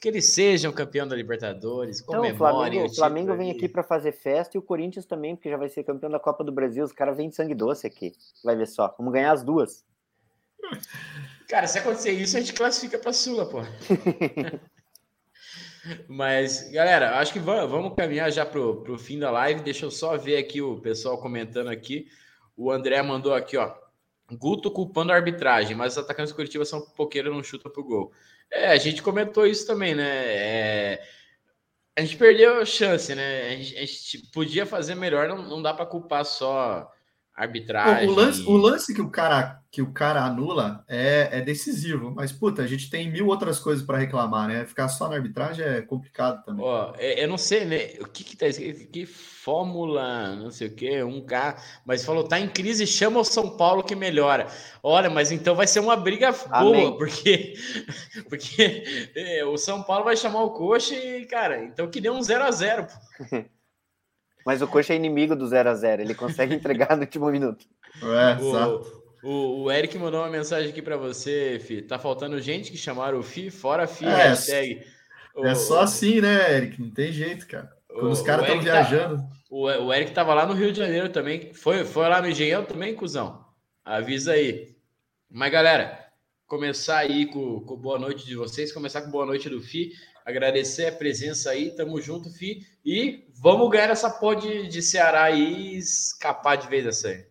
que 0.00 0.08
eles 0.08 0.32
sejam 0.32 0.72
campeão 0.72 1.06
da 1.06 1.14
Libertadores, 1.14 2.00
comemorem. 2.00 2.32
Então, 2.34 2.46
o 2.46 2.54
Flamengo, 2.54 2.86
o 2.86 2.94
Flamengo 2.94 3.36
vem 3.36 3.50
aqui 3.50 3.68
para 3.68 3.82
fazer 3.82 4.12
festa 4.12 4.56
e 4.56 4.58
o 4.58 4.62
Corinthians 4.62 5.04
também, 5.04 5.36
porque 5.36 5.50
já 5.50 5.58
vai 5.58 5.68
ser 5.68 5.84
campeão 5.84 6.10
da 6.10 6.18
Copa 6.18 6.42
do 6.42 6.50
Brasil. 6.50 6.82
Os 6.82 6.92
caras 6.92 7.18
vêm 7.18 7.28
de 7.28 7.36
sangue 7.36 7.54
doce 7.54 7.86
aqui. 7.86 8.14
Vai 8.42 8.56
ver 8.56 8.66
só. 8.66 8.94
Vamos 8.96 9.12
ganhar 9.12 9.30
as 9.30 9.42
duas. 9.42 9.84
Cara, 11.48 11.66
se 11.66 11.78
acontecer 11.78 12.12
isso, 12.12 12.36
a 12.36 12.40
gente 12.40 12.54
classifica 12.54 12.98
para 12.98 13.12
Sula, 13.12 13.44
pô. 13.44 13.58
Mas, 16.08 16.70
galera, 16.70 17.18
acho 17.18 17.32
que 17.32 17.38
vamos 17.38 17.94
caminhar 17.94 18.30
já 18.30 18.44
pro, 18.44 18.82
pro 18.82 18.98
fim 18.98 19.18
da 19.18 19.30
live. 19.30 19.62
Deixa 19.62 19.86
eu 19.86 19.90
só 19.90 20.16
ver 20.16 20.36
aqui 20.36 20.60
o 20.60 20.80
pessoal 20.80 21.18
comentando 21.18 21.68
aqui. 21.68 22.06
O 22.56 22.70
André 22.70 23.02
mandou 23.02 23.34
aqui, 23.34 23.56
ó. 23.56 23.74
Guto 24.32 24.70
culpando 24.70 25.12
a 25.12 25.16
arbitragem, 25.16 25.76
mas 25.76 25.92
os 25.94 25.98
atacantes 25.98 26.32
do 26.32 26.36
Curitiba 26.36 26.64
são 26.64 26.80
poqueira 26.80 27.30
não 27.30 27.42
chuta 27.42 27.68
pro 27.68 27.84
gol. 27.84 28.12
É, 28.50 28.70
a 28.70 28.76
gente 28.76 29.02
comentou 29.02 29.46
isso 29.46 29.66
também, 29.66 29.94
né? 29.94 30.08
É, 30.08 31.02
a 31.96 32.00
gente 32.02 32.16
perdeu 32.16 32.60
a 32.60 32.64
chance, 32.64 33.14
né? 33.14 33.48
A 33.48 33.56
gente, 33.56 33.76
a 33.76 33.80
gente 33.80 34.18
podia 34.32 34.66
fazer 34.66 34.94
melhor, 34.94 35.28
não, 35.28 35.42
não 35.42 35.62
dá 35.62 35.74
para 35.74 35.86
culpar 35.86 36.24
só 36.24 36.90
arbitragem. 37.40 38.08
O, 38.08 38.14
lance, 38.14 38.42
o 38.42 38.56
lance 38.56 38.94
que 38.94 39.00
o 39.00 39.10
cara 39.10 39.60
que 39.72 39.80
o 39.80 39.92
cara 39.92 40.24
anula 40.24 40.84
é, 40.88 41.28
é 41.30 41.40
decisivo, 41.40 42.10
mas 42.10 42.32
puta, 42.32 42.60
a 42.60 42.66
gente 42.66 42.90
tem 42.90 43.08
mil 43.08 43.28
outras 43.28 43.60
coisas 43.60 43.86
para 43.86 43.98
reclamar, 43.98 44.48
né? 44.48 44.66
Ficar 44.66 44.88
só 44.88 45.08
na 45.08 45.14
arbitragem 45.14 45.64
é 45.64 45.80
complicado 45.80 46.44
também. 46.44 46.64
Ó, 46.64 46.92
é, 46.98 47.22
eu 47.22 47.28
não 47.28 47.38
sei, 47.38 47.64
né? 47.64 47.90
O 48.00 48.06
que 48.06 48.24
que 48.24 48.36
tá 48.36 48.48
escrito? 48.48 48.90
Que 48.90 49.06
fórmula, 49.06 50.34
não 50.34 50.50
sei 50.50 50.66
o 50.66 50.74
que, 50.74 51.02
um 51.04 51.24
K, 51.24 51.56
mas 51.86 52.04
falou 52.04 52.24
tá 52.24 52.40
em 52.40 52.48
crise, 52.48 52.84
chama 52.84 53.20
o 53.20 53.24
São 53.24 53.56
Paulo 53.56 53.84
que 53.84 53.94
melhora. 53.94 54.48
Olha, 54.82 55.08
mas 55.08 55.30
então 55.30 55.54
vai 55.54 55.68
ser 55.68 55.78
uma 55.78 55.94
briga 55.94 56.32
boa, 56.32 56.76
Amém. 56.76 56.96
porque 56.98 57.54
porque 58.28 59.10
é, 59.14 59.44
o 59.44 59.56
São 59.56 59.84
Paulo 59.84 60.04
vai 60.04 60.16
chamar 60.16 60.42
o 60.42 60.50
Coxa 60.50 60.96
e 60.96 61.24
cara, 61.26 61.64
então 61.64 61.88
que 61.88 62.00
dê 62.00 62.10
um 62.10 62.20
0 62.20 62.42
a 62.42 62.50
0. 62.50 62.86
Mas 64.44 64.62
o 64.62 64.68
Coxa 64.68 64.92
é 64.92 64.96
inimigo 64.96 65.36
do 65.36 65.46
0 65.46 65.70
a 65.70 65.74
0 65.74 66.02
ele 66.02 66.14
consegue 66.14 66.54
entregar 66.54 66.96
no 66.96 67.02
último 67.02 67.30
minuto. 67.30 67.66
É, 68.02 68.40
exato. 68.40 69.00
O, 69.22 69.64
o, 69.64 69.70
Eric 69.70 69.98
mandou 69.98 70.20
uma 70.20 70.30
mensagem 70.30 70.70
aqui 70.70 70.80
para 70.80 70.96
você, 70.96 71.60
Fi. 71.62 71.82
Tá 71.82 71.98
faltando 71.98 72.40
gente 72.40 72.70
que 72.70 72.78
chamaram 72.78 73.18
o 73.18 73.22
Fi, 73.22 73.50
fora 73.50 73.86
Fi, 73.86 74.06
é, 74.06 74.28
hashtag. 74.28 74.82
É 75.36 75.54
só 75.54 75.82
assim, 75.82 76.20
né, 76.20 76.56
Eric? 76.56 76.80
Não 76.80 76.90
tem 76.90 77.12
jeito, 77.12 77.46
cara. 77.46 77.70
Quando 77.88 78.06
o, 78.06 78.10
os 78.10 78.22
caras 78.22 78.46
estão 78.46 78.56
tá- 78.58 78.62
viajando. 78.62 79.16
Tá, 79.18 79.28
o, 79.50 79.64
o 79.64 79.92
Eric 79.92 80.12
tava 80.12 80.32
lá 80.32 80.46
no 80.46 80.54
Rio 80.54 80.72
de 80.72 80.78
Janeiro 80.78 81.10
também. 81.10 81.52
Foi, 81.52 81.84
foi 81.84 82.08
lá 82.08 82.22
no 82.22 82.28
Engenhão 82.28 82.64
também, 82.64 82.94
cuzão? 82.94 83.44
Avisa 83.84 84.32
aí. 84.32 84.74
Mas, 85.30 85.52
galera, 85.52 86.06
começar 86.46 86.98
aí 86.98 87.26
com, 87.26 87.60
com 87.60 87.76
boa 87.76 87.98
noite 87.98 88.26
de 88.26 88.34
vocês, 88.34 88.72
começar 88.72 89.02
com 89.02 89.10
boa 89.10 89.26
noite 89.26 89.48
do 89.48 89.60
Fi 89.60 89.92
agradecer 90.24 90.86
a 90.86 90.92
presença 90.92 91.50
aí, 91.50 91.70
tamo 91.74 92.00
junto, 92.00 92.30
Fi. 92.30 92.66
E 92.84 93.28
vamos 93.34 93.70
ganhar 93.70 93.90
essa 93.90 94.10
porra 94.10 94.36
de, 94.36 94.82
Ceará 94.82 95.30
e 95.30 95.76
escapar 95.76 96.56
de 96.56 96.68
vez 96.68 96.84
dessa 96.84 97.08
aí. 97.08 97.26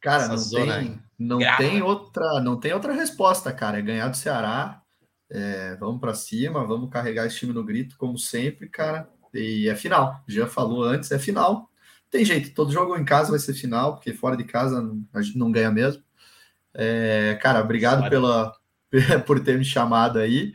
Cara, 0.00 0.28
não 0.28 0.50
tem, 0.50 1.02
não 1.18 1.38
tem 1.56 1.82
outra, 1.82 2.40
não 2.40 2.60
tem 2.60 2.72
outra 2.72 2.92
resposta, 2.92 3.52
cara. 3.52 3.78
É 3.78 3.82
ganhar 3.82 4.08
do 4.08 4.16
Ceará. 4.16 4.82
É, 5.30 5.74
vamos 5.76 6.00
para 6.00 6.14
cima, 6.14 6.66
vamos 6.66 6.90
carregar 6.90 7.26
esse 7.26 7.38
time 7.38 7.52
no 7.52 7.64
grito, 7.64 7.96
como 7.96 8.18
sempre, 8.18 8.68
cara. 8.68 9.08
E 9.32 9.68
é 9.68 9.74
final. 9.74 10.22
Já 10.28 10.46
falou 10.46 10.84
antes, 10.84 11.10
é 11.10 11.18
final. 11.18 11.70
Tem 12.10 12.24
jeito, 12.24 12.54
todo 12.54 12.72
jogo 12.72 12.96
em 12.96 13.04
casa 13.04 13.30
vai 13.30 13.40
ser 13.40 13.54
final, 13.54 13.94
porque 13.94 14.12
fora 14.12 14.36
de 14.36 14.44
casa 14.44 14.88
a 15.12 15.20
gente 15.20 15.36
não 15.36 15.50
ganha 15.50 15.70
mesmo. 15.70 16.02
É, 16.72 17.38
cara, 17.40 17.60
obrigado 17.60 18.08
pela, 18.08 18.52
por 19.26 19.42
ter 19.42 19.58
me 19.58 19.64
chamado 19.64 20.18
aí. 20.18 20.52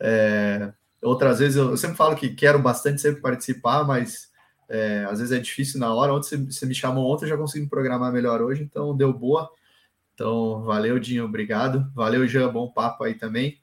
É, 0.00 0.72
Outras 1.02 1.38
vezes 1.38 1.56
eu, 1.56 1.70
eu, 1.70 1.76
sempre 1.76 1.96
falo 1.96 2.16
que 2.16 2.30
quero 2.30 2.58
bastante 2.58 3.00
sempre 3.00 3.20
participar, 3.20 3.84
mas 3.84 4.30
é, 4.68 5.06
às 5.08 5.20
vezes 5.20 5.32
é 5.32 5.40
difícil 5.40 5.78
na 5.78 5.94
hora. 5.94 6.12
Ontem 6.12 6.46
você, 6.46 6.66
me 6.66 6.74
chamou 6.74 7.12
ontem, 7.12 7.24
eu 7.24 7.28
já 7.30 7.36
consegui 7.36 7.64
me 7.64 7.70
programar 7.70 8.12
melhor 8.12 8.42
hoje, 8.42 8.62
então 8.62 8.96
deu 8.96 9.12
boa. 9.12 9.50
Então, 10.14 10.62
valeu, 10.62 10.98
Dinho, 10.98 11.24
obrigado. 11.24 11.90
Valeu, 11.94 12.26
Jean, 12.26 12.52
bom 12.52 12.68
papo 12.68 13.04
aí 13.04 13.14
também. 13.14 13.60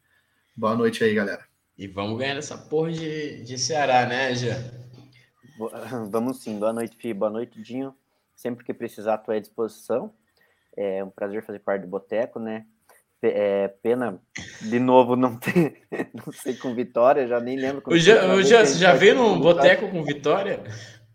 Boa 0.56 0.76
noite 0.76 1.04
aí, 1.04 1.14
galera. 1.14 1.46
E 1.78 1.88
vamos 1.88 2.18
ganhar 2.18 2.38
essa 2.38 2.58
porra 2.58 2.94
de, 2.94 3.44
de 3.44 3.58
Ceará, 3.58 4.06
né, 4.06 4.34
Jean? 4.34 4.86
Vamos 6.10 6.42
sim. 6.42 6.58
Boa 6.58 6.72
noite, 6.72 6.96
Fih. 6.98 7.14
Boa 7.14 7.30
noite, 7.30 7.62
Dinho. 7.62 7.94
Sempre 8.34 8.64
que 8.66 8.74
precisar, 8.74 9.16
estou 9.16 9.34
à 9.34 9.40
disposição. 9.40 10.14
É 10.76 11.04
um 11.04 11.10
prazer 11.10 11.46
fazer 11.46 11.60
parte 11.60 11.84
do 11.84 11.88
Boteco, 11.88 12.40
né? 12.40 12.66
É, 13.24 13.70
pena, 13.82 14.20
de 14.62 14.80
novo, 14.80 15.16
não 15.16 15.36
ter, 15.36 15.82
não 16.14 16.32
sei 16.32 16.54
com 16.56 16.76
Vitória, 16.76 17.28
já 17.28 17.40
nem 17.40 17.58
lembro. 17.58 17.82
O 17.88 17.98
já, 17.98 18.24
o 18.34 18.44
você 18.44 18.78
já 18.78 18.94
veio 18.94 19.16
num 19.16 19.40
boteco 19.40 19.90
com 19.90 20.04
Vitória? 20.04 20.64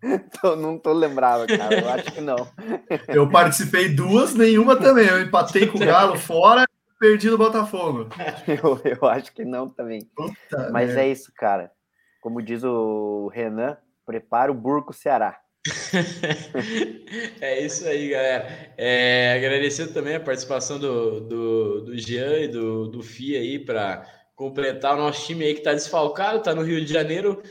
tô, 0.40 0.56
não 0.56 0.78
tô 0.78 0.92
lembrado, 0.92 1.46
cara. 1.46 1.80
Eu 1.80 1.88
acho 1.90 2.12
que 2.12 2.20
não. 2.20 2.36
Eu 3.08 3.28
participei 3.28 3.88
duas, 3.88 4.34
nenhuma 4.34 4.76
também. 4.76 5.06
Eu 5.06 5.20
empatei 5.20 5.66
com 5.66 5.76
o 5.76 5.80
Galo 5.80 6.16
fora 6.16 6.64
e 6.64 6.98
perdi 6.98 7.28
no 7.28 7.38
Botafogo. 7.38 8.08
Eu, 8.46 8.80
eu 8.84 9.08
acho 9.08 9.32
que 9.32 9.44
não 9.44 9.68
também. 9.68 10.00
Puta 10.14 10.70
Mas 10.70 10.88
merda. 10.88 11.02
é 11.02 11.08
isso, 11.08 11.32
cara. 11.36 11.70
Como 12.20 12.42
diz 12.42 12.64
o 12.64 13.30
Renan, 13.32 13.76
prepara 14.06 14.50
o 14.50 14.54
Burco 14.54 14.92
Ceará. 14.92 15.38
é 17.40 17.60
isso 17.60 17.86
aí, 17.86 18.10
galera. 18.10 18.72
É, 18.78 19.34
agradecendo 19.36 19.92
também 19.92 20.14
a 20.14 20.20
participação 20.20 20.78
do, 20.78 21.20
do, 21.20 21.80
do 21.82 21.98
Jean 21.98 22.38
e 22.38 22.48
do, 22.48 22.88
do 22.88 23.02
FI 23.02 23.36
aí 23.36 23.58
para 23.58 24.06
completar 24.34 24.94
o 24.94 24.98
nosso 24.98 25.26
time 25.26 25.44
aí 25.44 25.52
que 25.52 25.60
está 25.60 25.74
desfalcado, 25.74 26.38
está 26.38 26.54
no 26.54 26.62
Rio 26.62 26.82
de 26.82 26.90
Janeiro. 26.90 27.42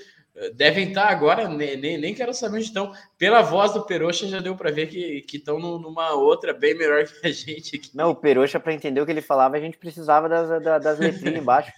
Devem 0.55 0.87
estar 0.87 1.09
agora, 1.09 1.49
nem, 1.49 1.75
nem, 1.75 1.97
nem 1.97 2.15
quero 2.15 2.33
saber 2.33 2.57
onde 2.57 2.65
estão. 2.65 2.93
Pela 3.17 3.41
voz 3.41 3.73
do 3.73 3.85
Peroxa 3.85 4.25
já 4.25 4.39
deu 4.39 4.55
para 4.55 4.71
ver 4.71 4.87
que 4.87 5.37
estão 5.37 5.59
numa 5.59 6.13
outra 6.13 6.53
bem 6.53 6.73
melhor 6.73 7.05
que 7.05 7.27
a 7.27 7.31
gente 7.31 7.75
aqui. 7.75 7.91
Não, 7.93 8.11
o 8.11 8.15
Peroxa, 8.15 8.59
para 8.59 8.73
entender 8.73 9.01
o 9.01 9.05
que 9.05 9.11
ele 9.11 9.21
falava, 9.21 9.57
a 9.57 9.59
gente 9.59 9.77
precisava 9.77 10.29
das, 10.29 10.63
das, 10.63 10.83
das 10.83 10.99
letrinhas 10.99 11.41
embaixo. 11.41 11.73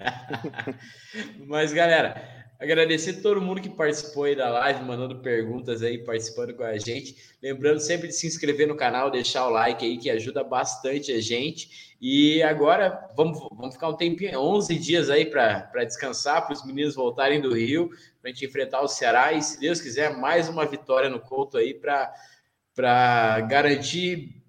Mas, 1.46 1.74
galera, 1.74 2.35
agradecer 2.58 3.14
todo 3.22 3.40
mundo 3.40 3.60
que 3.60 3.68
participou 3.68 4.24
aí 4.24 4.34
da 4.34 4.48
live, 4.48 4.84
mandando 4.84 5.20
perguntas 5.20 5.82
aí, 5.82 5.98
participando 5.98 6.54
com 6.54 6.62
a 6.62 6.78
gente. 6.78 7.16
Lembrando 7.42 7.80
sempre 7.80 8.08
de 8.08 8.14
se 8.14 8.26
inscrever 8.26 8.66
no 8.66 8.76
canal, 8.76 9.10
deixar 9.10 9.46
o 9.46 9.50
like 9.50 9.84
aí, 9.84 9.98
que 9.98 10.10
ajuda 10.10 10.42
bastante 10.42 11.12
a 11.12 11.20
gente. 11.20 11.96
E 12.00 12.42
agora 12.42 13.08
vamos, 13.16 13.38
vamos 13.52 13.74
ficar 13.74 13.88
um 13.88 13.96
tempinho, 13.96 14.38
11 14.38 14.78
dias 14.78 15.10
aí 15.10 15.26
para 15.26 15.84
descansar, 15.84 16.44
para 16.44 16.54
os 16.54 16.64
meninos 16.64 16.94
voltarem 16.94 17.40
do 17.40 17.54
Rio, 17.54 17.88
para 18.20 18.30
a 18.30 18.32
gente 18.32 18.44
enfrentar 18.44 18.80
o 18.80 18.88
Ceará. 18.88 19.32
E 19.32 19.42
se 19.42 19.58
Deus 19.58 19.80
quiser, 19.80 20.16
mais 20.16 20.48
uma 20.48 20.66
vitória 20.66 21.08
no 21.08 21.20
Couto 21.20 21.56
aí 21.56 21.74
para 21.74 23.40
garantir. 23.42 24.42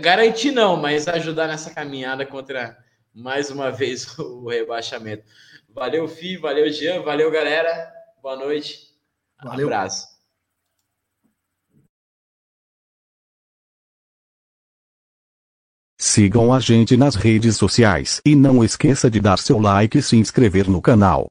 Garantir 0.00 0.52
não, 0.52 0.76
mas 0.76 1.06
ajudar 1.06 1.48
nessa 1.48 1.70
caminhada 1.70 2.24
contra 2.24 2.78
mais 3.12 3.50
uma 3.50 3.70
vez 3.70 4.06
o 4.18 4.48
rebaixamento. 4.48 5.24
Valeu, 5.76 6.08
Fi, 6.08 6.38
valeu, 6.38 6.70
Jean, 6.70 7.02
valeu, 7.02 7.30
galera. 7.30 7.92
Boa 8.22 8.34
noite. 8.34 8.96
Valeu. 9.44 9.66
Abraço. 9.66 10.08
Sigam 16.00 16.50
a 16.50 16.60
gente 16.60 16.96
nas 16.96 17.14
redes 17.14 17.58
sociais 17.58 18.22
e 18.24 18.34
não 18.34 18.64
esqueça 18.64 19.10
de 19.10 19.20
dar 19.20 19.38
seu 19.38 19.58
like 19.58 19.98
e 19.98 20.02
se 20.02 20.16
inscrever 20.16 20.66
no 20.66 20.80
canal. 20.80 21.26